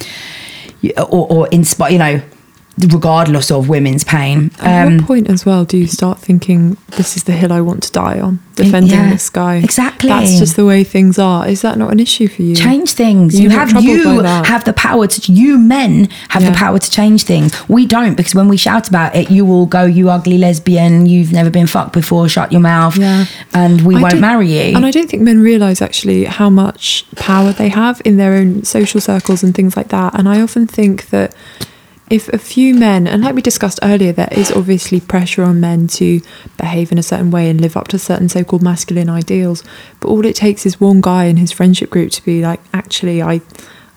or, 0.98 1.28
or 1.32 1.48
inspire, 1.48 1.92
you 1.92 1.98
know, 1.98 2.22
regardless 2.78 3.52
of 3.52 3.70
women's 3.70 4.04
pain. 4.04 4.52
At 4.62 4.88
Um, 4.88 4.98
what 4.98 5.08
point 5.08 5.30
as 5.30 5.46
well 5.46 5.66
do 5.66 5.78
you 5.78 5.88
start 5.88 6.20
thinking 6.20 6.78
this 6.96 7.18
is 7.18 7.24
the 7.24 7.32
hill 7.32 7.52
I 7.52 7.62
want 7.62 7.84
to 7.84 7.92
die 7.92 8.20
on? 8.20 8.40
Defending 8.56 8.92
yeah, 9.00 9.10
this 9.12 9.30
guy. 9.30 9.56
exactly. 9.58 10.10
That's 10.10 10.40
just 10.40 10.56
the 10.56 10.66
way 10.66 10.84
things 10.84 11.20
are. 11.20 11.48
Is 11.48 11.62
that 11.62 11.78
not 11.78 11.92
an 11.92 12.00
issue 12.00 12.28
for 12.28 12.42
you? 12.42 12.56
change 12.56 12.94
things. 12.94 13.40
You're 13.40 13.52
you 13.52 13.58
have 13.58 13.72
you 13.84 14.22
have 14.22 14.64
the 14.66 14.74
power 14.74 15.06
to. 15.08 15.32
You 15.32 15.60
men 15.60 16.10
have 16.30 16.44
the 16.44 16.52
power 16.52 16.80
to 16.80 16.90
change 16.92 17.24
things. 17.24 17.54
We 17.68 17.86
don't 17.86 18.16
because 18.16 18.34
when 18.34 18.48
we 18.48 18.58
shout 18.58 18.88
about 18.88 19.16
it, 19.16 19.30
you 19.30 19.46
will 19.46 19.68
go, 19.68 19.86
"You 19.86 20.10
ugly 20.10 20.38
lesbian! 20.40 21.06
You've 21.06 21.32
never 21.32 21.52
been 21.52 21.68
fucked 21.68 21.94
before. 21.94 22.28
Shut 22.30 22.52
your 22.52 22.62
mouth." 22.62 22.98
Yeah. 22.98 23.26
and 23.54 23.82
we 23.82 23.96
I 23.96 24.02
won't 24.02 24.20
marry 24.20 24.48
you. 24.52 24.76
And 24.76 24.86
I 24.86 24.92
don't 24.92 25.10
think 25.10 25.22
men 25.24 25.40
realise 25.40 25.82
actually 25.82 26.26
how 26.26 26.50
much 26.50 27.06
power 27.16 27.52
they 27.54 27.70
have 27.70 28.02
in 28.06 28.18
their 28.18 28.34
own 28.34 28.64
social 28.64 29.00
circles 29.02 29.44
and 29.44 29.54
things 29.54 29.78
like 29.78 29.90
that. 29.90 30.18
And 30.18 30.28
I 30.28 30.42
often 30.42 30.66
think 30.68 31.10
that 31.10 31.34
if 32.10 32.30
a 32.30 32.38
few 32.38 32.74
men, 32.74 33.06
and 33.08 33.24
like 33.24 33.36
we 33.36 33.42
discussed 33.42 33.80
earlier, 33.84 34.12
there 34.14 34.30
is 34.32 34.52
obviously 34.52 35.00
pressure 35.02 35.44
on 35.44 35.60
men 35.60 35.88
to 35.88 36.22
behave 36.58 36.92
in 36.92 36.98
a 36.98 37.04
certain 37.04 37.32
way 37.32 37.50
and 37.50 37.60
live 37.60 37.76
up 37.76 37.88
to 37.90 38.00
certain 38.00 38.30
so 38.30 38.44
called 38.44 38.64
masculine 38.64 39.10
ideals. 39.10 39.64
But 40.00 40.10
all 40.10 40.26
it 40.26 40.36
takes 40.36 40.66
is 40.66 40.80
one 40.80 41.02
guy 41.02 41.26
in 41.26 41.38
his 41.38 41.52
friendship 41.52 41.90
group 41.90 42.12
to 42.12 42.24
be 42.26 42.42
like, 42.42 42.60
actually, 42.74 43.22
I. 43.22 43.42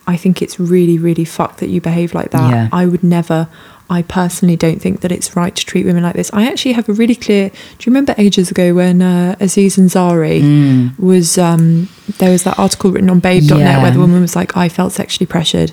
I 0.06 0.16
think 0.16 0.42
it's 0.42 0.58
really, 0.58 0.98
really 0.98 1.24
fucked 1.24 1.58
that 1.58 1.68
you 1.68 1.80
behave 1.80 2.14
like 2.14 2.30
that. 2.32 2.50
Yeah. 2.50 2.68
I 2.72 2.84
would 2.84 3.04
never, 3.04 3.46
I 3.88 4.02
personally 4.02 4.56
don't 4.56 4.80
think 4.82 5.02
that 5.02 5.12
it's 5.12 5.36
right 5.36 5.54
to 5.54 5.64
treat 5.64 5.86
women 5.86 6.02
like 6.02 6.16
this. 6.16 6.30
I 6.32 6.48
actually 6.48 6.72
have 6.72 6.88
a 6.88 6.92
really 6.94 7.14
clear. 7.14 7.50
Do 7.50 7.56
you 7.82 7.90
remember 7.92 8.16
ages 8.18 8.50
ago 8.50 8.74
when 8.74 9.02
uh, 9.02 9.36
Aziz 9.38 9.76
Ansari 9.76 10.40
Mm. 10.40 10.98
was 10.98 11.38
um, 11.38 11.88
there 12.18 12.30
was 12.32 12.42
that 12.42 12.58
article 12.58 12.90
written 12.90 13.08
on 13.10 13.20
Babe.net 13.20 13.58
Yeah. 13.60 13.82
where 13.82 13.92
the 13.92 14.00
woman 14.00 14.20
was 14.20 14.34
like, 14.34 14.56
I 14.56 14.68
felt 14.68 14.92
sexually 14.92 15.26
pressured. 15.26 15.70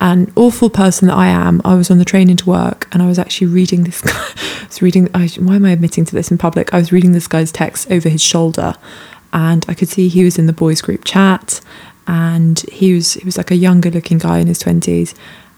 And 0.00 0.32
awful 0.36 0.70
person 0.70 1.08
that 1.08 1.16
I 1.16 1.26
am, 1.26 1.60
I 1.64 1.74
was 1.74 1.90
on 1.90 1.98
the 1.98 2.04
train 2.04 2.30
into 2.30 2.48
work 2.48 2.88
and 2.92 3.02
I 3.02 3.06
was 3.06 3.18
actually 3.18 3.48
reading 3.48 3.82
this 3.82 4.00
guy. 4.00 4.12
I 4.62 4.66
was 4.66 4.80
reading. 4.80 5.08
I, 5.12 5.28
why 5.38 5.56
am 5.56 5.64
I 5.64 5.70
admitting 5.70 6.04
to 6.04 6.14
this 6.14 6.30
in 6.30 6.38
public? 6.38 6.72
I 6.72 6.78
was 6.78 6.92
reading 6.92 7.12
this 7.12 7.26
guy's 7.26 7.50
text 7.50 7.90
over 7.90 8.08
his 8.08 8.22
shoulder, 8.22 8.74
and 9.32 9.64
I 9.68 9.74
could 9.74 9.88
see 9.88 10.08
he 10.08 10.24
was 10.24 10.38
in 10.38 10.46
the 10.46 10.52
boys' 10.52 10.80
group 10.80 11.04
chat, 11.04 11.60
and 12.06 12.60
he 12.70 12.94
was 12.94 13.14
he 13.14 13.24
was 13.24 13.36
like 13.36 13.50
a 13.50 13.56
younger 13.56 13.90
looking 13.90 14.18
guy 14.18 14.38
in 14.38 14.46
his 14.46 14.60
twenties, 14.60 15.14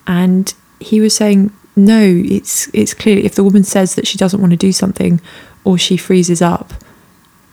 and 0.07 0.55
he 0.79 1.01
was 1.01 1.15
saying, 1.15 1.53
no, 1.77 2.01
it's 2.03 2.71
it's 2.73 2.95
clear 2.95 3.19
if 3.19 3.35
the 3.35 3.45
woman 3.45 3.65
says 3.65 3.95
that 3.95 4.07
she 4.07 4.17
doesn't 4.17 4.41
want 4.41 4.53
to 4.53 4.57
do 4.57 4.73
something, 4.73 5.21
or 5.65 5.77
she 5.77 5.97
freezes 5.97 6.41
up, 6.41 6.73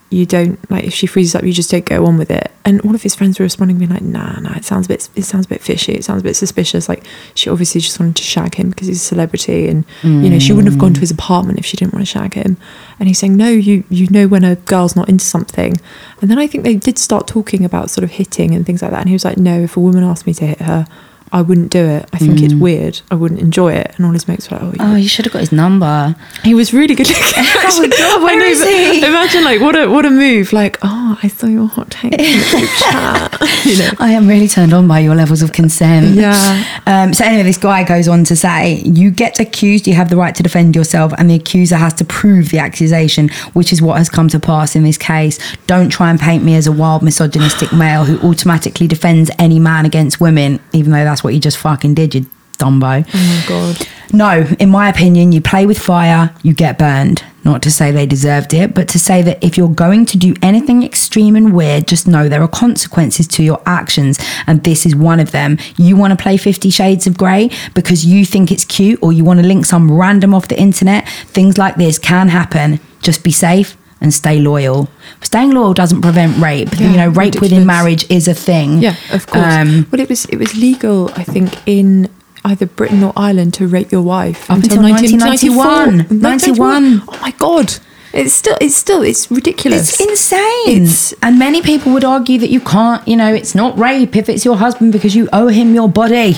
you 0.10 0.26
don't 0.26 0.58
like 0.72 0.86
if 0.86 0.94
she 0.94 1.06
freezes 1.06 1.36
up 1.36 1.44
you 1.44 1.52
just 1.52 1.70
don't 1.70 1.86
go 1.86 2.06
on 2.06 2.18
with 2.18 2.32
it. 2.32 2.52
And 2.64 2.82
all 2.82 2.96
of 2.96 3.04
his 3.04 3.16
friends 3.16 3.40
were 3.40 3.44
responding 3.44 3.78
being 3.78 3.92
like 3.92 4.02
nah 4.02 4.40
nah 4.40 4.56
it 4.56 4.64
sounds 4.64 4.86
a 4.86 4.90
bit 4.90 5.10
it 5.16 5.24
sounds 5.24 5.46
a 5.46 5.50
bit 5.50 5.62
fishy 5.62 5.94
it 5.94 6.06
sounds 6.06 6.22
a 6.22 6.24
bit 6.24 6.36
suspicious. 6.36 6.88
Like 6.88 7.04
she 7.36 7.50
obviously 7.50 7.82
just 7.82 8.00
wanted 8.00 8.16
to 8.16 8.24
shag 8.24 8.56
him 8.56 8.70
because 8.70 8.88
he's 8.88 9.02
a 9.02 9.06
celebrity 9.06 9.68
and 9.68 9.84
you 10.04 10.30
know 10.30 10.40
she 10.40 10.54
wouldn't 10.54 10.72
have 10.72 10.80
gone 10.80 10.94
to 10.94 11.00
mm. 11.00 11.02
his 11.02 11.12
apartment 11.12 11.60
if 11.60 11.66
she 11.66 11.76
didn't 11.76 11.94
want 11.94 12.06
to 12.06 12.12
shag 12.12 12.34
him. 12.36 12.58
And 13.00 13.08
he's 13.08 13.20
saying 13.20 13.36
no 13.36 13.50
you 13.50 13.84
you 13.90 14.08
know 14.10 14.28
when 14.28 14.44
a 14.44 14.56
girl's 14.56 14.96
not 14.96 15.10
into 15.10 15.26
something. 15.26 15.76
And 16.22 16.32
then 16.32 16.40
i 16.40 16.48
think 16.48 16.64
they 16.64 16.76
did 16.76 16.98
start 16.98 17.28
talking 17.28 17.66
about 17.66 17.90
sort 17.90 18.04
of 18.04 18.12
hitting 18.12 18.56
and 18.56 18.66
things 18.66 18.82
like 18.82 18.92
that 18.92 19.02
and 19.02 19.10
he 19.10 19.14
was 19.14 19.26
like 19.26 19.38
no 19.38 19.62
if 19.62 19.78
a 19.78 19.80
woman 19.80 20.04
asked 20.04 20.26
me 20.26 20.34
to 20.36 20.46
hit 20.48 20.62
her 20.62 20.88
I 21.32 21.42
wouldn't 21.42 21.72
do 21.72 21.86
it. 21.86 22.08
I 22.14 22.18
think 22.18 22.42
it's 22.42 22.54
weird. 22.54 23.02
I 23.12 23.16
wouldn't 23.16 23.42
enjoy 23.42 23.74
it. 23.74 23.94
And 23.98 24.06
all 24.06 24.12
his 24.14 24.28
mates 24.28 24.50
were 24.50 24.58
like, 24.58 24.78
oh, 24.80 24.94
Oh, 24.94 24.96
you 24.96 25.10
should 25.10 25.26
have 25.26 25.34
got 25.34 25.40
his 25.40 25.52
number. 25.52 26.16
he 26.44 26.54
was 26.54 26.74
really 26.74 26.96
good 26.96 27.08
looking. 27.08 27.24
Oh 27.70 27.82
my 27.82 27.88
God, 27.90 28.22
where 28.24 28.32
I 28.34 28.36
know, 28.38 28.46
is 28.46 28.64
he? 28.64 29.06
Imagine 29.06 29.44
like 29.44 29.60
what 29.62 29.76
a 29.76 29.88
what 29.90 30.06
a 30.06 30.10
move. 30.10 30.54
Like, 30.54 30.78
oh, 30.84 31.20
I 31.22 31.28
saw 31.28 31.48
your 31.48 31.68
hot 31.68 31.92
take 31.92 32.14
in 32.14 32.20
the 32.40 32.48
group 32.50 32.70
chat. 32.80 33.34
You 33.68 33.78
know. 33.80 33.90
I 34.00 34.12
am 34.12 34.28
really 34.28 34.48
turned 34.48 34.74
on 34.74 34.88
by 34.88 35.00
your 35.00 35.16
levels 35.16 35.42
of 35.42 35.52
consent. 35.52 36.16
Yeah. 36.16 36.64
Um, 36.86 37.14
so 37.14 37.26
anyway, 37.26 37.44
this 37.44 37.58
guy 37.58 37.84
goes 37.84 38.08
on 38.08 38.24
to 38.26 38.36
say, 38.36 38.76
"You 38.86 39.12
get 39.12 39.40
accused, 39.40 39.88
you 39.88 39.94
have 39.96 40.10
the 40.10 40.16
right 40.16 40.34
to 40.36 40.44
defend 40.44 40.76
yourself, 40.76 41.12
and 41.18 41.30
the 41.30 41.36
accuser 41.36 41.76
has 41.76 41.94
to 41.96 42.06
prove 42.06 42.50
the 42.50 42.60
accusation, 42.60 43.30
which 43.54 43.74
is 43.74 43.82
what 43.82 43.98
has 43.98 44.10
come 44.10 44.30
to 44.30 44.40
pass 44.40 44.76
in 44.76 44.84
this 44.84 44.98
case. 44.98 45.38
Don't 45.68 45.90
try 45.90 46.10
and 46.10 46.20
paint 46.20 46.44
me 46.44 46.56
as 46.56 46.66
a 46.68 46.72
wild, 46.72 47.04
misogynistic 47.04 47.74
male 47.74 48.06
who 48.06 48.18
automatically 48.28 48.88
defends 48.88 49.30
any 49.38 49.60
man 49.60 49.86
against 49.86 50.22
women, 50.22 50.60
even 50.72 50.92
though 50.94 51.04
that's 51.04 51.17
what 51.24 51.34
you 51.34 51.40
just 51.40 51.58
fucking 51.58 51.94
did, 51.94 52.16
you 52.16 52.26
dumbo." 52.58 53.06
Oh 53.14 53.18
my 53.18 53.48
god. 53.48 53.88
No, 54.14 54.48
in 54.58 54.70
my 54.70 54.88
opinion, 54.88 55.32
you 55.32 55.42
play 55.42 55.66
with 55.66 55.78
fire, 55.78 56.34
you 56.42 56.54
get 56.54 56.78
burned. 56.78 57.24
Not 57.44 57.62
to 57.64 57.72
say 57.72 57.92
they 57.92 58.06
deserved 58.06 58.54
it, 58.54 58.74
but 58.74 58.88
to 58.90 59.00
say 59.00 59.22
that 59.22 59.42
if 59.42 59.58
you're 59.58 59.70
going 59.70 60.06
to 60.08 60.18
do 60.18 60.34
anything 60.42 60.84
extreme 60.84 61.36
and 61.36 61.54
weird, 61.54 61.88
just 61.88 62.08
know 62.08 62.28
there 62.28 62.42
are 62.42 62.48
consequences 62.48 63.28
to 63.30 63.44
your 63.44 63.62
actions. 63.66 64.20
And 64.48 64.64
this 64.64 64.86
is 64.86 64.96
one 64.96 65.20
of 65.20 65.32
them. 65.32 65.58
You 65.78 65.96
want 65.96 66.18
to 66.18 66.22
play 66.22 66.38
Fifty 66.38 66.70
Shades 66.70 67.08
of 67.08 67.18
Grey 67.18 67.50
because 67.74 68.06
you 68.06 68.26
think 68.26 68.52
it's 68.52 68.66
cute 68.66 69.00
or 69.02 69.14
you 69.14 69.24
want 69.24 69.40
to 69.40 69.46
link 69.46 69.66
some 69.66 69.92
random 69.92 70.34
off 70.34 70.48
the 70.48 70.60
internet. 70.60 71.08
Things 71.28 71.58
like 71.58 71.76
this 71.76 72.00
can 72.00 72.30
happen. 72.30 72.80
Just 73.02 73.24
be 73.24 73.32
safe 73.32 73.78
and 74.02 74.14
stay 74.14 74.40
loyal. 74.40 74.90
Staying 75.22 75.52
loyal 75.52 75.74
doesn't 75.74 76.02
prevent 76.02 76.38
rape. 76.42 76.70
Yeah, 76.80 76.92
you 76.92 76.98
know, 76.98 77.10
rape 77.10 77.42
within 77.42 77.66
marriage 77.66 78.10
is 78.10 78.28
a 78.28 78.34
thing. 78.34 78.82
Yeah, 78.82 78.96
of 79.12 79.28
course. 79.28 79.46
Um, 79.46 79.88
well, 79.92 80.00
it 80.02 80.10
was 80.10 80.26
it 80.26 80.38
was 80.38 80.56
legal, 80.56 81.10
I 81.16 81.24
think, 81.24 81.56
in 81.66 82.10
either 82.46 82.66
Britain 82.66 83.04
or 83.04 83.12
Ireland 83.18 83.54
to 83.56 83.68
rape 83.68 83.92
your 83.92 84.04
wife 84.04 84.50
Up 84.50 84.58
until 84.58 84.82
1991. 84.82 86.22
91. 86.22 87.04
Oh 87.08 87.20
my 87.22 87.32
god! 87.32 87.74
It's 88.14 88.34
still 88.34 88.58
it's 88.62 88.76
still 88.76 89.02
it's 89.02 89.30
ridiculous. 89.30 89.90
It's 89.90 90.00
insane. 90.00 90.68
It's- 90.84 91.14
and 91.22 91.38
many 91.38 91.62
people 91.62 91.92
would 91.94 92.06
argue 92.06 92.40
that 92.40 92.50
you 92.50 92.60
can't, 92.62 93.06
you 93.08 93.16
know, 93.16 93.34
it's 93.34 93.54
not 93.54 93.78
rape 93.78 94.16
if 94.16 94.30
it's 94.30 94.46
your 94.46 94.58
husband 94.58 94.94
because 94.94 95.16
you 95.16 95.28
owe 95.34 95.48
him 95.48 95.74
your 95.76 95.90
body. 95.90 96.38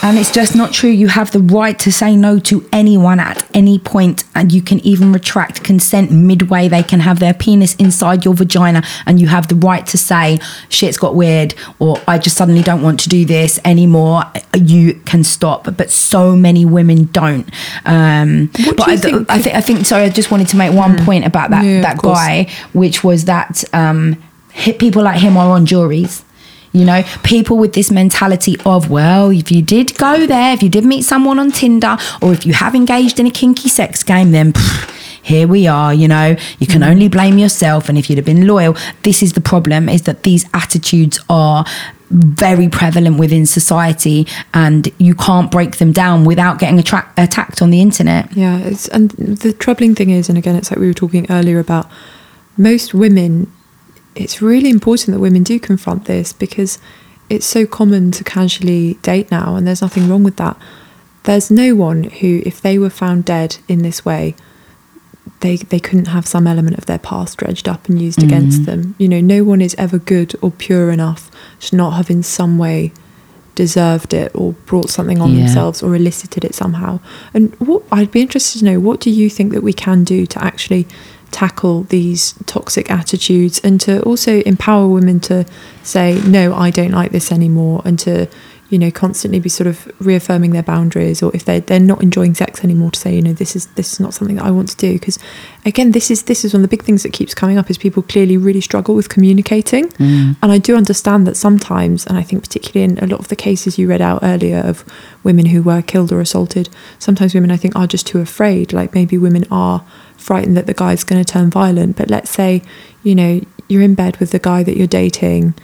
And 0.00 0.16
it's 0.16 0.30
just 0.30 0.54
not 0.54 0.72
true. 0.72 0.90
You 0.90 1.08
have 1.08 1.32
the 1.32 1.40
right 1.40 1.76
to 1.80 1.90
say 1.92 2.14
no 2.16 2.38
to 2.38 2.66
anyone 2.72 3.18
at 3.18 3.44
any 3.54 3.78
point, 3.80 4.24
and 4.34 4.52
you 4.52 4.62
can 4.62 4.78
even 4.80 5.12
retract 5.12 5.64
consent 5.64 6.10
midway. 6.12 6.68
They 6.68 6.84
can 6.84 7.00
have 7.00 7.18
their 7.18 7.34
penis 7.34 7.74
inside 7.76 8.24
your 8.24 8.34
vagina, 8.34 8.84
and 9.06 9.20
you 9.20 9.26
have 9.26 9.48
the 9.48 9.56
right 9.56 9.84
to 9.86 9.98
say, 9.98 10.38
shit's 10.68 10.96
got 10.96 11.14
weird, 11.16 11.54
or 11.80 11.98
I 12.06 12.18
just 12.18 12.36
suddenly 12.36 12.62
don't 12.62 12.80
want 12.80 13.00
to 13.00 13.08
do 13.08 13.24
this 13.24 13.58
anymore. 13.64 14.22
You 14.56 14.94
can 15.04 15.24
stop. 15.24 15.64
But 15.76 15.90
so 15.90 16.36
many 16.36 16.64
women 16.64 17.06
don't. 17.06 17.50
Um, 17.84 18.50
What 18.64 18.76
but 18.76 18.86
do 18.86 18.92
you 18.92 18.96
I, 18.96 19.00
think- 19.00 19.30
I 19.30 19.38
think 19.42 19.54
I 19.56 19.60
think 19.60 19.86
sorry. 19.86 20.04
I 20.04 20.08
just 20.10 20.30
wanted 20.30 20.48
to 20.48 20.56
make 20.56 20.72
one 20.74 20.96
point 21.04 21.26
about 21.26 21.50
that 21.50 21.64
Yeah, 21.64 21.80
that 21.82 21.98
guy, 21.98 22.48
which 22.72 23.02
was 23.02 23.24
that 23.24 23.64
um, 23.74 24.16
hit 24.52 24.78
people 24.78 25.02
like 25.02 25.20
him 25.20 25.36
are 25.36 25.50
on 25.50 25.66
juries. 25.66 26.24
You 26.78 26.84
know, 26.84 27.02
people 27.24 27.58
with 27.58 27.72
this 27.72 27.90
mentality 27.90 28.56
of, 28.64 28.88
well, 28.88 29.30
if 29.30 29.50
you 29.50 29.62
did 29.62 29.98
go 29.98 30.26
there, 30.26 30.54
if 30.54 30.62
you 30.62 30.68
did 30.68 30.84
meet 30.84 31.02
someone 31.02 31.38
on 31.38 31.50
Tinder, 31.50 31.96
or 32.22 32.32
if 32.32 32.46
you 32.46 32.52
have 32.52 32.74
engaged 32.74 33.18
in 33.18 33.26
a 33.26 33.30
kinky 33.30 33.68
sex 33.68 34.02
game, 34.02 34.30
then 34.30 34.52
pff, 34.52 35.20
here 35.22 35.48
we 35.48 35.66
are. 35.66 35.92
You 35.92 36.08
know, 36.08 36.36
you 36.58 36.66
can 36.66 36.82
mm. 36.82 36.88
only 36.88 37.08
blame 37.08 37.36
yourself. 37.38 37.88
And 37.88 37.98
if 37.98 38.08
you'd 38.08 38.16
have 38.16 38.24
been 38.24 38.46
loyal, 38.46 38.76
this 39.02 39.22
is 39.22 39.32
the 39.32 39.40
problem: 39.40 39.88
is 39.88 40.02
that 40.02 40.22
these 40.22 40.46
attitudes 40.54 41.18
are 41.28 41.64
very 42.10 42.68
prevalent 42.68 43.18
within 43.18 43.44
society, 43.44 44.26
and 44.54 44.88
you 44.98 45.14
can't 45.14 45.50
break 45.50 45.78
them 45.78 45.92
down 45.92 46.24
without 46.24 46.58
getting 46.58 46.78
attra- 46.78 47.12
attacked 47.16 47.60
on 47.60 47.70
the 47.70 47.80
internet. 47.80 48.32
Yeah, 48.36 48.58
it's 48.58 48.88
and 48.88 49.10
the 49.10 49.52
troubling 49.52 49.94
thing 49.94 50.10
is, 50.10 50.28
and 50.28 50.38
again, 50.38 50.56
it's 50.56 50.70
like 50.70 50.80
we 50.80 50.86
were 50.86 50.94
talking 50.94 51.26
earlier 51.28 51.58
about 51.58 51.90
most 52.56 52.94
women. 52.94 53.52
It's 54.18 54.42
really 54.42 54.70
important 54.70 55.14
that 55.14 55.20
women 55.20 55.44
do 55.44 55.58
confront 55.60 56.06
this 56.06 56.32
because 56.32 56.78
it's 57.30 57.46
so 57.46 57.66
common 57.66 58.10
to 58.12 58.24
casually 58.24 58.94
date 59.02 59.30
now, 59.30 59.54
and 59.56 59.66
there's 59.66 59.82
nothing 59.82 60.08
wrong 60.08 60.24
with 60.24 60.36
that. 60.36 60.56
There's 61.24 61.50
no 61.50 61.74
one 61.74 62.04
who, 62.04 62.42
if 62.44 62.60
they 62.60 62.78
were 62.78 62.90
found 62.90 63.24
dead 63.24 63.58
in 63.68 63.82
this 63.82 64.04
way, 64.04 64.34
they 65.40 65.56
they 65.56 65.78
couldn't 65.78 66.06
have 66.06 66.26
some 66.26 66.46
element 66.46 66.78
of 66.78 66.86
their 66.86 66.98
past 66.98 67.38
dredged 67.38 67.68
up 67.68 67.88
and 67.88 68.00
used 68.00 68.22
against 68.22 68.62
mm-hmm. 68.62 68.80
them. 68.82 68.94
You 68.98 69.08
know, 69.08 69.20
no 69.20 69.44
one 69.44 69.60
is 69.60 69.74
ever 69.78 69.98
good 69.98 70.34
or 70.42 70.50
pure 70.50 70.90
enough 70.90 71.30
to 71.60 71.76
not 71.76 71.92
have 71.92 72.10
in 72.10 72.22
some 72.22 72.58
way 72.58 72.92
deserved 73.54 74.14
it 74.14 74.30
or 74.34 74.52
brought 74.66 74.88
something 74.88 75.20
on 75.20 75.32
Yeah. 75.32 75.44
themselves 75.44 75.82
or 75.82 75.94
elicited 75.94 76.44
it 76.44 76.54
somehow. 76.54 77.00
And 77.34 77.54
what 77.58 77.82
I'd 77.90 78.10
be 78.10 78.20
interested 78.20 78.60
to 78.60 78.64
know, 78.64 78.80
what 78.80 79.00
do 79.00 79.10
you 79.10 79.28
think 79.28 79.52
that 79.52 79.62
we 79.62 79.72
can 79.72 80.04
do 80.04 80.26
to 80.26 80.44
actually 80.44 80.86
tackle 81.30 81.84
these 81.84 82.34
toxic 82.46 82.90
attitudes 82.90 83.60
and 83.60 83.80
to 83.80 84.02
also 84.02 84.40
empower 84.42 84.88
women 84.88 85.20
to 85.20 85.46
say, 85.82 86.20
no, 86.26 86.54
I 86.54 86.70
don't 86.70 86.92
like 86.92 87.12
this 87.12 87.30
anymore 87.32 87.82
and 87.84 87.98
to 88.00 88.28
you 88.70 88.78
know 88.78 88.90
constantly 88.90 89.40
be 89.40 89.48
sort 89.48 89.66
of 89.66 89.90
reaffirming 89.98 90.50
their 90.50 90.62
boundaries 90.62 91.22
or 91.22 91.34
if 91.34 91.44
they 91.44 91.60
they're 91.60 91.80
not 91.80 92.02
enjoying 92.02 92.34
sex 92.34 92.62
anymore 92.62 92.90
to 92.90 93.00
say 93.00 93.14
you 93.14 93.22
know 93.22 93.32
this 93.32 93.56
is 93.56 93.66
this 93.68 93.94
is 93.94 94.00
not 94.00 94.12
something 94.12 94.36
that 94.36 94.44
I 94.44 94.50
want 94.50 94.68
to 94.68 94.76
do. 94.76 94.92
Because 94.94 95.18
again 95.64 95.92
this 95.92 96.10
is 96.10 96.24
this 96.24 96.44
is 96.44 96.52
one 96.52 96.62
of 96.62 96.70
the 96.70 96.76
big 96.76 96.84
things 96.84 97.02
that 97.02 97.12
keeps 97.12 97.34
coming 97.34 97.58
up 97.58 97.70
is 97.70 97.78
people 97.78 98.02
clearly 98.02 98.36
really 98.36 98.60
struggle 98.60 98.94
with 98.94 99.08
communicating. 99.08 99.88
Mm. 99.90 100.36
And 100.42 100.52
I 100.52 100.58
do 100.58 100.76
understand 100.76 101.26
that 101.26 101.36
sometimes 101.36 102.06
and 102.06 102.18
I 102.18 102.22
think 102.22 102.42
particularly 102.42 102.92
in 102.92 102.98
a 102.98 103.06
lot 103.06 103.20
of 103.20 103.28
the 103.28 103.36
cases 103.36 103.78
you 103.78 103.88
read 103.88 104.02
out 104.02 104.20
earlier 104.22 104.58
of 104.58 104.84
women 105.24 105.46
who 105.46 105.62
were 105.62 105.82
killed 105.82 106.12
or 106.12 106.20
assaulted 106.20 106.68
sometimes 106.98 107.34
women 107.34 107.50
I 107.50 107.56
think 107.56 107.74
are 107.74 107.86
just 107.86 108.06
too 108.06 108.20
afraid. 108.20 108.72
Like 108.72 108.94
maybe 108.94 109.16
women 109.16 109.44
are 109.50 109.84
frightened 110.28 110.56
that 110.56 110.66
the 110.66 110.74
guy's 110.74 111.04
going 111.04 111.22
to 111.22 111.32
turn 111.32 111.48
violent 111.50 111.96
but 111.96 112.08
let's 112.08 112.30
say 112.30 112.62
you 113.02 113.14
know 113.14 113.40
you're 113.68 113.82
in 113.82 113.94
bed 113.94 114.16
with 114.18 114.30
the 114.30 114.38
guy 114.38 114.62
that 114.62 114.76
you're 114.76 114.86
dating 115.02 115.54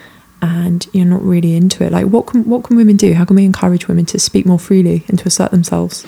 and 0.44 0.86
you're 0.92 1.06
not 1.06 1.22
really 1.22 1.56
into 1.56 1.84
it. 1.84 1.92
Like 1.92 2.06
what 2.06 2.26
can 2.26 2.44
what 2.44 2.64
can 2.64 2.76
women 2.76 2.96
do? 2.96 3.14
How 3.14 3.24
can 3.24 3.36
we 3.36 3.44
encourage 3.44 3.88
women 3.88 4.04
to 4.06 4.18
speak 4.18 4.44
more 4.44 4.58
freely 4.58 5.04
and 5.08 5.18
to 5.18 5.26
assert 5.26 5.50
themselves? 5.50 6.06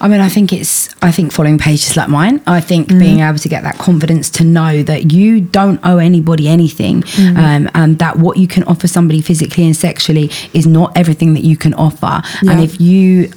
I 0.00 0.08
mean, 0.08 0.20
I 0.20 0.28
think 0.28 0.52
it's, 0.52 0.94
I 1.02 1.12
think 1.12 1.32
following 1.32 1.56
pages 1.56 1.96
like 1.96 2.08
mine, 2.08 2.42
I 2.46 2.60
think 2.60 2.88
being 2.88 3.20
able 3.20 3.38
to 3.38 3.48
get 3.48 3.62
that 3.62 3.78
confidence 3.78 4.28
to 4.30 4.44
know 4.44 4.82
that 4.82 5.12
you 5.12 5.40
don't 5.40 5.78
owe 5.84 5.98
anybody 5.98 6.48
anything 6.48 7.04
um, 7.36 7.70
and 7.74 7.98
that 8.00 8.16
what 8.18 8.38
you 8.38 8.48
can 8.48 8.64
offer 8.64 8.88
somebody 8.88 9.20
physically 9.20 9.64
and 9.64 9.76
sexually 9.76 10.30
is 10.52 10.66
not 10.66 10.96
everything 10.96 11.34
that 11.34 11.44
you 11.44 11.56
can 11.56 11.72
offer. 11.74 12.22
And 12.40 12.60
if 12.60 12.80
you, 12.80 13.30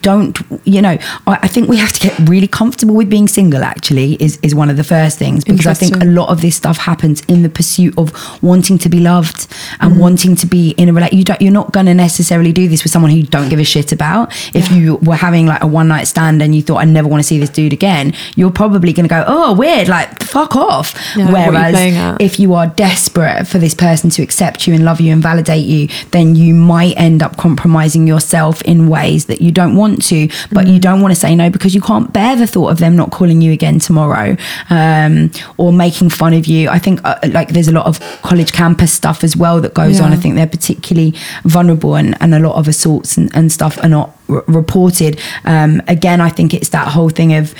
don't 0.00 0.38
you 0.64 0.80
know 0.80 0.98
I, 1.26 1.38
I 1.42 1.48
think 1.48 1.68
we 1.68 1.76
have 1.76 1.92
to 1.92 2.00
get 2.00 2.28
really 2.28 2.48
comfortable 2.48 2.94
with 2.94 3.10
being 3.10 3.28
single 3.28 3.62
actually 3.62 4.14
is 4.14 4.38
is 4.42 4.54
one 4.54 4.70
of 4.70 4.76
the 4.76 4.84
first 4.84 5.18
things. 5.18 5.44
Because 5.44 5.66
i 5.66 5.74
think 5.74 6.02
a 6.02 6.06
lot 6.06 6.28
of 6.28 6.40
this 6.40 6.56
stuff 6.56 6.78
happens 6.78 7.22
in 7.26 7.42
the 7.42 7.48
pursuit 7.48 7.96
of 7.98 8.12
wanting 8.42 8.78
to 8.78 8.88
be 8.88 9.00
loved 9.00 9.46
and 9.80 9.98
wanting 9.98 10.36
to 10.36 10.46
be 10.46 10.70
in 10.70 10.88
a 10.88 10.92
relationship 10.92 11.18
you 11.18 11.24
don't 11.24 11.40
you're 11.40 11.52
not 11.52 11.72
going 11.72 11.86
to 11.86 11.94
necessarily 11.94 12.52
do 12.52 12.68
this 12.68 12.82
with 12.82 12.92
someone 12.92 13.10
who 13.10 13.18
you 13.18 13.26
don't 13.26 13.48
give 13.48 13.58
a 13.58 13.64
shit 13.64 13.92
about. 13.92 14.32
If 14.54 14.70
you 14.72 14.96
were 14.96 15.16
having 15.16 15.46
like 15.46 15.62
a 15.62 15.66
one 15.66 15.88
night 15.88 16.04
stand 16.04 16.42
and 16.42 16.54
you 16.54 16.62
thought 16.62 16.78
i 16.78 16.84
never 16.84 17.08
want 17.08 17.20
to 17.22 17.26
see 17.26 17.38
this 17.38 17.50
dude 17.50 17.72
again 17.72 18.14
you're 18.34 18.50
probably 18.50 18.92
going 18.92 19.08
to 19.08 19.14
go 19.14 19.24
oh 19.26 19.54
weird 19.54 19.88
like 19.88 20.22
fuck 20.36 20.54
off. 20.56 20.94
Yeah, 21.16 21.32
whereas 21.32 22.16
if 22.20 22.38
you 22.38 22.54
are 22.54 22.66
desperate 22.66 23.46
for 23.46 23.58
this 23.58 23.74
person 23.74 24.10
to 24.10 24.22
accept 24.22 24.66
you 24.66 24.74
and 24.74 24.84
love 24.84 25.00
you 25.00 25.12
and 25.12 25.22
validate 25.22 25.64
you, 25.64 25.88
then 26.10 26.34
you 26.34 26.54
might 26.54 26.94
end 26.96 27.22
up 27.22 27.36
compromising 27.36 28.06
yourself 28.06 28.60
in 28.62 28.88
ways 28.88 29.26
that 29.26 29.40
you 29.40 29.50
don't 29.50 29.65
want 29.74 30.02
to, 30.06 30.28
but 30.52 30.66
Mm. 30.66 30.74
you 30.74 30.78
don't 30.80 31.00
want 31.00 31.12
to 31.14 31.20
say 31.20 31.34
no 31.34 31.50
because 31.50 31.74
you 31.74 31.80
can't 31.80 32.12
bear 32.12 32.36
the 32.36 32.46
thought 32.46 32.70
of 32.70 32.78
them 32.78 32.94
not 32.96 33.10
calling 33.10 33.40
you 33.40 33.52
again 33.52 33.78
tomorrow 33.78 34.36
um, 34.70 35.30
or 35.56 35.72
making 35.72 36.10
fun 36.10 36.32
of 36.34 36.46
you. 36.46 36.68
I 36.68 36.78
think 36.78 37.00
uh, 37.04 37.16
like 37.32 37.48
there's 37.48 37.68
a 37.68 37.72
lot 37.72 37.86
of 37.86 37.98
college 38.22 38.52
campus 38.52 38.92
stuff 38.92 39.24
as 39.24 39.36
well 39.36 39.60
that 39.60 39.74
goes 39.74 40.00
on. 40.00 40.12
I 40.12 40.16
think 40.16 40.34
they're 40.34 40.46
particularly 40.46 41.14
vulnerable 41.44 41.96
and, 41.96 42.16
and 42.20 42.34
a 42.34 42.38
lot 42.38 42.56
of 42.56 42.68
assaults 42.68 43.16
and, 43.16 43.30
and 43.34 43.50
stuff 43.50 43.78
are 43.82 43.88
not 43.88 44.16
r- 44.28 44.44
reported. 44.46 45.20
Um, 45.44 45.82
again, 45.88 46.20
I 46.20 46.28
think 46.30 46.52
it's 46.54 46.70
that 46.70 46.88
whole 46.88 47.08
thing 47.10 47.34
of, 47.34 47.54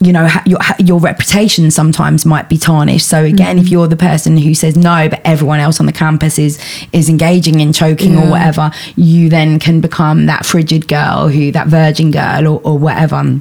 you 0.00 0.12
know 0.12 0.28
your 0.44 0.58
your 0.78 1.00
reputation 1.00 1.70
sometimes 1.70 2.26
might 2.26 2.48
be 2.48 2.58
tarnished. 2.58 3.08
So 3.08 3.24
again 3.24 3.46
Mm-hmm. 3.56 3.64
if 3.64 3.68
you're 3.70 3.86
the 3.86 3.96
person 3.96 4.36
who 4.36 4.54
says 4.54 4.76
no 4.76 5.08
but 5.08 5.20
everyone 5.24 5.60
else 5.60 5.78
on 5.80 5.86
the 5.86 5.92
campus 5.92 6.38
is 6.38 6.58
is 6.92 7.08
engaging 7.08 7.60
in 7.60 7.72
choking 7.72 8.16
or 8.18 8.28
whatever 8.28 8.70
you 8.96 9.28
then 9.28 9.58
can 9.58 9.80
become 9.80 10.26
that 10.26 10.44
frigid 10.44 10.88
girl 10.88 11.28
who 11.28 11.52
that 11.52 11.68
virgin 11.68 12.10
girl 12.10 12.46
or, 12.48 12.60
or 12.62 12.76
whatever 12.78 13.40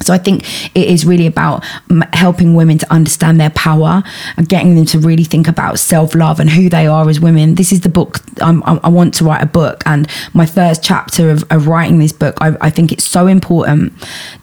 so 0.00 0.12
I 0.12 0.18
think 0.18 0.42
it 0.74 0.88
is 0.88 1.04
really 1.04 1.26
about 1.26 1.64
helping 2.12 2.54
women 2.54 2.78
to 2.78 2.92
understand 2.92 3.40
their 3.40 3.50
power 3.50 4.02
and 4.36 4.48
getting 4.48 4.74
them 4.74 4.84
to 4.86 4.98
really 4.98 5.24
think 5.24 5.48
about 5.48 5.78
self 5.78 6.14
love 6.14 6.40
and 6.40 6.50
who 6.50 6.68
they 6.68 6.86
are 6.86 7.08
as 7.08 7.20
women. 7.20 7.54
This 7.54 7.72
is 7.72 7.80
the 7.80 7.88
book 7.88 8.20
I'm, 8.40 8.62
I 8.64 8.88
want 8.88 9.14
to 9.14 9.24
write 9.24 9.42
a 9.42 9.46
book, 9.46 9.82
and 9.86 10.08
my 10.32 10.46
first 10.46 10.82
chapter 10.82 11.30
of, 11.30 11.44
of 11.50 11.66
writing 11.66 11.98
this 11.98 12.12
book, 12.12 12.36
I, 12.40 12.56
I 12.60 12.70
think 12.70 12.92
it's 12.92 13.04
so 13.04 13.26
important 13.26 13.92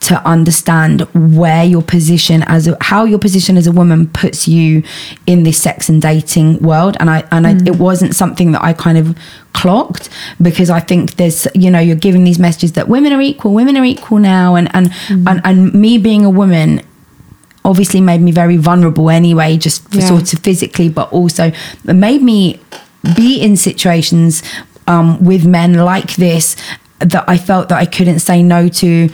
to 0.01 0.15
understand 0.27 1.01
where 1.13 1.63
your 1.63 1.81
position 1.81 2.43
as 2.43 2.67
a, 2.67 2.77
how 2.81 3.05
your 3.05 3.19
position 3.19 3.57
as 3.57 3.67
a 3.67 3.71
woman 3.71 4.07
puts 4.07 4.47
you 4.47 4.83
in 5.25 5.43
this 5.43 5.61
sex 5.61 5.89
and 5.89 6.01
dating 6.01 6.59
world. 6.59 6.97
And 6.99 7.09
I 7.09 7.27
and 7.31 7.47
I, 7.47 7.53
mm. 7.53 7.67
it 7.67 7.77
wasn't 7.77 8.15
something 8.15 8.51
that 8.51 8.63
I 8.63 8.73
kind 8.73 8.97
of 8.97 9.17
clocked 9.53 10.09
because 10.41 10.69
I 10.69 10.79
think 10.79 11.15
there's 11.15 11.47
you 11.55 11.69
know 11.71 11.79
you're 11.79 11.95
giving 11.95 12.23
these 12.23 12.39
messages 12.39 12.73
that 12.73 12.87
women 12.87 13.11
are 13.13 13.21
equal, 13.21 13.53
women 13.53 13.77
are 13.77 13.85
equal 13.85 14.19
now, 14.19 14.55
and 14.55 14.73
and 14.73 14.91
and, 15.09 15.41
and 15.43 15.73
me 15.73 15.97
being 15.97 16.25
a 16.25 16.29
woman 16.29 16.81
obviously 17.65 18.01
made 18.01 18.21
me 18.21 18.31
very 18.31 18.57
vulnerable 18.57 19.09
anyway, 19.09 19.57
just 19.57 19.87
for 19.91 19.97
Yeah. 19.99 20.07
sort 20.07 20.33
of 20.33 20.39
physically, 20.39 20.89
but 20.89 21.11
also 21.11 21.51
made 21.83 22.21
me 22.21 22.59
be 23.15 23.39
in 23.41 23.55
situations 23.57 24.41
um, 24.87 25.23
with 25.23 25.45
men 25.45 25.73
like 25.73 26.15
this 26.15 26.55
that 26.99 27.23
I 27.27 27.37
felt 27.37 27.69
that 27.69 27.77
I 27.77 27.85
couldn't 27.85 28.19
say 28.19 28.43
no 28.43 28.67
to. 28.69 29.09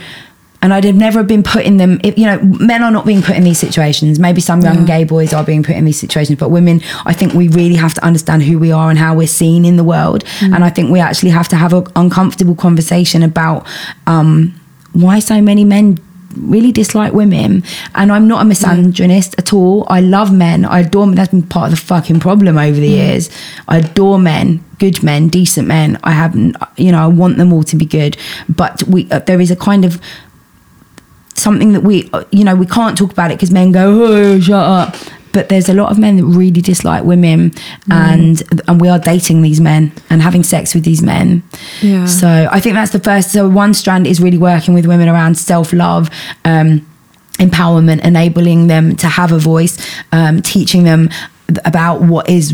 And 0.66 0.74
I'd 0.74 0.84
have 0.84 0.96
never 0.96 1.22
been 1.22 1.44
put 1.44 1.64
in 1.64 1.78
them. 1.78 2.00
If, 2.04 2.18
you 2.18 2.26
know, 2.26 2.40
men 2.42 2.82
are 2.82 2.90
not 2.90 3.06
being 3.06 3.22
put 3.22 3.36
in 3.36 3.44
these 3.44 3.60
situations. 3.60 4.18
Maybe 4.18 4.42
some 4.42 4.62
young 4.62 4.80
Yeah. 4.80 4.98
gay 4.98 5.04
boys 5.04 5.32
are 5.32 5.44
being 5.44 5.62
put 5.62 5.76
in 5.76 5.86
these 5.86 6.00
situations, 6.00 6.40
but 6.40 6.50
women, 6.50 6.82
I 7.06 7.14
think 7.14 7.36
we 7.36 7.50
really 7.50 7.76
have 7.76 7.94
to 7.94 8.04
understand 8.04 8.42
who 8.42 8.58
we 8.58 8.72
are 8.72 8.90
and 8.90 8.98
how 8.98 9.14
we're 9.14 9.28
seen 9.28 9.64
in 9.64 9.78
the 9.78 9.84
world. 9.84 10.24
And 10.42 10.64
I 10.64 10.72
think 10.72 10.90
we 10.90 11.00
actually 11.00 11.30
have 11.30 11.48
to 11.50 11.56
have 11.56 11.72
an 11.72 11.84
uncomfortable 11.96 12.56
conversation 12.56 13.22
about 13.22 13.68
um, 14.08 14.60
why 14.94 15.20
so 15.20 15.40
many 15.40 15.66
men 15.66 16.00
really 16.36 16.72
dislike 16.72 17.14
women. 17.14 17.64
And 17.94 18.12
i'm 18.12 18.28
not 18.28 18.46
a 18.46 18.50
misandrist 18.50 19.36
at 19.38 19.54
all. 19.54 19.86
I 19.88 20.02
love 20.02 20.34
men. 20.34 20.66
I 20.66 20.80
adore 20.80 21.06
men. 21.06 21.16
That's 21.16 21.30
been 21.30 21.44
part 21.44 21.72
of 21.72 21.80
the 21.80 21.86
fucking 21.86 22.20
problem 22.20 22.58
over 22.58 22.80
the 22.80 22.90
years. 22.90 23.30
I 23.68 23.78
adore 23.78 24.18
men 24.20 24.66
good 24.78 25.02
men 25.04 25.30
decent 25.30 25.68
men. 25.68 25.98
I 26.04 26.12
haven't 26.12 26.58
you 26.78 26.92
know 26.92 27.02
i 27.02 27.08
want 27.08 27.38
them 27.38 27.54
all 27.54 27.64
to 27.64 27.76
be 27.76 27.86
good. 27.86 28.18
But 28.50 28.84
we 28.84 29.10
uh, 29.12 29.20
there 29.20 29.40
is 29.40 29.52
a 29.52 29.56
kind 29.56 29.86
of 29.86 30.02
something 31.36 31.74
that 31.74 31.82
we 31.82 32.10
you 32.32 32.44
know 32.44 32.56
we 32.56 32.66
can't 32.66 32.98
talk 32.98 33.12
about 33.12 33.30
it 33.32 33.36
because 33.38 33.52
men 33.52 33.72
go 33.72 34.04
oh 34.06 34.40
shut 34.40 34.54
up. 34.54 34.96
But 35.34 35.50
there's 35.50 35.68
a 35.68 35.74
lot 35.74 35.92
of 35.92 36.00
men 36.00 36.16
that 36.16 36.24
really 36.24 36.62
dislike 36.62 37.04
women 37.04 37.52
and 37.92 38.42
and 38.70 38.80
we 38.80 38.88
are 38.88 38.98
dating 39.00 39.42
these 39.42 39.60
men 39.60 39.92
and 40.10 40.22
having 40.22 40.44
sex 40.44 40.74
with 40.74 40.86
these 40.86 41.02
men. 41.02 41.44
Yeah. 41.82 42.06
so 42.06 42.48
i 42.52 42.60
think 42.62 42.76
that's 42.76 42.92
the 42.94 43.00
first 43.02 43.32
so 43.34 43.50
one 43.50 43.74
strand 43.74 44.08
is 44.08 44.22
really 44.22 44.38
working 44.38 44.74
with 44.74 44.86
women 44.86 45.10
around 45.10 45.38
self-love 45.38 46.10
um 46.46 46.88
empowerment 47.38 48.00
enabling 48.06 48.68
them 48.68 48.96
to 48.96 49.08
have 49.08 49.34
a 49.34 49.38
voice 49.38 49.76
um 50.14 50.42
teaching 50.42 50.84
them 50.86 51.10
about 51.64 52.02
what 52.02 52.28
is 52.30 52.54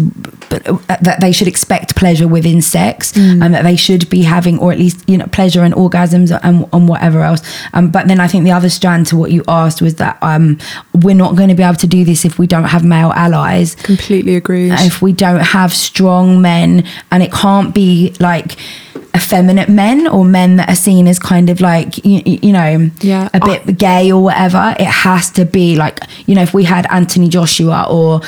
that 0.89 1.17
they 1.21 1.31
should 1.31 1.47
expect 1.47 1.95
pleasure 1.95 2.27
within 2.27 2.61
sex 2.61 3.15
and 3.15 3.53
that 3.53 3.63
they 3.63 3.75
should 3.75 4.09
be 4.09 4.21
having 4.21 4.59
or 4.59 4.71
at 4.71 4.77
least 4.77 5.07
you 5.07 5.17
know 5.17 5.25
pleasure 5.27 5.63
and 5.63 5.73
orgasms 5.73 6.37
and, 6.43 6.67
and 6.73 6.89
whatever 6.89 7.21
else. 7.21 7.41
Um, 7.73 7.89
but 7.89 8.07
then 8.07 8.19
i 8.19 8.27
think 8.27 8.43
the 8.43 8.51
other 8.51 8.69
strand 8.69 9.07
to 9.07 9.15
what 9.15 9.31
you 9.31 9.43
asked 9.47 9.81
was 9.81 9.95
that 9.95 10.17
um, 10.21 10.57
we're 10.93 11.15
not 11.15 11.35
going 11.35 11.49
to 11.49 11.55
be 11.55 11.63
able 11.63 11.75
to 11.75 11.87
do 11.87 12.03
this 12.03 12.25
if 12.25 12.37
we 12.37 12.47
don't 12.47 12.65
have 12.65 12.83
male 12.83 13.11
allies. 13.13 13.75
Completely 13.75 14.35
agree 14.35 14.71
if 14.71 15.01
we 15.01 15.13
don't 15.13 15.39
have 15.41 15.73
strong 15.73 16.41
men 16.41 16.85
and 17.11 17.23
it 17.23 17.31
can't 17.31 17.73
be 17.73 18.13
like 18.19 18.57
effeminate 19.15 19.67
men 19.67 20.07
or 20.07 20.23
men 20.23 20.55
that 20.55 20.69
are 20.69 20.75
seen 20.75 21.05
as 21.07 21.19
kind 21.19 21.49
of 21.49 21.59
like 21.59 22.03
you, 22.05 22.21
you 22.25 22.53
know 22.53 22.89
Yeah. 23.01 23.27
a 23.33 23.39
bit 23.41 23.77
gay 23.77 24.09
or 24.11 24.23
whatever 24.23 24.73
it 24.79 24.87
has 24.87 25.29
to 25.31 25.43
be 25.43 25.75
like 25.75 25.99
you 26.27 26.35
know 26.35 26.41
if 26.43 26.53
we 26.53 26.63
had 26.63 26.85
anthony 26.89 27.27
joshua 27.27 27.85
or 27.89 28.21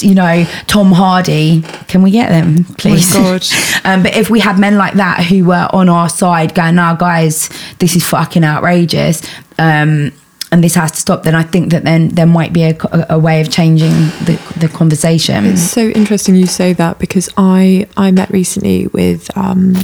you 0.00 0.12
know 0.14 0.44
tom 0.66 0.90
hardy 0.90 1.62
can 1.86 2.02
we 2.02 2.10
get 2.10 2.30
them 2.30 2.64
please 2.78 3.12
God. 3.12 3.44
um, 3.84 4.02
but 4.02 4.16
if 4.16 4.28
we 4.28 4.40
had 4.40 4.58
men 4.58 4.76
like 4.76 4.94
that 4.94 5.22
who 5.24 5.44
were 5.44 5.68
on 5.72 5.88
our 5.88 6.08
side 6.08 6.52
going 6.54 6.74
nah 6.74 6.94
guys 6.96 7.48
this 7.78 7.94
is 7.94 8.04
fucking 8.04 8.42
outrageous 8.42 9.22
um 9.60 10.10
and 10.50 10.62
this 10.64 10.74
has 10.74 10.90
to 10.92 10.98
stop 10.98 11.22
then 11.22 11.34
i 11.36 11.42
think 11.44 11.70
that 11.70 11.84
then 11.84 12.08
there 12.08 12.26
might 12.26 12.52
be 12.52 12.62
a, 12.64 12.76
a 13.08 13.18
way 13.18 13.40
of 13.40 13.50
changing 13.50 13.90
the, 14.26 14.36
the 14.58 14.68
conversation 14.68 15.44
It's 15.46 15.60
so 15.62 15.88
interesting 15.90 16.34
you 16.34 16.46
say 16.46 16.72
that 16.74 16.98
because 16.98 17.28
I 17.36 17.86
I 17.96 18.10
met 18.10 18.30
recently 18.30 18.86
with 18.88 19.30
um, 19.36 19.74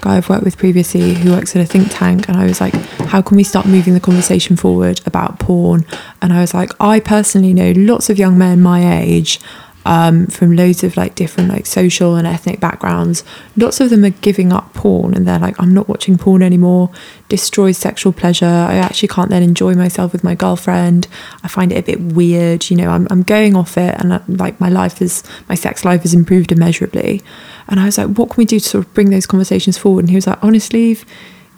guy 0.00 0.16
I've 0.16 0.28
worked 0.28 0.44
with 0.44 0.56
previously 0.56 1.14
who 1.14 1.32
works 1.32 1.54
at 1.56 1.62
a 1.62 1.66
think 1.66 1.88
tank, 1.90 2.28
and 2.28 2.36
I 2.36 2.44
was 2.44 2.60
like, 2.60 2.74
how 3.08 3.22
can 3.22 3.36
we 3.36 3.44
start 3.44 3.66
moving 3.66 3.94
the 3.94 4.00
conversation 4.00 4.56
forward 4.56 5.00
about 5.06 5.38
porn? 5.38 5.84
And 6.22 6.32
I 6.32 6.40
was 6.40 6.54
like, 6.54 6.70
I 6.80 7.00
personally 7.00 7.54
know 7.54 7.72
lots 7.76 8.10
of 8.10 8.18
young 8.18 8.38
men 8.38 8.60
my 8.60 9.00
age. 9.00 9.40
Um, 9.86 10.26
from 10.26 10.54
loads 10.54 10.84
of 10.84 10.98
like 10.98 11.14
different 11.14 11.48
like 11.48 11.64
social 11.64 12.14
and 12.14 12.26
ethnic 12.26 12.60
backgrounds. 12.60 13.24
Lots 13.56 13.80
of 13.80 13.88
them 13.88 14.04
are 14.04 14.10
giving 14.10 14.52
up 14.52 14.74
porn 14.74 15.14
and 15.14 15.26
they're 15.26 15.38
like 15.38 15.54
i'm 15.58 15.72
not 15.72 15.88
watching 15.88 16.18
porn 16.18 16.42
anymore. 16.42 16.90
Destroys 17.30 17.78
sexual 17.78 18.12
pleasure. 18.12 18.44
I 18.44 18.74
actually 18.74 19.08
can't 19.08 19.30
then 19.30 19.42
enjoy 19.42 19.74
myself 19.74 20.12
with 20.12 20.22
my 20.22 20.34
girlfriend. 20.34 21.08
I 21.42 21.48
find 21.48 21.72
it 21.72 21.76
a 21.78 21.82
bit 21.82 22.00
weird 22.00 22.68
you 22.68 22.76
know 22.76 22.90
i'm, 22.90 23.06
I'm 23.10 23.22
going 23.22 23.56
off 23.56 23.78
it 23.78 23.94
and 23.98 24.12
uh, 24.12 24.20
like 24.28 24.60
my 24.60 24.68
life 24.68 25.00
is 25.00 25.22
my 25.48 25.54
sex 25.54 25.86
life 25.86 26.02
has 26.02 26.12
improved 26.12 26.52
immeasurably. 26.52 27.22
And 27.68 27.80
i 27.80 27.86
was 27.86 27.96
like 27.96 28.08
what 28.08 28.28
can 28.30 28.36
we 28.36 28.44
do 28.44 28.60
to 28.60 28.68
sort 28.68 28.84
of 28.84 28.92
bring 28.92 29.08
those 29.08 29.26
conversations 29.26 29.78
forward? 29.78 30.00
And 30.00 30.10
he 30.10 30.16
was 30.16 30.26
like 30.26 30.42
honestly 30.44 30.98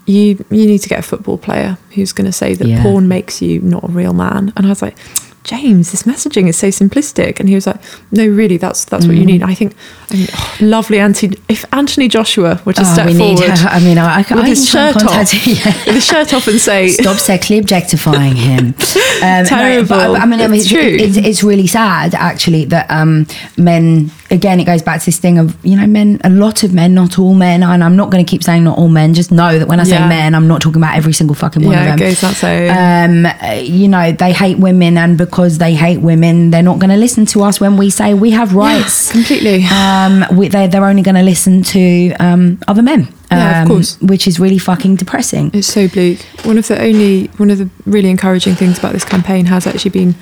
you 0.07 0.45
you 0.51 0.67
need 0.67 0.79
to 0.79 0.89
get 0.89 1.01
a 1.01 1.03
football 1.03 1.39
player 1.39 1.79
who's 1.95 2.13
going 2.13 2.27
to 2.27 2.33
say 2.33 2.55
that 2.55 2.69
Yeah. 2.69 2.83
porn 2.83 3.09
makes 3.09 3.43
you 3.43 3.61
not 3.61 3.83
a 3.85 3.89
real 3.89 4.13
man. 4.13 4.53
And 4.57 4.67
i 4.67 4.69
was 4.69 4.83
like 4.83 4.97
James, 5.43 5.91
this 5.91 6.03
messaging 6.03 6.49
is 6.49 6.57
so 6.59 6.69
simplistic, 6.69 7.41
and 7.41 7.49
he 7.49 7.55
was 7.55 7.67
like, 7.67 7.81
"No, 8.12 8.27
really, 8.27 8.59
that's 8.59 8.85
that's 8.85 9.07
what 9.07 9.17
you 9.17 9.25
need." 9.25 9.43
I 9.43 9.55
think, 9.55 9.75
I 10.11 10.15
mean, 10.15 10.27
oh, 10.35 10.57
lovely 10.61 10.99
Anthony. 10.99 11.39
If 11.49 11.65
Anthony 11.73 12.09
Joshua 12.09 12.61
were 12.67 12.75
to 12.75 12.83
Oh, 12.83 12.93
step 12.93 13.11
forward. 13.17 13.51
I 13.51 13.81
mean, 13.81 13.97
I, 13.97 14.17
I, 14.17 14.19
with 14.19 14.33
I 14.33 14.49
his 14.49 14.69
shirt 14.69 14.97
off, 15.03 15.33
yeah. 15.47 15.65
with 15.87 15.95
his 15.95 16.07
shirt 16.07 16.35
off, 16.35 16.47
and 16.47 16.61
say, 16.61 16.89
Stop 16.89 17.17
sexually 17.17 17.59
objectifying 17.59 18.37
him. 18.37 18.75
Um, 19.23 19.45
Terrible. 19.45 19.89
but, 19.89 20.21
I 20.21 20.25
mean, 20.27 20.41
I 20.41 20.47
mean, 20.47 20.61
It's 20.61 20.65
it's, 20.65 20.73
true. 20.73 20.81
it's, 20.99 21.17
it's 21.17 21.43
really 21.43 21.67
sad 21.67 22.15
actually 22.15 22.65
that 22.67 22.91
um, 22.91 23.27
men. 23.57 24.11
Again, 24.32 24.61
it 24.61 24.65
goes 24.65 24.81
back 24.81 25.01
to 25.01 25.07
this 25.07 25.19
thing 25.19 25.39
of 25.39 25.57
you 25.65 25.77
know, 25.77 25.86
men. 25.86 26.20
A 26.23 26.31
lot 26.31 26.62
of 26.62 26.73
men, 26.73 26.94
not 26.94 27.19
all 27.19 27.35
men, 27.35 27.62
and 27.65 27.82
I'm 27.82 27.97
not 27.97 28.11
going 28.11 28.24
to 28.24 28.31
keep 28.31 28.44
saying 28.44 28.62
not 28.62 28.78
all 28.78 28.89
men. 28.89 29.12
Just 29.12 29.32
know 29.32 29.59
that 29.59 29.66
when 29.66 29.81
I 29.81 29.85
say 29.85 29.97
Yeah. 29.97 30.09
men, 30.09 30.35
I'm 30.36 30.47
not 30.47 30.61
talking 30.62 30.81
about 30.81 30.94
every 30.97 31.12
single 31.12 31.35
fucking 31.35 31.65
one 31.65 31.73
"Yeah, 31.73 31.81
of 31.81 31.86
it 31.86 31.98
them. 31.98 32.09
goes 32.09 32.20
that 32.20 32.43
way." 32.43 32.69
Um, 32.70 33.27
you 33.65 33.89
know, 33.89 34.12
they 34.12 34.32
hate 34.32 34.59
women, 34.59 34.97
and 34.97 35.19
because 35.19 35.59
they 35.59 35.74
hate 35.74 36.01
women, 36.01 36.51
they're 36.51 36.62
not 36.62 36.78
going 36.78 36.90
to 36.90 36.97
listen 36.97 37.27
to 37.27 37.43
us 37.43 37.61
when 37.61 37.77
we 37.77 37.90
say 37.90 38.15
we 38.15 38.31
have 38.31 38.55
rights. 38.55 39.11
completely. 39.11 39.65
Um, 39.65 40.24
we, 40.36 40.48
they, 40.48 40.66
they're 40.69 40.85
only 40.86 41.02
going 41.02 41.16
to 41.16 41.23
listen 41.23 41.62
to 41.65 42.12
um, 42.20 42.59
other 42.69 42.82
men. 42.82 43.09
Yeah, 43.32 43.62
of 43.62 43.62
um, 43.62 43.69
course. 43.77 44.01
Which 44.01 44.28
is 44.28 44.39
really 44.39 44.59
fucking 44.59 44.97
depressing. 44.97 45.51
It's 45.55 45.66
so 45.69 45.89
bleak. 45.89 46.23
One 46.44 46.57
of 46.59 46.69
the 46.69 46.81
only, 46.81 47.27
one 47.36 47.51
of 47.51 47.59
the 47.59 47.69
really 47.86 48.11
encouraging 48.11 48.55
things 48.55 48.78
about 48.78 48.93
this 48.93 49.05
campaign 49.05 49.47
has 49.47 49.66
actually 49.66 49.90
been 49.90 50.15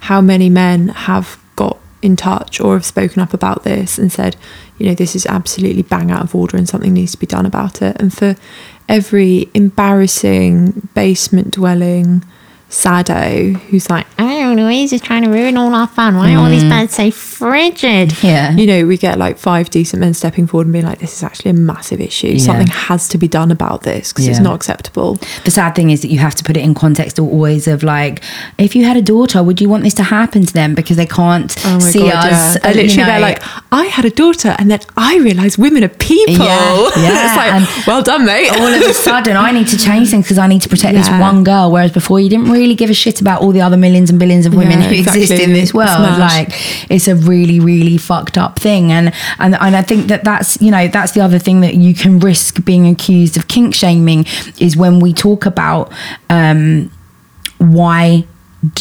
how 0.00 0.20
many 0.20 0.48
men 0.50 0.88
have 0.88 1.38
got 1.56 1.78
in 2.02 2.16
touch 2.16 2.60
or 2.60 2.74
have 2.74 2.84
spoken 2.84 3.22
up 3.22 3.32
about 3.32 3.64
this 3.64 3.98
and 3.98 4.12
said, 4.12 4.36
you 4.78 4.86
know, 4.86 4.94
this 4.94 5.16
is 5.16 5.26
absolutely 5.26 5.82
bang 5.82 6.10
out 6.10 6.22
of 6.22 6.34
order 6.34 6.56
and 6.56 6.68
something 6.68 6.92
needs 6.92 7.12
to 7.12 7.18
be 7.18 7.26
done 7.26 7.46
about 7.46 7.82
it. 7.82 8.00
And 8.00 8.12
for 8.12 8.36
every 8.88 9.50
embarrassing 9.54 10.88
basement 10.94 11.52
dwelling 11.52 12.24
sado 12.68 13.52
who's 13.70 13.88
like, 13.88 14.06
I 14.18 14.40
don't 14.42 14.56
know, 14.56 14.68
he's 14.68 14.90
just 14.90 15.04
trying 15.04 15.22
to 15.22 15.30
ruin 15.30 15.56
all 15.56 15.74
our 15.74 15.86
fun. 15.86 16.16
Why 16.16 16.34
are 16.34 16.38
all 16.38 16.48
these 16.50 16.64
mm. 16.64 16.70
birds 16.70 16.94
so 16.94 17.10
frigid? 17.10 18.22
Yeah. 18.22 18.52
you 18.52 18.66
know, 18.66 18.86
we 18.86 18.96
get 18.96 19.18
like 19.18 19.38
five 19.38 19.70
decent 19.70 20.00
men 20.00 20.14
stepping 20.14 20.46
forward 20.46 20.66
and 20.66 20.72
being 20.72 20.84
like, 20.84 20.98
this 20.98 21.14
is 21.14 21.22
actually 21.22 21.52
a 21.52 21.54
massive 21.54 22.00
issue. 22.00 22.28
Yeah. 22.28 22.38
Something 22.38 22.66
has 22.66 23.08
to 23.08 23.18
be 23.18 23.28
done 23.28 23.50
about 23.52 23.82
this 23.82 24.12
because 24.12 24.26
it's 24.26 24.40
not 24.40 24.54
acceptable. 24.54 25.14
the 25.44 25.50
sad 25.50 25.74
thing 25.74 25.90
is 25.90 26.02
that 26.02 26.08
you 26.08 26.18
have 26.18 26.34
to 26.34 26.44
put 26.44 26.56
it 26.56 26.60
in 26.64 26.74
context 26.74 27.18
always 27.18 27.68
of 27.68 27.82
like 27.82 28.22
if 28.58 28.74
you 28.74 28.84
had 28.84 28.96
a 28.96 29.02
daughter 29.02 29.42
would 29.42 29.60
you 29.60 29.68
want 29.68 29.82
this 29.84 29.94
to 29.94 30.02
happen 30.02 30.44
to 30.44 30.52
them 30.52 30.74
because 30.74 30.96
they 30.96 31.06
can't 31.06 31.54
Oh 31.64 31.78
see 31.78 32.00
god! 32.00 32.32
us 32.32 32.56
yeah. 32.56 32.72
They 32.72 32.82
you 32.82 32.82
literally, 32.82 32.96
know, 32.96 33.06
they're 33.06 33.20
like, 33.20 33.42
I 33.72 33.84
had 33.86 34.04
a 34.04 34.10
daughter, 34.10 34.54
and 34.58 34.70
then 34.70 34.80
I 34.96 35.18
realised 35.18 35.58
women 35.58 35.84
are 35.84 35.88
people. 35.88 36.44
Yeah, 36.44 36.90
yeah, 36.96 37.60
it's 37.60 37.76
like, 37.76 37.86
well 37.86 38.02
done, 38.02 38.24
mate. 38.26 38.50
all 38.50 38.66
of 38.66 38.82
a 38.82 38.92
sudden 38.94 39.36
I 39.36 39.52
need 39.52 39.68
to 39.68 39.78
change 39.78 40.10
things 40.10 40.24
because 40.24 40.38
I 40.38 40.46
need 40.46 40.62
to 40.62 40.68
protect 40.68 40.94
this 40.94 41.08
one 41.08 41.44
girl 41.44 41.70
whereas 41.70 41.92
before 41.92 42.20
you 42.20 42.28
didn't 42.28 42.50
really 42.50 42.55
give 42.74 42.90
a 42.90 42.94
shit 42.94 43.20
about 43.20 43.42
all 43.42 43.52
the 43.52 43.60
other 43.60 43.76
millions 43.76 44.10
and 44.10 44.18
billions 44.18 44.46
of 44.46 44.54
women 44.54 44.80
Yeah, 44.80 44.88
who 44.88 44.94
exist 44.94 45.32
in 45.32 45.52
this 45.52 45.72
world 45.74 46.00
mad. 46.00 46.18
like 46.18 46.48
it's 46.90 47.08
a 47.08 47.14
really 47.14 47.60
really 47.60 47.98
fucked 47.98 48.36
up 48.38 48.58
thing 48.58 48.90
and 48.92 49.12
and 49.38 49.54
and 49.54 49.76
I 49.76 49.82
think 49.82 50.06
that 50.08 50.24
that's 50.24 50.60
you 50.60 50.70
know 50.70 50.88
that's 50.88 51.12
the 51.12 51.20
other 51.20 51.38
thing 51.38 51.60
that 51.60 51.74
you 51.74 51.94
can 51.94 52.18
risk 52.18 52.64
being 52.64 52.86
accused 52.88 53.36
of 53.36 53.48
kink 53.48 53.74
shaming 53.74 54.26
is 54.58 54.76
when 54.76 55.00
we 55.00 55.12
talk 55.12 55.46
about 55.46 55.92
um 56.30 56.90
why 57.58 58.24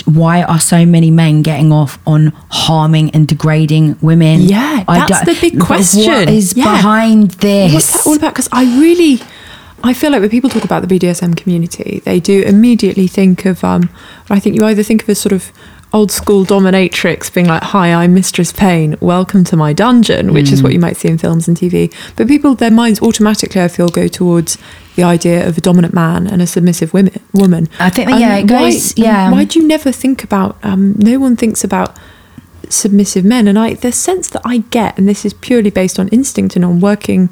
why 0.05 0.41
are 0.41 0.59
so 0.59 0.85
many 0.85 1.11
men 1.11 1.41
getting 1.43 1.71
off 1.71 1.99
on 2.07 2.27
harming 2.49 3.11
and 3.11 3.27
degrading 3.27 3.95
women? 4.01 4.41
Yeah, 4.41 4.83
that's 4.87 5.09
don't- 5.11 5.25
the 5.25 5.37
big 5.41 5.59
question. 5.59 6.11
What 6.11 6.29
is 6.29 6.53
Yeah. 6.57 6.63
behind 6.75 7.31
this? 7.31 7.73
What's 7.73 7.91
that 7.93 8.07
all 8.07 8.15
about? 8.15 8.33
Because 8.33 8.49
I 8.51 8.63
really, 8.79 9.21
I 9.85 9.93
feel 9.93 10.11
like 10.11 10.21
when 10.21 10.31
people 10.31 10.49
talk 10.49 10.63
about 10.63 10.81
the 10.87 10.99
BDSM 10.99 11.35
community, 11.37 12.01
they 12.05 12.19
do 12.19 12.41
immediately 12.41 13.05
think 13.07 13.45
of, 13.45 13.63
um, 13.63 13.89
I 14.31 14.39
think 14.39 14.55
you 14.59 14.65
either 14.65 14.81
think 14.83 15.03
of 15.03 15.09
a 15.09 15.15
sort 15.15 15.31
of 15.31 15.51
old 15.93 16.11
school 16.11 16.43
dominatrix 16.43 17.31
being 17.31 17.45
like, 17.47 17.61
"Hi, 17.61 17.93
I'm 17.93 18.13
Mistress 18.15 18.51
Payne. 18.51 18.95
Welcome 18.99 19.43
to 19.45 19.55
my 19.55 19.71
dungeon," 19.73 20.33
which 20.33 20.51
is 20.51 20.63
what 20.63 20.71
Mm. 20.71 20.73
you 20.73 20.79
might 20.79 20.97
see 20.97 21.07
in 21.07 21.17
films 21.19 21.47
and 21.47 21.55
TV. 21.55 21.91
But 22.15 22.27
people, 22.27 22.55
their 22.55 22.71
minds 22.71 22.99
automatically, 22.99 23.61
I 23.61 23.67
feel, 23.67 23.87
go 23.89 24.07
towards 24.07 24.57
the 24.95 25.03
idea 25.03 25.47
of 25.47 25.57
a 25.57 25.61
dominant 25.61 25.93
man 25.93 26.25
and 26.27 26.41
a 26.41 26.47
submissive 26.47 26.91
women, 26.93 27.13
woman. 27.31 27.69
I 27.79 27.91
think 27.91 28.09
that, 28.09 28.19
yeah, 28.19 28.35
it 28.37 28.47
goes- 28.47 28.93
why, 28.97 29.03
yeah. 29.05 29.25
and 29.27 29.35
Why 29.35 29.43
do 29.45 29.59
you 29.59 29.67
never 29.67 29.91
think 29.91 30.23
about? 30.23 30.57
Um, 30.63 30.95
no 30.97 31.19
one 31.19 31.35
thinks 31.35 31.63
about 31.63 31.95
submissive 32.67 33.23
men, 33.23 33.47
and 33.47 33.57
I 33.59 33.75
the 33.75 33.91
sense 33.91 34.27
that 34.29 34.41
I 34.43 34.63
get, 34.71 34.97
and 34.97 35.07
this 35.07 35.23
is 35.23 35.33
purely 35.33 35.69
based 35.69 35.99
on 35.99 36.07
instinct 36.09 36.55
and 36.55 36.65
on 36.65 36.79
working 36.81 37.29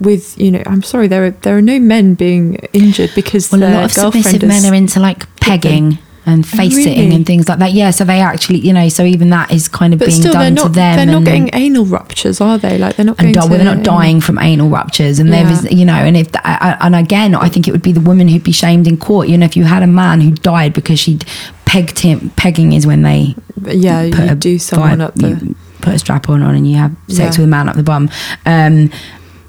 with 0.00 0.38
you 0.38 0.50
know. 0.50 0.62
I'm 0.66 0.82
sorry, 0.82 1.08
there 1.08 1.24
are 1.26 1.30
there 1.30 1.56
are 1.56 1.62
no 1.62 1.78
men 1.78 2.14
being 2.14 2.54
injured 2.72 3.10
because 3.14 3.50
Well, 3.52 3.62
a 3.62 3.70
lot 3.74 3.84
of 3.84 3.92
submissive 3.92 4.42
men 4.42 4.64
are 4.64 4.74
into 4.74 5.00
like 5.00 5.26
pegging 5.36 5.98
and 6.26 6.46
face 6.46 6.74
sitting 6.74 7.04
really? 7.04 7.16
and 7.16 7.24
things 7.26 7.48
like 7.48 7.58
that. 7.58 7.72
Yeah, 7.72 7.90
so 7.90 8.04
they 8.04 8.20
actually, 8.20 8.58
you 8.58 8.72
know, 8.74 8.90
so 8.90 9.02
even 9.04 9.30
that 9.30 9.50
is 9.50 9.66
kind 9.66 9.94
of 9.94 9.98
but 9.98 10.08
being 10.08 10.20
still, 10.20 10.34
done 10.34 10.52
not 10.54 10.62
to 10.64 10.68
them. 10.68 10.96
they're 10.96 11.06
not 11.06 11.16
and- 11.16 11.24
getting 11.24 11.50
anal 11.54 11.86
ruptures, 11.86 12.38
are 12.40 12.58
they? 12.58 12.76
Like 12.76 12.96
they're 12.96 13.06
not 13.06 13.18
and 13.18 13.32
going 13.32 13.32
di- 13.32 13.40
to, 13.40 13.46
well, 13.48 13.56
they're 13.64 13.74
not 13.76 13.82
dying 13.82 14.20
from 14.20 14.38
anal 14.38 14.68
ruptures, 14.68 15.18
and 15.20 15.32
there 15.32 15.44
Yeah. 15.44 15.52
is, 15.64 15.72
you 15.72 15.86
know, 15.86 15.94
and 15.94 16.16
if 16.18 16.28
and 16.44 16.94
again, 16.94 17.34
I 17.34 17.48
think 17.48 17.66
it 17.66 17.72
would 17.72 17.80
be 17.82 17.92
the 17.92 18.00
woman 18.02 18.28
who'd 18.28 18.44
be 18.44 18.52
shamed 18.52 18.86
in 18.86 18.98
court. 18.98 19.28
You 19.28 19.38
know, 19.38 19.46
if 19.46 19.56
you 19.56 19.64
had 19.64 19.82
a 19.82 19.86
man 19.86 20.20
who 20.20 20.32
died 20.32 20.74
because 20.74 21.00
she'd 21.00 21.24
pegged 21.64 22.00
him, 22.00 22.30
pegging 22.36 22.72
is 22.74 22.86
when 22.86 23.02
they 23.02 23.34
Yeah, 23.64 24.10
put 24.12 24.24
you 24.26 24.30
a 24.32 24.34
do 24.34 24.58
someone 24.58 25.00
up 25.00 25.14
the. 25.14 25.54
put 25.80 25.94
a 25.94 25.98
strap 25.98 26.28
on 26.28 26.42
on 26.42 26.54
and 26.56 26.68
you 26.68 26.76
have 26.76 26.90
sex 27.08 27.18
Yeah. 27.38 27.42
with 27.42 27.44
a 27.44 27.46
man 27.46 27.68
up 27.70 27.76
the 27.76 27.82
bum. 27.84 28.10
Um, 28.44 28.90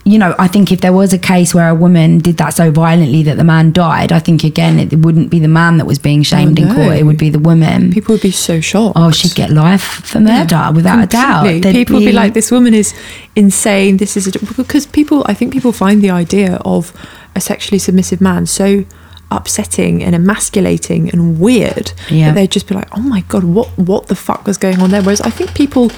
you 0.10 0.18
know, 0.18 0.34
I 0.40 0.48
think 0.48 0.72
if 0.72 0.82
there 0.82 0.92
was 0.92 1.14
a 1.14 1.20
case 1.20 1.54
where 1.54 1.70
a 1.70 1.76
woman 1.76 2.18
did 2.18 2.38
that 2.38 2.56
so 2.56 2.72
violently 2.72 3.22
that 3.24 3.38
the 3.38 3.44
man 3.44 3.72
died, 3.72 4.12
I 4.12 4.18
think 4.18 4.44
again 4.44 4.80
it 4.80 4.96
wouldn't 4.96 5.30
be 5.30 5.38
the 5.38 5.48
man 5.48 5.78
that 5.78 5.86
was 5.86 6.00
being 6.00 6.22
oh, 6.22 6.24
shamed 6.24 6.58
in 6.58 6.68
no. 6.68 6.74
court; 6.74 6.98
it 6.98 7.04
would 7.04 7.20
be 7.20 7.30
the 7.30 7.38
woman. 7.38 7.94
People 7.94 8.14
would 8.16 8.22
be 8.22 8.32
so 8.32 8.60
shocked. 8.60 8.94
oh, 8.96 9.12
she'd 9.12 9.36
get 9.36 9.52
life 9.52 9.84
for 9.84 10.20
murder 10.20 10.72
without 10.74 11.04
a 11.04 11.06
doubt. 11.06 11.44
They'd 11.44 11.62
People 11.62 11.98
would 11.98 12.06
be 12.06 12.12
like, 12.12 12.34
"This 12.34 12.50
woman 12.50 12.74
is 12.74 12.96
insane. 13.36 13.98
This 13.98 14.18
is 14.18 14.26
a, 14.28 14.32
because 14.56 14.88
people. 14.88 15.24
I 15.28 15.36
think 15.36 15.54
people 15.54 15.72
find 15.72 16.02
the 16.02 16.10
idea 16.10 16.56
of 16.66 16.92
a 17.36 17.42
sexually 17.42 17.78
submissive 17.78 18.20
man 18.20 18.48
so 18.48 18.86
upsetting 19.30 20.04
and 20.04 20.16
emasculating 20.16 21.08
and 21.12 21.40
weird 21.40 21.94
Yeah. 22.10 22.30
that 22.30 22.34
they'd 22.34 22.52
just 22.52 22.68
be 22.68 22.74
like, 22.74 22.88
"Oh 22.98 23.02
my 23.02 23.22
god, 23.28 23.44
what 23.44 23.68
what 23.78 24.08
the 24.08 24.16
fuck 24.16 24.48
was 24.48 24.58
going 24.58 24.82
on 24.82 24.90
there?" 24.90 25.04
Whereas 25.04 25.22
I 25.22 25.30
think 25.30 25.54
people, 25.54 25.92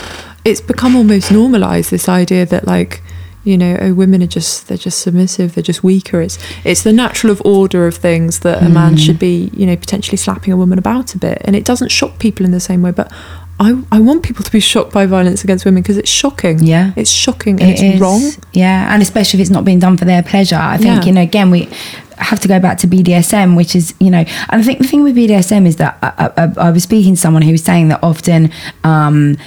it's 0.43 0.59
become 0.59 0.97
almost 0.97 1.31
normalized 1.31 1.91
this 1.91 2.09
idea 2.09 2.45
that 2.47 2.67
like. 2.67 3.01
You 3.43 3.57
know, 3.57 3.77
oh, 3.81 3.93
women 3.93 4.21
are 4.21 4.27
just—they're 4.27 4.77
just 4.77 4.99
submissive. 4.99 5.55
They're 5.55 5.63
just 5.63 5.83
weaker. 5.83 6.21
It's 6.21 6.37
it's 6.63 6.83
the 6.83 6.93
natural 6.93 7.31
of 7.31 7.41
order 7.43 7.87
of 7.87 7.95
things 7.95 8.39
that 8.39 8.61
a 8.61 8.69
man 8.69 8.95
mm. 8.95 9.05
should 9.05 9.17
be, 9.17 9.49
you 9.53 9.65
know, 9.65 9.75
potentially 9.75 10.17
slapping 10.17 10.53
a 10.53 10.57
woman 10.57 10.77
about 10.77 11.15
a 11.15 11.17
bit, 11.17 11.41
and 11.45 11.55
it 11.55 11.65
doesn't 11.65 11.89
shock 11.89 12.19
people 12.19 12.45
in 12.45 12.51
the 12.51 12.59
same 12.59 12.81
way. 12.83 12.91
But 12.91 13.11
I, 13.61 13.79
I 13.91 13.99
want 13.99 14.23
people 14.23 14.43
to 14.43 14.51
be 14.51 14.59
shocked 14.59 14.91
by 14.91 15.05
violence 15.05 15.43
against 15.43 15.65
women 15.65 15.83
because 15.83 15.97
it's 15.97 16.09
shocking. 16.09 16.63
Yeah. 16.63 16.93
It's 16.95 17.11
shocking 17.11 17.61
and 17.61 17.69
It 17.69 17.73
it's 17.73 17.81
is, 17.83 18.01
wrong. 18.01 18.21
Yeah, 18.53 18.91
and 18.91 19.03
especially 19.03 19.39
if 19.39 19.41
it's 19.41 19.51
not 19.51 19.65
being 19.65 19.77
done 19.77 19.97
for 19.97 20.05
their 20.05 20.23
pleasure. 20.23 20.55
I 20.55 20.77
think, 20.77 21.01
Yeah. 21.01 21.05
you 21.05 21.11
know, 21.11 21.21
again, 21.21 21.51
we 21.51 21.69
have 22.17 22.39
to 22.39 22.47
go 22.47 22.59
back 22.59 22.79
to 22.79 22.87
BDSM, 22.87 23.55
which 23.55 23.75
is, 23.75 23.93
you 23.99 24.09
know, 24.09 24.25
and 24.49 24.61
I 24.61 24.63
think 24.63 24.79
the 24.79 24.87
thing 24.87 25.03
with 25.03 25.15
BDSM 25.15 25.67
is 25.67 25.75
that 25.75 25.99
I, 26.01 26.31
I, 26.37 26.67
I 26.67 26.71
was 26.71 26.81
speaking 26.83 27.13
to 27.13 27.21
someone 27.21 27.43
who 27.43 27.51
was 27.51 27.63
saying 27.63 27.89
that 27.89 27.99
often 28.01 28.51
um, 28.83 29.37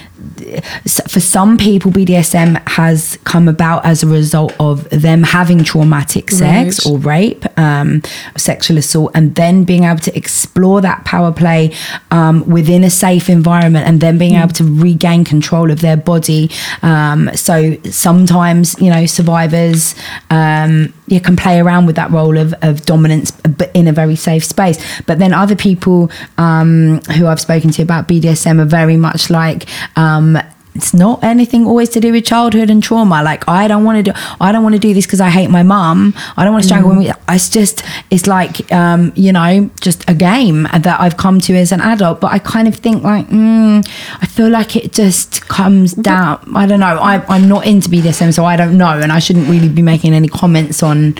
for 1.08 1.20
some 1.20 1.56
people, 1.58 1.90
BDSM 1.90 2.66
has 2.68 3.18
come 3.24 3.48
about 3.48 3.84
as 3.84 4.02
a 4.02 4.06
result 4.06 4.54
of 4.58 4.88
them 4.90 5.22
having 5.22 5.64
traumatic 5.64 6.30
sex 6.30 6.84
Right. 6.86 6.92
or 6.92 6.98
rape, 6.98 7.58
um, 7.58 8.02
sexual 8.36 8.78
assault, 8.78 9.12
and 9.14 9.34
then 9.34 9.64
being 9.64 9.84
able 9.84 10.00
to 10.00 10.16
explore 10.16 10.80
that 10.80 11.04
power 11.04 11.32
play 11.32 11.72
um, 12.10 12.46
within 12.48 12.84
a 12.84 12.90
safe 12.90 13.28
environment 13.28 13.86
and 13.86 14.00
then 14.00 14.18
being 14.18 14.34
able 14.34 14.52
to 14.52 14.64
regain 14.64 15.24
control 15.24 15.70
of 15.70 15.80
their 15.80 15.96
body. 15.96 16.50
Um, 16.82 17.30
so 17.34 17.76
sometimes, 17.90 18.80
you 18.80 18.90
know, 18.90 19.06
survivors 19.06 19.94
um, 20.30 20.92
you 21.06 21.20
can 21.20 21.36
play 21.36 21.60
around 21.60 21.86
with 21.86 21.96
that 21.96 22.10
role 22.10 22.38
of, 22.38 22.54
of 22.62 22.82
dominance, 22.86 23.30
but 23.30 23.70
in 23.74 23.86
a 23.86 23.92
very 23.92 24.16
safe 24.16 24.44
space. 24.44 24.78
But 25.02 25.18
then 25.18 25.34
other 25.34 25.54
people 25.54 26.10
um, 26.38 27.00
who 27.16 27.26
I've 27.26 27.40
spoken 27.40 27.70
to 27.72 27.82
about 27.82 28.08
BDSM 28.08 28.58
are 28.60 28.64
very 28.64 28.96
much 28.96 29.28
like, 29.30 29.66
um, 30.14 30.38
it's 30.74 30.92
not 30.92 31.22
anything 31.22 31.66
always 31.66 31.88
to 31.90 32.00
do 32.00 32.12
with 32.12 32.24
childhood 32.24 32.68
and 32.68 32.82
trauma. 32.82 33.22
Like 33.22 33.48
I 33.48 33.68
don't 33.68 33.84
want 33.84 34.04
to 34.04 34.12
do, 34.12 34.18
I 34.40 34.50
don't 34.50 34.62
want 34.62 34.74
to 34.74 34.80
do 34.80 34.92
this 34.92 35.06
because 35.06 35.20
I 35.20 35.30
hate 35.30 35.48
my 35.48 35.62
mum. 35.62 36.14
I 36.36 36.44
don't 36.44 36.52
want 36.52 36.64
to 36.64 36.68
strangle 36.68 36.90
women. 36.90 37.12
It's 37.28 37.48
just, 37.48 37.82
it's 38.10 38.26
like, 38.26 38.70
um, 38.72 39.12
you 39.14 39.32
know, 39.32 39.70
just 39.80 40.08
a 40.10 40.14
game 40.14 40.64
that 40.64 41.00
I've 41.00 41.16
come 41.16 41.40
to 41.42 41.54
as 41.54 41.70
an 41.70 41.80
adult. 41.80 42.20
But 42.20 42.32
I 42.32 42.38
kind 42.40 42.66
of 42.66 42.74
think 42.76 43.02
like, 43.04 43.28
mm, 43.28 43.86
I 44.20 44.26
feel 44.26 44.48
like 44.50 44.74
it 44.76 44.92
just 44.92 45.46
comes 45.48 45.92
down. 45.94 46.40
I 46.54 46.66
don't 46.66 46.80
know. 46.80 46.98
I, 46.98 47.24
I'm 47.28 47.48
not 47.48 47.66
into 47.66 47.88
BDSM, 47.88 48.34
so 48.34 48.44
I 48.44 48.56
don't 48.56 48.76
know, 48.76 48.98
and 48.98 49.12
I 49.12 49.20
shouldn't 49.20 49.48
really 49.48 49.68
be 49.68 49.82
making 49.82 50.12
any 50.12 50.28
comments 50.28 50.82
on 50.82 51.14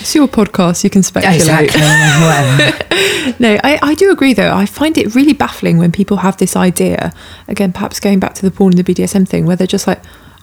It's 0.00 0.14
your 0.14 0.28
podcast. 0.28 0.84
You 0.84 0.90
can 0.90 1.02
speculate. 1.02 1.40
exactly. 1.40 2.84
No, 3.38 3.58
I, 3.62 3.78
I 3.82 3.94
do 3.94 4.10
agree 4.10 4.32
though. 4.32 4.52
I 4.52 4.66
find 4.66 4.96
it 4.96 5.14
really 5.14 5.32
baffling 5.34 5.76
when 5.78 5.92
people 5.92 6.18
have 6.18 6.38
this 6.38 6.56
idea, 6.56 7.12
again, 7.46 7.72
perhaps 7.72 8.00
going 8.00 8.18
back 8.18 8.34
to 8.34 8.42
the 8.42 8.50
porn 8.50 8.72
and 8.72 8.84
the 8.84 8.94
BDSM 8.94 8.97
thing, 9.06 9.46
where 9.46 9.56
they're 9.56 9.66
just 9.66 9.86
like, 9.86 10.00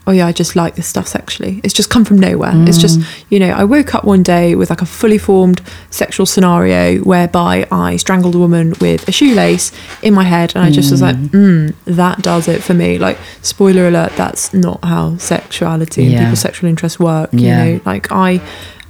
oh 0.08 0.12
yeah, 0.12 0.28
I 0.28 0.32
just 0.32 0.56
like 0.56 0.76
this 0.76 0.86
stuff 0.86 1.08
sexually. 1.08 1.62
It's 1.64 1.74
just 1.74 1.90
come 1.90 2.06
from 2.06 2.20
nowhere. 2.20 2.54
It's 2.68 2.78
just, 2.78 3.00
you 3.30 3.40
know, 3.40 3.50
I 3.50 3.64
woke 3.64 3.96
up 3.96 4.04
one 4.04 4.22
day 4.22 4.54
with 4.54 4.70
like 4.70 4.84
a 4.84 4.86
fully 4.86 5.18
formed 5.18 5.62
sexual 5.90 6.28
scenario 6.28 7.00
whereby 7.00 7.68
I 7.72 7.96
strangled 7.96 8.36
a 8.36 8.38
woman 8.38 8.76
with 8.80 9.08
a 9.08 9.12
shoelace 9.12 9.72
in 10.04 10.14
my 10.14 10.24
head 10.24 10.56
and 10.56 10.64
I 10.64 10.70
just 10.70 10.92
was 10.92 11.02
like, 11.02 11.16
mm, 11.16 11.74
that 11.86 12.22
does 12.22 12.48
it 12.48 12.62
for 12.62 12.76
me. 12.76 13.00
Like, 13.00 13.18
spoiler 13.42 13.88
alert, 13.88 14.12
that's 14.16 14.54
not 14.54 14.84
how 14.84 15.18
sexuality 15.18 16.06
and 16.06 16.20
people's 16.20 16.40
sexual 16.40 16.70
interests 16.70 17.00
work. 17.00 17.32
Yeah. 17.34 17.64
You 17.64 17.74
know, 17.74 17.82
like 17.86 18.12
I. 18.12 18.42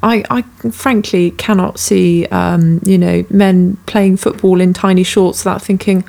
I, 0.04 0.24
I 0.30 0.42
frankly 0.70 1.32
cannot 1.32 1.80
see, 1.80 2.28
um, 2.28 2.80
you 2.86 2.96
know, 2.96 3.26
men 3.32 3.78
playing 3.88 4.18
football 4.18 4.62
in 4.62 4.72
tiny 4.72 5.02
shorts 5.02 5.44
without 5.44 5.64
thinking, 5.64 6.04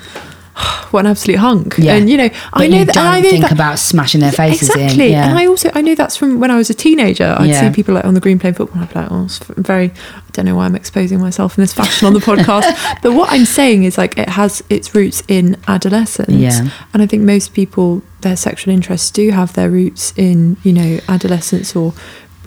what 0.90 1.00
an 1.00 1.10
absolute 1.10 1.38
hunk. 1.38 1.76
Yeah. 1.78 1.94
And, 1.96 2.08
you 2.08 2.16
know, 2.16 2.28
But 2.28 2.38
I 2.52 2.66
know 2.68 2.78
you 2.78 2.84
that. 2.86 2.94
don't 2.94 3.04
I 3.06 3.20
know 3.20 3.30
think 3.30 3.42
that, 3.42 3.52
about 3.52 3.78
smashing 3.78 4.20
their 4.20 4.32
faces 4.32 4.70
exactly. 4.70 5.06
in. 5.06 5.12
Yeah. 5.12 5.28
And 5.28 5.38
I 5.38 5.46
also, 5.46 5.70
I 5.74 5.82
know 5.82 5.94
that's 5.94 6.16
from 6.16 6.40
when 6.40 6.50
I 6.50 6.56
was 6.56 6.70
a 6.70 6.74
teenager. 6.74 7.36
I'd 7.38 7.48
Yeah. 7.50 7.60
see 7.68 7.74
people 7.74 7.94
like 7.94 8.04
on 8.04 8.14
the 8.14 8.20
green 8.20 8.38
playing 8.38 8.54
football. 8.54 8.80
And 8.80 8.88
I'd 8.88 8.94
be 8.94 9.00
like, 9.00 9.08
oh, 9.10 9.24
it's 9.24 9.38
very, 9.38 9.90
I 9.90 10.30
don't 10.32 10.44
know 10.46 10.56
why 10.56 10.64
I'm 10.64 10.74
exposing 10.74 11.20
myself 11.20 11.58
in 11.58 11.62
this 11.62 11.72
fashion 11.72 12.06
on 12.06 12.14
the 12.14 12.20
podcast. 12.30 12.74
but 13.02 13.12
what 13.12 13.30
I'm 13.30 13.44
saying 13.44 13.84
is 13.84 13.98
like, 13.98 14.16
it 14.18 14.28
has 14.30 14.62
its 14.70 14.94
roots 14.94 15.22
in 15.28 15.56
adolescence. 15.68 16.30
Yeah. 16.30 16.68
And 16.94 17.02
I 17.02 17.06
think 17.06 17.22
most 17.24 17.52
people, 17.52 18.02
their 18.22 18.36
sexual 18.36 18.72
interests 18.72 19.10
do 19.10 19.30
have 19.30 19.52
their 19.52 19.70
roots 19.70 20.12
in, 20.16 20.56
you 20.62 20.72
know, 20.72 21.00
adolescence 21.08 21.76
or 21.76 21.92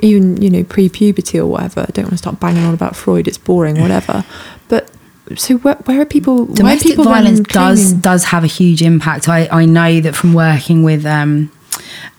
even, 0.02 0.42
you 0.42 0.50
know, 0.50 0.64
pre 0.64 0.90
puberty 0.90 1.40
or 1.40 1.46
whatever. 1.48 1.82
I 1.82 1.92
don't 1.92 2.06
want 2.06 2.12
to 2.14 2.18
start 2.18 2.40
banging 2.40 2.64
on 2.64 2.74
about 2.74 2.96
Freud, 2.96 3.28
it's 3.28 3.38
boring, 3.38 3.80
whatever. 3.82 4.24
But 4.70 4.92
so 5.36 5.58
where, 5.58 5.76
where 5.86 6.02
are 6.02 6.06
people? 6.06 6.46
why 6.46 6.52
are 6.52 6.56
domestic 6.56 6.88
people 6.92 7.04
violence 7.06 7.40
does 7.42 7.94
does 7.94 8.24
have 8.26 8.44
a 8.44 8.48
huge 8.48 8.82
impact. 8.82 9.28
I, 9.30 9.48
I 9.52 9.66
know 9.66 10.02
that 10.02 10.16
from 10.16 10.34
working 10.34 10.84
with 10.84 11.06
um, 11.06 11.52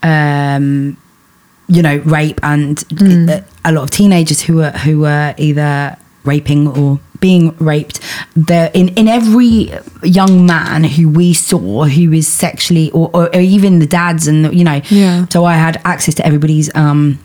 um, 0.03 0.97
you 1.69 1.82
know 1.82 1.97
rape 1.99 2.41
and 2.43 2.81
Hmm. 2.99 3.28
a, 3.28 3.45
a 3.65 3.73
lot 3.73 3.82
of 3.85 3.91
teenagers 3.91 4.41
who 4.43 4.57
were 4.57 4.70
who 4.70 5.01
were 5.01 5.35
either 5.39 5.97
raping 6.24 6.69
or 6.69 7.01
being 7.20 7.55
raped 7.59 8.01
there 8.35 8.70
in 8.74 8.89
in 8.91 9.07
every 9.09 9.70
young 10.03 10.47
man 10.47 10.85
who 10.85 11.09
we 11.09 11.32
saw 11.35 11.85
who 11.85 12.11
was 12.11 12.27
sexually 12.27 12.91
or, 12.93 13.11
or, 13.12 13.27
or 13.35 13.41
even 13.41 13.78
the 13.78 13.87
dads 13.87 14.27
and 14.27 14.53
you 14.55 14.65
know 14.65 14.81
Yeah. 14.91 15.27
so 15.28 15.45
i 15.45 15.55
had 15.55 15.81
access 15.85 16.15
to 16.16 16.27
everybody's 16.27 16.74
um 16.74 17.19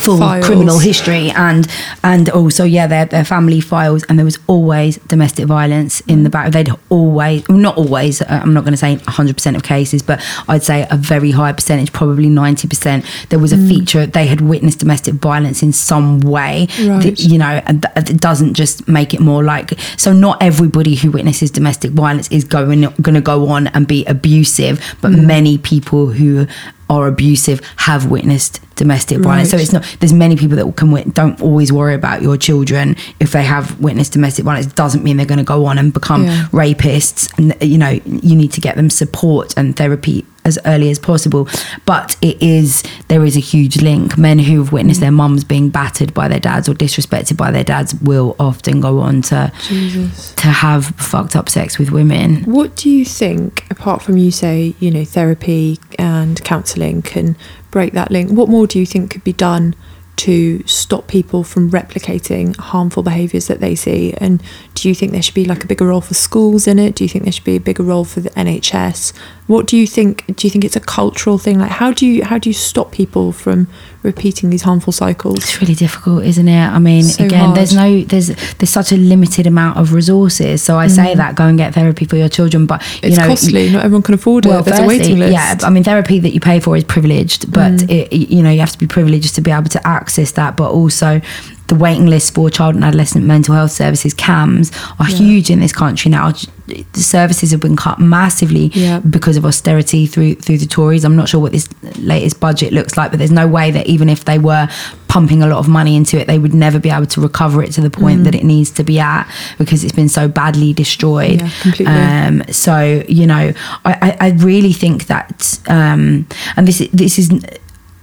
full 0.00 0.18
Files. 0.18 0.44
criminal 0.46 0.78
history 0.78 1.30
and 1.30 1.66
and 2.04 2.28
also 2.30 2.64
yeah 2.64 2.86
their 2.86 3.04
their 3.06 3.24
family 3.24 3.60
files 3.60 4.04
and 4.08 4.18
there 4.18 4.24
was 4.24 4.38
always 4.46 4.96
domestic 5.08 5.46
violence 5.46 6.00
in 6.02 6.22
the 6.22 6.30
back 6.30 6.52
they'd 6.52 6.70
always 6.90 7.48
not 7.48 7.76
always 7.76 8.22
uh, 8.22 8.40
i'm 8.42 8.52
not 8.54 8.62
going 8.64 8.72
to 8.72 8.76
say 8.76 8.96
100% 8.96 9.56
of 9.56 9.62
cases 9.62 10.02
but 10.02 10.22
i'd 10.48 10.62
say 10.62 10.86
a 10.90 10.96
very 10.96 11.30
high 11.30 11.52
percentage 11.52 11.92
probably 11.92 12.28
90% 12.28 13.28
there 13.30 13.38
was 13.38 13.52
a 13.52 13.56
Mm. 13.56 13.68
feature 13.68 14.06
they 14.06 14.26
had 14.26 14.40
witnessed 14.42 14.80
domestic 14.80 15.14
violence 15.14 15.62
in 15.62 15.72
some 15.72 16.20
way 16.20 16.66
Right. 16.78 17.02
that, 17.02 17.20
you 17.20 17.38
know 17.38 17.62
it 17.96 18.20
doesn't 18.20 18.54
just 18.54 18.86
make 18.86 19.14
it 19.14 19.20
more 19.20 19.42
like 19.42 19.72
so 19.96 20.12
not 20.12 20.42
everybody 20.42 20.94
who 20.94 21.10
witnesses 21.10 21.50
domestic 21.50 21.92
violence 21.92 22.28
is 22.30 22.44
going 22.44 22.82
going 23.00 23.14
to 23.14 23.20
go 23.20 23.48
on 23.48 23.68
and 23.68 23.86
be 23.86 24.04
abusive 24.06 24.78
but 25.00 25.10
Mm. 25.12 25.24
many 25.26 25.58
people 25.58 26.06
who 26.08 26.46
are 26.88 27.06
abusive 27.08 27.60
have 27.76 28.06
witnessed 28.10 28.60
domestic 28.76 29.18
violence. 29.18 29.50
So 29.50 29.56
it's 29.56 29.72
not 29.72 29.84
there's 30.00 30.12
many 30.12 30.36
people 30.36 30.56
that 30.56 30.76
can 30.76 30.92
don't 31.10 31.40
always 31.40 31.72
worry 31.72 31.94
about 31.94 32.22
your 32.22 32.36
children. 32.36 32.96
If 33.20 33.32
they 33.32 33.42
have 33.42 33.80
witnessed 33.80 34.12
domestic 34.12 34.44
violence 34.44 34.66
it 34.66 34.74
doesn't 34.76 35.02
mean 35.02 35.16
they're 35.16 35.26
going 35.26 35.38
to 35.38 35.44
go 35.44 35.66
on 35.66 35.78
and 35.78 35.92
become 35.92 36.24
Yeah. 36.24 36.44
rapists. 36.52 37.32
And 37.38 37.56
you 37.62 37.78
know 37.78 37.90
you 38.04 38.36
need 38.36 38.52
to 38.52 38.60
get 38.60 38.76
them 38.76 38.90
support 38.90 39.54
and 39.56 39.74
therapy 39.76 40.24
as 40.46 40.58
early 40.64 40.88
as 40.90 40.98
possible 40.98 41.48
but 41.84 42.16
it 42.22 42.40
is 42.42 42.82
there 43.08 43.24
is 43.24 43.36
a 43.36 43.40
huge 43.40 43.82
link 43.82 44.16
men 44.16 44.38
who've 44.38 44.72
witnessed 44.72 45.00
their 45.00 45.12
mums 45.12 45.44
being 45.44 45.68
battered 45.68 46.14
by 46.14 46.26
their 46.28 46.40
dads 46.40 46.68
or 46.68 46.74
disrespected 46.74 47.36
by 47.36 47.50
their 47.50 47.64
dads 47.64 47.94
will 48.02 48.34
often 48.38 48.80
go 48.80 49.00
on 49.00 49.20
to 49.20 49.52
Jesus. 49.62 50.32
to 50.34 50.48
have 50.48 50.86
fucked 50.96 51.36
up 51.36 51.48
sex 51.48 51.78
with 51.78 51.90
women 51.90 52.44
What 52.44 52.76
do 52.76 52.88
you 52.88 53.04
think, 53.04 53.66
apart 53.70 54.02
from 54.02 54.16
you 54.16 54.30
say, 54.30 54.74
you 54.78 54.90
know, 54.90 55.04
therapy 55.04 55.78
and 55.98 56.42
counselling 56.44 57.02
can 57.02 57.36
break 57.70 57.92
that 57.94 58.10
link, 58.10 58.30
what 58.30 58.48
more 58.48 58.66
do 58.66 58.78
you 58.78 58.86
think 58.86 59.10
could 59.10 59.24
be 59.24 59.32
done 59.32 59.74
to 60.16 60.66
stop 60.66 61.08
people 61.08 61.44
from 61.44 61.70
replicating 61.70 62.56
harmful 62.56 63.02
behaviours 63.02 63.48
that 63.48 63.60
they 63.60 63.74
see? 63.74 64.14
And 64.14 64.42
do 64.74 64.88
you 64.88 64.94
think 64.94 65.12
there 65.12 65.22
should 65.22 65.34
be 65.34 65.44
like 65.44 65.64
a 65.64 65.66
bigger 65.66 65.86
role 65.86 66.00
for 66.00 66.14
schools 66.14 66.66
in 66.66 66.78
it? 66.78 66.94
Do 66.94 67.04
you 67.04 67.08
think 67.08 67.24
there 67.24 67.32
should 67.32 67.44
be 67.44 67.56
a 67.56 67.60
bigger 67.60 67.82
role 67.82 68.04
for 68.04 68.20
the 68.20 68.30
NHS 68.30 69.12
What 69.46 69.66
do 69.68 69.76
you 69.76 69.86
think? 69.86 70.24
Do 70.34 70.46
you 70.46 70.50
think 70.50 70.64
it's 70.64 70.74
a 70.76 70.80
cultural 70.80 71.38
thing? 71.38 71.60
Like, 71.60 71.70
how 71.70 71.92
do 71.92 72.04
you 72.04 72.24
how 72.24 72.36
do 72.38 72.50
you 72.50 72.54
stop 72.54 72.90
people 72.90 73.30
from 73.30 73.68
repeating 74.02 74.50
these 74.50 74.62
harmful 74.62 74.92
cycles? 74.92 75.38
It's 75.38 75.60
really 75.60 75.74
difficult, 75.74 76.24
isn't 76.24 76.48
it? 76.48 76.66
I 76.68 76.78
mean, 76.80 77.04
So 77.04 77.24
again, 77.24 77.54
there's 77.54 77.72
no 77.72 78.00
there's 78.02 78.26
there's 78.58 78.70
such 78.70 78.90
a 78.90 78.96
limited 78.96 79.46
amount 79.46 79.78
of 79.78 79.92
resources. 79.92 80.62
So 80.62 80.78
I 80.78 80.88
say 80.88 81.14
that 81.14 81.36
go 81.36 81.44
and 81.44 81.56
get 81.56 81.74
therapy 81.74 82.06
for 82.06 82.16
your 82.16 82.28
children, 82.28 82.66
but 82.66 82.82
you 82.82 82.86
Mm. 82.86 83.08
It's 83.08 83.16
know, 83.18 83.26
costly. 83.28 83.70
Not 83.70 83.84
everyone 83.84 84.02
can 84.02 84.14
afford 84.14 84.46
it. 84.46 84.64
There's 84.64 84.80
a 84.80 84.86
waiting 84.86 85.18
list. 85.20 85.32
Yeah, 85.32 85.58
I 85.62 85.70
mean, 85.70 85.84
therapy 85.84 86.18
that 86.18 86.30
you 86.34 86.40
pay 86.40 86.58
for 86.58 86.76
is 86.76 86.82
privileged, 86.84 87.52
but 87.52 87.72
Mm. 87.72 87.90
it, 87.90 88.12
you 88.12 88.42
know 88.42 88.50
you 88.50 88.60
have 88.60 88.72
to 88.72 88.78
be 88.78 88.88
privileged 88.88 89.34
to 89.36 89.40
be 89.40 89.52
able 89.52 89.68
to 89.70 89.86
access 89.86 90.32
that. 90.32 90.56
But 90.56 90.70
also, 90.72 91.20
the 91.68 91.74
waiting 91.74 92.06
lists 92.06 92.30
for 92.30 92.48
child 92.50 92.74
and 92.76 92.84
adolescent 92.84 93.24
mental 93.24 93.54
health 93.54 93.72
services 93.72 94.14
(CAMHS) 94.14 94.70
are 95.00 95.06
huge 95.06 95.50
in 95.50 95.60
this 95.60 95.72
country 95.72 96.10
now. 96.10 96.32
The 96.68 96.84
services 97.00 97.50
have 97.52 97.60
been 97.60 97.76
cut 97.76 97.98
massively 98.00 98.70
Yeah. 98.74 98.98
because 99.00 99.36
of 99.36 99.44
austerity 99.44 100.06
through 100.06 100.36
through 100.36 100.58
the 100.58 100.66
Tories. 100.66 101.04
I'm 101.04 101.16
not 101.16 101.28
sure 101.28 101.40
what 101.40 101.52
this 101.52 101.68
latest 101.98 102.40
budget 102.40 102.72
looks 102.72 102.96
like, 102.96 103.10
but 103.10 103.18
there's 103.18 103.30
no 103.32 103.46
way 103.46 103.70
that 103.70 103.86
even 103.86 104.08
if 104.08 104.24
they 104.24 104.38
were 104.38 104.68
pumping 105.08 105.42
a 105.42 105.46
lot 105.46 105.58
of 105.58 105.68
money 105.68 105.94
into 105.96 106.18
it, 106.20 106.26
they 106.26 106.38
would 106.38 106.52
never 106.54 106.78
be 106.78 106.90
able 106.90 107.06
to 107.06 107.20
recover 107.20 107.62
it 107.62 107.72
to 107.72 107.80
the 107.80 107.90
Mm. 107.90 108.00
point 108.00 108.24
that 108.24 108.34
it 108.34 108.44
needs 108.44 108.70
to 108.72 108.82
be 108.84 108.98
at 108.98 109.26
because 109.58 109.82
it's 109.84 109.92
been 109.94 110.08
so 110.08 110.28
badly 110.28 110.72
destroyed. 110.72 111.40
Yeah, 111.40 111.50
completely. 111.62 111.94
Um, 111.94 112.42
so 112.50 113.02
you 113.08 113.26
know, 113.26 113.52
I, 113.84 113.92
I, 114.02 114.16
I 114.26 114.28
really 114.50 114.72
think 114.72 115.06
that, 115.06 115.58
um, 115.68 116.26
and 116.56 116.66
this 116.68 116.78
this 116.92 117.18
is. 117.18 117.30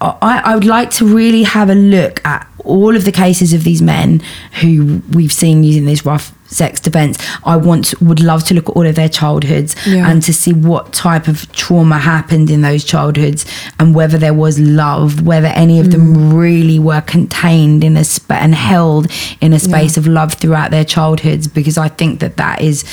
I, 0.01 0.41
I 0.51 0.55
would 0.55 0.65
like 0.65 0.89
to 0.99 1.05
really 1.05 1.43
have 1.43 1.69
a 1.69 1.75
look 1.75 2.19
at 2.25 2.45
all 2.63 2.95
of 2.95 3.03
the 3.05 3.11
cases 3.11 3.53
of 3.53 3.63
these 3.63 3.81
men 3.81 4.21
who 4.61 5.01
we've 5.11 5.33
seen 5.33 5.63
using 5.63 5.85
this 5.85 6.05
rough 6.05 6.33
sex 6.47 6.79
defense. 6.79 7.17
I 7.45 7.55
want 7.57 7.99
would 7.99 8.19
love 8.19 8.43
to 8.45 8.53
look 8.53 8.69
at 8.69 8.75
all 8.75 8.85
of 8.85 8.95
their 8.95 9.09
childhoods 9.09 9.75
Yeah. 9.87 10.07
and 10.09 10.21
to 10.23 10.33
see 10.33 10.53
what 10.53 10.93
type 10.93 11.27
of 11.27 11.51
trauma 11.51 11.97
happened 11.97 12.49
in 12.51 12.61
those 12.61 12.83
childhoods 12.83 13.45
and 13.79 13.95
whether 13.95 14.17
there 14.19 14.35
was 14.35 14.59
love, 14.59 15.21
whether 15.23 15.47
any 15.47 15.79
of 15.79 15.87
Mm. 15.87 15.91
them 15.91 16.33
really 16.35 16.77
were 16.79 17.01
contained 17.01 17.83
in 17.83 17.97
a 17.97 18.03
sp- 18.05 18.31
and 18.39 18.53
held 18.53 19.07
in 19.41 19.51
a 19.51 19.59
space 19.59 19.97
of 19.97 20.05
love 20.05 20.33
throughout 20.35 20.69
their 20.71 20.85
childhoods 20.85 21.47
because 21.47 21.77
I 21.77 21.87
think 21.87 22.19
that 22.19 22.37
that 22.37 22.61
is 22.61 22.83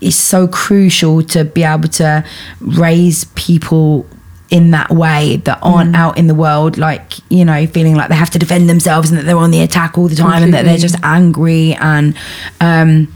is 0.00 0.16
so 0.16 0.48
crucial 0.48 1.22
to 1.22 1.44
be 1.44 1.62
able 1.62 1.88
to 1.88 2.24
raise 2.60 3.24
people 3.36 4.06
in 4.50 4.70
that 4.70 4.90
way 4.90 5.36
that 5.44 5.58
aren't 5.62 5.92
Mm. 5.92 5.96
out 5.96 6.18
in 6.18 6.26
the 6.26 6.34
world 6.34 6.78
like 6.78 7.12
you 7.30 7.44
know 7.44 7.66
feeling 7.66 7.94
like 7.94 8.08
they 8.08 8.14
have 8.14 8.30
to 8.30 8.38
defend 8.38 8.68
themselves 8.68 9.10
and 9.10 9.18
that 9.18 9.24
they're 9.26 9.36
on 9.36 9.50
the 9.50 9.60
attack 9.60 9.98
all 9.98 10.08
the 10.08 10.16
time 10.16 10.42
and 10.42 10.54
that 10.54 10.64
they're 10.64 10.78
just 10.78 10.96
angry 11.02 11.74
and 11.74 12.14
um 12.60 13.08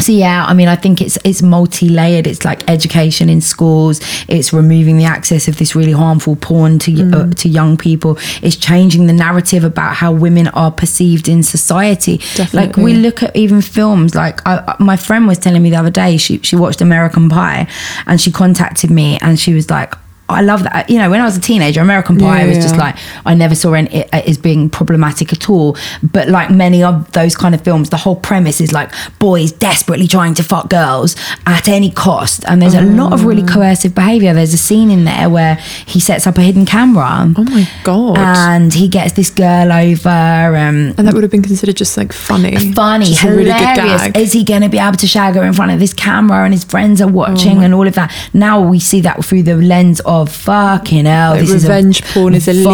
so 0.00 0.10
yeah 0.12 0.44
i 0.46 0.52
mean 0.52 0.66
i 0.68 0.74
think 0.76 1.00
it's 1.00 1.16
it's 1.24 1.40
multi-layered. 1.40 2.26
It's 2.26 2.44
like 2.44 2.68
education 2.68 3.30
in 3.30 3.40
schools. 3.40 4.00
It's 4.28 4.52
removing 4.52 4.98
the 4.98 5.04
access 5.04 5.46
of 5.48 5.56
this 5.58 5.74
really 5.76 5.92
harmful 5.92 6.34
porn 6.36 6.78
to 6.80 6.90
Mm. 6.90 7.14
uh, 7.14 7.34
to 7.42 7.48
young 7.48 7.76
people. 7.76 8.18
It's 8.42 8.56
changing 8.56 9.06
the 9.06 9.12
narrative 9.12 9.62
about 9.64 9.94
how 9.94 10.10
women 10.12 10.48
are 10.48 10.70
perceived 10.72 11.28
in 11.28 11.42
society. 11.44 12.20
Like 12.52 12.76
we 12.76 12.94
look 12.94 13.22
at 13.22 13.34
even 13.36 13.62
films. 13.62 14.14
Like 14.14 14.40
I, 14.46 14.54
I- 14.66 14.76
my 14.80 14.96
friend 14.96 15.26
was 15.28 15.38
telling 15.38 15.62
me 15.62 15.70
the 15.70 15.76
other 15.78 15.90
day 16.04 16.16
she 16.18 16.40
she 16.42 16.56
watched 16.56 16.80
American 16.82 17.28
Pie 17.28 17.66
and 18.06 18.20
she 18.20 18.30
contacted 18.32 18.90
me 18.90 19.18
and 19.22 19.38
she 19.38 19.54
was 19.54 19.70
like 19.70 19.94
I 20.28 20.40
love 20.40 20.62
that. 20.64 20.88
You 20.88 20.98
know, 20.98 21.10
when 21.10 21.20
I 21.20 21.24
was 21.24 21.36
a 21.36 21.40
teenager, 21.40 21.80
American 21.82 22.16
Pie 22.16 22.42
Yeah, 22.42 22.48
was 22.48 22.56
just 22.58 22.76
like 22.76 22.96
I 23.26 23.34
never 23.34 23.54
saw 23.54 23.74
any, 23.74 23.94
it 23.94 24.08
as 24.12 24.38
being 24.38 24.70
problematic 24.70 25.32
at 25.32 25.50
all. 25.50 25.76
But 26.02 26.28
like 26.28 26.50
many 26.50 26.82
of 26.82 27.12
those 27.12 27.36
kind 27.36 27.54
of 27.54 27.60
films, 27.60 27.90
the 27.90 27.98
whole 27.98 28.16
premise 28.16 28.60
is 28.60 28.72
like 28.72 28.90
boys 29.18 29.52
desperately 29.52 30.06
trying 30.08 30.32
to 30.34 30.42
fuck 30.42 30.70
girls 30.70 31.14
at 31.46 31.68
any 31.68 31.90
cost, 31.90 32.42
and 32.48 32.62
there's 32.62 32.74
a 32.74 32.80
lot 32.80 33.12
of 33.12 33.24
really 33.26 33.42
Oh. 33.42 33.46
coercive 33.46 33.94
behavior. 33.94 34.32
There's 34.32 34.54
a 34.54 34.58
scene 34.58 34.90
in 34.90 35.04
there 35.04 35.28
where 35.28 35.56
he 35.84 36.00
sets 36.00 36.26
up 36.26 36.38
a 36.38 36.42
hidden 36.42 36.64
camera. 36.64 37.30
Oh 37.36 37.44
my 37.44 37.68
god! 37.82 38.16
And 38.18 38.72
he 38.72 38.88
gets 38.88 39.12
this 39.12 39.28
girl 39.28 39.70
over. 39.72 40.08
Um, 40.56 40.94
and 40.96 41.06
that 41.06 41.12
would 41.12 41.22
have 41.22 41.32
been 41.32 41.42
considered 41.42 41.76
just 41.76 41.98
like 41.98 42.14
funny, 42.14 42.72
funny, 42.72 43.04
just 43.04 43.24
a 43.24 43.28
really 43.28 43.44
good 43.44 43.54
hilarious. 43.56 44.02
gag. 44.02 44.16
Is 44.16 44.32
he 44.32 44.42
going 44.42 44.62
to 44.62 44.70
be 44.70 44.78
able 44.78 44.96
to 44.96 45.06
shag 45.06 45.34
her 45.34 45.44
in 45.44 45.52
front 45.52 45.72
of 45.72 45.80
this 45.80 45.92
camera 45.92 46.44
and 46.44 46.54
his 46.54 46.64
friends 46.64 47.02
are 47.02 47.08
Oh 47.10 47.12
watching 47.12 47.62
and 47.62 47.74
all 47.74 47.86
of 47.86 47.94
that? 47.96 48.10
Now 48.32 48.62
we 48.66 48.80
see 48.80 49.02
that 49.02 49.22
through 49.22 49.42
the 49.42 49.56
lens 49.56 50.00
of 50.00 50.13
fucking 50.24 51.06
hell. 51.06 51.32
Like 51.32 51.40
this 51.40 51.50
is 51.50 51.64
a 51.68 51.82
porn 52.12 52.34
is 52.34 52.46
illegal. 52.48 52.70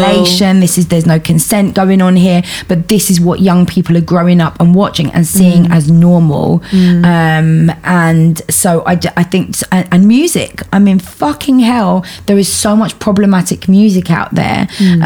Violation. 0.00 0.60
This 0.60 0.78
is 0.78 0.86
there's 0.88 1.06
no 1.06 1.18
consent 1.18 1.74
going 1.74 2.00
on 2.00 2.14
here. 2.16 2.42
But 2.68 2.88
this 2.88 3.10
is 3.10 3.20
what 3.20 3.40
young 3.40 3.66
people 3.66 3.96
are 3.96 4.06
growing 4.14 4.40
up 4.40 4.54
and 4.60 4.74
watching 4.74 5.08
and 5.12 5.26
seeing 5.26 5.64
Mm. 5.64 5.74
as 5.76 5.90
normal. 5.90 6.62
Um, 6.72 7.70
and 7.84 8.40
so 8.50 8.82
I, 8.86 8.98
I 9.16 9.24
think 9.24 9.56
and, 9.72 9.88
and 9.92 10.06
music. 10.06 10.62
I 10.72 10.78
mean, 10.78 10.98
fucking 10.98 11.58
hell, 11.60 12.04
there 12.26 12.38
is 12.38 12.48
so 12.64 12.76
much 12.76 12.98
problematic 12.98 13.68
music 13.68 14.10
out 14.10 14.34
there, 14.34 14.66
Mm. 14.78 15.02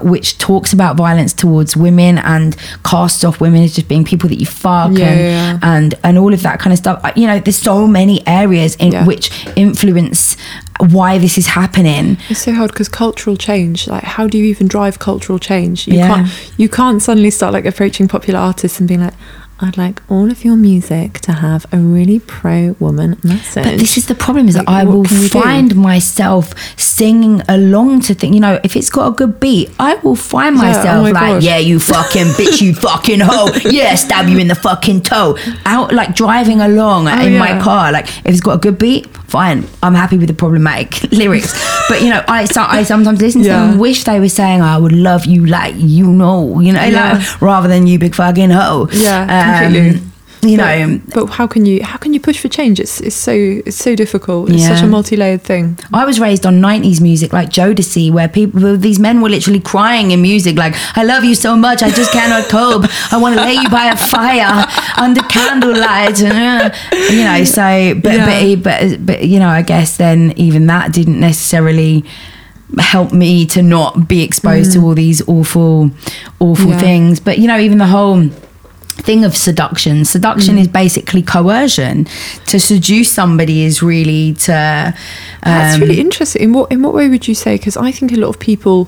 um, 0.00 0.08
which 0.12 0.38
talks 0.38 0.72
about 0.72 0.96
violence 0.96 1.32
towards 1.32 1.76
women 1.76 2.18
and 2.18 2.56
casts 2.84 3.24
off 3.24 3.40
women 3.40 3.62
as 3.62 3.74
just 3.74 3.88
being 3.88 4.04
people 4.04 4.28
that 4.28 4.38
you 4.40 4.46
fuck 4.46 4.92
Yeah, 4.92 5.06
and, 5.06 5.20
yeah, 5.20 5.58
and 5.74 5.94
and 6.04 6.18
all 6.18 6.32
of 6.34 6.42
that 6.42 6.58
kind 6.60 6.72
of 6.72 6.78
stuff. 6.78 6.96
You 7.16 7.26
know, 7.26 7.38
there's 7.40 7.56
so 7.72 7.86
many 7.86 8.16
areas 8.26 8.76
in 8.76 8.92
Yeah. 8.92 9.04
which 9.06 9.30
influence 9.56 10.36
why 10.80 11.18
this 11.18 11.38
is 11.38 11.46
happening. 11.46 12.16
It's 12.28 12.40
so 12.42 12.52
hard 12.52 12.70
because 12.72 12.88
cultural 12.88 13.36
change. 13.36 13.88
Like, 13.88 14.04
how 14.04 14.26
do 14.26 14.38
you 14.38 14.44
even 14.44 14.68
drive 14.68 14.98
cultural 14.98 15.38
change? 15.38 15.86
You 15.86 15.94
Yeah. 15.94 16.08
can't. 16.14 16.50
You 16.56 16.68
can't 16.68 17.02
suddenly 17.02 17.30
start 17.30 17.52
like 17.52 17.64
approaching 17.66 18.08
popular 18.08 18.38
artists 18.40 18.78
and 18.78 18.88
being 18.88 19.00
like, 19.00 19.14
"I'd 19.60 19.76
like 19.78 20.02
all 20.08 20.30
of 20.30 20.44
your 20.44 20.56
music 20.56 21.20
to 21.20 21.32
have 21.32 21.66
a 21.72 21.78
really 21.78 22.18
pro-woman 22.20 23.18
message." 23.22 23.64
But 23.64 23.78
this 23.78 23.96
is 23.96 24.06
the 24.06 24.14
problem: 24.14 24.48
is 24.48 24.54
that 24.54 24.66
Like, 24.66 24.82
I 24.82 24.84
will 24.84 25.06
you 25.06 25.28
do? 25.28 25.40
find 25.40 25.74
myself 25.76 26.52
singing 26.76 27.42
along 27.48 28.00
to 28.02 28.14
things. 28.14 28.34
You 28.34 28.40
know, 28.40 28.58
if 28.64 28.76
it's 28.76 28.90
got 28.90 29.06
a 29.08 29.10
good 29.12 29.40
beat, 29.40 29.70
I 29.78 29.94
will 29.96 30.16
find 30.16 30.56
Yeah, 30.56 30.62
oh 30.62 30.66
myself 30.66 31.02
my 31.04 31.10
like, 31.10 31.32
God. 31.34 31.42
"Yeah, 31.42 31.58
you 31.58 31.78
fucking 31.80 32.26
bitch, 32.38 32.60
you 32.60 32.74
fucking 32.74 33.20
hoe, 33.20 33.50
yeah, 33.70 33.94
stab 33.94 34.28
you 34.28 34.38
in 34.38 34.48
the 34.48 34.54
fucking 34.54 35.02
toe." 35.02 35.36
Out 35.64 35.92
like 35.92 36.14
driving 36.14 36.60
along 36.60 37.08
in 37.08 37.38
my 37.38 37.58
Oh, 37.58 37.62
car. 37.62 37.92
Like 37.92 38.08
if 38.08 38.26
it's 38.26 38.40
got 38.40 38.54
a 38.54 38.58
good 38.58 38.78
beat, 38.78 39.06
fine. 39.28 39.66
I'm 39.82 39.94
happy 39.94 40.18
with 40.18 40.28
the 40.28 40.34
problematic 40.34 41.10
lyrics. 41.20 41.52
But 41.88 42.02
you 42.02 42.10
know, 42.10 42.22
I 42.28 42.44
so, 42.46 42.62
I 42.62 42.82
sometimes 42.82 43.20
listen 43.20 43.42
to 43.42 43.48
them 43.48 43.70
and 43.70 43.80
wish 43.80 44.04
they 44.04 44.18
were 44.20 44.28
saying, 44.28 44.60
oh, 44.62 44.64
"I 44.64 44.76
would 44.78 44.92
love 44.92 45.24
you 45.26 45.46
like 45.46 45.74
you 45.76 46.08
know," 46.08 46.60
you 46.60 46.72
know, 46.72 46.82
Yeah. 46.84 47.12
like, 47.18 47.42
rather 47.42 47.68
than 47.68 47.86
you 47.86 47.98
big 47.98 48.14
fucking 48.14 48.50
hoe. 48.50 48.88
Yeah, 48.92 49.22
Um, 49.22 49.45
completely. 49.46 50.00
You 50.42 50.58
know, 50.58 51.00
but 51.12 51.26
how 51.26 51.46
can 51.48 51.66
you 51.66 51.82
how 51.82 51.96
can 51.96 52.12
you 52.14 52.20
push 52.20 52.38
for 52.38 52.46
change? 52.48 52.78
It's 52.78 53.00
it's 53.00 53.16
so 53.16 53.32
it's 53.32 53.74
so 53.76 53.96
difficult. 53.96 54.50
It's 54.50 54.64
such 54.66 54.82
a 54.82 54.86
multi-layered 54.86 55.42
thing. 55.42 55.76
I 55.92 56.04
was 56.04 56.20
raised 56.20 56.46
on 56.46 56.60
90s 56.60 57.00
music 57.00 57.32
like 57.32 57.48
Jodeci, 57.48 58.12
where 58.12 58.28
people, 58.28 58.76
these 58.76 59.00
men 59.00 59.22
were 59.22 59.30
literally 59.30 59.58
crying 59.60 60.12
in 60.12 60.22
music, 60.22 60.56
like, 60.56 60.74
I 60.96 61.02
love 61.04 61.24
you 61.24 61.34
so 61.34 61.56
much, 61.56 61.82
I 61.82 61.90
just 61.90 62.12
cannot 62.12 62.48
cope. 62.56 62.84
I 63.12 63.16
want 63.16 63.34
to 63.34 63.40
lay 63.42 63.54
you 63.54 63.68
by 63.70 63.86
a 63.86 63.96
fire 63.96 64.66
under 64.98 65.22
candlelight. 65.22 66.22
And, 66.22 66.72
you 67.10 67.24
know, 67.24 67.42
so, 67.42 67.94
but, 68.00 68.12
Yeah. 68.12 68.54
but, 68.56 68.62
but, 68.62 69.06
but, 69.06 69.24
you 69.24 69.40
know, 69.40 69.48
I 69.48 69.62
guess 69.62 69.96
then 69.96 70.32
even 70.36 70.66
that 70.66 70.92
didn't 70.92 71.18
necessarily 71.18 72.04
help 72.78 73.10
me 73.12 73.46
to 73.46 73.62
not 73.62 74.06
be 74.06 74.22
exposed 74.22 74.74
to 74.74 74.80
all 74.80 74.94
these 74.94 75.26
awful, 75.26 75.90
awful 76.40 76.66
Mm. 76.66 76.70
Yeah. 76.72 76.78
things. 76.78 77.20
But, 77.20 77.38
you 77.38 77.48
know, 77.48 77.58
even 77.58 77.78
the 77.78 77.86
whole, 77.86 78.28
thing 79.06 79.24
of 79.24 79.34
seduction 79.36 80.04
seduction 80.04 80.56
Mm. 80.56 80.62
is 80.62 80.68
basically 80.68 81.22
coercion 81.22 82.06
to 82.50 82.58
seduce 82.58 83.10
somebody 83.20 83.56
is 83.68 83.82
really 83.82 84.34
to 84.46 84.52
That's 85.44 85.74
um, 85.74 85.80
really 85.82 86.00
interesting. 86.00 86.42
In 86.42 86.52
what 86.52 86.66
in 86.72 86.82
what 86.82 86.92
way 86.94 87.08
would 87.08 87.26
you 87.28 87.34
say? 87.34 87.52
Because 87.56 87.76
I 87.88 87.92
think 87.92 88.12
a 88.12 88.16
lot 88.16 88.28
of 88.28 88.38
people 88.38 88.78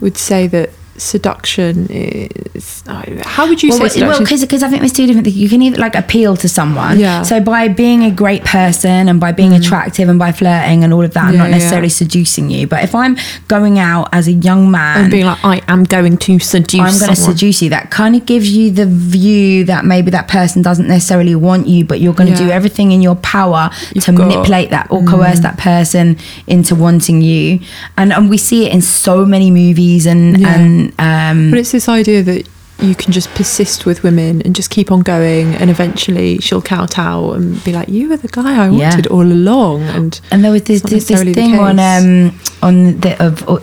would 0.00 0.16
say 0.18 0.46
that 0.48 0.68
seduction 0.98 1.86
is. 1.90 2.82
How 2.86 3.48
would 3.48 3.62
you 3.62 3.70
well, 3.70 3.78
say 3.88 4.00
well, 4.02 4.14
seduction? 4.14 4.40
because 4.40 4.62
I 4.62 4.68
think 4.68 4.80
there's 4.80 4.92
two 4.92 5.06
different 5.06 5.24
things. 5.26 5.36
You 5.36 5.48
can 5.48 5.62
either 5.62 5.78
like 5.78 5.94
appeal 5.94 6.36
to 6.38 6.48
someone. 6.48 6.98
Yeah. 6.98 7.22
So 7.22 7.40
by 7.40 7.68
being 7.68 8.02
a 8.04 8.10
great 8.10 8.44
person 8.44 9.08
and 9.08 9.20
by 9.20 9.32
being 9.32 9.52
attractive 9.52 10.08
and 10.08 10.18
by 10.18 10.32
flirting 10.32 10.84
and 10.84 10.92
all 10.92 11.02
of 11.04 11.12
that, 11.14 11.24
I'm 11.26 11.34
Yeah, 11.34 11.38
not 11.40 11.50
yeah. 11.50 11.56
necessarily 11.58 11.88
seducing 11.88 12.50
you. 12.50 12.66
But 12.66 12.84
if 12.84 12.94
I'm 12.94 13.16
going 13.48 13.78
out 13.78 14.08
as 14.12 14.28
a 14.28 14.32
young 14.32 14.70
man 14.70 15.02
and 15.02 15.10
being 15.10 15.26
like, 15.26 15.44
I 15.44 15.62
am 15.68 15.84
going 15.84 16.16
to 16.18 16.38
seduce. 16.38 16.80
I'm 16.80 16.98
going 16.98 17.14
to 17.14 17.20
seduce 17.20 17.62
you. 17.62 17.70
That 17.70 17.90
kind 17.90 18.14
of 18.16 18.26
gives 18.26 18.50
you 18.50 18.70
the 18.70 18.86
view 18.86 19.64
that 19.64 19.84
maybe 19.84 20.10
that 20.12 20.28
person 20.28 20.62
doesn't 20.62 20.88
necessarily 20.88 21.34
want 21.34 21.66
you, 21.66 21.84
but 21.84 22.00
you're 22.00 22.14
going 22.14 22.32
to 22.32 22.38
Yeah. 22.40 22.46
do 22.48 22.52
everything 22.52 22.92
in 22.92 23.02
your 23.02 23.16
power 23.16 23.70
You've 23.94 24.04
to 24.04 24.12
got- 24.12 24.26
Mm. 24.26 24.28
manipulate 24.28 24.70
that 24.70 24.86
or 24.90 25.02
coerce 25.04 25.40
that 25.40 25.58
person 25.58 26.16
into 26.46 26.74
wanting 26.74 27.22
you. 27.22 27.60
And 27.96 28.12
and 28.12 28.28
we 28.30 28.38
see 28.38 28.66
it 28.66 28.72
in 28.72 28.80
so 28.82 29.24
many 29.26 29.50
movies 29.50 30.06
and 30.06 30.38
Yeah. 30.40 30.85
Um, 30.98 31.50
But 31.50 31.58
it's 31.60 31.72
this 31.72 31.88
idea 31.88 32.22
that 32.22 32.48
you 32.80 32.94
can 32.94 33.10
just 33.12 33.30
persist 33.34 33.86
with 33.86 34.02
women 34.02 34.42
and 34.42 34.54
just 34.54 34.68
keep 34.70 34.90
on 34.92 35.00
going, 35.00 35.54
and 35.54 35.70
eventually 35.70 36.38
she'll 36.38 36.60
kowtow 36.62 37.32
and 37.32 37.62
be 37.64 37.72
like, 37.72 37.88
"You 37.88 38.08
were 38.10 38.18
the 38.18 38.28
guy 38.28 38.52
I 38.64 38.68
Yeah. 38.70 38.90
wanted 38.90 39.06
all 39.06 39.22
along." 39.24 39.82
And 39.84 40.20
and 40.30 40.44
there 40.44 40.52
was 40.52 40.62
this 40.64 40.82
this, 40.82 41.06
thing 41.06 41.58
on 41.58 41.78
um 41.78 42.38
on 42.62 43.00
the 43.00 43.16
of 43.24 43.48
uh, 43.48 43.58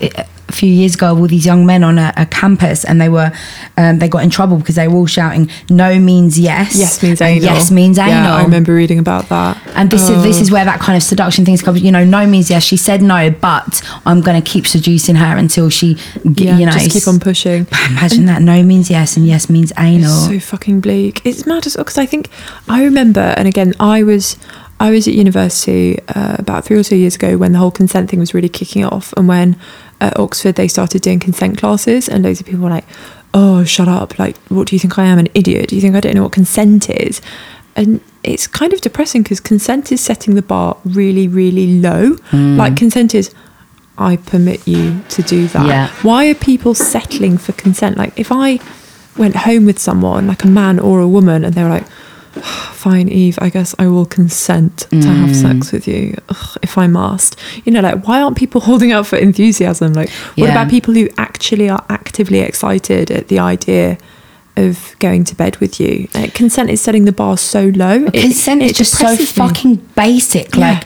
a 0.53 0.55
few 0.55 0.69
years 0.71 0.95
ago 0.95 1.11
of 1.11 1.19
all 1.19 1.27
these 1.27 1.45
young 1.45 1.65
men 1.65 1.83
on 1.83 1.97
a, 1.97 2.13
a 2.15 2.25
campus, 2.27 2.85
and 2.85 3.01
they 3.01 3.09
were 3.09 3.31
um, 3.77 3.99
they 3.99 4.07
got 4.07 4.23
in 4.23 4.29
trouble 4.29 4.57
because 4.57 4.75
they 4.75 4.87
were 4.87 4.97
all 4.97 5.05
shouting 5.07 5.49
"No 5.69 5.99
means 5.99 6.39
yes." 6.39 6.75
Yes 6.77 7.01
means 7.03 7.21
and 7.21 7.29
anal. 7.31 7.43
Yes 7.43 7.71
means 7.71 7.97
anal. 7.97 8.09
Yeah, 8.13 8.35
I 8.35 8.43
remember 8.43 8.73
reading 8.73 8.99
about 8.99 9.29
that. 9.29 9.57
And 9.75 9.89
this 9.89 10.07
is 10.09 10.21
this 10.23 10.37
Oh. 10.37 10.41
is 10.41 10.51
where 10.51 10.63
that 10.65 10.79
kind 10.79 10.95
of 10.95 11.03
seduction 11.03 11.43
things 11.45 11.61
comes. 11.61 11.81
You 11.81 11.91
know, 11.91 12.05
no 12.05 12.25
means 12.27 12.49
yes. 12.49 12.63
She 12.63 12.77
said 12.77 13.01
no, 13.01 13.31
but 13.31 13.81
I'm 14.05 14.21
going 14.21 14.41
to 14.41 14.47
keep 14.49 14.67
seducing 14.67 15.15
her 15.15 15.35
until 15.37 15.69
she, 15.69 15.95
g- 15.95 16.45
yeah, 16.45 16.57
you 16.57 16.65
know, 16.65 16.71
just 16.71 16.91
keep 16.91 17.07
on 17.07 17.19
pushing. 17.19 17.65
Imagine 17.89 18.25
that. 18.27 18.41
No 18.41 18.61
means 18.63 18.89
yes, 18.89 19.17
and 19.17 19.25
yes 19.25 19.49
means 19.49 19.73
anal. 19.77 20.29
It's 20.29 20.43
so 20.45 20.51
fucking 20.51 20.81
bleak. 20.81 21.21
It's 21.25 21.45
mad 21.45 21.65
as 21.65 21.75
well 21.75 21.83
because 21.83 21.97
I 21.97 22.05
think 22.05 22.29
I 22.69 22.83
remember, 22.83 23.21
and 23.37 23.47
again, 23.47 23.73
I 23.79 24.03
was 24.03 24.37
I 24.79 24.91
was 24.91 25.07
at 25.07 25.13
university 25.13 25.99
uh, 26.09 26.35
about 26.39 26.65
three 26.65 26.77
or 26.77 26.83
so 26.83 26.93
years 26.95 27.15
ago 27.15 27.37
when 27.37 27.53
the 27.53 27.57
whole 27.59 27.71
consent 27.71 28.09
thing 28.09 28.19
was 28.19 28.33
really 28.33 28.49
kicking 28.49 28.83
off, 28.83 29.13
and 29.17 29.27
when 29.27 29.55
at 30.03 30.19
Oxford 30.19 30.55
they 30.55 30.67
started 30.67 31.01
doing 31.01 31.19
consent 31.19 31.57
classes, 31.57 32.09
and 32.09 32.23
loads 32.23 32.39
of 32.39 32.45
people 32.45 32.63
were 32.63 32.69
like, 32.69 32.85
"Oh, 33.33 33.63
shut 33.63 33.87
up! 33.87 34.19
Like, 34.19 34.37
what 34.49 34.67
do 34.67 34.75
you 34.75 34.79
think 34.79 34.99
I 34.99 35.05
am, 35.05 35.17
an 35.17 35.29
idiot? 35.33 35.69
Do 35.69 35.75
you 35.75 35.81
think 35.81 35.95
I 35.95 35.99
don't 35.99 36.15
know 36.15 36.23
what 36.23 36.33
consent 36.33 36.89
is?" 36.89 37.21
And 37.75 38.01
it's 38.23 38.45
kind 38.45 38.73
of 38.73 38.81
depressing 38.81 39.23
because 39.23 39.39
consent 39.39 39.91
is 39.91 39.99
setting 39.99 40.35
the 40.35 40.41
bar 40.41 40.77
really, 40.85 41.27
really 41.27 41.79
low. 41.79 42.11
Mm. 42.31 42.57
Like 42.57 42.77
consent 42.77 43.15
is. 43.15 43.33
I 43.95 44.17
permit 44.17 44.67
you 44.67 45.01
to 45.09 45.21
do 45.21 45.47
that. 45.49 45.67
Yeah. 45.67 45.87
Why 46.01 46.27
are 46.27 46.33
people 46.33 46.73
settling 46.73 47.37
for 47.37 47.51
consent? 47.51 47.95
Like, 47.95 48.19
if 48.19 48.31
I 48.31 48.59
went 49.17 49.35
home 49.35 49.67
with 49.67 49.77
someone, 49.77 50.25
like 50.25 50.43
a 50.43 50.47
man 50.47 50.79
or 50.79 50.99
a 50.99 51.07
woman, 51.07 51.45
and 51.45 51.53
they 51.53 51.61
were 51.61 51.69
like, 51.69 51.85
"Fine, 52.73 53.09
Eve, 53.09 53.37
I 53.41 53.49
guess 53.49 53.73
I 53.79 53.87
will 53.87 54.05
consent 54.05 54.87
to 54.89 54.95
have 55.07 55.29
Mm. 55.29 55.35
sex 55.41 55.71
with 55.71 55.87
you 55.87 56.15
Ugh, 56.29 56.57
if 56.61 56.77
I 56.77 56.87
must." 56.87 57.35
You 57.65 57.71
know, 57.71 57.81
like 57.81 58.07
why 58.07 58.21
aren't 58.21 58.37
people 58.37 58.61
holding 58.69 58.91
out 58.91 59.07
for 59.07 59.17
enthusiasm? 59.17 59.93
Like, 59.93 60.09
what 60.09 60.47
Yeah. 60.47 60.51
about 60.51 60.69
people 60.69 60.93
who 60.93 61.09
actually 61.17 61.69
are 61.69 61.83
actively 61.89 62.39
excited 62.39 63.11
at 63.11 63.27
the 63.27 63.39
idea? 63.39 63.97
Of 64.55 64.95
going 64.99 65.23
to 65.23 65.35
bed 65.35 65.57
with 65.57 65.79
you, 65.79 66.07
like, 66.13 66.35
consent 66.35 66.69
is 66.69 66.79
setting 66.79 67.05
the 67.05 67.11
bar 67.11 67.37
so 67.39 67.71
low. 67.75 68.05
It- 68.13 68.21
consent 68.21 68.61
is 68.61 68.73
just 68.73 68.91
so 68.91 68.99
depresses 68.99 69.35
me. 69.35 69.47
fucking 69.47 69.75
basic. 69.95 70.53
Yeah. 70.55 70.73
Like, 70.73 70.83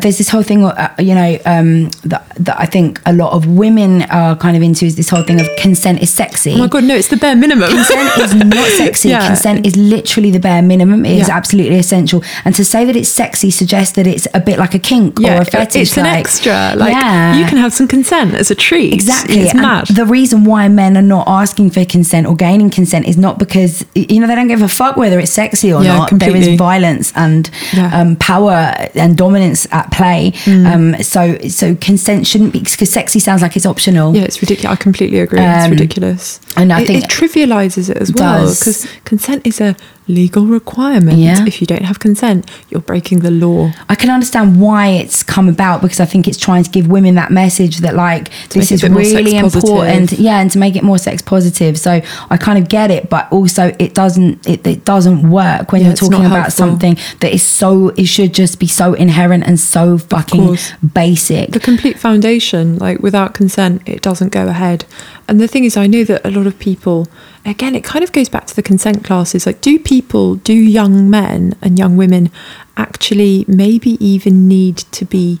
there's 0.00 0.18
this 0.18 0.28
whole 0.28 0.42
thing, 0.42 0.64
uh, 0.64 0.94
you 0.98 1.14
know, 1.14 1.38
um, 1.46 1.90
that, 2.04 2.24
that 2.38 2.58
I 2.58 2.66
think 2.66 3.00
a 3.06 3.12
lot 3.12 3.32
of 3.32 3.46
women 3.46 4.02
are 4.02 4.36
kind 4.36 4.56
of 4.56 4.62
into 4.62 4.84
is 4.86 4.96
this 4.96 5.08
whole 5.10 5.22
thing 5.22 5.40
of 5.40 5.48
consent 5.58 6.02
is 6.02 6.10
sexy. 6.12 6.52
Oh 6.54 6.58
my 6.58 6.68
god, 6.68 6.84
no! 6.84 6.94
It's 6.94 7.08
the 7.08 7.16
bare 7.16 7.36
minimum. 7.36 7.68
Consent 7.70 8.18
is 8.18 8.34
not 8.34 8.68
sexy. 8.76 9.08
Yeah. 9.10 9.26
Consent 9.26 9.66
is 9.66 9.76
literally 9.76 10.30
the 10.30 10.40
bare 10.40 10.62
minimum. 10.62 11.04
It 11.04 11.18
is 11.20 11.28
Yeah. 11.28 11.36
absolutely 11.36 11.78
essential. 11.78 12.22
And 12.44 12.54
to 12.54 12.64
say 12.64 12.84
that 12.84 12.96
it's 12.96 13.08
sexy 13.08 13.50
suggests 13.50 13.94
that 13.96 14.06
it's 14.06 14.26
a 14.34 14.40
bit 14.40 14.58
like 14.58 14.74
a 14.74 14.78
kink 14.78 15.20
or 15.20 15.32
a 15.42 15.44
fetish. 15.44 15.82
it's 15.82 15.98
an 15.98 16.06
extra. 16.06 16.74
Like 16.76 16.92
Yeah. 16.92 17.36
you 17.36 17.44
can 17.46 17.58
have 17.58 17.72
some 17.72 17.88
consent 17.88 18.34
as 18.34 18.50
a 18.50 18.54
treat. 18.54 18.92
Exactly. 18.92 19.40
It's 19.40 19.52
And 19.52 19.62
mad. 19.62 19.86
The 19.88 20.06
reason 20.06 20.44
why 20.44 20.68
men 20.68 20.96
are 20.96 21.02
not 21.02 21.26
asking 21.28 21.70
for 21.70 21.84
consent 21.84 22.26
or 22.26 22.34
gaining 22.36 22.70
consent 22.70 23.06
is 23.06 23.16
not 23.16 23.38
because 23.38 23.84
you 23.94 24.20
know 24.20 24.26
they 24.26 24.34
don't 24.34 24.48
give 24.48 24.62
a 24.62 24.68
fuck 24.68 24.96
whether 24.96 25.18
it's 25.18 25.32
sexy 25.32 25.72
or 25.72 25.82
Yeah, 25.82 25.96
not. 25.98 26.10
There 26.10 26.18
completely. 26.30 26.52
is 26.54 26.58
violence 26.58 27.12
and 27.16 27.50
Yeah. 27.72 27.90
Um, 28.00 28.16
power 28.16 28.74
and 28.94 29.16
dominance 29.16 29.66
at 29.74 29.90
play. 29.90 30.32
Um, 30.46 30.94
so 31.02 31.36
so 31.48 31.74
consent 31.74 32.26
shouldn't 32.26 32.52
be 32.52 32.60
because 32.60 32.90
sexy 32.90 33.18
sounds 33.18 33.42
like 33.42 33.56
it's 33.56 33.66
optional. 33.66 34.14
yeah, 34.16 34.22
it's 34.22 34.40
ridiculous. 34.40 34.72
I 34.72 34.76
completely 34.76 35.18
agree. 35.20 35.40
it's 35.40 35.64
Um, 35.64 35.70
ridiculous. 35.72 36.40
and 36.56 36.72
I 36.72 36.80
it, 36.82 36.86
think- 36.86 37.04
it 37.04 37.10
trivializes 37.10 37.90
it 37.90 37.96
as 37.98 38.12
well 38.12 38.46
because 38.48 38.86
consent 39.04 39.46
is 39.46 39.60
a 39.60 39.74
legal 40.06 40.44
requirement. 40.46 41.18
Yeah. 41.18 41.44
If 41.46 41.60
you 41.60 41.66
don't 41.66 41.82
have 41.84 41.98
consent, 41.98 42.50
you're 42.68 42.80
breaking 42.82 43.20
the 43.20 43.30
law. 43.30 43.70
I 43.88 43.94
can 43.94 44.10
understand 44.10 44.60
why 44.60 44.88
it's 44.88 45.22
come 45.22 45.48
about 45.48 45.80
because 45.82 45.98
I 46.00 46.04
think 46.04 46.28
it's 46.28 46.38
trying 46.38 46.62
to 46.64 46.70
give 46.70 46.88
women 46.88 47.14
that 47.14 47.30
message 47.30 47.78
that 47.78 47.94
like 47.94 48.28
To 48.50 48.58
this 48.58 48.70
is 48.70 48.82
a 48.82 48.86
bit 48.86 48.92
more 48.92 49.00
really 49.02 49.40
positive. 49.40 49.64
important, 49.70 50.12
yeah, 50.12 50.40
and 50.40 50.50
to 50.50 50.58
make 50.58 50.76
it 50.76 50.84
more 50.84 50.98
sex 50.98 51.22
positive. 51.22 51.78
So 51.78 52.02
I 52.30 52.36
kind 52.36 52.58
of 52.58 52.68
get 52.68 52.90
it, 52.90 53.08
but 53.08 53.30
also 53.32 53.74
it 53.78 53.94
doesn't 53.94 54.46
it, 54.46 54.66
it 54.66 54.84
doesn't 54.84 55.30
work 55.30 55.72
when 55.72 55.80
Yeah, 55.80 55.88
you're 55.88 55.96
talking 55.96 56.26
about 56.26 56.42
helpful. 56.52 56.66
something 56.66 56.98
that 57.20 57.32
is 57.32 57.42
so 57.42 57.88
it 57.96 58.06
should 58.06 58.34
just 58.34 58.58
be 58.60 58.66
so 58.66 58.92
inherent 58.94 59.44
and 59.46 59.58
so 59.58 59.96
fucking 59.98 60.58
basic. 60.92 61.50
The 61.52 61.60
complete 61.60 61.98
foundation, 61.98 62.78
like 62.78 63.00
without 63.00 63.34
consent, 63.34 63.82
it 63.86 64.02
doesn't 64.02 64.30
go 64.32 64.48
ahead. 64.48 64.84
And 65.28 65.40
the 65.40 65.48
thing 65.48 65.64
is, 65.64 65.76
I 65.76 65.86
know 65.86 66.04
that 66.04 66.24
a 66.26 66.30
lot 66.30 66.46
of 66.46 66.58
people, 66.58 67.08
again, 67.44 67.74
it 67.74 67.84
kind 67.84 68.02
of 68.02 68.12
goes 68.12 68.28
back 68.28 68.46
to 68.46 68.56
the 68.56 68.62
consent 68.62 69.04
classes. 69.04 69.46
Like, 69.46 69.60
do 69.60 69.78
people, 69.78 70.36
do 70.36 70.52
young 70.54 71.10
men 71.10 71.54
and 71.62 71.78
young 71.78 71.96
women 71.96 72.30
actually 72.76 73.44
maybe 73.46 73.92
even 74.04 74.48
need 74.48 74.78
to 74.78 75.04
be 75.04 75.38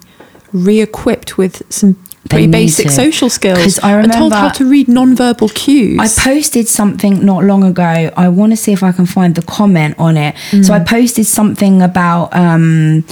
re 0.52 0.80
equipped 0.80 1.36
with 1.36 1.62
some 1.72 1.96
pretty 2.28 2.46
basic 2.46 2.86
to. 2.86 2.92
social 2.92 3.28
skills 3.28 3.78
I 3.80 3.92
remember, 3.92 4.14
and 4.14 4.18
told 4.18 4.32
how 4.32 4.48
to 4.48 4.64
read 4.64 4.88
non-verbal 4.88 5.48
cues? 5.50 5.98
I 6.00 6.08
posted 6.30 6.68
something 6.68 7.24
not 7.24 7.44
long 7.44 7.64
ago. 7.64 8.10
I 8.16 8.28
want 8.28 8.52
to 8.52 8.56
see 8.56 8.72
if 8.72 8.82
I 8.82 8.92
can 8.92 9.06
find 9.06 9.34
the 9.34 9.42
comment 9.42 9.96
on 9.98 10.16
it. 10.16 10.34
So 10.50 10.56
Mm. 10.56 10.70
I 10.70 10.84
posted 10.84 11.26
something 11.26 11.82
about 11.82 12.34
um, 12.34 13.04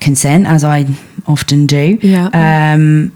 consent, 0.00 0.46
as 0.46 0.64
I 0.64 0.86
often 1.26 1.66
do. 1.66 1.98
Yeah. 2.02 2.28
Um, 2.74 3.12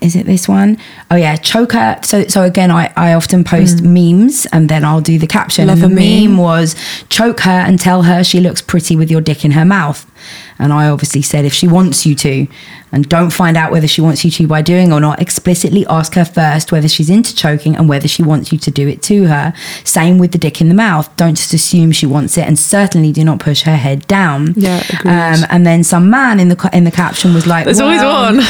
is 0.00 0.14
it 0.14 0.26
this 0.26 0.48
one? 0.48 0.78
Oh 1.10 1.16
yeah, 1.16 1.36
choker. 1.36 1.98
So 2.02 2.26
so 2.26 2.42
again, 2.42 2.70
I, 2.70 2.92
I 2.96 3.14
often 3.14 3.44
post 3.44 3.82
memes 3.82 4.46
and 4.52 4.68
then 4.68 4.84
I'll 4.84 5.00
do 5.00 5.18
the 5.18 5.26
caption. 5.26 5.66
Mm. 5.66 5.68
Love 5.68 5.82
and 5.82 5.92
the 5.92 6.00
meme. 6.00 6.36
meme 6.36 6.36
was 6.38 6.76
choke 7.08 7.40
her 7.40 7.50
and 7.50 7.78
tell 7.78 8.02
her 8.02 8.22
she 8.22 8.40
looks 8.40 8.60
pretty 8.60 8.96
with 8.96 9.10
your 9.10 9.20
dick 9.20 9.44
in 9.44 9.52
her 9.52 9.64
mouth. 9.64 10.10
And 10.58 10.72
I 10.72 10.88
obviously 10.88 11.22
said 11.22 11.44
if 11.44 11.52
she 11.52 11.68
wants 11.68 12.06
you 12.06 12.14
to, 12.16 12.46
and 12.92 13.08
don't 13.08 13.30
find 13.30 13.56
out 13.56 13.72
whether 13.72 13.88
she 13.88 14.00
wants 14.00 14.24
you 14.24 14.30
to 14.30 14.46
by 14.46 14.62
doing 14.62 14.92
or 14.92 15.00
not, 15.00 15.20
explicitly 15.20 15.84
ask 15.86 16.14
her 16.14 16.24
first 16.24 16.72
whether 16.72 16.88
she's 16.88 17.10
into 17.10 17.34
choking 17.34 17.76
and 17.76 17.88
whether 17.88 18.08
she 18.08 18.22
wants 18.22 18.52
you 18.52 18.58
to 18.58 18.70
do 18.70 18.88
it 18.88 19.02
to 19.02 19.26
her. 19.26 19.52
Same 19.84 20.18
with 20.18 20.32
the 20.32 20.38
dick 20.38 20.60
in 20.60 20.68
the 20.68 20.74
mouth. 20.74 21.14
Don't 21.16 21.34
just 21.34 21.52
assume 21.52 21.92
she 21.92 22.06
wants 22.06 22.38
it, 22.38 22.46
and 22.46 22.58
certainly 22.58 23.12
do 23.12 23.24
not 23.24 23.40
push 23.40 23.62
her 23.62 23.76
head 23.76 24.06
down. 24.06 24.54
Yeah. 24.56 24.82
Um, 25.04 25.46
and 25.50 25.66
then 25.66 25.84
some 25.84 26.08
man 26.10 26.40
in 26.40 26.48
the 26.48 26.70
in 26.72 26.84
the 26.84 26.90
caption 26.90 27.34
was 27.34 27.46
like, 27.46 27.64
There's 27.64 27.80
always 27.80 28.00
"Well, 28.00 28.36
one." 28.36 28.44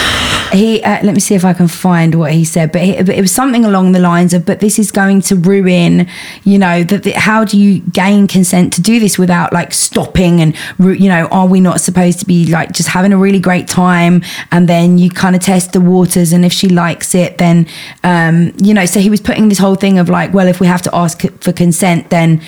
he 0.53 0.83
uh, 0.83 1.03
let 1.03 1.15
me 1.15 1.21
see 1.21 1.35
if 1.35 1.45
I 1.45 1.53
can 1.53 1.69
find 1.69 2.15
what 2.15 2.33
he 2.33 2.45
said, 2.45 2.73
but, 2.73 2.83
he, 2.83 2.97
but 3.03 3.15
it 3.15 3.21
was 3.21 3.33
something 3.33 3.65
along 3.65 3.93
the 3.93 4.01
lines 4.01 4.35
of, 4.35 4.45
"But 4.45 4.61
this 4.61 4.79
is 4.79 4.93
going 4.93 5.23
to 5.23 5.37
ruin, 5.37 6.07
you 6.45 6.59
know, 6.59 6.85
that 6.85 7.07
how 7.15 7.45
do 7.45 7.59
you 7.59 7.81
gain 7.81 8.27
consent 8.27 8.73
to 8.75 8.83
do 8.83 9.01
this 9.01 9.19
without 9.19 9.53
like 9.53 9.73
stopping 9.73 10.41
and 10.41 10.55
you 10.79 11.09
know, 11.09 11.27
are 11.27 11.47
we 11.47 11.61
not 11.67 11.81
supposed 11.81 12.19
to 12.21 12.27
be 12.27 12.47
like 12.47 12.73
just 12.73 12.89
having 12.89 13.13
a 13.13 13.19
really 13.19 13.41
great 13.41 13.67
time 13.69 14.23
and 14.53 14.69
then 14.69 14.99
you 14.99 15.11
kind 15.11 15.35
of 15.37 15.43
test 15.43 15.73
the 15.73 15.81
waters 15.81 16.33
and 16.33 16.45
if 16.45 16.53
she 16.53 16.69
likes 16.69 17.15
it, 17.15 17.39
then 17.39 17.67
um, 18.05 18.53
you 18.63 18.73
know, 18.73 18.87
so 18.87 19.01
he 19.01 19.11
was 19.11 19.21
putting 19.21 19.49
this 19.49 19.59
whole 19.59 19.75
thing 19.75 19.99
of 19.99 20.09
like, 20.09 20.33
well, 20.33 20.49
if 20.49 20.61
we 20.61 20.67
have 20.67 20.83
to 20.83 20.95
ask 20.95 21.23
for 21.43 21.53
consent, 21.53 22.11
then 22.11 22.41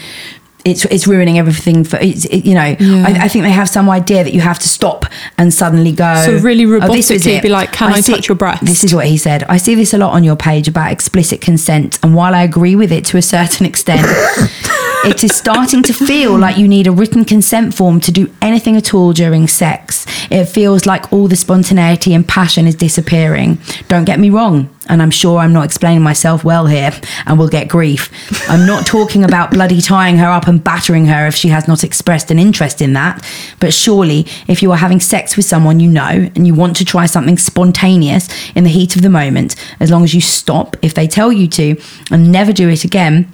it's 0.71 0.85
it's 0.87 1.07
ruining 1.07 1.39
everything 1.39 1.85
for 1.85 1.97
it's, 2.01 2.25
it, 2.27 2.45
you 2.45 2.55
know 2.55 2.77
Yeah. 2.79 3.05
I, 3.07 3.25
I 3.25 3.29
think 3.29 3.45
they 3.45 3.51
have 3.51 3.69
some 3.69 3.89
idea 3.91 4.25
that 4.25 4.33
you 4.35 4.41
have 4.41 4.59
to 4.61 4.69
stop 4.69 5.07
and 5.37 5.53
suddenly 5.53 5.93
go 5.93 6.23
So 6.25 6.39
really 6.39 6.65
"Oh, 6.65 6.81
robotically 6.81 7.27
it." 7.27 7.43
be 7.43 7.49
like, 7.49 7.73
"Can 7.73 7.93
I 7.93 8.01
touch 8.01 8.29
your 8.29 8.37
breast?" 8.37 8.65
this 8.65 8.85
is 8.85 8.95
what 8.95 9.07
he 9.07 9.17
said 9.17 9.45
I 9.45 9.57
see 9.57 9.75
this 9.75 9.95
a 9.95 9.99
lot 9.99 10.13
on 10.13 10.25
your 10.25 10.37
page 10.37 10.69
about 10.69 10.93
explicit 10.93 11.41
consent 11.41 11.99
and 12.03 12.15
while 12.15 12.35
I 12.35 12.43
agree 12.43 12.77
with 12.77 12.93
it 12.93 13.05
to 13.07 13.17
a 13.17 13.23
certain 13.23 13.67
extent 13.67 14.03
it 15.05 15.23
is 15.25 15.35
starting 15.35 15.83
to 15.85 15.93
feel 15.93 16.37
like 16.37 16.59
you 16.59 16.69
need 16.69 16.87
a 16.87 16.93
written 16.93 17.25
consent 17.25 17.75
form 17.75 18.01
to 18.01 18.13
do 18.13 18.31
anything 18.43 18.77
at 18.77 18.95
all 18.95 19.13
during 19.13 19.47
sex 19.49 20.07
it 20.31 20.47
feels 20.47 20.87
like 20.87 21.13
all 21.13 21.29
the 21.29 21.37
spontaneity 21.37 22.15
and 22.15 22.27
passion 22.27 22.67
is 22.67 22.75
disappearing 22.75 23.59
don't 23.89 24.05
get 24.05 24.19
me 24.19 24.31
wrong 24.31 24.69
and 24.89 25.03
I'm 25.03 25.11
sure 25.11 25.39
I'm 25.39 25.53
not 25.53 25.65
explaining 25.65 26.03
myself 26.03 26.45
well 26.45 26.67
here 26.67 26.91
and 27.27 27.39
will 27.39 27.49
get 27.49 27.69
grief. 27.69 28.11
I'm 28.49 28.67
not 28.67 28.87
talking 28.87 29.25
about 29.25 29.51
bloody 29.51 29.81
tying 29.81 30.17
her 30.19 30.29
up 30.29 30.47
and 30.47 30.63
battering 30.63 31.07
her 31.07 31.27
if 31.27 31.35
she 31.35 31.49
has 31.49 31.69
not 31.69 31.85
expressed 31.85 32.31
an 32.31 32.39
interest 32.39 32.81
in 32.81 32.93
that. 32.95 33.25
But 33.61 33.75
surely, 33.75 34.27
if 34.47 34.63
you 34.63 34.73
are 34.73 34.77
having 34.77 35.01
sex 35.01 35.37
with 35.37 35.45
someone 35.45 35.81
you 35.81 35.89
know 35.89 36.31
and 36.35 36.47
you 36.47 36.55
want 36.55 36.77
to 36.77 36.85
try 36.85 37.07
something 37.07 37.39
spontaneous 37.39 38.29
in 38.53 38.65
the 38.65 38.71
heat 38.71 38.97
of 38.97 39.03
the 39.03 39.11
moment, 39.11 39.57
as 39.81 39.91
long 39.91 40.05
as 40.05 40.15
you 40.15 40.21
stop 40.21 40.77
if 40.83 40.95
they 40.95 41.07
tell 41.07 41.33
you 41.33 41.49
to 41.49 41.77
and 42.11 42.33
never 42.33 42.53
do 42.53 42.69
it 42.69 42.85
again. 42.85 43.33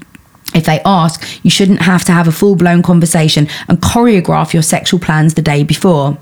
If 0.55 0.67
they 0.67 0.81
ask, 0.85 1.45
you 1.45 1.51
shouldn't 1.51 1.83
have 1.83 2.05
to 2.05 2.13
have 2.13 2.29
a 2.29 2.33
full 2.33 2.55
blown 2.55 2.83
conversation 2.83 3.49
and 3.69 3.81
choreograph 3.81 4.53
your 4.53 4.63
sexual 4.63 5.01
plans 5.01 5.35
the 5.35 5.43
day 5.43 5.65
before. 5.65 6.17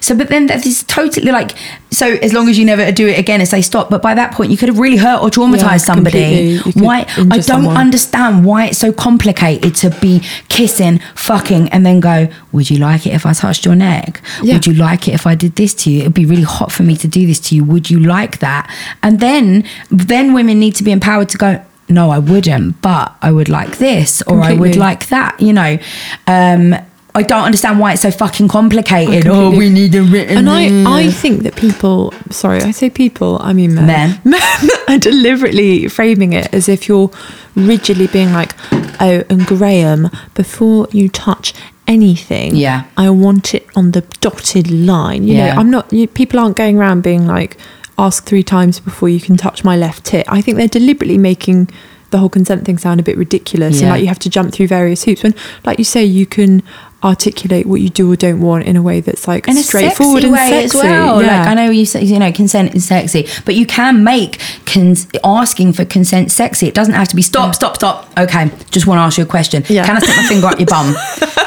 So, 0.00 0.16
but 0.16 0.28
then 0.28 0.46
that 0.46 0.64
is 0.66 0.82
totally 0.84 1.32
like, 1.32 1.52
so 1.90 2.06
as 2.06 2.32
long 2.32 2.48
as 2.48 2.58
you 2.58 2.64
never 2.64 2.90
do 2.92 3.06
it 3.08 3.18
again 3.18 3.40
and 3.40 3.48
say 3.48 3.62
stop, 3.62 3.88
but 3.90 4.02
by 4.02 4.14
that 4.14 4.32
point 4.32 4.50
you 4.50 4.56
could 4.56 4.68
have 4.68 4.78
really 4.78 4.96
hurt 4.96 5.22
or 5.22 5.28
traumatized 5.30 5.62
Yeah, 5.62 5.76
somebody. 5.78 6.58
completely. 6.58 6.82
Why? 6.82 7.00
I 7.16 7.24
don't 7.24 7.42
someone. 7.42 7.76
understand 7.76 8.44
why 8.44 8.66
it's 8.66 8.78
so 8.78 8.92
complicated 8.92 9.74
to 9.76 9.90
be 10.00 10.20
kissing, 10.48 11.00
fucking, 11.14 11.68
and 11.70 11.84
then 11.86 12.00
go, 12.00 12.28
would 12.52 12.70
you 12.70 12.78
like 12.78 13.06
it 13.06 13.14
if 13.14 13.24
I 13.26 13.32
touched 13.32 13.64
your 13.64 13.74
neck? 13.76 14.20
Yeah. 14.42 14.54
Would 14.54 14.66
you 14.66 14.74
like 14.74 15.08
it 15.08 15.14
if 15.14 15.26
I 15.26 15.34
did 15.34 15.56
this 15.56 15.74
to 15.74 15.90
you? 15.90 16.00
It'd 16.00 16.14
be 16.14 16.26
really 16.26 16.42
hot 16.42 16.72
for 16.72 16.82
me 16.82 16.96
to 16.96 17.08
do 17.08 17.26
this 17.26 17.40
to 17.40 17.54
you. 17.56 17.64
Would 17.64 17.90
you 17.90 18.00
like 18.00 18.38
that? 18.38 18.70
And 19.02 19.20
then, 19.20 19.64
then 19.90 20.32
women 20.34 20.58
need 20.58 20.74
to 20.76 20.84
be 20.84 20.92
empowered 20.92 21.28
to 21.30 21.38
go, 21.38 21.64
no, 21.88 22.10
I 22.10 22.18
wouldn't, 22.18 22.82
but 22.82 23.14
I 23.22 23.30
would 23.30 23.48
like 23.48 23.78
this 23.78 24.20
or 24.22 24.40
I 24.40 24.54
would 24.54 24.74
like 24.74 25.08
that, 25.08 25.40
you 25.40 25.52
know. 25.52 25.78
Um, 26.26 26.74
I 27.16 27.22
don't 27.22 27.44
understand 27.44 27.80
why 27.80 27.94
it's 27.94 28.02
so 28.02 28.10
fucking 28.10 28.48
complicated. 28.48 29.26
Oh, 29.26 29.50
we 29.50 29.70
need 29.70 29.94
a 29.94 30.02
written. 30.02 30.36
And 30.36 30.50
I, 30.50 30.68
I 30.84 31.06
uh, 31.06 31.10
think 31.10 31.44
that 31.44 31.56
people, 31.56 32.12
sorry, 32.30 32.60
I 32.60 32.72
say 32.72 32.90
people, 32.90 33.38
I 33.40 33.54
mean 33.54 33.74
men, 33.74 33.86
Men. 33.86 34.20
men 34.24 34.70
are 34.88 34.98
deliberately 34.98 35.88
framing 35.88 36.34
it 36.34 36.52
as 36.52 36.68
if 36.68 36.88
you're 36.88 37.10
rigidly 37.54 38.06
being 38.06 38.34
like, 38.34 38.52
oh, 39.00 39.24
and 39.30 39.46
Graham, 39.46 40.10
before 40.34 40.88
you 40.92 41.08
touch 41.08 41.54
anything, 41.88 42.54
Yeah. 42.54 42.84
I 42.98 43.08
want 43.08 43.54
it 43.54 43.66
on 43.74 43.92
the 43.92 44.02
dotted 44.20 44.70
line. 44.70 45.26
You 45.26 45.36
Yeah. 45.36 45.54
know, 45.54 45.60
I'm 45.60 45.70
not, 45.70 45.90
you, 45.90 46.06
people 46.06 46.38
aren't 46.38 46.56
going 46.56 46.76
around 46.78 47.02
being 47.02 47.26
like, 47.26 47.56
ask 47.98 48.26
three 48.26 48.42
times 48.42 48.78
before 48.78 49.08
you 49.08 49.20
can 49.20 49.38
touch 49.38 49.64
my 49.64 49.74
left 49.74 50.04
tit. 50.04 50.26
I 50.28 50.42
think 50.42 50.58
they're 50.58 50.68
deliberately 50.68 51.16
making 51.16 51.70
the 52.10 52.18
whole 52.18 52.28
consent 52.28 52.64
thing 52.64 52.78
sound 52.78 53.00
a 53.00 53.02
bit 53.02 53.16
ridiculous 53.16 53.80
and 53.80 53.90
like 53.90 54.00
you 54.00 54.06
have 54.06 54.18
to 54.18 54.30
jump 54.30 54.52
through 54.52 54.68
various 54.68 55.04
hoops 55.04 55.22
when 55.24 55.34
like 55.64 55.76
you 55.78 55.84
say 55.84 56.04
you 56.04 56.24
can 56.24 56.62
articulate 57.04 57.66
what 57.66 57.80
you 57.80 57.88
do 57.88 58.10
or 58.10 58.16
don't 58.16 58.40
want 58.40 58.64
in 58.64 58.74
a 58.74 58.82
way 58.82 59.00
that's 59.00 59.28
like 59.28 59.46
in 59.46 59.54
straightforward 59.56 60.24
and 60.24 60.32
way 60.32 60.48
sexy. 60.48 60.78
as 60.78 60.84
well. 60.84 61.22
Yeah. 61.22 61.38
Like 61.40 61.48
I 61.48 61.54
know 61.54 61.70
you 61.70 61.84
say, 61.86 62.02
you 62.02 62.18
know, 62.18 62.32
consent 62.32 62.74
is 62.74 62.86
sexy, 62.86 63.28
but 63.44 63.54
you 63.54 63.66
can 63.66 64.02
make 64.02 64.40
cons- 64.64 65.06
asking 65.22 65.74
for 65.74 65.84
consent 65.84 66.30
sexy. 66.32 66.66
It 66.66 66.74
doesn't 66.74 66.94
have 66.94 67.08
to 67.08 67.16
be 67.16 67.22
stop, 67.22 67.54
stop, 67.54 67.76
stop. 67.76 68.10
Okay, 68.18 68.50
just 68.70 68.86
want 68.86 68.98
to 68.98 69.02
ask 69.02 69.18
you 69.18 69.24
a 69.24 69.26
question. 69.26 69.62
Yeah. 69.68 69.84
Can 69.86 69.96
I 69.96 70.00
stick 70.00 70.16
my 70.16 70.26
finger 70.26 70.46
up 70.46 70.58
your 70.58 70.66
bum? 70.66 70.94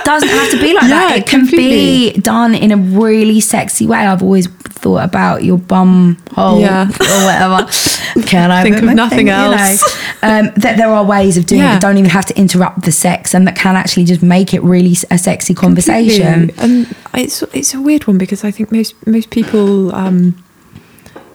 Doesn't 0.10 0.30
have 0.30 0.50
to 0.52 0.60
be 0.60 0.74
like 0.74 0.88
that. 0.88 1.10
Yeah, 1.12 1.16
It 1.18 1.28
can 1.28 1.46
be 1.46 2.14
done 2.14 2.56
in 2.56 2.72
a 2.72 2.78
really 2.78 3.40
sexy 3.40 3.86
way. 3.86 3.98
I've 4.00 4.24
always 4.24 4.48
thought 4.48 5.04
about 5.04 5.44
your 5.44 5.60
bum 5.60 6.18
hole 6.32 6.60
Yeah. 6.62 6.86
or 6.88 7.26
whatever. 7.26 7.70
Can 8.28 8.50
I 8.50 8.64
Think 8.64 8.78
of 8.78 8.84
nothing 8.86 9.28
finger- 9.28 9.34
you 9.34 9.52
know? 9.52 9.58
else. 9.58 9.84
um, 10.24 10.50
that 10.58 10.78
there 10.78 10.88
are 10.90 11.04
ways 11.04 11.38
of 11.38 11.46
doing 11.46 11.62
it 11.62 11.66
Yeah. 11.66 11.74
that 11.74 11.82
don't 11.82 11.98
even 12.00 12.10
have 12.10 12.26
to 12.26 12.36
interrupt 12.40 12.86
the 12.86 12.92
sex 12.92 13.36
and 13.36 13.46
that 13.46 13.56
can 13.56 13.76
actually 13.76 14.06
just 14.06 14.24
make 14.24 14.52
it 14.54 14.64
really 14.64 14.96
a 15.12 15.18
sexy 15.20 15.39
conversation. 15.56 16.50
Completely. 16.50 16.64
And 16.64 16.96
it's 17.14 17.42
it's 17.54 17.74
a 17.74 17.82
weird 17.82 18.08
one 18.08 18.18
because 18.18 18.44
I 18.44 18.52
think 18.52 18.72
most 18.72 18.96
most 19.08 19.30
people 19.30 19.94
um, 19.96 20.44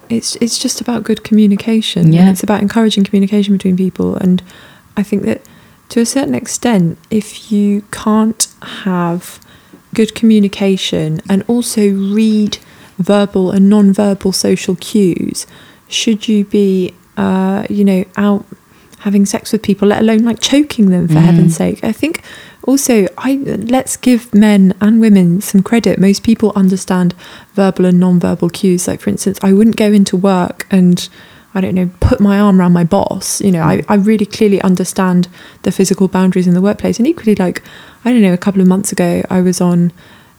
it's 0.09 0.37
it's 0.37 0.59
just 0.59 0.81
about 0.81 1.05
good 1.05 1.25
communication. 1.25 2.13
Yeah. 2.13 2.31
It's 2.31 2.43
about 2.43 2.61
encouraging 2.63 3.05
communication 3.05 3.55
between 3.55 3.77
people. 3.77 4.17
And 4.17 4.43
I 4.97 5.03
think 5.03 5.23
that 5.25 5.43
to 5.91 6.01
a 6.01 6.07
certain 6.07 6.35
extent, 6.35 6.99
if 7.11 7.53
you 7.53 7.83
can't 7.91 8.49
have 8.63 9.41
good 9.95 10.15
communication 10.15 11.21
and 11.29 11.45
also 11.47 11.89
read 11.91 12.59
verbal 12.99 13.51
and 13.51 13.69
non-verbal 13.69 14.33
social 14.33 14.77
cues, 14.77 15.47
should 15.89 16.27
you 16.29 16.45
be 16.45 16.95
uh, 17.17 17.67
you 17.71 17.85
know, 17.85 18.05
out 18.17 18.45
having 19.01 19.27
sex 19.27 19.53
with 19.53 19.63
people, 19.63 19.89
let 19.89 20.01
alone 20.01 20.21
like 20.25 20.41
choking 20.41 20.91
them 20.91 21.07
for 21.07 21.21
heaven's 21.21 21.57
sake. 21.57 21.85
I 21.85 21.93
think 21.93 22.23
also 22.65 23.07
I 23.19 23.37
let's 23.37 23.97
give 23.97 24.35
men 24.35 24.75
and 24.81 25.01
women 25.01 25.41
some 25.41 25.63
credit. 25.63 25.99
Most 25.99 26.23
people 26.23 26.53
understand 26.55 27.15
verbal 27.55 27.87
and 27.87 28.01
non-verbal 28.01 28.51
cues. 28.51 28.89
Like 28.89 29.01
for 29.01 29.11
instance, 29.11 29.39
I 29.43 29.53
wouldn't 29.53 29.77
go 29.77 29.93
into 29.93 30.17
work 30.17 30.67
and 30.71 31.09
I 31.55 31.61
don't 31.61 31.75
know, 31.75 31.91
put 32.01 32.19
my 32.21 32.41
arm 32.41 32.61
around 32.61 32.73
my 32.73 32.83
boss. 32.83 33.41
You 33.41 33.53
know, 33.53 33.63
I, 33.63 33.83
I 33.89 33.95
really 33.95 34.27
clearly 34.27 34.61
understand 34.63 35.29
the 35.63 35.71
physical 35.71 36.09
boundaries 36.09 36.49
in 36.49 36.55
the 36.55 36.61
workplace. 36.61 36.99
And 36.99 37.07
equally 37.07 37.37
like, 37.37 37.63
I 38.05 38.13
don't 38.13 38.23
know, 38.23 38.33
a 38.33 38.39
couple 38.39 38.61
of 38.61 38.67
months 38.67 38.91
ago 38.91 39.23
I 39.31 39.41
was 39.41 39.61
on 39.61 39.93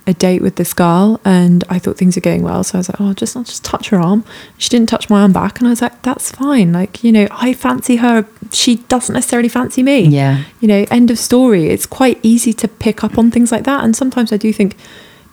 a 0.07 0.13
date 0.13 0.41
with 0.41 0.57
this 0.57 0.73
girl 0.73 1.19
and 1.25 1.63
I 1.69 1.79
thought 1.79 1.97
things 1.97 2.15
are 2.17 2.21
going 2.21 2.43
well. 2.43 2.63
So 2.63 2.77
I 2.77 2.79
was 2.79 2.89
like, 2.89 3.01
oh, 3.01 3.13
just, 3.13 3.35
I'll 3.35 3.43
just 3.43 3.63
touch 3.63 3.89
her 3.89 3.99
arm. 3.99 4.23
She 4.57 4.69
didn't 4.69 4.89
touch 4.89 5.09
my 5.09 5.21
arm 5.21 5.33
back. 5.33 5.59
And 5.59 5.67
I 5.67 5.71
was 5.71 5.81
like, 5.81 6.01
that's 6.01 6.31
fine. 6.31 6.73
Like, 6.73 7.03
you 7.03 7.11
know, 7.11 7.27
I 7.31 7.53
fancy 7.53 7.95
her. 7.97 8.27
She 8.51 8.77
doesn't 8.87 9.13
necessarily 9.13 9.49
fancy 9.49 9.83
me. 9.83 10.01
Yeah. 10.07 10.43
You 10.59 10.67
know, 10.67 10.85
end 10.91 11.11
of 11.11 11.17
story. 11.17 11.67
It's 11.67 11.85
quite 11.85 12.19
easy 12.23 12.53
to 12.53 12.67
pick 12.67 13.03
up 13.03 13.17
on 13.17 13.31
things 13.31 13.51
like 13.51 13.63
that. 13.63 13.83
And 13.83 13.95
sometimes 13.95 14.31
I 14.31 14.37
do 14.37 14.51
think, 14.53 14.75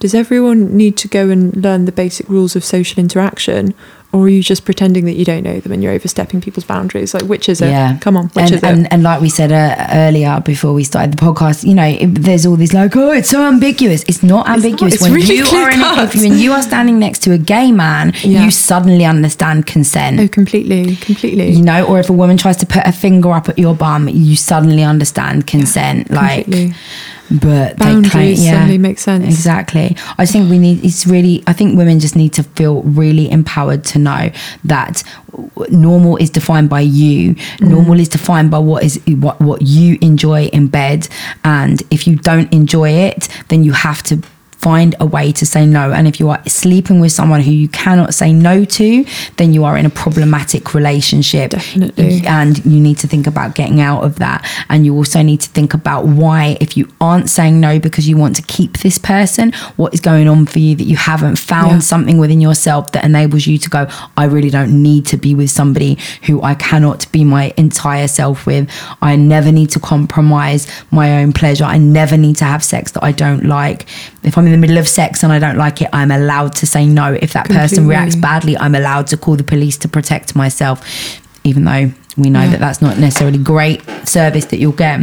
does 0.01 0.15
everyone 0.15 0.77
need 0.77 0.97
to 0.99 1.09
go 1.09 1.31
and 1.31 1.57
learn 1.57 1.85
the 1.85 1.93
basic 1.93 2.29
rules 2.29 2.57
of 2.57 2.65
social 2.65 2.99
interaction? 3.01 3.75
Or 4.13 4.25
are 4.25 4.29
you 4.29 4.43
just 4.43 4.67
pretending 4.67 5.07
that 5.07 5.15
you 5.15 5.25
don't 5.25 5.43
know 5.43 5.59
them 5.59 5.73
and 5.73 5.83
you're 5.83 5.93
overstepping 5.95 6.43
people's 6.43 6.65
boundaries? 6.65 7.15
Like, 7.15 7.23
which 7.25 7.49
is 7.49 7.63
it? 7.63 7.69
Yeah. 7.71 7.99
Come 7.99 8.19
on, 8.19 8.27
which 8.29 8.45
and, 8.45 8.53
is 8.53 8.63
it? 8.63 8.65
and, 8.65 8.93
and 8.93 9.03
like 9.03 9.23
we 9.23 9.31
said 9.31 9.51
uh, 9.51 9.87
earlier 9.91 10.41
before 10.45 10.75
we 10.75 10.85
started 10.85 11.13
the 11.13 11.17
podcast, 11.17 11.65
you 11.67 11.73
know, 11.75 11.87
if 11.87 12.11
there's 12.13 12.45
all 12.45 12.57
this 12.57 12.75
like, 12.75 12.95
oh, 12.95 13.11
it's 13.13 13.31
so 13.31 13.43
ambiguous. 13.47 14.03
It's 14.05 14.23
not 14.23 14.47
ambiguous. 14.51 14.95
It's 14.95 15.03
when 15.03 15.15
really 15.15 15.37
you 15.37 15.45
are 15.47 15.71
in, 15.71 15.79
clear-cut. 15.79 16.15
if 16.15 16.21
when 16.23 16.35
you 16.39 16.53
are 16.53 16.61
standing 16.63 16.99
next 16.99 17.21
to 17.21 17.33
a 17.33 17.39
gay 17.39 17.73
man, 17.73 18.13
Yeah. 18.23 18.45
you 18.45 18.51
suddenly 18.51 19.07
understand 19.07 19.67
consent. 19.67 20.21
oh, 20.21 20.29
completely, 20.29 20.97
completely. 20.97 21.51
You 21.51 21.63
know, 21.63 21.87
or 21.87 21.99
if 21.99 22.11
a 22.11 22.13
woman 22.13 22.37
tries 22.37 22.59
to 22.59 22.67
put 22.67 22.87
a 22.87 22.93
finger 22.93 23.33
up 23.33 23.49
at 23.49 23.59
your 23.59 23.75
bum, 23.75 24.09
you 24.11 24.37
suddenly 24.37 24.83
understand 24.83 25.47
consent. 25.47 26.11
like, 26.11 26.45
completely. 26.45 26.75
But 27.41 27.79
Boundaries 27.79 28.45
yeah, 28.45 28.53
suddenly 28.53 28.79
make 28.79 28.99
sense. 28.99 29.25
Exactly. 29.25 29.97
I 30.19 30.27
think 30.27 30.51
we 30.51 30.59
need. 30.59 30.85
It's 30.85 31.07
really. 31.07 31.43
I 31.47 31.53
think 31.53 31.77
women 31.77 31.99
just 32.01 32.17
need 32.17 32.33
to 32.35 32.43
feel 32.43 32.83
really 32.83 33.31
empowered 33.31 33.85
to 33.85 33.99
know 33.99 34.31
that 34.65 35.03
normal 35.71 36.17
is 36.17 36.31
defined 36.31 36.69
by 36.69 36.81
you. 36.81 37.35
Mm. 37.35 37.71
Normal 37.71 38.01
is 38.01 38.09
defined 38.09 38.51
by 38.51 38.59
what 38.59 38.85
is 38.85 39.01
what 39.07 39.41
what 39.41 39.63
you 39.63 39.99
enjoy 40.01 40.45
in 40.47 40.69
bed, 40.69 41.09
and 41.45 41.83
if 41.91 42.07
you 42.07 42.17
don't 42.17 42.53
enjoy 42.53 42.91
it, 42.91 43.29
then 43.49 43.65
you 43.65 43.73
have 43.73 44.03
to 44.05 44.23
find 44.63 44.95
a 45.01 45.07
way 45.07 45.33
to 45.33 45.45
say 45.45 45.67
no. 45.67 45.93
And 45.93 46.07
if 46.07 46.21
you 46.21 46.31
are 46.31 46.41
sleeping 46.49 47.01
with 47.01 47.13
someone 47.13 47.41
who 47.41 47.51
you 47.51 47.69
cannot 47.69 48.15
say 48.15 48.33
no 48.33 48.65
to 48.65 49.05
then 49.39 49.53
you 49.53 49.65
are 49.65 49.77
in 49.77 49.87
a 49.87 49.91
problematic 49.91 50.73
relationship. 50.75 51.51
Definitely. 51.51 52.23
and 52.27 52.65
you 52.65 52.81
need 52.81 52.99
to 52.99 53.07
think 53.09 53.27
about 53.27 53.55
getting 53.55 53.81
out 53.81 54.05
of 54.05 54.17
that. 54.25 54.39
And 54.69 54.87
you 54.87 54.95
also 54.95 55.21
need 55.23 55.41
to 55.41 55.49
think 55.51 55.75
about 55.75 56.05
why 56.07 56.57
if 56.61 56.77
you 56.77 56.89
aren't 57.01 57.29
saying 57.29 57.61
no 57.61 57.79
because 57.79 58.09
you 58.09 58.17
want 58.17 58.37
to 58.37 58.43
keep 58.43 58.79
this 58.79 58.99
person 58.99 59.53
what 59.77 59.93
is 59.95 60.01
going 60.01 60.29
on 60.29 60.47
for 60.47 60.59
you 60.61 60.75
that 60.77 60.85
you 60.85 60.97
haven't 60.97 61.37
found 61.39 61.73
Yeah. 61.73 61.79
something 61.81 62.19
within 62.19 62.41
yourself 62.41 62.93
that 62.93 63.05
enables 63.05 63.47
you 63.47 63.59
to 63.59 63.71
go 63.71 63.87
i 64.17 64.25
really 64.25 64.51
don't 64.51 64.73
need 64.83 65.07
to 65.07 65.17
be 65.17 65.35
with 65.35 65.51
somebody 65.51 65.99
who 66.27 66.41
i 66.43 66.55
cannot 66.55 67.11
be 67.13 67.25
my 67.25 67.53
entire 67.57 68.09
self 68.09 68.47
with. 68.47 68.69
I 69.01 69.17
never 69.17 69.51
need 69.53 69.71
to 69.71 69.81
compromise 69.81 70.67
my 70.91 71.23
own 71.23 71.33
pleasure. 71.33 71.65
I 71.65 71.79
never 71.79 72.17
need 72.17 72.37
to 72.37 72.45
have 72.45 72.63
sex 72.63 72.93
that 72.93 73.03
i 73.03 73.13
don't 73.13 73.45
like. 73.59 73.87
If 74.23 74.37
i'm 74.39 74.52
in 74.53 74.61
the 74.61 74.67
middle 74.67 74.79
of 74.79 74.87
sex 74.89 75.23
and 75.23 75.33
i 75.33 75.39
don't 75.39 75.57
like 75.57 75.81
it 75.83 75.89
i'm 75.93 76.11
allowed 76.11 76.55
to 76.55 76.67
say 76.67 76.87
no 76.87 77.15
if 77.23 77.33
that 77.33 77.49
person 77.49 77.87
reacts 77.89 78.15
badly 78.17 78.57
i'm 78.59 78.75
allowed 78.75 79.07
to 79.07 79.17
call 79.17 79.37
the 79.37 79.45
police 79.45 79.77
to 79.79 79.89
protect 79.89 80.37
myself 80.37 80.81
even 81.45 81.65
though 81.65 81.91
we 82.17 82.29
know 82.31 82.43
Yeah. 82.43 82.51
that 82.53 82.61
that's 82.61 82.83
not 82.83 82.99
necessarily 82.99 83.39
great 83.39 83.83
service 84.07 84.45
that 84.47 84.59
you'll 84.59 84.73
get 84.73 85.01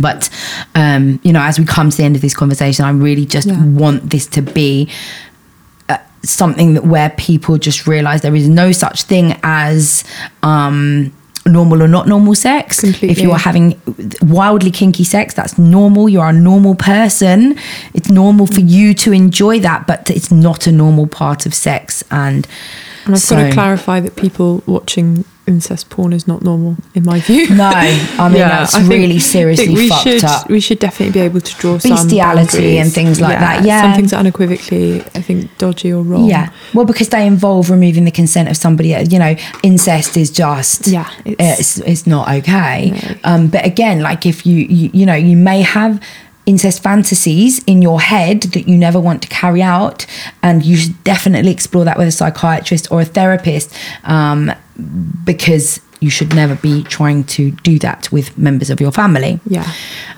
but 0.00 0.28
um 0.74 1.20
you 1.22 1.32
know 1.32 1.40
as 1.42 1.58
we 1.58 1.64
come 1.64 1.90
to 1.90 1.96
the 1.96 2.02
end 2.04 2.16
of 2.16 2.22
this 2.22 2.34
conversation 2.34 2.84
i 2.84 2.90
really 2.90 3.24
just 3.26 3.46
Yeah. 3.46 3.64
want 3.64 4.10
this 4.10 4.26
to 4.28 4.42
be 4.42 4.90
uh, 5.88 5.98
something 6.22 6.74
that 6.74 6.84
where 6.84 7.10
people 7.10 7.58
just 7.58 7.86
realize 7.86 8.22
there 8.22 8.34
is 8.34 8.48
no 8.48 8.72
such 8.72 9.02
thing 9.04 9.38
as 9.44 10.02
um 10.42 11.12
normal 11.46 11.82
or 11.82 11.88
not 11.88 12.06
normal 12.08 12.34
sex. 12.34 12.82
If 12.84 13.18
you 13.20 13.30
are 13.32 13.38
having 13.38 13.80
wildly 14.22 14.70
kinky 14.70 15.04
sex 15.04 15.34
that's 15.34 15.58
normal. 15.58 16.08
You're 16.08 16.28
a 16.28 16.32
normal 16.32 16.74
person. 16.74 17.58
It's 17.92 18.10
normal 18.10 18.46
for 18.46 18.60
you 18.60 18.94
to 18.94 19.12
enjoy 19.12 19.60
that 19.60 19.86
but 19.86 20.10
it's 20.10 20.30
not 20.30 20.66
a 20.66 20.72
normal 20.72 21.06
part 21.06 21.46
of 21.46 21.54
sex. 21.54 22.02
And 22.10 22.46
And 23.06 23.14
I've 23.14 23.20
got 23.20 23.20
So- 23.20 23.46
to 23.48 23.52
clarify 23.52 24.00
that 24.00 24.16
people 24.16 24.62
watching 24.66 25.24
incest 25.46 25.90
porn 25.90 26.12
is 26.12 26.26
not 26.26 26.42
normal, 26.42 26.76
in 26.94 27.04
my 27.04 27.20
view. 27.20 27.48
no 27.54 27.64
i 27.68 28.28
mean 28.28 28.38
that's 28.38 28.74
I 28.74 28.78
think- 28.78 28.90
really 28.90 29.18
seriously 29.18 29.66
think 29.66 29.78
we 29.78 29.88
fucked 29.88 30.02
should, 30.04 30.24
up 30.24 30.48
We 30.48 30.60
should 30.60 30.78
definitely 30.78 31.12
be 31.12 31.20
able 31.20 31.40
to 31.40 31.54
draw 31.56 31.78
some 31.78 31.90
Bestiality 31.92 32.78
and 32.78 32.90
things 32.92 33.20
like 33.20 33.38
that, 33.38 33.64
yeah. 33.64 33.82
some 33.82 33.94
things 33.94 34.12
are 34.12 34.20
unequivocally, 34.20 35.00
I 35.14 35.20
think, 35.20 35.56
dodgy 35.58 35.92
or 35.92 36.02
wrong. 36.02 36.24
Yeah, 36.28 36.50
well, 36.72 36.84
because 36.86 37.08
they 37.10 37.26
involve 37.26 37.68
removing 37.70 38.04
the 38.04 38.10
consent 38.10 38.48
of 38.48 38.56
somebody. 38.56 38.88
You 39.10 39.18
know, 39.18 39.34
incest 39.62 40.16
is 40.16 40.30
just 40.30 40.86
Yeah, 40.86 41.08
it's- 41.24 41.60
it's 41.60 41.78
it's, 41.80 42.06
not 42.06 42.28
okay. 42.38 42.90
No. 42.90 43.14
Um, 43.24 43.46
but 43.48 43.64
again, 43.66 44.00
like 44.00 44.24
if 44.26 44.46
you, 44.46 44.58
you 44.78 44.90
you 44.92 45.06
know 45.06 45.14
you 45.14 45.36
may 45.36 45.60
have 45.62 46.00
incest 46.46 46.82
fantasies 46.82 47.62
in 47.64 47.80
your 47.80 48.00
head 48.00 48.42
that 48.54 48.68
you 48.68 48.76
never 48.76 49.00
want 49.00 49.22
to 49.22 49.28
carry 49.28 49.62
out, 49.62 50.06
and 50.42 50.64
you 50.64 50.76
should 50.76 51.04
definitely 51.04 51.50
explore 51.50 51.84
that 51.84 51.96
with 51.98 52.08
a 52.08 52.12
psychiatrist 52.12 52.90
or 52.92 53.00
a 53.00 53.04
therapist, 53.04 53.74
um, 54.04 54.52
because 55.24 55.80
you 56.00 56.10
should 56.10 56.34
never 56.34 56.54
be 56.56 56.82
trying 56.82 57.24
to 57.24 57.50
do 57.50 57.78
that 57.78 58.12
with 58.12 58.36
members 58.36 58.68
of 58.68 58.80
your 58.80 58.92
family. 58.92 59.40
Yeah. 59.46 59.70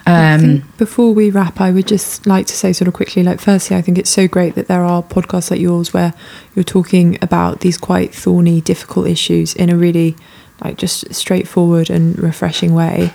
Um, 0.07 0.69
before 0.79 1.15
we 1.15 1.31
wrap, 1.31 1.61
I 1.61 1.71
would 1.71 1.87
just 1.87 2.27
like 2.27 2.47
to 2.47 2.55
say, 2.55 2.73
sort 2.73 2.89
of 2.89 2.95
quickly, 2.95 3.23
like, 3.23 3.41
firstly, 3.41 3.77
I 3.77 3.83
think 3.83 3.97
it's 3.99 4.11
so 4.11 4.27
great 4.27 4.57
that 4.57 4.67
there 4.67 4.83
are 4.83 5.03
podcasts 5.03 5.51
like 5.51 5.61
yours 5.61 5.93
where 5.93 6.13
you're 6.55 6.65
talking 6.65 7.19
about 7.23 7.61
these 7.61 7.79
quite 7.79 8.15
thorny, 8.15 8.61
difficult 8.61 9.07
issues 9.07 9.55
in 9.55 9.71
a 9.71 9.77
really, 9.77 10.17
like, 10.65 10.77
just 10.77 11.15
straightforward 11.15 11.89
and 11.89 12.19
refreshing 12.19 12.75
way. 12.75 13.13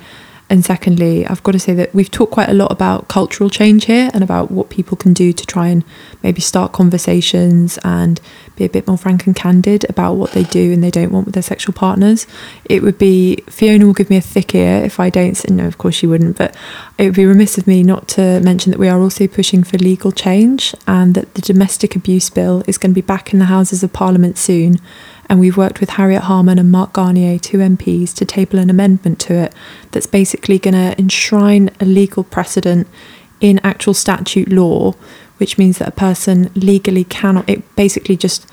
And 0.52 0.66
secondly, 0.66 1.26
I've 1.26 1.42
got 1.44 1.54
to 1.54 1.60
say 1.60 1.74
that 1.76 1.96
we've 1.96 2.12
talked 2.12 2.34
quite 2.34 2.50
a 2.50 2.54
lot 2.54 2.74
about 2.74 3.08
cultural 3.08 3.50
change 3.50 3.86
here 3.86 4.12
and 4.14 4.22
about 4.22 4.52
what 4.52 4.70
people 4.70 4.98
can 4.98 5.14
do 5.14 5.32
to 5.32 5.46
try 5.46 5.70
and 5.70 5.82
maybe 6.24 6.42
start 6.42 6.74
conversations 6.74 7.80
and 7.86 8.20
be 8.58 8.66
a 8.66 8.70
bit 8.70 8.86
more 8.86 8.98
frank 8.98 9.26
and 9.26 9.34
candid 9.34 9.90
about 9.90 10.16
what 10.16 10.32
they 10.34 10.44
do 10.44 10.74
and 10.74 10.84
they 10.84 10.92
don't 10.92 11.14
want 11.14 11.26
with 11.26 11.36
their 11.36 11.42
sexual 11.42 11.74
partners. 11.74 12.28
It 12.66 12.84
would 12.84 12.98
be, 12.98 13.38
Fiona 13.48 13.86
will 13.86 13.94
give 13.94 14.10
me 14.10 14.18
a 14.18 14.22
thick 14.22 14.54
ear 14.54 14.84
if 14.84 15.00
I 15.00 15.10
don't, 15.10 15.50
no, 15.50 15.66
of 15.68 15.78
course 15.78 15.96
she 15.96 16.06
wouldn't, 16.06 16.38
but 16.38 16.54
it 16.98 17.06
would 17.06 17.16
be 17.16 17.26
remiss 17.26 17.58
of 17.58 17.66
me 17.66 17.82
not 17.82 18.10
to 18.10 18.42
mention 18.42 18.72
that 18.72 18.80
we 18.80 18.90
are 18.90 19.00
also 19.00 19.28
pushing 19.28 19.64
for 19.64 19.78
legal 19.78 20.12
change 20.12 20.76
and 20.86 21.16
that 21.16 21.34
the 21.36 21.42
domestic 21.42 21.96
abuse 21.96 22.30
bill 22.30 22.62
is 22.68 22.78
going 22.78 22.92
to 22.92 22.96
be 22.96 23.00
back 23.00 23.32
in 23.32 23.40
the 23.40 23.46
Houses 23.46 23.84
of 23.84 23.94
Parliament 23.94 24.38
soon. 24.38 24.80
And 25.32 25.40
we've 25.40 25.56
worked 25.56 25.80
with 25.80 25.92
Harriet 25.92 26.24
Harman 26.24 26.60
and 26.60 26.70
Mark 26.70 26.92
Garnier, 26.92 27.40
two 27.40 27.60
MPs, 27.60 28.14
to 28.16 28.26
table 28.26 28.60
an 28.60 28.70
amendment 28.70 29.18
to 29.22 29.34
it 29.34 29.56
that's 29.92 30.06
basically 30.06 30.60
going 30.60 30.74
to 30.74 30.94
enshrine 31.00 31.70
a 31.80 31.86
legal 31.86 32.26
precedent 32.26 32.86
in 33.40 33.62
actual 33.64 33.94
statute 33.94 34.50
law, 34.50 34.92
which 35.38 35.58
means 35.58 35.78
that 35.78 35.88
a 35.88 35.94
person 35.94 36.52
legally 36.54 37.06
cannot, 37.06 37.50
it 37.50 37.78
basically 37.78 38.18
just 38.18 38.46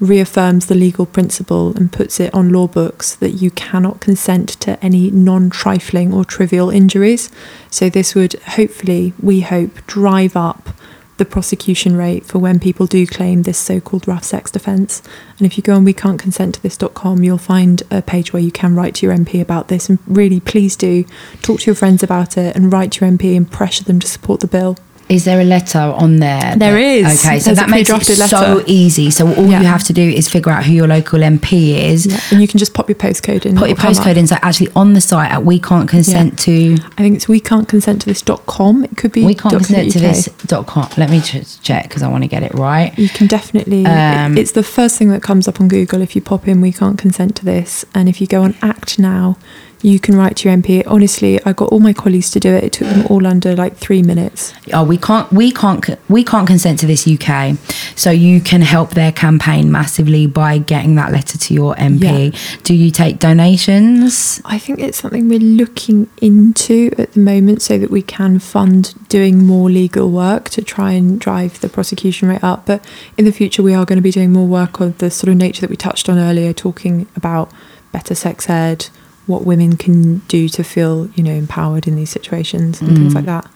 reaffirms 0.00 0.68
the 0.68 0.74
legal 0.74 1.04
principle 1.04 1.76
and 1.76 1.92
puts 1.92 2.18
it 2.18 2.32
on 2.32 2.48
law 2.48 2.66
books 2.66 3.14
that 3.16 3.32
you 3.32 3.50
cannot 3.50 4.00
consent 4.00 4.48
to 4.60 4.82
any 4.82 5.10
non 5.10 5.50
trifling 5.50 6.14
or 6.14 6.24
trivial 6.24 6.70
injuries. 6.70 7.30
So, 7.68 7.90
this 7.90 8.14
would 8.14 8.32
hopefully, 8.56 9.12
we 9.20 9.42
hope, 9.42 9.86
drive 9.86 10.34
up 10.34 10.70
the 11.18 11.24
prosecution 11.24 11.96
rate 11.96 12.24
for 12.24 12.38
when 12.38 12.58
people 12.58 12.86
do 12.86 13.06
claim 13.06 13.42
this 13.42 13.58
so 13.58 13.80
called 13.80 14.08
rough 14.08 14.24
sex 14.24 14.50
defence. 14.50 15.02
And 15.38 15.46
if 15.46 15.56
you 15.56 15.62
go 15.62 15.74
on 15.74 15.84
we 15.84 15.92
can't 15.92 16.18
consent 16.18 16.54
to 16.56 16.62
this.com, 16.62 17.22
you'll 17.22 17.38
find 17.38 17.82
a 17.90 18.02
page 18.02 18.32
where 18.32 18.42
you 18.42 18.52
can 18.52 18.74
write 18.74 18.96
to 18.96 19.06
your 19.06 19.14
MP 19.14 19.40
about 19.40 19.68
this. 19.68 19.88
And 19.88 19.98
really, 20.06 20.40
please 20.40 20.76
do 20.76 21.04
talk 21.42 21.60
to 21.60 21.66
your 21.66 21.74
friends 21.74 22.02
about 22.02 22.36
it 22.36 22.56
and 22.56 22.72
write 22.72 22.92
to 22.92 23.04
your 23.04 23.12
MP 23.12 23.36
and 23.36 23.50
pressure 23.50 23.84
them 23.84 24.00
to 24.00 24.06
support 24.06 24.40
the 24.40 24.46
bill. 24.46 24.76
Is 25.12 25.24
there 25.24 25.40
a 25.40 25.44
letter 25.44 25.78
on 25.78 26.16
there? 26.16 26.56
There 26.56 26.72
that- 26.74 26.80
is. 26.80 27.24
Okay, 27.24 27.38
so 27.38 27.46
There's 27.46 27.58
that 27.58 27.68
makes 27.70 27.88
it 27.90 27.92
pre-drafted 27.92 28.16
so 28.30 28.62
easy. 28.66 29.10
So 29.10 29.32
all 29.34 29.46
Yeah. 29.46 29.60
you 29.60 29.66
have 29.66 29.84
to 29.84 29.92
do 29.92 30.02
is 30.02 30.28
figure 30.28 30.50
out 30.50 30.64
who 30.64 30.72
your 30.72 30.86
local 30.86 31.20
MP 31.22 31.74
is, 31.90 32.06
And 32.32 32.40
you 32.40 32.48
can 32.48 32.58
just 32.58 32.72
pop 32.72 32.88
your 32.88 32.96
postcode 32.96 33.44
in. 33.44 33.56
put 33.56 33.68
your 33.68 33.76
postcode 33.76 34.16
in. 34.16 34.26
So 34.26 34.36
actually 34.42 34.70
on 34.74 34.94
the 34.94 35.00
site 35.00 35.30
at 35.30 35.44
we 35.44 35.58
can't 35.58 35.88
consent 35.88 36.38
to 36.40 36.76
I 36.96 37.02
think 37.02 37.16
it's 37.16 37.28
we 37.28 37.40
can't 37.40 37.68
consent 37.68 38.00
to 38.02 38.06
this.com. 38.06 38.84
It 38.84 38.96
could 38.96 39.12
be 39.12 39.24
we 39.24 39.34
can't 39.34 39.54
consent 39.56 39.92
to 39.92 39.98
dot 40.00 40.14
this 40.14 40.28
dot 40.46 40.66
com. 40.66 40.88
Let 40.96 41.10
me 41.10 41.20
just 41.20 41.62
check 41.62 41.84
because 41.88 42.02
I 42.02 42.08
want 42.08 42.24
to 42.24 42.28
get 42.28 42.42
it 42.42 42.54
right. 42.54 42.96
You 42.98 43.08
can 43.08 43.26
definitely. 43.26 43.84
Um, 43.86 44.36
it- 44.36 44.40
it's 44.42 44.52
the 44.52 44.62
first 44.62 44.96
thing 44.98 45.08
that 45.10 45.22
comes 45.22 45.46
up 45.46 45.60
on 45.60 45.68
Google 45.68 46.00
if 46.00 46.16
you 46.16 46.22
pop 46.22 46.48
in. 46.48 46.60
We 46.60 46.72
can't 46.72 46.96
consent 46.98 47.36
to 47.36 47.44
this, 47.44 47.84
and 47.94 48.08
if 48.08 48.20
you 48.20 48.26
go 48.26 48.42
on 48.42 48.54
Act 48.62 48.98
Now, 48.98 49.36
you 49.82 49.98
can 49.98 50.16
write 50.16 50.36
to 50.36 50.48
your 50.48 50.56
MP. 50.56 50.82
Honestly, 50.86 51.40
I 51.44 51.52
got 51.52 51.70
all 51.70 51.80
my 51.80 51.92
colleagues 51.92 52.30
to 52.30 52.40
do 52.40 52.54
it. 52.54 52.64
It 52.64 52.72
took 52.72 52.88
them 52.88 53.06
all 53.10 53.26
under 53.26 53.54
like 53.56 53.76
three 53.76 54.02
minutes. 54.02 54.54
Oh, 54.72 54.84
we 54.84 54.96
can't 54.96 55.30
we 55.32 55.50
can't 55.50 55.84
we 56.08 56.24
can't 56.24 56.46
consent 56.46 56.78
to 56.80 56.86
this 56.86 57.06
UK. 57.06 57.56
So 57.96 58.10
you 58.10 58.40
can 58.40 58.62
help 58.62 58.90
their 58.90 59.12
campaign 59.12 59.70
massively 59.70 60.26
by 60.26 60.58
getting 60.58 60.94
that 60.94 61.12
letter 61.12 61.36
to 61.36 61.54
your 61.54 61.74
MP. 61.74 62.32
Yeah. 62.32 62.60
Do 62.62 62.74
you 62.74 62.90
take 62.90 63.18
donations? 63.18 64.40
I 64.44 64.58
think 64.58 64.78
it's 64.78 64.98
something 64.98 65.28
we're 65.28 65.40
looking 65.40 66.08
into 66.20 66.92
at 66.96 67.12
the 67.12 67.20
moment 67.20 67.62
so 67.62 67.78
that 67.78 67.90
we 67.90 68.02
can 68.02 68.38
fund 68.38 68.94
doing 69.08 69.44
more 69.44 69.68
legal 69.68 70.10
work 70.10 70.48
to 70.50 70.62
try 70.62 70.92
and 70.92 71.20
drive 71.20 71.60
the 71.60 71.68
prosecution 71.68 72.28
rate 72.28 72.44
up. 72.44 72.66
But 72.66 72.84
in 73.18 73.24
the 73.24 73.32
future, 73.32 73.62
we 73.62 73.74
are 73.74 73.84
going 73.84 73.96
to 73.96 74.02
be 74.02 74.12
doing 74.12 74.32
more 74.32 74.46
work 74.46 74.80
of 74.80 74.98
the 74.98 75.10
sort 75.10 75.30
of 75.30 75.36
nature 75.36 75.62
that 75.62 75.70
we 75.70 75.76
touched 75.76 76.08
on 76.08 76.18
earlier, 76.18 76.52
talking 76.52 77.08
about 77.16 77.50
better 77.90 78.14
sex 78.14 78.48
ed, 78.48 78.88
what 79.26 79.44
women 79.46 79.76
can 79.76 80.18
do 80.28 80.48
to 80.50 80.62
feel, 80.64 81.08
you 81.14 81.22
know, 81.22 81.32
empowered 81.32 81.86
in 81.86 81.96
these 81.96 82.10
situations 82.10 82.80
and 82.80 82.96
things 82.96 83.14
like 83.14 83.24
that. 83.26 83.48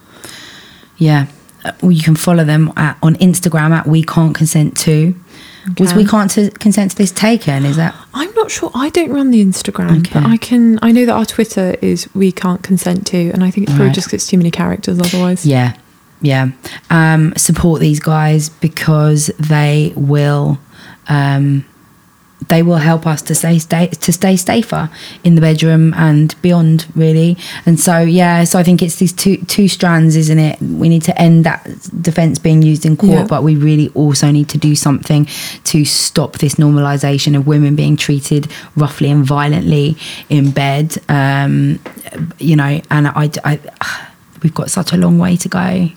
Yeah. 0.98 1.26
Uh, 1.64 1.72
well, 1.82 1.90
you 1.93 2.02
can 2.02 2.14
follow 2.16 2.44
them 2.44 2.72
at, 2.76 2.97
on 3.02 3.16
Instagram 3.16 3.70
at 3.72 3.86
we 3.86 4.02
can't 4.02 4.34
consent 4.34 4.76
to. 4.78 5.14
Was 5.80 5.94
we 5.94 6.05
can't 6.06 6.30
to 6.32 6.51
consent 6.52 6.93
to 6.93 6.97
this 6.97 7.10
taken? 7.10 7.64
Is 7.64 7.74
that 7.74 7.93
I'm 8.14 8.32
not 8.34 8.52
sure. 8.52 8.70
I 8.72 8.88
don't 8.90 9.10
run 9.10 9.32
the 9.32 9.44
Instagram, 9.44 9.98
Okay. 9.98 10.20
but 10.20 10.24
I 10.24 10.36
can. 10.36 10.78
I 10.80 10.93
know 10.93 11.05
that 11.06 11.12
our 11.12 11.26
Twitter 11.26 11.74
is 11.82 12.09
we 12.14 12.30
can't 12.30 12.62
consent 12.62 13.05
to, 13.09 13.30
and 13.32 13.43
I 13.43 13.51
think 13.51 13.64
it's 13.66 13.72
probably 13.72 13.86
Right. 13.88 13.94
just 13.94 14.06
'cause 14.06 14.14
it's 14.14 14.26
too 14.28 14.36
many 14.38 14.52
characters 14.52 15.01
otherwise. 15.01 15.44
Yeah, 15.44 15.72
yeah. 16.22 16.51
Um, 16.88 17.32
support 17.36 17.80
these 17.80 17.98
guys 17.98 18.48
because 18.48 19.28
they 19.40 19.93
will, 19.97 20.60
um, 21.09 21.64
they 22.48 22.62
will 22.62 22.77
help 22.77 23.06
us 23.06 23.23
to 23.23 23.35
stay, 23.35 23.59
stay 23.59 23.89
to 23.89 24.12
stay 24.12 24.36
safer 24.36 24.89
in 25.24 25.35
the 25.35 25.40
bedroom 25.40 25.93
and 25.94 26.35
beyond, 26.43 26.86
really. 26.94 27.36
And 27.66 27.78
so, 27.81 27.98
yeah. 28.01 28.44
So 28.44 28.59
I 28.59 28.62
think 28.62 28.82
it's 28.82 28.97
these 28.97 29.12
two 29.12 29.39
two 29.47 29.68
strands, 29.68 30.14
isn't 30.16 30.39
it? 30.39 30.60
We 30.60 30.89
need 30.89 31.02
to 31.02 31.20
end 31.20 31.44
that 31.44 31.64
defence 32.02 32.39
being 32.39 32.62
used 32.62 32.86
in 32.86 32.97
court, 32.97 33.12
Yeah. 33.12 33.27
but 33.27 33.43
we 33.43 33.56
really 33.56 33.89
also 33.94 34.31
need 34.31 34.48
to 34.51 34.59
do 34.59 34.74
something 34.77 35.27
to 35.64 35.85
stop 35.85 36.39
this 36.39 36.55
normalisation 36.55 37.36
of 37.36 37.47
women 37.47 37.74
being 37.77 37.97
treated 37.97 38.48
roughly 38.77 39.10
and 39.10 39.24
violently 39.24 39.97
in 40.28 40.51
bed. 40.52 40.97
Um, 41.09 41.78
you 42.39 42.55
know, 42.56 42.81
and 42.90 43.09
I, 43.09 43.31
I 43.44 43.59
we've 44.43 44.55
got 44.55 44.70
such 44.70 44.93
a 44.93 44.97
long 44.97 45.18
way 45.18 45.36
to 45.36 45.48
go. 45.48 45.89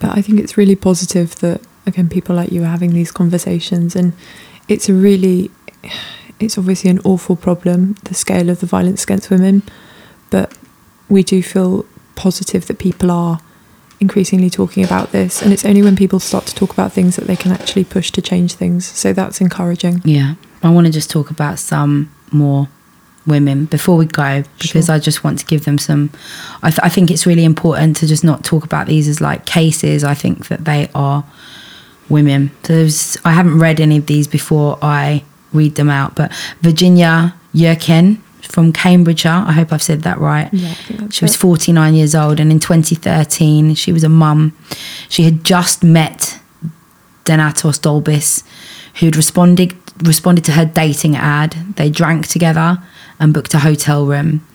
But 0.00 0.18
I 0.18 0.22
think 0.22 0.40
it's 0.40 0.56
really 0.56 0.74
positive 0.76 1.36
that 1.36 1.60
again 1.86 2.08
people 2.08 2.34
like 2.34 2.50
you 2.50 2.62
are 2.62 2.66
having 2.66 2.92
these 2.92 3.12
conversations, 3.12 3.94
and 3.94 4.12
it's 4.68 4.88
a 4.88 4.94
really, 4.94 5.50
it's 6.40 6.56
obviously 6.58 6.90
an 6.90 7.00
awful 7.04 7.36
problem, 7.36 7.94
the 8.04 8.14
scale 8.14 8.48
of 8.50 8.60
the 8.60 8.66
violence 8.66 9.04
against 9.04 9.30
women, 9.30 9.62
but 10.30 10.56
we 11.08 11.22
do 11.22 11.42
feel 11.42 11.84
positive 12.14 12.66
that 12.66 12.78
people 12.78 13.10
are 13.10 13.40
increasingly 14.00 14.50
talking 14.50 14.84
about 14.84 15.12
this, 15.12 15.42
and 15.42 15.52
it's 15.52 15.64
only 15.64 15.82
when 15.82 15.94
people 15.96 16.18
start 16.18 16.46
to 16.46 16.54
talk 16.54 16.72
about 16.72 16.92
things 16.92 17.16
that 17.16 17.26
they 17.26 17.36
can 17.36 17.52
actually 17.52 17.84
push 17.84 18.10
to 18.10 18.20
change 18.22 18.54
things. 18.54 18.84
So 18.86 19.12
that's 19.12 19.40
encouraging. 19.40 20.02
Yeah, 20.04 20.34
I 20.62 20.70
want 20.70 20.86
to 20.86 20.92
just 20.92 21.10
talk 21.10 21.30
about 21.30 21.58
some 21.58 22.12
more 22.32 22.68
women 23.24 23.66
before 23.66 23.96
we 23.96 24.06
go 24.06 24.42
because 24.58 24.86
Sure. 24.86 24.94
I 24.96 24.98
just 24.98 25.22
want 25.22 25.38
to 25.38 25.46
give 25.46 25.64
them 25.64 25.78
some. 25.78 26.10
I, 26.62 26.70
th- 26.70 26.80
I 26.82 26.88
think 26.88 27.10
it's 27.10 27.26
really 27.26 27.44
important 27.44 27.96
to 27.98 28.06
just 28.08 28.24
not 28.24 28.42
talk 28.42 28.64
about 28.64 28.88
these 28.88 29.06
as 29.06 29.20
like 29.20 29.46
cases. 29.46 30.02
I 30.02 30.14
think 30.14 30.48
that 30.48 30.64
they 30.64 30.88
are 30.94 31.24
women. 32.12 32.50
So 32.62 32.86
I 33.24 33.32
haven't 33.32 33.58
read 33.58 33.80
any 33.80 33.96
of 33.96 34.06
these 34.06 34.28
before 34.28 34.78
I 34.82 35.24
read 35.52 35.74
them 35.74 35.90
out, 35.90 36.14
but 36.14 36.32
Virginia 36.60 37.34
Yerken 37.54 38.18
from 38.42 38.72
Cambridgeshire. 38.72 39.44
I 39.46 39.52
hope 39.52 39.72
I've 39.72 39.82
said 39.82 40.02
that 40.02 40.18
right. 40.18 40.52
Yeah, 40.52 40.70
I 40.70 40.74
think 40.74 41.00
that's 41.00 41.16
She 41.16 41.24
was 41.24 41.34
it. 41.34 41.38
49 41.38 41.94
years 41.94 42.14
old, 42.14 42.38
and 42.38 42.50
in 42.52 42.60
2013, 42.60 43.74
she 43.74 43.92
was 43.92 44.04
a 44.04 44.08
mum. 44.08 44.56
She 45.08 45.24
had 45.24 45.44
just 45.44 45.82
met 45.82 46.38
Donatas 47.24 47.80
Dolbis, 47.80 48.44
who'd 49.00 49.16
responded 49.16 49.74
responded 50.02 50.44
to 50.44 50.52
her 50.52 50.64
dating 50.64 51.16
ad. 51.16 51.52
They 51.76 51.90
drank 51.90 52.26
together 52.26 52.82
and 53.20 53.32
booked 53.32 53.54
a 53.54 53.60
hotel 53.60 54.06
room. 54.06 54.46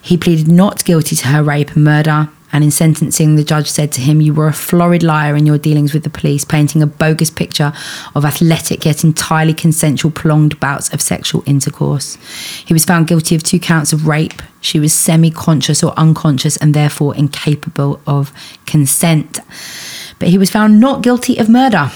He 0.00 0.16
pleaded 0.16 0.48
not 0.48 0.84
guilty 0.84 1.16
to 1.16 1.28
her 1.28 1.42
rape 1.42 1.70
and 1.72 1.84
murder. 1.84 2.28
And 2.52 2.64
in 2.64 2.70
sentencing, 2.70 3.36
the 3.36 3.44
judge 3.44 3.70
said 3.70 3.92
to 3.92 4.00
him, 4.00 4.20
You 4.20 4.34
were 4.34 4.48
a 4.48 4.52
florid 4.52 5.02
liar 5.02 5.36
in 5.36 5.46
your 5.46 5.58
dealings 5.58 5.94
with 5.94 6.02
the 6.02 6.10
police, 6.10 6.44
painting 6.44 6.82
a 6.82 6.86
bogus 6.86 7.30
picture 7.30 7.72
of 8.14 8.24
athletic 8.24 8.84
yet 8.84 9.04
entirely 9.04 9.54
consensual 9.54 10.10
prolonged 10.10 10.58
bouts 10.58 10.92
of 10.92 11.00
sexual 11.00 11.44
intercourse. 11.46 12.16
He 12.66 12.72
was 12.72 12.84
found 12.84 13.06
guilty 13.06 13.34
of 13.34 13.42
two 13.42 13.60
counts 13.60 13.92
of 13.92 14.06
rape. 14.06 14.42
She 14.60 14.80
was 14.80 14.92
semi 14.92 15.30
conscious 15.30 15.82
or 15.82 15.92
unconscious 15.98 16.56
and 16.56 16.74
therefore 16.74 17.14
incapable 17.14 18.00
of 18.06 18.32
consent. 18.66 19.38
But 20.18 20.28
he 20.28 20.38
was 20.38 20.50
found 20.50 20.80
not 20.80 21.02
guilty 21.02 21.38
of 21.38 21.48
murder. 21.48 21.90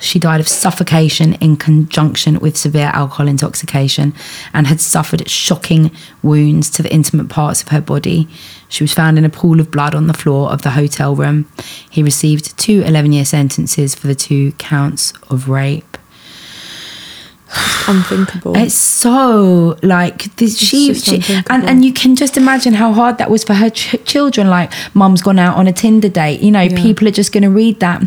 She 0.00 0.18
died 0.18 0.40
of 0.40 0.48
suffocation 0.48 1.34
in 1.34 1.56
conjunction 1.56 2.38
with 2.38 2.56
severe 2.56 2.90
alcohol 2.92 3.28
intoxication 3.28 4.14
and 4.52 4.66
had 4.66 4.80
suffered 4.80 5.28
shocking 5.28 5.90
wounds 6.22 6.68
to 6.70 6.82
the 6.82 6.92
intimate 6.92 7.28
parts 7.28 7.62
of 7.62 7.68
her 7.68 7.80
body. 7.80 8.28
She 8.68 8.82
was 8.82 8.92
found 8.92 9.16
in 9.18 9.24
a 9.24 9.28
pool 9.30 9.60
of 9.60 9.70
blood 9.70 9.94
on 9.94 10.06
the 10.08 10.14
floor 10.14 10.50
of 10.50 10.62
the 10.62 10.70
hotel 10.70 11.14
room. 11.14 11.48
He 11.88 12.02
received 12.02 12.56
two 12.58 12.82
11 12.82 13.12
year 13.12 13.24
sentences 13.24 13.94
for 13.94 14.06
the 14.08 14.14
two 14.14 14.52
counts 14.52 15.12
of 15.30 15.48
rape. 15.48 15.96
unthinkable. 17.88 18.56
It's 18.56 18.74
so 18.74 19.78
like 19.82 20.34
this. 20.36 20.58
She, 20.58 20.92
she 20.94 21.22
and 21.48 21.64
and 21.64 21.84
you 21.84 21.92
can 21.92 22.16
just 22.16 22.36
imagine 22.36 22.74
how 22.74 22.92
hard 22.92 23.18
that 23.18 23.30
was 23.30 23.44
for 23.44 23.54
her 23.54 23.70
ch- 23.70 23.96
children. 24.04 24.48
Like, 24.48 24.72
mum's 24.94 25.22
gone 25.22 25.38
out 25.38 25.56
on 25.56 25.66
a 25.68 25.72
Tinder 25.72 26.08
date. 26.08 26.40
You 26.40 26.50
know, 26.50 26.62
Yeah. 26.62 26.82
people 26.82 27.06
are 27.06 27.12
just 27.12 27.32
going 27.32 27.44
to 27.44 27.50
read 27.50 27.80
that. 27.80 28.02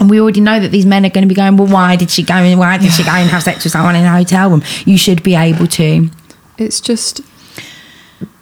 And 0.00 0.08
we 0.08 0.20
already 0.20 0.40
know 0.40 0.60
that 0.60 0.68
these 0.70 0.86
men 0.86 1.04
are 1.04 1.10
going 1.10 1.22
to 1.22 1.28
be 1.28 1.34
going, 1.34 1.56
well, 1.56 1.66
why 1.66 1.96
did 1.96 2.08
she 2.10 2.22
go 2.22 2.34
and 2.34 2.56
why 2.58 2.78
did 2.78 2.92
she 2.92 3.02
go 3.02 3.10
and 3.10 3.28
have 3.30 3.42
sex 3.42 3.64
with 3.64 3.72
someone 3.72 3.96
in 3.96 4.04
a 4.04 4.10
hotel 4.12 4.48
room? 4.50 4.62
You 4.84 4.96
should 4.96 5.24
be 5.24 5.34
able 5.34 5.66
to. 5.66 6.08
it's 6.56 6.80
just 6.80 7.20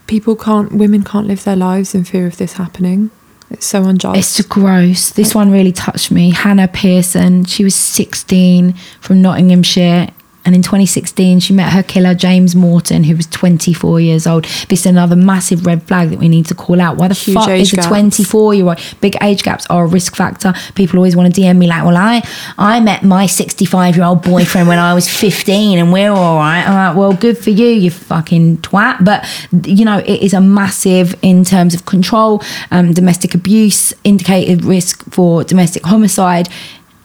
people 0.06 0.36
can't 0.36 0.72
women 0.72 1.02
can't 1.02 1.26
live 1.26 1.44
their 1.44 1.56
lives 1.56 1.94
in 1.94 2.04
fear 2.04 2.26
of 2.26 2.36
this 2.36 2.54
happening 2.54 3.10
it's 3.50 3.66
so 3.66 3.84
unjust 3.84 4.18
It's 4.18 4.48
gross. 4.48 5.10
This 5.10 5.34
one 5.34 5.50
really 5.50 5.72
touched 5.72 6.10
me. 6.10 6.30
Hannah 6.30 6.68
Pearson, 6.68 7.44
she 7.44 7.62
was 7.62 7.74
16 7.74 8.72
from 9.00 9.22
Nottinghamshire 9.22 10.08
And 10.46 10.54
in 10.54 10.62
2016, 10.62 11.40
she 11.40 11.52
met 11.52 11.72
her 11.72 11.82
killer, 11.82 12.14
James 12.14 12.54
Morton, 12.54 13.02
who 13.02 13.16
was 13.16 13.26
24 13.26 14.00
years 14.00 14.28
old. 14.28 14.44
This 14.68 14.80
is 14.80 14.86
another 14.86 15.16
massive 15.16 15.66
red 15.66 15.82
flag 15.82 16.10
that 16.10 16.20
we 16.20 16.28
need 16.28 16.46
to 16.46 16.54
call 16.54 16.80
out. 16.80 16.96
Why 16.96 17.08
the 17.08 17.14
Huge 17.14 17.34
fuck 17.34 17.48
is 17.50 17.72
a 17.72 17.76
gaps. 17.76 17.88
24 17.88 18.54
year 18.54 18.66
old? 18.66 18.78
Big 19.00 19.16
age 19.22 19.42
gaps 19.42 19.66
are 19.66 19.84
a 19.84 19.86
risk 19.88 20.14
factor. 20.14 20.54
People 20.76 20.98
always 20.98 21.16
want 21.16 21.34
to 21.34 21.40
DM 21.40 21.58
me 21.58 21.66
like, 21.66 21.84
well, 21.84 21.96
I, 21.96 22.22
I 22.56 22.78
met 22.78 23.02
my 23.02 23.26
65 23.26 23.96
year 23.96 24.04
old 24.04 24.22
boyfriend 24.22 24.68
when 24.68 24.78
I 24.78 24.94
was 24.94 25.08
15 25.08 25.78
and 25.78 25.92
we're 25.92 26.12
all 26.12 26.36
right. 26.36 26.62
I'm 26.62 26.74
like, 26.74 26.96
well, 26.96 27.12
good 27.12 27.36
for 27.36 27.50
you, 27.50 27.66
you 27.66 27.90
fucking 27.90 28.58
twat. 28.58 29.04
But, 29.04 29.26
you 29.66 29.84
know, 29.84 29.98
it 29.98 30.22
is 30.22 30.32
a 30.32 30.40
massive 30.40 31.16
in 31.22 31.42
terms 31.42 31.74
of 31.74 31.86
control, 31.86 32.40
um, 32.70 32.92
domestic 32.92 33.34
abuse, 33.34 33.92
indicated 34.04 34.64
risk 34.64 35.02
for 35.10 35.42
domestic 35.42 35.84
homicide 35.84 36.48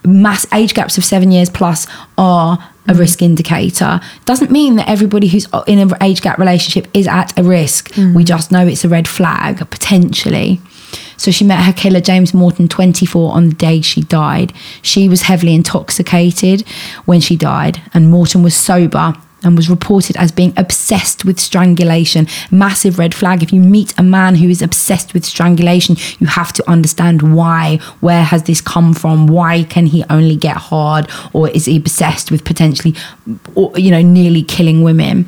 mass 0.03 0.45
age 0.53 0.73
gaps 0.73 0.97
of 0.97 1.05
seven 1.05 1.31
years 1.31 1.49
plus 1.49 1.87
are 2.17 2.57
a 2.87 2.93
risk 2.93 3.19
mm. 3.19 3.25
indicator. 3.25 3.99
Doesn't 4.25 4.51
mean 4.51 4.75
that 4.77 4.89
everybody 4.89 5.27
who's 5.27 5.47
in 5.67 5.79
an 5.79 5.91
age 6.01 6.21
gap 6.21 6.37
relationship 6.37 6.87
is 6.95 7.07
at 7.07 7.37
a 7.37 7.43
risk. 7.43 7.91
Mm. 7.91 8.15
We 8.15 8.23
just 8.23 8.51
know 8.51 8.65
it's 8.65 8.83
a 8.83 8.89
red 8.89 9.07
flag 9.07 9.57
potentially. 9.69 10.59
So 11.17 11.29
she 11.31 11.45
met 11.45 11.63
her 11.63 11.71
killer 11.71 12.01
james 12.01 12.33
morton 12.33 12.67
24 12.67 13.33
on 13.33 13.49
the 13.49 13.55
day 13.55 13.81
she 13.81 14.01
died. 14.01 14.53
She 14.81 15.07
was 15.07 15.23
heavily 15.23 15.53
intoxicated 15.53 16.67
when 17.05 17.21
she 17.21 17.35
died 17.35 17.81
and 17.93 18.09
morton 18.09 18.41
was 18.41 18.55
sober 18.55 19.13
and 19.43 19.55
was 19.55 19.69
reported 19.69 20.15
as 20.17 20.31
being 20.31 20.53
obsessed 20.57 21.25
with 21.25 21.39
strangulation. 21.39 22.27
Massive 22.51 22.99
red 22.99 23.13
flag. 23.13 23.41
If 23.41 23.51
you 23.51 23.59
meet 23.59 23.93
a 23.97 24.03
man 24.03 24.35
who 24.35 24.49
is 24.49 24.61
obsessed 24.61 25.13
with 25.13 25.25
strangulation, 25.25 25.95
you 26.19 26.27
have 26.27 26.53
to 26.53 26.69
understand 26.69 27.35
why. 27.35 27.77
Where 27.99 28.23
has 28.23 28.43
this 28.43 28.61
come 28.61 28.93
from? 28.93 29.27
Why 29.27 29.63
can 29.63 29.85
he 29.85 30.03
only 30.09 30.35
get 30.35 30.57
hard, 30.57 31.09
or 31.33 31.49
is 31.49 31.65
he 31.65 31.77
obsessed 31.77 32.31
with 32.31 32.43
potentially, 32.45 32.95
you 33.75 33.91
know, 33.91 34.01
nearly 34.01 34.43
killing 34.43 34.83
women? 34.83 35.27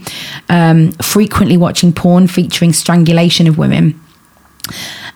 Um, 0.49 0.91
frequently 0.93 1.57
watching 1.57 1.93
porn 1.93 2.27
featuring 2.27 2.73
strangulation 2.73 3.47
of 3.47 3.57
women. 3.57 3.99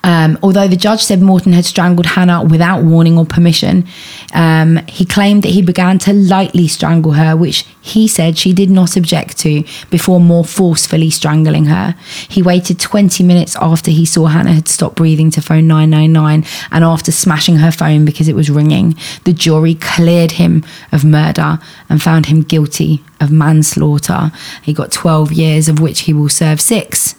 Um, 0.03 0.37
although 0.41 0.67
the 0.67 0.77
judge 0.77 1.01
said 1.01 1.21
Morton 1.21 1.53
had 1.53 1.65
strangled 1.65 2.05
Hannah 2.05 2.43
without 2.43 2.83
warning 2.83 3.17
or 3.17 3.25
permission, 3.25 3.85
um, 4.33 4.77
he 4.87 5.05
claimed 5.05 5.43
that 5.43 5.49
he 5.49 5.61
began 5.61 5.99
to 5.99 6.13
lightly 6.13 6.67
strangle 6.67 7.13
her, 7.13 7.35
which 7.35 7.65
he 7.81 8.07
said 8.07 8.37
she 8.37 8.53
did 8.53 8.69
not 8.69 8.95
object 8.95 9.37
to, 9.39 9.63
before 9.89 10.19
more 10.19 10.45
forcefully 10.45 11.09
strangling 11.09 11.65
her. 11.65 11.95
He 12.29 12.41
waited 12.41 12.79
20 12.79 13.23
minutes 13.23 13.55
after 13.57 13.91
he 13.91 14.05
saw 14.05 14.27
Hannah 14.27 14.53
had 14.53 14.67
stopped 14.67 14.95
breathing 14.95 15.31
to 15.31 15.41
phone 15.41 15.67
999 15.67 16.45
and 16.71 16.83
after 16.83 17.11
smashing 17.11 17.57
her 17.57 17.71
phone 17.71 18.05
because 18.05 18.27
it 18.27 18.35
was 18.35 18.49
ringing. 18.49 18.95
The 19.23 19.33
jury 19.33 19.75
cleared 19.75 20.33
him 20.33 20.63
of 20.91 21.03
murder 21.03 21.59
and 21.89 22.01
found 22.01 22.27
him 22.27 22.43
guilty 22.43 23.03
of 23.19 23.31
manslaughter. 23.31 24.31
He 24.61 24.73
got 24.73 24.91
12 24.91 25.31
years, 25.33 25.67
of 25.67 25.79
which 25.79 26.01
he 26.01 26.13
will 26.13 26.29
serve 26.29 26.61
six. 26.61 27.15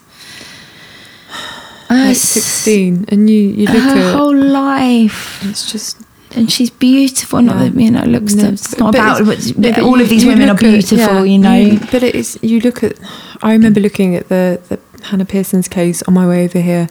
Ah, 1.89 2.05
like 2.07 2.15
16, 2.17 3.05
and 3.09 3.29
you, 3.29 3.39
you 3.39 3.65
look 3.65 3.83
her 3.83 3.97
at 3.99 4.15
whole 4.15 4.35
life. 4.35 5.43
it's 5.43 5.71
just 5.71 5.97
and 6.35 6.51
she's 6.51 6.69
beautiful. 6.69 7.41
Not 7.41 7.57
that 7.57 7.73
you 7.81 7.89
know, 7.89 8.03
looks. 8.03 8.35
No, 8.35 8.49
it's 8.49 8.77
not 8.77 8.91
but 8.93 8.99
about. 8.99 9.21
it's- 9.21 9.51
But, 9.51 9.57
no, 9.57 9.71
but 9.71 9.79
all 9.83 9.97
you- 9.97 10.03
of 10.03 10.09
these 10.09 10.25
women 10.25 10.43
are 10.49 10.53
look 10.53 10.63
at- 10.63 10.69
beautiful. 10.71 10.97
yeah, 10.99 11.23
you 11.23 11.39
know. 11.39 11.55
you- 11.55 11.79
but 11.91 12.03
it 12.03 12.13
is 12.13 12.37
you 12.43 12.59
look 12.59 12.83
at. 12.83 12.93
I 13.41 13.51
remember 13.53 13.79
looking 13.79 14.15
at 14.15 14.29
the 14.29 14.59
the 14.69 14.79
Hannah 15.05 15.25
Pearson's 15.25 15.67
case 15.67 16.03
on 16.03 16.13
my 16.13 16.27
way 16.27 16.45
over 16.45 16.59
here, 16.61 16.87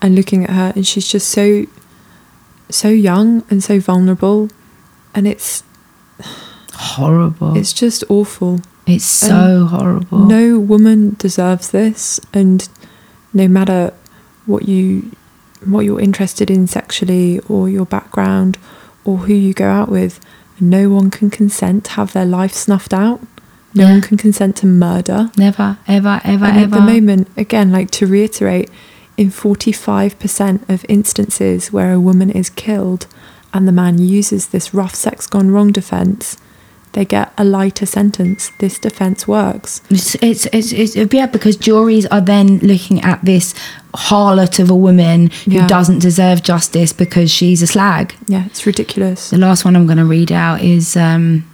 and 0.00 0.14
looking 0.14 0.44
at 0.44 0.50
her, 0.50 0.72
and 0.76 0.86
she's 0.86 1.08
just 1.08 1.28
so, 1.30 1.66
so 2.68 2.88
young 2.88 3.42
and 3.50 3.64
so 3.64 3.80
vulnerable, 3.80 4.48
and 5.16 5.26
it's 5.26 5.64
horrible. 6.74 7.50
It's, 7.56 7.70
it's 7.72 7.72
just 7.72 8.04
awful. 8.08 8.60
It's 8.86 9.04
so 9.04 9.66
horrible. 9.66 10.18
No 10.26 10.58
woman 10.60 11.16
deserves 11.18 11.70
this, 11.70 12.20
and 12.32 12.68
no 13.34 13.48
matter 13.48 13.92
what 14.50 14.68
you 14.68 15.12
what 15.66 15.80
you're 15.84 16.00
interested 16.00 16.50
in 16.50 16.66
sexually 16.66 17.38
or 17.48 17.68
your 17.68 17.84
background 17.84 18.56
or 19.04 19.18
who 19.18 19.34
you 19.34 19.52
go 19.52 19.68
out 19.68 19.90
with, 19.90 20.18
no 20.58 20.88
one 20.88 21.10
can 21.10 21.28
consent 21.28 21.84
to 21.84 21.90
have 21.92 22.12
their 22.14 22.24
life 22.24 22.52
snuffed 22.54 22.94
out. 22.94 23.20
No 23.74 23.84
Yeah. 23.84 23.90
one 23.92 24.00
can 24.00 24.16
consent 24.16 24.56
to 24.56 24.66
murder. 24.66 25.30
Never, 25.36 25.76
ever, 25.86 26.20
ever, 26.24 26.44
and 26.46 26.56
ever. 26.58 26.64
at 26.64 26.70
the 26.70 26.80
moment, 26.80 27.28
again, 27.36 27.70
like 27.70 27.90
to 27.92 28.06
reiterate, 28.06 28.70
in 29.18 29.30
45% 29.30 30.66
of 30.68 30.86
instances 30.88 31.70
where 31.72 31.92
a 31.92 32.00
woman 32.00 32.30
is 32.30 32.48
killed 32.50 33.06
and 33.52 33.68
the 33.68 33.72
man 33.72 33.98
uses 33.98 34.46
this 34.48 34.72
rough 34.72 34.94
sex 34.94 35.26
gone 35.26 35.50
wrong 35.50 35.72
defense, 35.72 36.36
they 36.92 37.04
get 37.04 37.32
a 37.38 37.44
lighter 37.44 37.86
sentence. 37.86 38.50
This 38.58 38.78
defense 38.78 39.28
works. 39.28 39.80
It's, 39.90 40.14
it's, 40.16 40.46
it's, 40.46 40.72
it's 40.72 40.96
yeah, 41.14 41.26
because 41.26 41.56
juries 41.56 42.06
are 42.06 42.20
then 42.20 42.58
looking 42.58 43.00
at 43.02 43.24
this 43.24 43.54
harlot 43.94 44.58
of 44.58 44.70
a 44.70 44.74
woman 44.76 45.30
who 45.44 45.52
Yeah. 45.52 45.66
doesn't 45.66 46.00
deserve 46.00 46.42
justice 46.42 46.92
because 46.92 47.30
she's 47.30 47.62
a 47.62 47.66
slag. 47.66 48.14
Yeah, 48.26 48.46
it's 48.46 48.66
ridiculous. 48.66 49.30
The 49.30 49.38
last 49.38 49.64
one 49.64 49.76
I'm 49.76 49.86
going 49.86 49.98
to 49.98 50.04
read 50.04 50.32
out 50.32 50.62
is 50.62 50.96
um, 50.96 51.44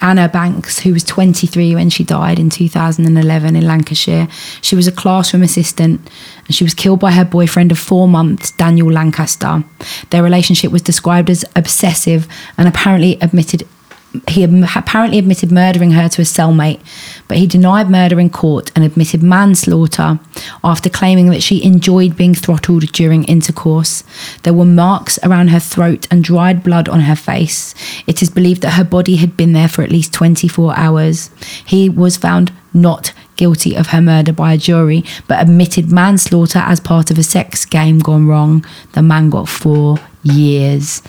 Anna 0.00 0.28
Banks, 0.28 0.80
who 0.80 0.92
was 0.92 1.04
23 1.04 1.76
when 1.76 1.88
she 1.88 2.02
died 2.02 2.40
in 2.40 2.50
2011 2.50 3.54
in 3.54 3.64
Lancashire. 3.66 4.26
She 4.62 4.74
was 4.74 4.88
a 4.88 4.92
classroom 4.92 5.44
assistant 5.44 6.00
and 6.46 6.54
she 6.54 6.64
was 6.64 6.74
killed 6.74 6.98
by 6.98 7.12
her 7.12 7.24
boyfriend 7.24 7.70
of 7.70 7.78
four 7.78 8.08
months, 8.08 8.50
Daniel 8.52 8.90
Lancaster. 8.90 9.62
Their 10.10 10.24
relationship 10.24 10.72
was 10.72 10.82
described 10.82 11.30
as 11.30 11.44
obsessive 11.54 12.26
and 12.58 12.66
apparently 12.66 13.16
admitted. 13.20 13.66
He 14.28 14.44
apparently 14.44 15.18
admitted 15.18 15.50
murdering 15.50 15.92
her 15.92 16.08
to 16.08 16.22
a 16.22 16.24
cellmate, 16.24 16.80
but 17.28 17.38
he 17.38 17.46
denied 17.46 17.88
murder 17.88 18.20
in 18.20 18.28
court 18.28 18.70
and 18.74 18.84
admitted 18.84 19.22
manslaughter 19.22 20.20
after 20.62 20.90
claiming 20.90 21.30
that 21.30 21.42
she 21.42 21.64
enjoyed 21.64 22.16
being 22.16 22.34
throttled 22.34 22.92
during 22.92 23.24
intercourse. 23.24 24.04
There 24.42 24.52
were 24.52 24.66
marks 24.66 25.18
around 25.22 25.48
her 25.48 25.60
throat 25.60 26.06
and 26.10 26.22
dried 26.22 26.62
blood 26.62 26.88
on 26.90 27.00
her 27.00 27.16
face. 27.16 27.74
It 28.06 28.20
is 28.20 28.28
believed 28.28 28.60
that 28.62 28.72
her 28.74 28.84
body 28.84 29.16
had 29.16 29.36
been 29.36 29.54
there 29.54 29.68
for 29.68 29.82
at 29.82 29.90
least 29.90 30.12
24 30.12 30.76
hours. 30.76 31.30
He 31.64 31.88
was 31.88 32.18
found 32.18 32.52
not 32.74 33.12
guilty 33.36 33.74
of 33.74 33.88
her 33.88 34.00
murder 34.00 34.32
by 34.32 34.52
a 34.52 34.58
jury, 34.58 35.04
but 35.26 35.40
admitted 35.40 35.90
manslaughter 35.90 36.58
as 36.58 36.80
part 36.80 37.10
of 37.10 37.18
a 37.18 37.22
sex 37.22 37.64
game 37.64 37.98
gone 37.98 38.26
wrong. 38.26 38.64
The 38.92 39.02
man 39.02 39.30
got 39.30 39.48
four 39.48 39.98
years. 40.22 41.02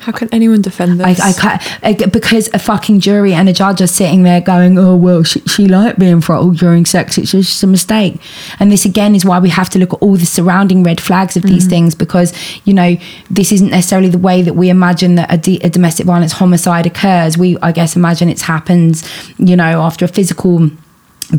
How 0.00 0.12
can 0.12 0.28
anyone 0.32 0.62
defend 0.62 1.02
I, 1.02 1.14
this? 1.14 1.20
I 1.20 1.32
can't 1.32 1.84
I, 1.84 2.06
because 2.06 2.48
a 2.54 2.58
fucking 2.58 3.00
jury 3.00 3.34
and 3.34 3.48
a 3.48 3.52
judge 3.52 3.82
are 3.82 3.86
sitting 3.86 4.22
there 4.22 4.40
going, 4.40 4.78
"Oh 4.78 4.96
well, 4.96 5.22
she, 5.22 5.40
she 5.40 5.66
liked 5.66 5.98
being 5.98 6.20
throttled 6.20 6.56
during 6.56 6.86
sex. 6.86 7.18
It's 7.18 7.32
just 7.32 7.62
a 7.62 7.66
mistake." 7.66 8.20
And 8.58 8.72
this 8.72 8.84
again 8.84 9.14
is 9.14 9.24
why 9.24 9.38
we 9.38 9.50
have 9.50 9.68
to 9.70 9.78
look 9.78 9.92
at 9.92 10.02
all 10.02 10.16
the 10.16 10.26
surrounding 10.26 10.82
red 10.82 11.00
flags 11.00 11.36
of 11.36 11.42
these 11.42 11.64
mm-hmm. 11.64 11.70
things 11.70 11.94
because 11.94 12.32
you 12.64 12.72
know 12.72 12.96
this 13.30 13.52
isn't 13.52 13.70
necessarily 13.70 14.08
the 14.08 14.18
way 14.18 14.42
that 14.42 14.54
we 14.54 14.70
imagine 14.70 15.16
that 15.16 15.32
a, 15.32 15.36
d- 15.36 15.60
a 15.62 15.70
domestic 15.70 16.06
violence 16.06 16.32
homicide 16.32 16.86
occurs. 16.86 17.36
We, 17.36 17.58
I 17.58 17.72
guess, 17.72 17.96
imagine 17.96 18.28
it 18.28 18.40
happens, 18.40 19.04
you 19.38 19.56
know, 19.56 19.82
after 19.82 20.04
a 20.04 20.08
physical 20.08 20.70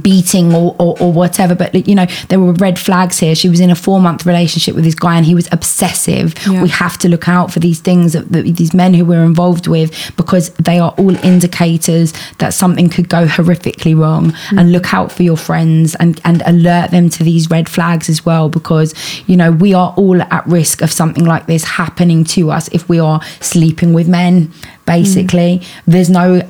beating 0.02 0.54
or, 0.54 0.76
or, 0.80 0.96
or 1.02 1.12
whatever 1.12 1.56
but 1.56 1.88
you 1.88 1.96
know 1.96 2.06
there 2.30 2.40
were 2.40 2.54
red 2.54 2.80
flags 2.80 3.20
here. 3.20 3.36
She 3.36 3.50
was 3.50 3.60
in 3.60 3.70
a 3.70 3.76
four 3.76 4.00
month 4.00 4.26
relationship 4.26 4.76
with 4.76 4.84
this 4.84 4.96
guy 4.96 5.18
and 5.18 5.26
he 5.26 5.36
was 5.36 5.48
obsessive. 5.52 6.34
Yeah. 6.48 6.64
we 6.64 6.70
have 6.70 6.98
to 7.00 7.10
look 7.10 7.28
out 7.28 7.52
for 7.52 7.60
these 7.60 7.80
things 7.80 8.14
that, 8.14 8.32
that 8.32 8.44
these 8.44 8.74
men 8.74 8.94
who 8.94 9.06
we're 9.06 9.24
involved 9.24 9.68
with 9.68 10.16
because 10.16 10.50
they 10.56 10.80
are 10.80 10.94
all 10.98 11.16
indicators 11.26 12.14
that 12.40 12.54
something 12.54 12.90
could 12.90 13.10
go 13.10 13.26
horrifically 13.26 13.98
wrong. 13.98 14.32
Mm. 14.32 14.60
And 14.60 14.72
look 14.72 14.94
out 14.94 15.12
for 15.12 15.24
your 15.24 15.38
friends 15.38 15.96
and 15.96 16.20
and 16.24 16.42
alert 16.46 16.92
them 16.92 17.10
to 17.10 17.24
these 17.24 17.50
red 17.50 17.70
flags 17.70 18.10
as 18.10 18.26
well 18.26 18.50
because 18.50 18.94
you 19.28 19.38
know 19.38 19.52
we 19.52 19.74
are 19.74 19.94
all 19.98 20.22
at 20.22 20.46
risk 20.48 20.82
of 20.82 20.92
something 20.92 21.26
like 21.26 21.48
this 21.48 21.64
happening 21.64 22.24
to 22.24 22.52
us 22.52 22.68
if 22.70 22.88
we 22.90 23.00
are 23.00 23.22
sleeping 23.40 23.94
with 23.94 24.08
men 24.08 24.52
basically 24.86 25.62
there's 25.86 26.10
no 26.10 26.42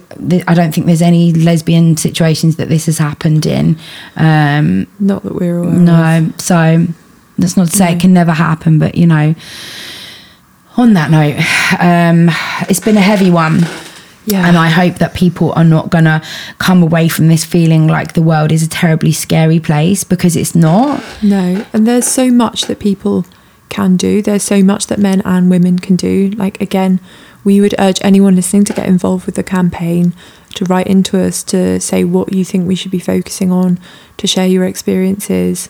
i 0.48 0.54
don't 0.54 0.74
think 0.74 0.86
there's 0.88 1.02
any 1.02 1.34
lesbian 1.34 1.98
situations 1.98 2.56
that 2.56 2.70
this 2.70 2.86
has 2.86 2.98
happened 2.98 3.46
in 3.46 3.78
um 4.16 4.88
Not 5.00 5.24
that 5.24 5.36
we're 5.36 5.58
aware 5.60 5.74
of. 5.74 5.80
no 5.82 6.30
so 6.38 6.88
that's 7.38 7.58
not 7.58 7.68
to 7.68 7.76
say 7.76 7.90
No. 7.90 7.96
it 7.96 8.00
can 8.00 8.14
never 8.14 8.32
happen 8.32 8.80
but 8.80 8.96
you 8.96 9.06
know 9.08 9.36
on 10.78 10.94
that 10.94 11.12
note 11.12 11.36
um 11.80 12.30
it's 12.70 12.80
been 12.80 12.98
a 12.98 13.02
heavy 13.02 13.30
one 13.30 13.60
Yeah. 14.26 14.48
and 14.48 14.56
I 14.58 14.70
hope 14.70 14.96
that 15.00 15.14
people 15.16 15.52
are 15.54 15.64
not 15.66 15.90
going 15.90 16.06
to 16.06 16.22
come 16.60 16.84
away 16.84 17.10
from 17.10 17.28
this 17.28 17.44
feeling 17.44 17.88
like 17.88 18.14
the 18.14 18.22
world 18.22 18.52
is 18.52 18.64
a 18.64 18.70
terribly 18.70 19.12
scary 19.12 19.60
place 19.60 20.04
because 20.06 20.36
it's 20.36 20.54
not. 20.54 21.02
No, 21.24 21.66
and 21.74 21.88
there's 21.88 22.06
so 22.08 22.30
much 22.32 22.62
that 22.68 22.80
people 22.80 23.26
can 23.70 23.98
do. 23.98 24.22
There's 24.22 24.44
so 24.44 24.62
much 24.64 24.86
that 24.88 25.00
men 25.00 25.22
and 25.26 25.50
women 25.50 25.80
can 25.80 25.96
do. 25.96 26.30
Like, 26.38 26.62
again, 26.62 27.00
we 27.44 27.60
would 27.62 27.76
urge 27.80 28.00
anyone 28.04 28.36
listening 28.36 28.64
to 28.66 28.74
get 28.74 28.88
involved 28.88 29.26
with 29.26 29.36
the 29.36 29.44
campaign, 29.44 30.14
to 30.56 30.66
write 30.66 30.88
into 30.88 31.20
us, 31.20 31.44
to 31.44 31.80
say 31.80 32.04
what 32.04 32.34
you 32.34 32.44
think 32.46 32.68
we 32.68 32.76
should 32.76 32.92
be 32.92 33.00
focusing 33.00 33.52
on, 33.52 33.80
to 34.18 34.28
share 34.28 34.48
your 34.48 34.66
experiences. 34.66 35.70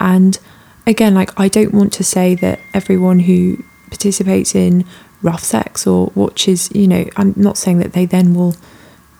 And 0.00 0.38
again, 0.86 1.14
like, 1.14 1.38
I 1.38 1.48
don't 1.48 1.74
want 1.74 1.92
to 1.94 2.04
say 2.04 2.34
that 2.36 2.58
everyone 2.74 3.20
who 3.20 3.62
participates 3.88 4.54
in 4.54 4.84
rough 5.22 5.44
sex 5.44 5.86
or 5.86 6.10
watches, 6.14 6.70
you 6.74 6.88
know, 6.88 7.04
I'm 7.16 7.34
not 7.36 7.56
saying 7.56 7.78
that 7.78 7.92
they 7.92 8.06
then 8.06 8.34
will 8.34 8.56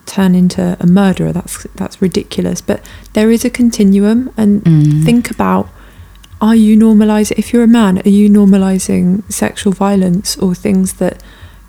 turn 0.05 0.35
into 0.35 0.75
a 0.81 0.85
murderer. 0.85 1.31
That's 1.31 1.63
that's 1.75 2.01
ridiculous. 2.01 2.59
But 2.59 2.85
there 3.13 3.31
is 3.31 3.45
a 3.45 3.49
continuum, 3.49 4.29
and 4.35 4.61
Mm. 4.63 5.05
think 5.05 5.31
about: 5.31 5.69
Are 6.41 6.55
you 6.57 6.75
normalizing? 6.75 7.37
If 7.37 7.53
you're 7.53 7.63
a 7.63 7.67
man, 7.67 7.99
are 8.05 8.09
you 8.09 8.29
normalizing 8.29 9.23
sexual 9.31 9.71
violence 9.71 10.35
or 10.37 10.53
things 10.53 10.93
that 10.93 11.23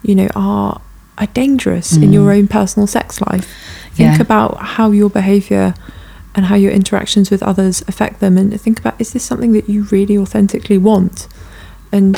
you 0.04 0.14
know 0.14 0.28
are 0.36 0.80
are 1.18 1.26
dangerous 1.28 1.96
in 1.96 2.10
Mm. 2.10 2.12
your 2.12 2.32
own 2.32 2.46
personal 2.48 2.86
sex 2.86 3.20
life? 3.20 3.46
Think 3.94 4.16
Yeah. 4.16 4.20
about 4.22 4.58
how 4.74 4.90
your 4.90 5.08
behavior 5.10 5.74
and 6.34 6.46
how 6.46 6.56
your 6.56 6.72
interactions 6.72 7.30
with 7.30 7.42
others 7.42 7.84
affect 7.86 8.18
them, 8.20 8.36
and 8.36 8.60
think 8.60 8.80
about: 8.80 8.94
Is 8.98 9.10
this 9.12 9.22
something 9.22 9.52
that 9.52 9.68
you 9.68 9.84
really 9.90 10.18
authentically 10.18 10.78
want? 10.78 11.28
And 11.92 12.16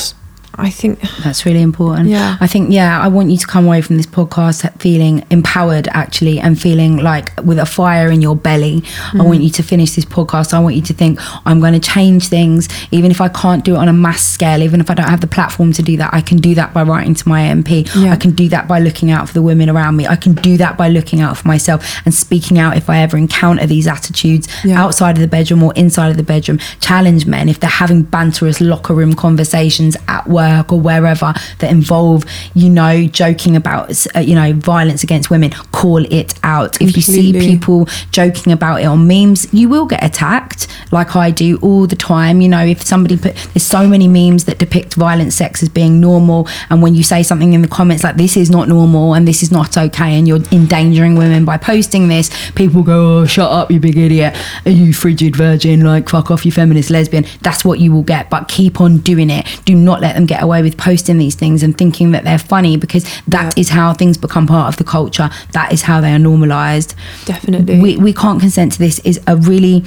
I 0.58 0.70
think, 0.70 1.00
That's 1.22 1.44
really 1.44 1.60
important. 1.60 2.08
Yeah. 2.08 2.36
I 2.40 2.46
think, 2.46 2.72
yeah, 2.72 3.00
I 3.00 3.08
want 3.08 3.30
you 3.30 3.36
to 3.36 3.46
come 3.46 3.66
away 3.66 3.82
from 3.82 3.96
this 3.96 4.06
podcast 4.06 4.80
feeling 4.80 5.24
empowered 5.30 5.88
actually 5.88 6.38
and 6.38 6.60
feeling 6.60 6.96
like 6.96 7.32
with 7.42 7.58
a 7.58 7.66
fire 7.66 8.10
in 8.10 8.22
your 8.22 8.34
belly. 8.34 8.82
I 9.12 9.22
want 9.22 9.40
mm. 9.40 9.44
you 9.44 9.50
to 9.50 9.62
finish 9.62 9.92
this 9.92 10.04
podcast. 10.04 10.54
I 10.54 10.60
want 10.60 10.74
you 10.74 10.82
to 10.82 10.94
think, 10.94 11.18
I'm 11.46 11.60
going 11.60 11.74
to 11.74 11.80
change 11.80 12.28
things. 12.28 12.68
Even 12.90 13.10
if 13.10 13.20
I 13.20 13.28
can't 13.28 13.64
do 13.64 13.74
it 13.74 13.78
on 13.78 13.88
a 13.88 13.92
mass 13.92 14.24
scale, 14.24 14.62
even 14.62 14.80
if 14.80 14.90
I 14.90 14.94
don't 14.94 15.08
have 15.08 15.20
the 15.20 15.26
platform 15.26 15.72
to 15.74 15.82
do 15.82 15.96
that, 15.98 16.14
I 16.14 16.20
can 16.20 16.38
do 16.38 16.54
that 16.54 16.72
by 16.72 16.82
writing 16.82 17.14
to 17.14 17.28
my 17.28 17.42
MP. 17.42 17.88
Yeah. 17.94 18.12
I 18.12 18.16
can 18.16 18.30
do 18.30 18.48
that 18.48 18.66
by 18.66 18.78
looking 18.78 19.10
out 19.10 19.28
for 19.28 19.34
the 19.34 19.42
women 19.42 19.68
around 19.68 19.96
me. 19.96 20.06
I 20.06 20.16
can 20.16 20.34
do 20.34 20.56
that 20.56 20.78
by 20.78 20.88
looking 20.88 21.20
out 21.20 21.36
for 21.36 21.46
myself 21.48 22.00
and 22.04 22.14
speaking 22.14 22.58
out 22.58 22.76
if 22.76 22.88
I 22.88 23.00
ever 23.00 23.16
encounter 23.16 23.66
these 23.66 23.86
attitudes 23.86 24.48
Yeah. 24.64 24.82
outside 24.82 25.16
of 25.16 25.20
the 25.20 25.28
bedroom 25.28 25.62
or 25.62 25.74
inside 25.74 26.10
of 26.10 26.16
the 26.16 26.22
bedroom. 26.22 26.58
Challenge 26.80 27.26
men 27.26 27.48
if 27.48 27.60
they're 27.60 27.68
having 27.68 28.04
banterous 28.04 28.66
locker 28.66 28.94
room 28.94 29.14
conversations 29.14 29.96
at 30.08 30.26
work 30.26 30.45
or 30.68 30.80
wherever 30.80 31.32
that 31.58 31.70
involve, 31.70 32.24
you 32.54 32.68
know, 32.68 33.06
joking 33.06 33.56
about, 33.56 34.06
uh, 34.14 34.20
you 34.20 34.34
know, 34.34 34.52
violence 34.52 35.02
against 35.02 35.30
women. 35.30 35.50
Call 35.72 36.04
it 36.12 36.34
out. 36.42 36.80
If 36.80 36.96
you 36.96 37.02
see 37.02 37.32
people 37.32 37.88
joking 38.10 38.52
about 38.52 38.80
it 38.80 38.84
on 38.84 39.06
memes, 39.06 39.52
you 39.52 39.68
will 39.68 39.86
get 39.86 40.02
attacked, 40.02 40.66
like 40.92 41.16
I 41.16 41.30
do 41.30 41.58
all 41.62 41.86
the 41.86 41.96
time. 41.96 42.40
You 42.40 42.48
know, 42.48 42.64
if 42.64 42.82
somebody 42.82 43.16
put, 43.16 43.34
there's 43.52 43.62
so 43.62 43.86
many 43.86 44.08
memes 44.08 44.44
that 44.44 44.58
depict 44.58 44.94
violent 44.94 45.32
sex 45.32 45.62
as 45.62 45.68
being 45.68 46.00
normal, 46.00 46.48
and 46.70 46.82
when 46.82 46.94
you 46.94 47.02
say 47.02 47.22
something 47.22 47.52
in 47.52 47.62
the 47.62 47.68
comments 47.68 48.04
like 48.04 48.16
this 48.16 48.36
is 48.36 48.50
not 48.50 48.68
normal 48.68 49.14
and 49.14 49.26
this 49.26 49.42
is 49.42 49.50
not 49.50 49.76
okay, 49.76 50.18
and 50.18 50.26
you're 50.28 50.42
endangering 50.52 51.16
women 51.16 51.44
by 51.44 51.56
posting 51.56 52.08
this, 52.08 52.30
people 52.52 52.82
go, 52.82 53.18
oh, 53.18 53.26
shut 53.26 53.50
up, 53.50 53.70
you 53.70 53.80
big 53.80 53.96
idiot, 53.96 54.36
Are 54.64 54.70
you 54.70 54.92
frigid 54.92 55.36
virgin, 55.36 55.84
like 55.84 56.08
fuck 56.08 56.30
off, 56.30 56.44
you 56.44 56.52
feminist 56.52 56.90
lesbian. 56.90 57.24
That's 57.42 57.64
what 57.64 57.78
you 57.78 57.92
will 57.92 58.02
get, 58.02 58.30
but 58.30 58.48
keep 58.48 58.80
on 58.80 58.98
doing 58.98 59.30
it. 59.30 59.46
Do 59.64 59.74
not 59.74 60.00
let 60.00 60.14
them 60.14 60.26
get 60.26 60.35
away 60.42 60.62
with 60.62 60.76
posting 60.76 61.18
these 61.18 61.34
things 61.34 61.62
and 61.62 61.76
thinking 61.76 62.12
that 62.12 62.24
they're 62.24 62.38
funny 62.38 62.76
because 62.76 63.04
that 63.28 63.54
Yeah. 63.56 63.60
is 63.60 63.68
how 63.70 63.92
things 63.94 64.16
become 64.18 64.46
part 64.46 64.68
of 64.68 64.76
the 64.76 64.84
culture. 64.84 65.30
That 65.52 65.72
is 65.72 65.82
how 65.82 66.00
they 66.00 66.12
are 66.12 66.18
normalized 66.18 66.94
definitely, 67.24 67.80
we, 67.80 67.96
we 67.96 68.12
can't 68.12 68.40
consent 68.40 68.72
to 68.72 68.78
this 68.78 68.98
is 69.00 69.20
a 69.26 69.36
really 69.36 69.84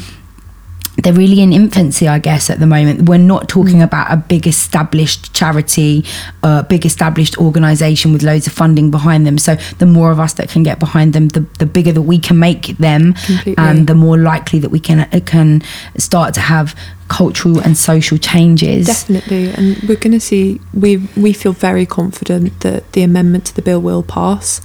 they're 1.03 1.13
really 1.13 1.41
in 1.41 1.53
infancy 1.53 2.07
i 2.07 2.19
guess 2.19 2.49
at 2.49 2.59
the 2.59 2.65
moment. 2.67 3.07
We're 3.09 3.17
not 3.17 3.47
talking 3.49 3.81
about 3.81 4.11
a 4.11 4.17
big 4.17 4.47
established 4.47 5.33
charity 5.33 6.05
a 6.43 6.63
big 6.63 6.85
established 6.85 7.37
organization 7.37 8.13
with 8.13 8.23
loads 8.23 8.47
of 8.47 8.53
funding 8.53 8.91
behind 8.91 9.25
them. 9.25 9.37
So 9.37 9.55
the 9.77 9.85
more 9.85 10.11
of 10.11 10.19
us 10.19 10.33
that 10.33 10.49
can 10.49 10.63
get 10.63 10.79
behind 10.79 11.13
them 11.13 11.29
the, 11.29 11.41
the 11.59 11.65
bigger 11.65 11.91
that 11.91 12.01
we 12.01 12.19
can 12.19 12.39
make 12.39 12.77
them 12.77 13.13
Completely. 13.13 13.55
and 13.57 13.87
the 13.87 13.95
more 13.95 14.17
likely 14.17 14.59
that 14.59 14.69
we 14.69 14.79
can 14.79 15.01
uh, 15.01 15.19
can 15.25 15.61
start 15.97 16.33
to 16.35 16.41
have 16.41 16.75
cultural 17.07 17.59
and 17.59 17.75
social 17.77 18.17
changes. 18.17 18.87
Definitely, 18.87 19.49
and 19.49 19.77
we're 19.87 19.97
going 19.97 20.13
to 20.13 20.19
see. 20.19 20.61
We 20.73 20.97
we 21.17 21.33
feel 21.33 21.53
very 21.53 21.85
confident 21.85 22.59
that 22.61 22.91
the 22.93 23.03
amendment 23.03 23.45
to 23.45 23.55
the 23.55 23.61
bill 23.61 23.81
will 23.81 24.03
pass, 24.03 24.61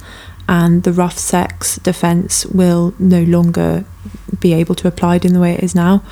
and 0.47 0.83
the 0.83 0.93
rough 0.93 1.17
sex 1.17 1.77
defence 1.77 2.45
will 2.45 2.93
no 2.99 3.23
longer 3.23 3.85
be 4.39 4.53
able 4.53 4.75
to 4.75 4.87
applied 4.87 5.25
in 5.25 5.33
the 5.33 5.39
way 5.39 5.53
it 5.53 5.63
is 5.63 5.73
now. 5.75 6.03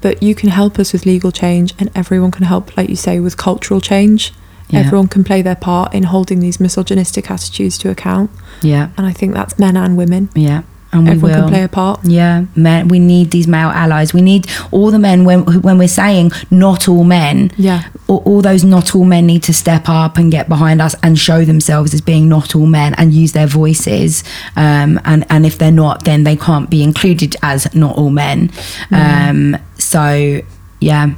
But 0.00 0.22
you 0.22 0.34
can 0.34 0.48
help 0.48 0.78
us 0.78 0.92
with 0.92 1.04
legal 1.04 1.30
change, 1.30 1.74
and 1.78 1.90
everyone 1.94 2.30
can 2.30 2.44
help, 2.44 2.76
like 2.76 2.88
you 2.88 2.96
say, 2.96 3.20
with 3.20 3.36
cultural 3.36 3.80
change. 3.80 4.32
Yeah. 4.70 4.80
Everyone 4.80 5.08
can 5.08 5.24
play 5.24 5.42
their 5.42 5.56
part 5.56 5.92
in 5.92 6.04
holding 6.04 6.40
these 6.40 6.60
misogynistic 6.60 7.30
attitudes 7.30 7.76
to 7.78 7.90
account, 7.90 8.30
yeah 8.62 8.90
and 8.96 9.04
I 9.06 9.12
think 9.12 9.34
that's 9.34 9.58
men 9.58 9.76
and 9.76 9.96
women. 9.96 10.28
yeah 10.34 10.62
and 10.92 11.04
we 11.04 11.10
Everyone 11.10 11.30
will 11.32 11.40
can 11.42 11.48
play 11.50 11.62
a 11.64 11.68
part. 11.68 12.00
Yeah, 12.04 12.44
men. 12.56 12.88
We 12.88 12.98
need 12.98 13.30
these 13.30 13.46
male 13.46 13.68
allies. 13.68 14.12
We 14.12 14.22
need 14.22 14.46
all 14.72 14.90
the 14.90 14.98
men. 14.98 15.24
When 15.24 15.44
when 15.62 15.78
we're 15.78 15.88
saying 15.88 16.32
not 16.50 16.88
all 16.88 17.04
men, 17.04 17.52
Yeah. 17.56 17.84
all, 18.08 18.22
all 18.26 18.42
those 18.42 18.64
not 18.64 18.94
all 18.94 19.04
men 19.04 19.26
need 19.26 19.42
to 19.44 19.52
step 19.54 19.88
up 19.88 20.16
and 20.18 20.30
get 20.32 20.48
behind 20.48 20.80
us 20.82 20.94
and 21.02 21.18
show 21.18 21.44
themselves 21.44 21.94
as 21.94 22.00
being 22.00 22.28
not 22.28 22.54
all 22.56 22.66
men 22.66 22.94
and 22.94 23.12
use 23.12 23.32
their 23.32 23.46
voices. 23.46 24.24
Um, 24.56 25.00
and 25.04 25.24
and 25.30 25.46
if 25.46 25.58
they're 25.58 25.70
not, 25.70 26.04
then 26.04 26.24
they 26.24 26.36
can't 26.36 26.68
be 26.68 26.82
included 26.82 27.36
as 27.42 27.72
not 27.74 27.96
all 27.96 28.10
men. 28.10 28.50
Um, 28.90 29.56
so 29.78 30.40
yeah. 30.80 31.10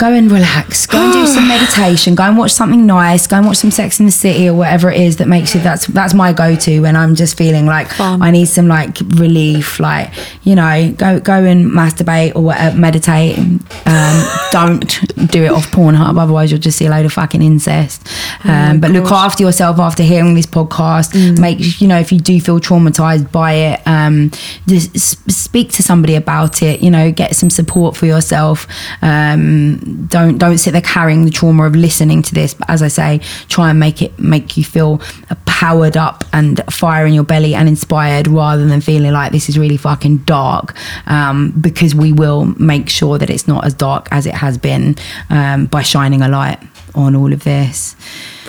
Go 0.00 0.14
and 0.14 0.32
relax. 0.32 0.86
Go 0.86 0.96
and 0.96 1.12
do 1.12 1.26
some 1.26 1.46
meditation. 1.56 2.14
Go 2.14 2.22
and 2.22 2.38
watch 2.38 2.52
something 2.52 2.86
nice. 2.86 3.26
Go 3.26 3.36
and 3.36 3.46
watch 3.46 3.58
some 3.58 3.70
Sex 3.70 4.00
in 4.00 4.06
the 4.06 4.12
City 4.12 4.48
or 4.48 4.54
whatever 4.54 4.90
it 4.90 4.98
is 4.98 5.18
that 5.18 5.28
makes 5.28 5.54
you. 5.54 5.60
That's 5.60 5.86
that's 5.88 6.14
my 6.14 6.32
go-to 6.32 6.80
when 6.80 6.96
I'm 6.96 7.14
just 7.14 7.36
feeling 7.36 7.66
like 7.66 7.88
Fun. 7.88 8.22
I 8.22 8.30
need 8.30 8.46
some 8.46 8.66
like 8.66 8.98
relief. 9.00 9.78
Like 9.78 10.10
you 10.42 10.54
know, 10.54 10.90
go 10.96 11.20
go 11.20 11.44
and 11.44 11.66
masturbate 11.66 12.34
or 12.34 12.44
whatever, 12.44 12.78
meditate. 12.78 13.36
Um, 13.38 14.26
don't 14.52 15.30
do 15.30 15.44
it 15.44 15.50
off 15.50 15.70
Pornhub, 15.70 16.18
otherwise 16.18 16.50
you'll 16.50 16.60
just 16.62 16.78
see 16.78 16.86
a 16.86 16.90
load 16.90 17.04
of 17.04 17.12
fucking 17.12 17.42
incest. 17.42 18.08
Um, 18.44 18.80
but 18.80 18.92
look 18.92 19.12
after 19.12 19.42
yourself 19.42 19.78
after 19.78 20.02
hearing 20.02 20.32
this 20.32 20.46
podcast. 20.46 21.38
Make 21.38 21.78
you 21.78 21.88
know 21.88 21.98
if 21.98 22.10
you 22.10 22.20
do 22.20 22.40
feel 22.40 22.58
traumatized 22.58 23.30
by 23.30 23.52
it, 23.52 23.80
um, 23.86 24.30
just 24.66 25.30
speak 25.30 25.72
to 25.72 25.82
somebody 25.82 26.14
about 26.14 26.62
it. 26.62 26.80
You 26.80 26.90
know, 26.90 27.12
get 27.12 27.36
some 27.36 27.50
support 27.50 27.98
for 27.98 28.06
yourself. 28.06 28.66
Um, 29.02 29.89
don't 30.08 30.38
don't 30.38 30.58
sit 30.58 30.72
there 30.72 30.80
carrying 30.80 31.24
the 31.24 31.30
trauma 31.30 31.64
of 31.64 31.74
listening 31.74 32.22
to 32.22 32.34
this. 32.34 32.54
But 32.54 32.70
as 32.70 32.82
I 32.82 32.88
say, 32.88 33.20
try 33.48 33.70
and 33.70 33.78
make 33.78 34.02
it 34.02 34.18
make 34.18 34.56
you 34.56 34.64
feel 34.64 34.98
powered 35.46 35.96
up 35.96 36.24
and 36.32 36.60
fire 36.72 37.06
in 37.06 37.14
your 37.14 37.24
belly 37.24 37.54
and 37.54 37.68
inspired, 37.68 38.26
rather 38.26 38.66
than 38.66 38.80
feeling 38.80 39.12
like 39.12 39.32
this 39.32 39.48
is 39.48 39.58
really 39.58 39.76
fucking 39.76 40.18
dark. 40.18 40.74
Um, 41.06 41.52
because 41.60 41.94
we 41.94 42.12
will 42.12 42.46
make 42.58 42.88
sure 42.88 43.18
that 43.18 43.30
it's 43.30 43.46
not 43.46 43.64
as 43.64 43.74
dark 43.74 44.08
as 44.10 44.26
it 44.26 44.34
has 44.34 44.58
been 44.58 44.96
um, 45.28 45.66
by 45.66 45.82
shining 45.82 46.22
a 46.22 46.28
light 46.28 46.58
on 46.94 47.14
all 47.14 47.32
of 47.32 47.44
this. 47.44 47.96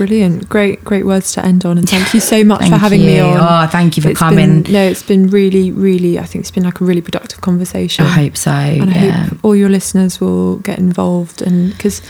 Brilliant. 0.01 0.49
Great, 0.49 0.83
great 0.83 1.05
words 1.05 1.31
to 1.33 1.45
end 1.45 1.63
on. 1.63 1.77
And 1.77 1.87
thank 1.87 2.11
you 2.15 2.19
so 2.19 2.43
much 2.43 2.67
for 2.67 2.75
having 2.75 3.01
me 3.01 3.19
on. 3.19 3.37
Oh, 3.37 3.69
thank 3.69 3.97
you 3.97 4.01
for 4.01 4.09
It's 4.09 4.19
coming. 4.19 4.63
Been, 4.63 4.73
no, 4.73 4.83
it's 4.83 5.03
been 5.03 5.27
really, 5.27 5.71
really, 5.71 6.17
I 6.17 6.23
think 6.25 6.41
it's 6.41 6.49
been 6.49 6.63
like 6.63 6.81
a 6.81 6.83
really 6.83 7.01
productive 7.01 7.41
conversation. 7.41 8.03
I 8.05 8.09
hope 8.09 8.35
so. 8.35 8.49
And 8.49 8.89
I 8.89 8.93
yeah. 8.93 9.11
hope 9.27 9.37
all 9.43 9.55
your 9.55 9.69
listeners 9.69 10.19
will 10.19 10.55
get 10.57 10.79
involved. 10.79 11.43
And 11.43 11.69
because 11.69 12.01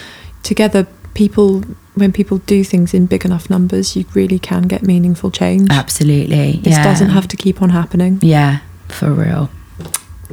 together, 0.41 0.87
people, 1.15 1.63
when 1.95 2.13
people 2.13 2.37
do 2.37 2.63
things 2.63 2.93
in 2.93 3.07
big 3.07 3.25
enough 3.25 3.49
numbers, 3.49 3.93
you 3.97 4.05
really 4.13 4.39
can 4.39 4.69
get 4.69 4.83
meaningful 4.83 5.29
change. 5.29 5.67
Absolutely. 5.69 6.61
This 6.63 6.77
yeah. 6.77 6.83
doesn't 6.85 7.09
have 7.09 7.27
to 7.27 7.35
keep 7.35 7.61
on 7.61 7.71
happening. 7.71 8.19
Yeah, 8.21 8.59
for 8.87 9.11
real. 9.11 9.49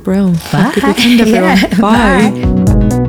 Brill. 0.04 0.34
Have 0.34 0.70
a 0.70 0.74
good 0.76 0.82
Bye. 0.82 0.88
weekend. 0.92 1.28
Yeah, 1.28 1.80
Bye. 1.80 2.30
bye. 2.30 3.04